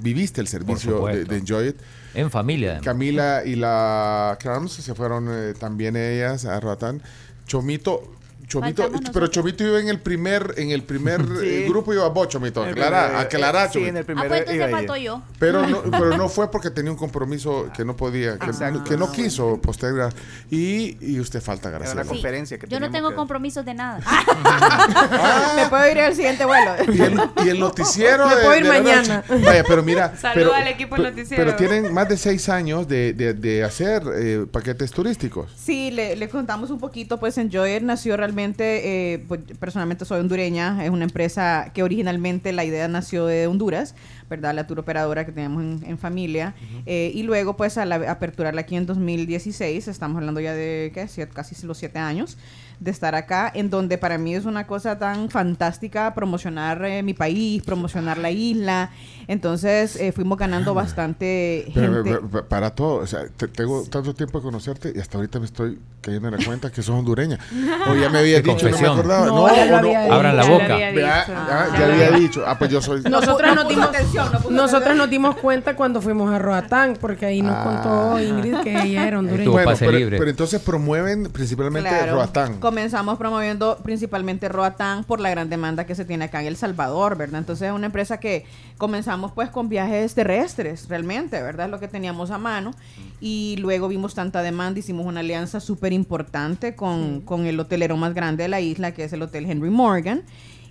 viviste 0.01 0.41
el 0.41 0.47
servicio 0.49 1.07
de, 1.07 1.37
Enjoy 1.37 1.69
It. 1.69 1.77
En 2.15 2.31
familia. 2.31 2.71
además. 2.73 2.85
Camila 2.85 3.43
y 3.45 3.57
la 3.57 4.37
Crams 4.41 4.73
se 4.73 4.95
fueron 4.95 5.29
eh, 5.31 5.55
también 5.59 5.97
ellas 5.97 6.45
a 6.45 6.59
Roatán. 6.61 7.03
Chomito, 7.47 8.03
Chomito, 8.49 8.91
pero 9.13 9.27
Chomito 9.27 9.63
iba 9.65 9.79
en 9.79 9.89
el 9.89 10.01
primer, 10.01 10.55
en 10.57 10.71
el 10.71 10.83
primer 10.83 11.21
Sí. 11.41 11.47
eh, 11.47 11.67
grupo 11.69 11.93
iba 11.93 12.09
vos, 12.09 12.29
Chomito. 12.29 12.63
Aclara, 12.65 13.07
primer- 13.09 13.23
aclara, 13.27 13.67
sí, 13.69 13.75
Chomito. 13.75 13.89
en 13.91 13.97
el 13.99 14.03
Ah, 14.03 14.07
primero 14.07 14.29
pues 14.29 14.41
entonces 14.41 14.71
faltó 14.71 14.97
yo. 14.97 15.23
Pero 15.39 15.67
no, 15.67 15.83
pero 15.91 16.17
no 16.17 16.29
fue 16.29 16.51
porque 16.51 16.71
tenía 16.71 16.91
un 16.91 16.97
compromiso 16.97 17.69
que 17.77 17.85
no 17.85 17.95
podía, 17.97 18.39
que, 18.39 18.47
Exacto. 18.47 18.85
que 18.85 18.97
no 18.97 19.13
quiso 19.13 19.61
postergar. 19.61 20.13
Y, 20.51 20.97
y 21.01 21.21
usted 21.21 21.43
falta, 21.43 21.69
Era 21.69 21.79
Graciela. 21.79 22.03
una 22.03 22.11
conferencia 22.11 22.59
que 22.59 22.67
Yo 22.69 22.81
no 22.81 22.91
tengo 22.91 23.11
que- 23.11 23.17
compromisos 23.17 23.65
de 23.65 23.75
nada. 23.75 24.01
Me 25.57 25.67
puedo 25.69 25.91
ir 25.91 25.99
al 26.01 26.15
siguiente 26.15 26.45
vuelo. 26.45 26.73
Y 26.93 27.01
el, 27.03 27.21
y 27.45 27.49
el 27.51 27.61
noticiero. 27.61 28.27
Me 28.29 28.35
de- 28.37 28.43
puedo 28.43 28.57
ir 28.57 28.63
de 28.63 28.69
mañana. 28.69 29.25
Vaya, 29.29 29.65
pero 29.67 29.83
mira. 29.83 30.17
Saluda 30.17 30.33
pero, 30.35 30.55
al 30.55 30.69
equipo 30.69 30.95
del 30.97 31.05
pe- 31.05 31.11
noticiero. 31.11 31.45
Pero 31.45 31.57
tienen 31.57 31.93
más 31.93 32.09
de 32.09 32.17
seis 32.17 32.49
años 32.49 32.89
de, 32.89 33.13
de- 33.13 33.35
de 33.35 33.65
hacer 33.65 34.03
eh, 34.17 34.47
paquetes 34.51 34.91
turísticos. 34.91 35.51
Sí, 35.57 35.91
le, 35.91 36.17
le 36.17 36.29
contamos 36.29 36.71
un 36.71 36.79
poquito, 36.79 37.19
pues 37.21 37.37
Enjoyer 37.39 37.83
nació 37.83 38.17
realmente, 38.17 38.38
eh, 38.45 39.25
pues, 39.29 39.41
personalmente 39.59 40.05
soy 40.05 40.21
hondureña, 40.21 40.85
es 40.85 40.91
una 40.91 41.05
empresa 41.05 41.71
que 41.75 41.83
originalmente 41.83 42.53
la 42.53 42.65
idea 42.65 42.87
nació 42.89 43.27
de 43.27 43.47
Honduras, 43.47 43.95
¿verdad? 44.31 44.55
La 44.55 44.67
tour 44.67 44.79
operadora 44.81 45.25
que 45.27 45.33
tenemos 45.33 45.63
en, 45.63 45.81
en 45.91 45.99
familia, 45.99 46.55
Eh, 46.87 47.11
y 47.15 47.23
luego 47.25 47.57
pues 47.57 47.77
al 47.79 47.93
aperturarla 47.93 48.61
aquí 48.63 48.77
en 48.77 48.87
2016, 48.87 49.89
estamos 49.89 50.17
hablando 50.19 50.41
ya 50.41 50.55
de, 50.55 50.91
¿qué? 50.95 51.09
Siete- 51.09 51.33
casi 51.35 51.55
los 51.67 51.77
siete 51.79 51.99
años 51.99 52.39
de 52.81 52.91
estar 52.91 53.15
acá, 53.15 53.51
en 53.55 53.71
donde 53.71 53.99
para 53.99 54.19
mí 54.19 54.35
es 54.35 54.45
una 54.45 54.67
cosa 54.67 54.99
tan 54.99 55.31
fantástica 55.31 56.15
promocionar 56.15 56.85
eh, 56.85 57.03
mi 57.03 57.13
país, 57.15 57.63
promocionar 57.65 58.19
la 58.19 58.31
isla, 58.31 58.91
entonces 59.27 59.97
eh, 59.97 60.13
fuimos 60.13 60.39
ganando 60.39 60.75
bastante 60.75 61.71
Pero, 61.75 61.93
gente. 61.95 62.11
pero, 62.11 62.29
pero, 62.31 62.49
para 62.49 62.71
todo, 62.71 62.97
o 63.03 63.07
sea, 63.07 63.27
te- 63.37 63.49
tengo 63.49 63.83
tanto 63.85 64.15
tiempo 64.15 64.39
de 64.39 64.43
conocerte 64.45 64.93
y 64.95 65.01
hasta 65.01 65.19
ahorita 65.19 65.39
me 65.41 65.47
estoy 65.47 65.79
cayendo 66.01 66.29
en 66.29 66.39
la 66.39 66.45
cuenta 66.45 66.71
que 66.71 66.83
sos 66.83 66.95
hondureña. 66.97 67.39
O 67.89 67.95
ya 67.95 68.09
me 68.11 68.19
había 68.19 68.41
dicho 68.41 68.69
y 68.69 68.71
no 68.73 68.79
me 68.79 68.87
confesión. 68.87 68.93
acordaba. 68.99 69.27
No, 69.27 69.49
No, 69.49 69.55
ya 69.55 69.65
lo 69.65 69.71
no, 69.71 69.77
había 69.79 69.99
o- 70.01 70.03
dicho. 70.05 70.15
Abran 70.15 70.37
la 70.37 70.43
Ya 70.43 70.49
lo 70.49 70.55
boca. 70.55 70.75
había 70.75 70.91
Vea, 70.93 71.21
dicho. 71.21 71.33
ah, 71.37 71.67
Ya 71.73 71.79
ya 71.79 71.85
había 71.93 72.07
había 72.09 72.19
dicho. 72.19 72.45
Ah, 72.47 72.59
pues 72.59 72.71
yo 72.71 72.81
soy. 72.83 73.01
Nosotros 73.03 73.49
no 73.49 73.55
nos 73.57 73.69
dimos, 73.69 73.87
atención, 73.89 74.25
no 74.51 74.65
atención. 74.65 74.97
nos 74.99 75.11
dimos 75.11 75.37
cuenta 75.37 75.75
cuando 75.77 76.01
fuimos 76.03 76.31
a 76.33 76.39
Roatán, 76.39 76.97
porque 77.01 77.27
ahí 77.27 77.43
nos 77.43 77.55
Ah. 77.57 77.65
contó 77.65 78.21
Ingrid 78.21 78.57
que 78.63 78.81
ella 78.83 79.07
era 79.09 79.19
hondureña. 79.19 79.51
Bueno, 79.51 79.73
pero, 79.79 79.93
libre. 79.93 80.19
pero 80.19 80.31
entonces 80.31 80.61
promueven 80.61 81.25
principalmente 81.33 81.89
Claro. 81.89 82.15
Roatán. 82.15 82.59
Comenzamos 82.69 83.17
promoviendo 83.17 83.79
principalmente 83.83 84.47
Roatán 84.47 85.03
por 85.03 85.21
la 85.21 85.31
gran 85.31 85.49
demanda 85.49 85.87
que 85.87 85.95
se 85.95 86.05
tiene 86.05 86.27
acá 86.27 86.43
en 86.43 86.49
El 86.49 86.57
Salvador, 86.59 87.17
¿verdad? 87.17 87.39
Entonces 87.39 87.69
es 87.69 87.75
una 87.75 87.87
empresa 87.87 88.21
que 88.21 88.45
comenzamos 88.77 89.33
pues 89.33 89.49
con 89.49 89.71
viajes 89.71 90.15
terrestres, 90.15 90.87
realmente, 90.87 91.41
¿verdad? 91.41 91.65
Es 91.65 91.71
lo 91.71 91.81
que 91.81 91.89
teníamos 91.89 92.31
a 92.31 92.37
mano. 92.37 92.75
Y 93.23 93.57
luego 93.59 93.89
vimos 93.89 94.15
tanta 94.15 94.43
demanda, 94.43 94.81
hicimos 94.81 95.07
una 95.07 95.21
alianza 95.21 95.61
súper 95.61 95.95
importante 95.95 96.75
con, 96.77 97.23
con 97.23 97.47
el 97.47 97.59
hotelero 97.59 97.97
más 97.97 98.13
grande 98.13 98.43
de 98.43 98.51
la 98.51 98.61
isla, 98.61 98.93
que 98.93 99.05
es 99.05 99.15
el 99.15 99.23
Hotel 99.23 99.51
Henry 99.51 99.71
Morgan. 99.71 100.25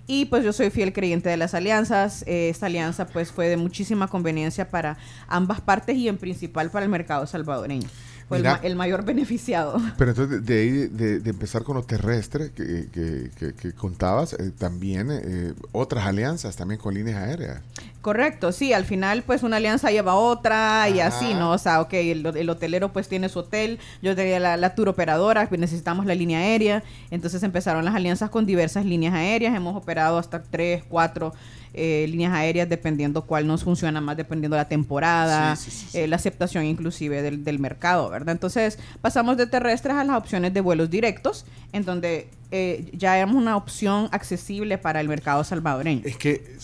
Y 0.06 0.26
pues 0.26 0.44
yo 0.44 0.52
soy 0.52 0.70
fiel 0.70 0.92
creyente 0.92 1.28
de 1.28 1.36
las 1.36 1.52
alianzas. 1.52 2.22
Eh, 2.28 2.48
esta 2.48 2.66
alianza 2.66 3.08
pues 3.08 3.32
fue 3.32 3.48
de 3.48 3.56
muchísima 3.56 4.06
conveniencia 4.06 4.70
para 4.70 4.98
ambas 5.26 5.60
partes 5.60 5.96
y 5.96 6.06
en 6.06 6.16
principal 6.16 6.70
para 6.70 6.84
el 6.84 6.92
mercado 6.92 7.26
salvadoreño. 7.26 7.88
Fue 8.28 8.36
el, 8.36 8.42
Mira. 8.42 8.54
ma- 8.56 8.60
el 8.66 8.76
mayor 8.76 9.04
beneficiado. 9.04 9.80
Pero 9.98 10.10
entonces 10.10 10.44
de 10.44 10.60
ahí, 10.60 10.70
de, 10.88 11.20
de 11.20 11.30
empezar 11.30 11.62
con 11.64 11.76
lo 11.76 11.82
terrestre 11.82 12.50
que, 12.54 12.86
que- 12.92 13.30
que- 13.38 13.54
que 13.54 13.72
contabas, 13.72 14.34
eh, 14.34 14.52
también 14.56 15.08
eh, 15.10 15.54
otras 15.72 16.06
alianzas, 16.06 16.54
también 16.56 16.78
con 16.80 16.92
líneas 16.94 17.16
aéreas. 17.22 17.60
Correcto, 18.02 18.52
sí, 18.52 18.72
al 18.72 18.84
final 18.84 19.22
pues 19.24 19.42
una 19.42 19.56
alianza 19.56 19.90
lleva 19.90 20.14
otra 20.14 20.88
y 20.88 21.00
así, 21.00 21.34
¿no? 21.34 21.50
O 21.52 21.58
sea, 21.58 21.80
ok, 21.80 21.92
el, 21.94 22.24
el 22.26 22.48
hotelero 22.50 22.92
pues 22.92 23.08
tiene 23.08 23.28
su 23.28 23.40
hotel, 23.40 23.78
yo 24.02 24.14
tenía 24.14 24.38
la, 24.40 24.56
la 24.56 24.74
tour 24.74 24.88
operadora, 24.88 25.48
pues 25.48 25.60
necesitamos 25.60 26.06
la 26.06 26.14
línea 26.14 26.38
aérea, 26.38 26.84
entonces 27.10 27.42
empezaron 27.42 27.84
las 27.84 27.94
alianzas 27.94 28.30
con 28.30 28.46
diversas 28.46 28.84
líneas 28.84 29.14
aéreas, 29.14 29.54
hemos 29.56 29.74
operado 29.76 30.16
hasta 30.18 30.42
tres, 30.42 30.84
cuatro 30.88 31.34
eh, 31.74 32.06
líneas 32.08 32.32
aéreas 32.32 32.68
dependiendo 32.68 33.26
cuál 33.26 33.46
nos 33.46 33.64
funciona 33.64 34.00
más, 34.00 34.16
dependiendo 34.16 34.56
de 34.56 34.62
la 34.62 34.68
temporada, 34.68 35.56
Sí, 35.56 35.70
sí, 35.70 35.86
sí, 35.90 35.98
eh, 35.98 36.08
la 36.08 36.16
aceptación 36.16 36.64
inclusive 36.64 37.22
del, 37.22 37.44
del 37.44 37.58
mercado, 37.58 38.08
¿verdad? 38.10 38.32
Entonces 38.32 38.78
pasamos 39.00 39.36
de 39.36 39.46
terrestres 39.46 39.94
a 39.96 40.04
las 40.04 40.16
opciones 40.16 40.52
de 40.54 40.60
vuelos 40.60 40.90
directos, 40.90 41.44
en 41.72 41.84
donde 41.84 42.28
eh, 42.50 42.90
ya 42.92 43.16
éramos 43.16 43.36
una 43.36 43.56
opción 43.56 44.08
accesible 44.12 44.78
para 44.78 45.00
el 45.00 45.08
mercado 45.08 45.44
salvadoreño. 45.44 46.02
Es 46.04 46.16
que 46.16 46.56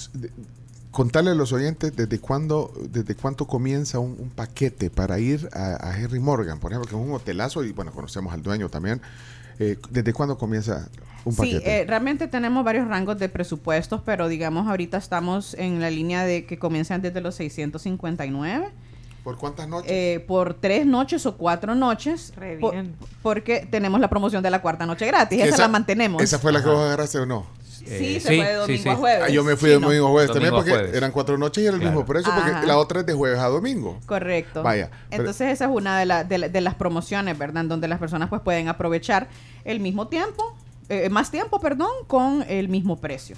contarle 0.90 1.32
a 1.32 1.34
los 1.34 1.52
oyentes 1.52 1.94
desde 1.94 2.18
cuándo, 2.20 2.72
desde 2.90 3.14
cuánto 3.16 3.46
comienza 3.46 3.98
un, 3.98 4.16
un 4.18 4.30
paquete 4.30 4.90
para 4.90 5.18
ir 5.18 5.48
a, 5.52 5.88
a 5.88 5.98
Henry 5.98 6.20
Morgan, 6.20 6.60
por 6.60 6.70
ejemplo, 6.72 6.88
que 6.88 6.96
es 6.96 7.02
un 7.02 7.12
hotelazo 7.12 7.64
y 7.64 7.72
bueno, 7.72 7.92
conocemos 7.92 8.32
al 8.32 8.42
dueño 8.42 8.68
también. 8.68 9.00
Eh, 9.58 9.76
¿Desde 9.90 10.12
cuándo 10.12 10.38
comienza 10.38 10.88
un 11.24 11.32
Sí, 11.32 11.38
paquete? 11.38 11.80
eh, 11.80 11.84
realmente 11.86 12.28
tenemos 12.28 12.64
varios 12.64 12.86
rangos 12.88 13.18
de 13.18 13.28
presupuestos, 13.28 14.00
pero 14.04 14.28
digamos 14.28 14.66
ahorita 14.68 14.98
estamos 14.98 15.54
en 15.54 15.80
la 15.80 15.90
línea 15.90 16.24
de 16.24 16.44
que 16.46 16.58
comienzan 16.58 17.00
desde 17.02 17.20
los 17.20 17.34
659 17.36 18.68
¿Por 19.22 19.38
cuántas 19.38 19.66
noches? 19.68 19.90
eh, 19.90 20.22
por 20.26 20.52
tres 20.54 20.84
noches 20.84 21.24
o 21.24 21.36
cuatro 21.36 21.74
noches, 21.74 22.32
Re 22.36 22.56
bien. 22.56 22.94
porque 23.22 23.66
tenemos 23.70 23.98
la 24.00 24.08
promoción 24.10 24.42
de 24.42 24.50
la 24.50 24.60
cuarta 24.60 24.84
noche 24.84 25.06
gratis, 25.06 25.40
Que 25.42 25.48
esa, 25.48 25.62
la 25.62 25.68
mantenemos. 25.68 26.22
¿Esa 26.22 26.38
fue 26.38 26.52
la 26.52 26.62
que 26.62 26.68
vos 26.68 26.80
agarraste 26.80 27.18
o 27.18 27.24
no? 27.26 27.46
sí, 27.66 27.84
Eh, 27.88 28.20
se 28.20 28.28
sí, 28.28 28.36
fue 28.36 28.44
de 28.46 28.52
sí, 28.52 28.58
domingo 28.58 28.82
sí. 28.82 28.88
a 28.90 28.96
jueves. 28.96 29.22
Ah, 29.26 29.30
yo 29.30 29.42
me 29.44 29.56
fui 29.56 29.68
Sí, 29.70 29.74
de 29.74 29.80
no. 29.80 29.86
domingo 29.88 30.06
a 30.08 30.10
jueves 30.10 30.30
también 30.30 30.50
Domingo 30.50 30.60
a 30.60 30.64
porque 30.64 30.78
jueves. 30.84 30.96
eran 30.96 31.10
cuatro 31.12 31.38
noches 31.38 31.64
y 31.64 31.66
era 31.66 31.74
el 31.74 31.80
Claro. 31.80 31.96
mismo 31.96 32.06
precio 32.06 32.32
porque 32.34 32.50
Ajá. 32.50 32.66
la 32.66 32.76
otra 32.78 33.00
es 33.00 33.06
de 33.06 33.14
jueves 33.14 33.38
a 33.38 33.46
domingo. 33.48 33.98
Correcto. 34.04 34.62
Vaya, 34.62 34.90
pero- 35.08 35.22
Entonces 35.22 35.48
esa 35.52 35.64
es 35.64 35.70
una 35.70 35.98
de, 35.98 36.04
la- 36.06 36.24
de, 36.24 36.36
la- 36.38 36.48
de 36.50 36.60
las 36.60 36.74
promociones, 36.74 37.38
¿verdad? 37.38 37.62
En 37.62 37.68
donde 37.70 37.88
las 37.88 37.98
personas 37.98 38.28
pues 38.28 38.42
pueden 38.42 38.68
aprovechar 38.68 39.28
el 39.64 39.80
mismo 39.80 40.08
tiempo, 40.08 40.54
eh, 40.88 41.08
más 41.10 41.30
tiempo, 41.30 41.60
perdón, 41.60 41.90
con 42.06 42.44
el 42.48 42.68
mismo 42.68 42.96
precio, 42.98 43.36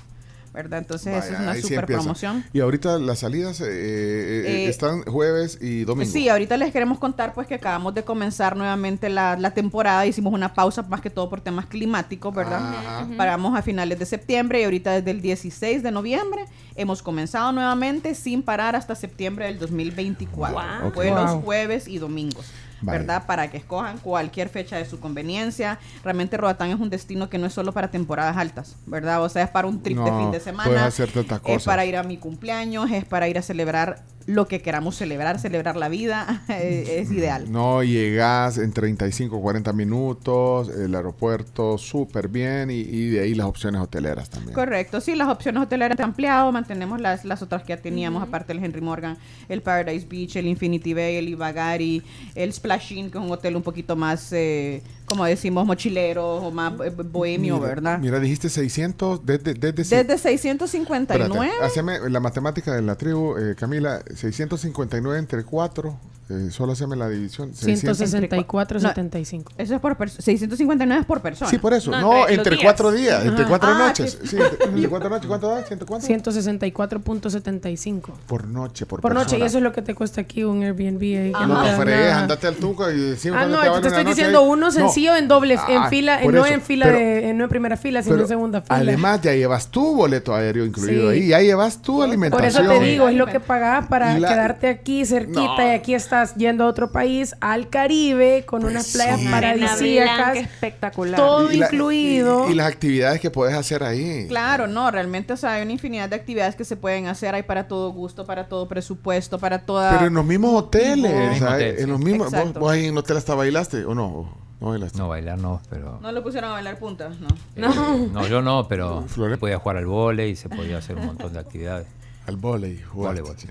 ¿verdad? 0.52 0.78
Entonces 0.78 1.08
esa 1.14 1.18
es 1.26 1.30
Vaya, 1.32 1.42
una 1.42 1.50
ahí 1.52 1.56
sí 1.60 1.68
super 1.68 1.80
empieza. 1.80 2.00
promoción. 2.02 2.44
Y 2.52 2.60
ahorita 2.60 2.98
las 2.98 3.18
salidas 3.18 3.60
eh, 3.60 3.66
eh, 3.68 4.42
Eh, 4.64 4.68
están 4.68 5.02
jueves 5.02 5.58
y 5.60 5.84
domingo. 5.84 6.10
Sí, 6.10 6.28
ahorita 6.28 6.56
les 6.56 6.72
queremos 6.72 6.98
contar 6.98 7.34
pues 7.34 7.46
que 7.46 7.54
acabamos 7.56 7.94
de 7.94 8.04
comenzar 8.04 8.56
nuevamente 8.56 9.08
la, 9.10 9.36
la 9.36 9.50
temporada, 9.52 10.06
hicimos 10.06 10.32
una 10.32 10.54
pausa 10.54 10.82
más 10.82 11.00
que 11.02 11.10
todo 11.10 11.28
por 11.28 11.40
temas 11.42 11.66
climáticos, 11.66 12.34
¿verdad? 12.34 12.58
Ajá. 12.74 13.06
Paramos 13.18 13.56
a 13.58 13.62
finales 13.62 13.98
de 13.98 14.06
septiembre 14.06 14.60
y 14.60 14.64
ahorita 14.64 14.92
desde 14.92 15.10
el 15.10 15.20
16 15.20 15.82
de 15.82 15.90
noviembre 15.90 16.46
hemos 16.74 17.02
comenzado 17.02 17.52
nuevamente 17.52 18.14
sin 18.14 18.42
parar 18.42 18.76
hasta 18.76 18.94
septiembre 18.94 19.44
del 19.46 19.58
2024. 19.58 20.54
Wow. 20.80 20.88
Ok. 20.88 20.94
Vuelos 20.94 21.32
Wow. 21.32 21.42
jueves 21.42 21.86
y 21.86 21.98
domingos. 21.98 22.46
¿Verdad? 22.82 23.26
Para 23.26 23.50
que 23.50 23.56
escojan 23.56 23.98
cualquier 23.98 24.48
fecha 24.48 24.76
de 24.76 24.84
su 24.84 25.00
conveniencia. 25.00 25.78
Realmente 26.04 26.36
Roatán 26.36 26.70
es 26.70 26.78
un 26.78 26.90
destino 26.90 27.30
que 27.30 27.38
no 27.38 27.46
es 27.46 27.52
solo 27.52 27.72
para 27.72 27.90
temporadas 27.90 28.36
altas, 28.36 28.76
¿verdad? 28.86 29.22
O 29.22 29.28
sea, 29.28 29.44
es 29.44 29.50
para 29.50 29.66
un 29.66 29.82
trip 29.82 29.98
de 29.98 30.10
fin 30.10 30.18
de 30.18 30.24
puedes 30.24 30.42
semana. 30.42 30.86
hacer 30.86 31.10
tantas 31.10 31.40
Es 31.46 31.64
para 31.64 31.84
ir 31.84 31.96
a 31.96 32.02
mi 32.02 32.18
cumpleaños, 32.18 32.90
es 32.90 33.04
para 33.04 33.28
ir 33.28 33.38
a 33.38 33.42
celebrar 33.42 34.02
lo 34.26 34.48
que 34.48 34.60
queramos 34.60 34.96
celebrar, 34.96 35.38
celebrar 35.38 35.76
la 35.76 35.88
vida, 35.88 36.42
eh, 36.48 36.98
es 37.00 37.10
ideal. 37.10 37.50
No, 37.50 37.82
llegas 37.82 38.58
en 38.58 38.72
35, 38.72 39.40
40 39.40 39.72
minutos, 39.72 40.68
el 40.68 40.94
aeropuerto 40.94 41.78
súper 41.78 42.28
bien 42.28 42.70
y, 42.70 42.80
y 42.80 43.10
de 43.10 43.20
ahí 43.20 43.34
las 43.34 43.46
opciones 43.46 43.80
hoteleras 43.80 44.28
también. 44.28 44.54
Correcto, 44.54 45.00
sí, 45.00 45.14
las 45.14 45.28
opciones 45.28 45.62
hoteleras 45.62 45.98
han 46.00 46.06
ampliado, 46.06 46.50
mantenemos 46.52 47.00
las, 47.00 47.24
las 47.24 47.42
otras 47.42 47.62
que 47.62 47.68
ya 47.68 47.76
teníamos, 47.76 48.22
aparte 48.22 48.52
del 48.52 48.64
Henry 48.64 48.80
Morgan, 48.80 49.16
el 49.48 49.62
Paradise 49.62 50.06
Beach, 50.08 50.36
el 50.36 50.46
Infinity 50.46 50.92
Bay, 50.92 51.16
el 51.16 51.28
Ibagari, 51.28 52.02
el 52.34 52.52
Splash 52.52 52.92
Inn, 52.92 53.10
que 53.10 53.18
es 53.18 53.24
un 53.24 53.30
hotel 53.30 53.56
un 53.56 53.62
poquito 53.62 53.96
más, 53.96 54.32
eh, 54.32 54.82
como 55.06 55.24
decimos, 55.24 55.64
mochilero 55.66 56.36
o 56.36 56.50
más 56.50 56.72
eh, 56.84 56.90
bohemio, 56.90 57.56
Mira, 57.56 57.66
¿verdad? 57.68 57.98
Mira, 57.98 58.20
dijiste 58.20 58.48
600, 58.50 59.24
desde... 59.24 59.54
desde, 59.54 59.72
Desde 60.04 60.18
659. 60.18 61.46
Espérate, 61.46 61.64
haceme 61.64 61.98
la 62.10 62.20
matemática 62.20 62.74
de 62.74 62.82
la 62.82 62.96
tribu, 62.96 63.36
eh, 63.36 63.54
Camila, 63.56 64.02
659 64.14 65.18
entre 65.18 65.44
4, 65.44 65.98
eh, 66.28 66.48
solo 66.50 66.72
haceme 66.72 66.96
la 66.96 67.08
división. 67.08 67.54
600. 67.54 67.96
164, 67.98 68.80
No, 68.80 68.88
75. 68.88 69.52
Eso 69.56 69.74
es 69.76 69.80
por 69.80 69.96
persona. 69.96 70.22
659 70.22 71.00
es 71.00 71.06
por 71.06 71.20
persona. 71.22 71.48
Sí, 71.50 71.58
por 71.58 71.72
eso. 71.72 71.92
No, 71.92 72.22
los 72.22 72.30
entre 72.30 72.56
días. 72.56 72.64
cuatro 72.64 72.90
días, 72.90 73.24
entre 73.24 73.42
Ajá. 73.42 73.48
cuatro 73.48 73.68
Ah, 73.72 73.78
noches. 73.78 74.16
que- 74.16 74.26
Sí, 74.26 74.36
entre, 74.36 74.64
entre 74.66 74.88
cuatro 74.88 75.08
noches. 75.08 75.26
¿Cuánto 75.28 75.48
da? 75.48 75.62
¿Ciento 75.62 75.86
cuánto? 75.86 76.04
164.75. 76.06 78.12
Por 78.26 78.46
noche, 78.48 78.86
por, 78.86 79.00
Por 79.00 79.14
noche, 79.14 79.38
y 79.38 79.42
eso 79.42 79.58
es 79.58 79.64
lo 79.64 79.72
que 79.72 79.82
te 79.82 79.94
cuesta 79.94 80.20
aquí 80.20 80.42
un 80.44 80.62
Airbnb. 80.62 81.00
ahí, 81.02 81.32
No, 81.32 81.46
no 81.46 81.76
fregues, 81.80 82.12
andate 82.12 82.46
al 82.48 82.56
tuco 82.56 82.90
y 82.90 82.98
decimos 83.10 83.38
Ah, 83.40 83.46
no, 83.46 83.60
te 83.76 83.80
te 83.82 83.88
estoy 83.88 84.04
diciendo 84.04 84.40
ahí. 84.40 84.46
uno 84.48 84.66
No. 84.66 84.72
Sencillo 84.96 85.16
en 85.16 85.28
doble, 85.28 85.54
en 85.68 85.78
Ah, 85.78 85.88
fila, 85.90 86.20
por 86.22 86.32
no 86.32 86.44
eso, 86.44 86.54
en 86.54 86.60
fila 86.62 86.86
pero- 86.86 86.98
de, 86.98 87.34
no 87.34 87.44
en 87.44 87.50
primera 87.50 87.76
fila, 87.76 88.02
sino 88.02 88.14
Pero 88.14 88.24
en 88.24 88.28
segunda 88.28 88.60
fila. 88.62 88.76
Además, 88.76 89.20
ya 89.22 89.34
llevas 89.34 89.68
tu 89.70 89.94
boleto 89.94 90.34
aéreo 90.34 90.64
incluido 90.64 91.10
Sí. 91.12 91.18
ahí, 91.18 91.28
ya 91.28 91.40
llevas 91.40 91.82
tu 91.82 91.96
Por 91.96 92.04
alimentación. 92.08 92.64
eso 92.64 92.72
te 92.78 92.84
digo, 92.84 93.08
es 93.08 93.14
lo 93.14 93.26
que 93.26 93.40
pagás 93.40 93.86
para 93.88 94.18
la- 94.18 94.28
quedarte 94.28 94.68
aquí 94.68 95.04
cerquita 95.04 95.40
No. 95.58 95.66
y 95.66 95.74
aquí 95.74 95.94
estás 95.94 96.34
yendo 96.36 96.64
a 96.64 96.66
otro 96.68 96.90
país, 96.92 97.34
al 97.40 97.68
Caribe, 97.68 98.44
con 98.46 98.64
unas 98.64 98.92
playas 98.92 99.20
sí. 99.20 99.28
paradisíacas, 99.28 100.36
espectacular. 100.36 101.16
todo 101.20 101.52
Y 101.52 101.56
la- 101.58 101.66
incluido. 101.66 102.48
Y, 102.48 102.52
y 102.52 102.54
las 102.54 102.66
actividades 102.68 103.20
que 103.20 103.30
puedes 103.30 103.54
hacer 103.54 103.82
ahí. 103.82 104.26
Claro, 104.28 104.66
no, 104.66 104.90
realmente, 104.90 105.32
o 105.32 105.36
sea, 105.36 105.54
hay 105.54 105.62
una 105.62 105.72
infinidad 105.72 106.08
de 106.08 106.16
actividades 106.16 106.56
que 106.56 106.64
se 106.64 106.76
pueden 106.76 107.06
hacer, 107.06 107.34
hay 107.34 107.42
para 107.42 107.68
todo 107.68 107.90
gusto, 107.90 108.24
para 108.24 108.48
todo 108.48 108.66
presupuesto, 108.68 109.38
para 109.38 109.58
toda... 109.60 109.90
Pero 109.92 110.06
en 110.06 110.14
los 110.14 110.24
mismos 110.24 110.54
hoteles, 110.54 111.12
En 111.42 111.76
en 111.78 111.90
los 111.90 111.98
mismos. 112.00 112.26
¿Vos, 112.30 112.34
Exacto. 112.34 112.60
vos 112.60 112.72
ahí 112.72 112.84
en 112.86 112.92
el 112.92 112.98
hotel 112.98 113.16
hasta 113.18 113.34
bailaste 113.34 113.84
o 113.84 113.94
no? 113.94 114.45
No 114.60 114.70
bailaste. 114.70 114.98
No, 114.98 115.08
bailar 115.08 115.38
no, 115.38 115.60
pero... 115.68 115.98
No 116.00 116.12
lo 116.12 116.22
pusieron 116.22 116.50
a 116.50 116.54
bailar 116.54 116.78
puntas, 116.78 117.20
¿no? 117.20 117.28
Eh, 117.56 118.08
no, 118.12 118.26
yo 118.26 118.40
no, 118.40 118.66
pero 118.68 119.04
se 119.08 119.36
podía 119.36 119.58
jugar 119.58 119.76
al 119.76 119.86
vóley, 119.86 120.34
se 120.34 120.48
podía 120.48 120.78
hacer 120.78 120.96
un 120.96 121.06
montón 121.06 121.32
de 121.32 121.40
actividades. 121.40 121.86
Al 122.26 122.36
vóley, 122.36 122.80
jugaste, 122.80 123.20
Voleibol, 123.22 123.38
sí. 123.38 123.48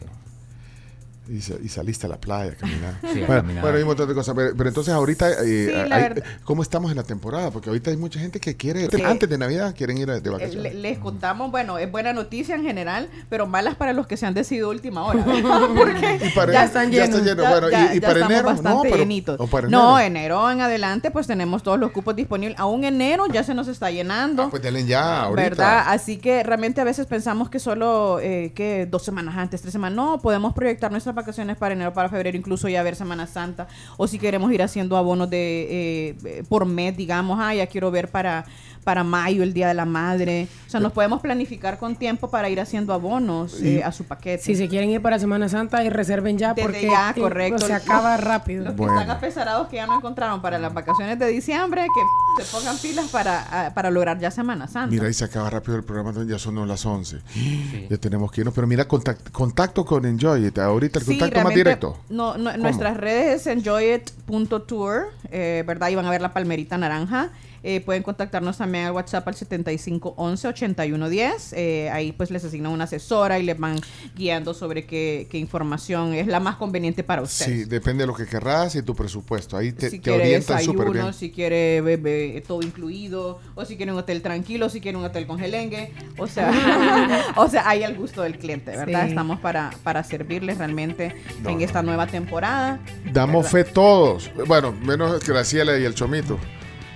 Y, 1.28 1.38
y 1.38 1.70
saliste 1.70 2.06
a 2.06 2.10
la 2.10 2.18
playa 2.18 2.52
a 2.52 2.56
caminar. 2.56 2.94
Sí, 3.14 3.24
a 3.24 3.26
bueno, 3.28 3.42
caminar. 3.42 3.62
bueno, 3.64 3.78
hay 3.78 3.84
un 3.84 3.88
montón 3.88 4.08
de 4.08 4.14
cosas. 4.14 4.36
Pero, 4.36 4.54
pero 4.56 4.70
entonces 4.70 4.94
ahorita, 4.94 5.30
eh, 5.44 5.86
Sí, 5.86 5.92
hay-. 5.92 6.14
¿cómo 6.44 6.62
estamos 6.62 6.92
en 6.92 6.98
la 6.98 7.04
temporada? 7.04 7.52
Porque 7.52 7.70
ahorita 7.70 7.90
hay 7.92 7.98
mucha 7.98 8.20
gente 8.20 8.40
que 8.40 8.56
quiere, 8.56 8.88
Sí. 8.90 9.02
antes 9.04 9.28
de 9.30 9.38
Navidad, 9.38 9.74
quieren 9.76 9.98
ir 9.98 10.08
de 10.08 10.18
Eh, 10.18 10.30
vacaciones. 10.32 10.74
le- 10.74 10.80
les 10.82 10.98
contamos, 11.00 11.52
bueno, 11.52 11.78
es 11.78 11.92
buena 11.92 12.14
noticia 12.14 12.56
en 12.56 12.64
general, 12.64 13.10
pero 13.30 13.48
malas 13.48 13.76
para 13.76 13.94
los 13.94 14.06
que 14.08 14.18
se 14.18 14.26
han 14.26 14.34
decidido 14.34 14.70
última 14.70 15.04
hora. 15.06 15.24
Porque 15.76 16.20
Y 16.26 16.30
para- 16.32 16.54
ya 16.54 16.64
están 16.66 16.92
ya 16.92 17.06
llenos. 17.06 17.20
está 17.20 17.30
lleno. 17.32 17.44
ya- 17.44 17.50
Bueno, 17.50 17.68
y- 17.68 17.72
ya- 17.72 17.96
y 17.96 18.00
ya 18.00 18.08
para 18.08 18.14
estamos 18.20 18.32
enero, 18.32 18.50
no, 18.50 18.54
bastante 18.64 18.90
pero- 18.90 18.98
llenitos. 18.98 19.40
o 19.40 19.48
para 19.48 19.68
No, 19.68 20.00
enero. 20.00 20.06
enero 20.16 20.52
en 20.52 20.62
adelante, 20.62 21.12
pues 21.12 21.28
tenemos 21.28 21.64
todos 21.64 21.80
los 21.80 21.92
cupos 21.92 22.16
disponibles. 22.16 22.60
Aún 22.60 22.84
enero 22.84 23.26
ya 23.28 23.44
se 23.44 23.54
nos 23.54 23.68
está 23.68 23.90
llenando. 23.92 24.44
Ah, 24.44 24.48
pues 24.50 24.62
denle 24.62 24.86
ya, 24.86 25.24
ahorita. 25.24 25.50
¿Verdad? 25.50 25.84
Así 25.88 26.18
que 26.18 26.44
realmente 26.44 26.82
a 26.82 26.84
veces 26.84 27.06
pensamos 27.08 27.50
que 27.50 27.60
solo 27.60 28.20
eh, 28.22 28.52
que 28.56 28.86
dos 28.86 29.04
semanas 29.04 29.36
antes, 29.38 29.62
tres 29.62 29.72
semanas. 29.72 29.96
No, 29.96 30.20
podemos 30.22 30.54
proyectar 30.54 30.92
vacaciones 31.16 31.58
para 31.58 31.74
enero, 31.74 31.94
para 31.94 32.10
febrero, 32.10 32.38
incluso 32.38 32.68
ya 32.70 32.84
ver 32.84 32.96
Semana 32.96 33.26
Santa. 33.26 33.68
O 33.98 34.08
si 34.08 34.20
queremos 34.20 34.52
ir 34.52 34.62
haciendo 34.62 34.98
abonos 34.98 35.30
de 35.30 35.38
eh, 35.38 36.16
eh, 36.26 36.44
por 36.48 36.66
mes, 36.66 36.96
digamos, 36.96 37.40
ah, 37.42 37.56
ya 37.56 37.68
quiero 37.68 37.90
ver 37.92 38.10
para, 38.10 38.46
para 38.86 39.04
mayo, 39.04 39.44
el 39.44 39.52
Día 39.54 39.68
de 39.68 39.74
la 39.74 39.84
Madre. 39.86 40.48
O 40.68 40.70
sea, 40.70 40.80
nos 40.80 40.94
podemos 40.94 41.20
planificar 41.20 41.78
con 41.80 41.96
tiempo 41.98 42.30
para 42.30 42.50
ir 42.50 42.62
haciendo 42.62 42.94
abonos 42.94 43.60
eh, 43.62 43.84
a 43.84 43.92
su 43.92 44.06
paquete. 44.06 44.44
Si 44.44 44.56
se 44.56 44.68
quieren 44.70 44.90
ir 44.92 45.02
para 45.02 45.20
Semana 45.20 45.50
Santa 45.50 45.84
y 45.84 45.90
reserven 45.90 46.38
ya 46.38 46.54
Desde 46.54 46.68
porque 46.70 46.84
ya, 46.88 47.14
correcto. 47.14 47.66
se 47.66 47.74
acaba 47.74 48.16
rápido. 48.16 48.64
Los 48.64 48.76
que 48.76 48.84
están 48.84 49.10
apesarados 49.10 49.68
que 49.68 49.78
ya 49.78 49.88
no 49.88 49.98
encontraron 49.98 50.42
para 50.42 50.60
las 50.60 50.74
vacaciones 50.74 51.18
de 51.20 51.28
diciembre, 51.28 51.88
que 52.38 52.44
se 52.44 52.52
pongan 52.56 52.78
pilas 52.78 53.08
para, 53.10 53.46
ah, 53.68 53.74
para 53.74 53.90
lograr 53.90 54.20
ya 54.20 54.30
Semana 54.30 54.68
Santa. 54.68 54.92
Mira, 54.92 55.08
ahí 55.08 55.14
se 55.14 55.26
acaba 55.26 55.50
rápido 55.50 55.76
el 55.78 55.84
programa, 55.84 56.14
ya 56.28 56.38
son 56.38 56.68
las 56.68 56.86
11. 56.86 57.18
Ya 57.90 57.98
tenemos 57.98 58.32
que 58.32 58.42
irnos. 58.42 58.54
Pero 58.54 58.68
mira, 58.68 58.88
contact- 58.88 59.32
contacto 59.32 59.84
con 59.84 60.06
Enjoy. 60.06 60.54
Ahorita 60.56 61.00
el 61.00 61.06
Sí, 61.06 61.18
contacto 61.18 61.44
más 61.44 61.56
directo. 61.56 61.98
No, 62.10 62.38
no, 62.38 62.56
nuestras 62.58 62.98
redes 62.98 63.42
es 63.42 63.48
enjoyit.tour, 63.48 65.08
eh, 65.32 65.64
¿verdad? 65.66 65.90
Y 65.90 65.96
van 65.96 66.06
a 66.06 66.10
ver 66.12 66.22
la 66.22 66.34
palmerita 66.34 66.78
naranja. 66.78 67.30
Eh, 67.68 67.82
pueden 67.82 68.04
contactarnos 68.04 68.60
también 68.60 68.86
al 68.86 68.92
WhatsApp 68.92 69.28
al 69.28 69.34
7511-8110. 69.34 71.54
Eh, 71.54 71.90
ahí 71.90 72.12
pues 72.12 72.30
les 72.30 72.46
asignan 72.46 72.72
una 72.72 72.84
asesora 72.84 73.40
y 73.40 73.44
les 73.44 73.58
van 73.58 73.80
guiando 74.16 74.54
sobre 74.54 74.86
qué, 74.86 75.28
qué 75.32 75.40
información 75.40 76.14
es 76.14 76.28
la 76.28 76.40
más 76.40 76.58
conveniente 76.58 77.04
para 77.04 77.24
ustedes. 77.24 77.52
Sí, 77.52 77.66
depende 77.66 78.04
de 78.04 78.08
lo 78.08 78.14
que 78.14 78.28
querrás 78.28 78.76
y 78.76 78.84
tu 78.84 78.94
presupuesto. 78.94 79.58
Ahí 79.58 79.72
te, 79.72 79.90
si 79.90 79.98
te 79.98 80.04
quiere 80.04 80.26
orientan 80.26 80.62
súper 80.62 80.92
bien. 80.92 80.94
desayuno, 80.94 81.14
si 81.14 81.32
quiere 81.32 81.82
bebé, 81.82 82.44
todo 82.46 82.62
incluido, 82.62 83.40
o 83.56 83.66
si 83.66 83.78
quiere 83.78 83.92
un 83.92 83.98
hotel 83.98 84.22
tranquilo, 84.22 84.70
si 84.70 84.80
quiere 84.80 85.00
un 85.00 85.06
hotel 85.06 85.26
con 85.26 85.40
gelengue, 85.40 85.92
o 86.20 86.28
sea, 86.28 86.52
o 87.36 87.50
sea, 87.50 87.68
hay 87.68 87.82
al 87.82 87.96
gusto 87.96 88.22
del 88.22 88.38
cliente, 88.38 88.78
¿verdad? 88.78 89.06
Sí. 89.06 89.10
Estamos 89.10 89.40
para, 89.40 89.72
para 89.82 90.04
servirles 90.04 90.60
realmente 90.60 91.16
No, 91.42 91.50
en 91.50 91.58
no, 91.58 91.66
esta 91.66 91.82
nueva 91.82 92.06
temporada. 92.06 92.80
Damos 93.12 93.50
fe 93.50 93.64
todos. 93.64 94.30
Bueno, 94.46 94.72
menos 94.72 95.26
Graciela 95.26 95.80
y 95.80 95.84
el 95.84 95.96
Chomito. 95.96 96.38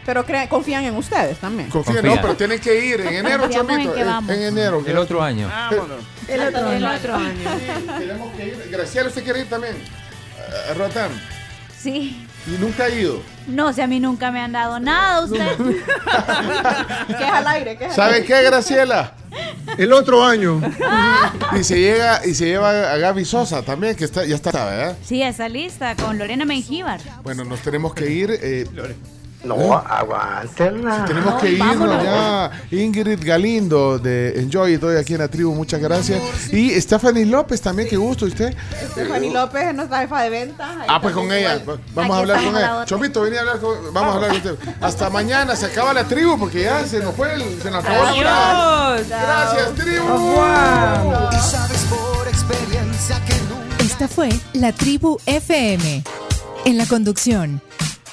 Pero 0.09 0.25
crea- 0.25 0.49
confían 0.49 0.83
en 0.85 0.95
ustedes 0.95 1.37
también. 1.37 1.69
Confíen, 1.69 1.97
Confía. 1.97 2.15
no, 2.15 2.21
pero 2.23 2.35
tienen 2.35 2.59
que 2.59 2.83
ir 2.83 2.99
en 3.01 3.13
enero, 3.13 3.41
Confiamos 3.43 3.71
en 3.73 3.77
Chomito. 3.77 3.93
que 3.93 4.01
En, 4.01 4.07
vamos. 4.07 4.31
en 4.31 4.41
enero. 4.41 4.83
El 4.87 4.97
otro 4.97 5.21
año. 5.21 5.47
El 6.27 6.41
otro 6.41 6.71
El 6.71 6.83
año. 6.83 6.97
otro 6.97 7.15
año. 7.15 7.49
Tenemos 7.99 8.33
que 8.35 8.47
ir. 8.47 8.67
Graciela, 8.71 9.07
¿usted 9.09 9.23
quiere 9.23 9.41
ir 9.41 9.49
también? 9.49 9.75
A 10.67 10.73
Roatán. 10.73 11.11
Sí. 11.79 12.25
Y 12.47 12.51
nunca 12.59 12.85
ha 12.85 12.89
ido. 12.89 13.21
No, 13.45 13.71
si 13.71 13.81
a 13.81 13.85
mí 13.87 13.99
nunca 13.99 14.31
me 14.31 14.39
han 14.41 14.51
dado 14.51 14.79
nada, 14.79 15.23
usted. 15.25 15.45
¿Qué 17.07 17.13
es 17.23 17.31
al 17.31 17.47
aire? 17.47 17.77
¿Qué 17.77 17.85
es 17.85 17.89
al 17.91 17.95
¿Sabe 17.95 18.13
aire? 18.15 18.25
qué, 18.25 18.41
Graciela? 18.43 19.13
El 19.77 19.93
otro 19.93 20.23
año. 20.25 20.59
y 21.59 21.63
se 21.63 21.79
llega 21.79 22.25
y 22.25 22.33
se 22.33 22.45
lleva 22.47 22.93
a 22.93 22.97
Gaby 22.97 23.25
Sosa 23.25 23.61
también, 23.61 23.95
que 23.95 24.05
está, 24.05 24.25
ya 24.25 24.33
está, 24.35 24.51
¿verdad? 24.65 24.97
Sí, 25.05 25.21
esa 25.21 25.47
lista 25.47 25.95
con 25.95 26.17
Lorena 26.17 26.45
Mengíbar. 26.45 26.99
Bueno, 27.21 27.43
nos 27.43 27.59
tenemos 27.59 27.93
que 27.93 28.09
ir. 28.09 28.31
eh, 28.41 28.65
No, 29.41 29.73
aguántenla. 29.73 31.05
tenemos 31.05 31.35
que 31.41 31.51
irnos 31.51 32.03
ya. 32.03 32.51
Ingrid 32.71 33.19
Galindo 33.23 33.97
de 33.97 34.37
Enjoy, 34.39 34.73
estoy 34.73 34.97
aquí 34.97 35.13
en 35.13 35.19
la 35.21 35.27
tribu, 35.29 35.55
muchas 35.55 35.79
gracias. 35.79 36.21
Y 36.51 36.79
Stephanie 36.81 37.25
López 37.25 37.61
también, 37.61 37.87
qué 37.87 37.95
gusto 37.95 38.25
usted. 38.25 38.53
Stephanie 38.91 39.31
López 39.31 39.63
es 39.69 39.75
nuestra 39.75 39.99
jefa 39.99 40.21
de 40.23 40.29
ventas. 40.29 40.69
Ahí 40.77 40.85
Ah, 40.89 40.99
pues 41.01 41.13
con 41.15 41.31
ella. 41.31 41.55
igual. 41.55 41.79
Vamos 41.95 42.15
a 42.17 42.19
hablar 42.19 42.43
con 42.43 42.57
ella. 42.57 42.85
Chomito, 42.85 43.21
vení 43.21 43.37
a 43.37 43.39
hablar 43.39 43.59
con. 43.59 43.93
Vamos 43.93 44.11
a 44.11 44.15
hablar 44.15 44.29
con 44.31 44.37
usted. 44.53 44.69
Hasta 44.81 45.09
mañana 45.09 45.55
se 45.55 45.67
acaba 45.67 45.93
la 45.93 46.03
tribu 46.03 46.37
porque 46.37 46.63
ya 46.63 46.85
se 46.85 46.99
nos 46.99 47.15
fue 47.15 47.33
el, 47.33 47.61
se 47.61 47.71
nos 47.71 47.83
acabó 47.85 48.21
la. 48.21 48.95
Adiós. 48.95 49.07
Gracias, 49.07 49.73
tribu. 49.75 50.33
Y 51.31 51.39
sabes 51.49 51.81
por 51.89 52.27
experiencia 52.27 53.23
que 53.25 53.33
nunca. 53.49 53.83
Esta 53.83 54.07
fue 54.09 54.29
La 54.53 54.73
Tribu 54.73 55.17
FM. 55.25 56.03
En 56.65 56.77
la 56.77 56.85
conducción, 56.85 57.61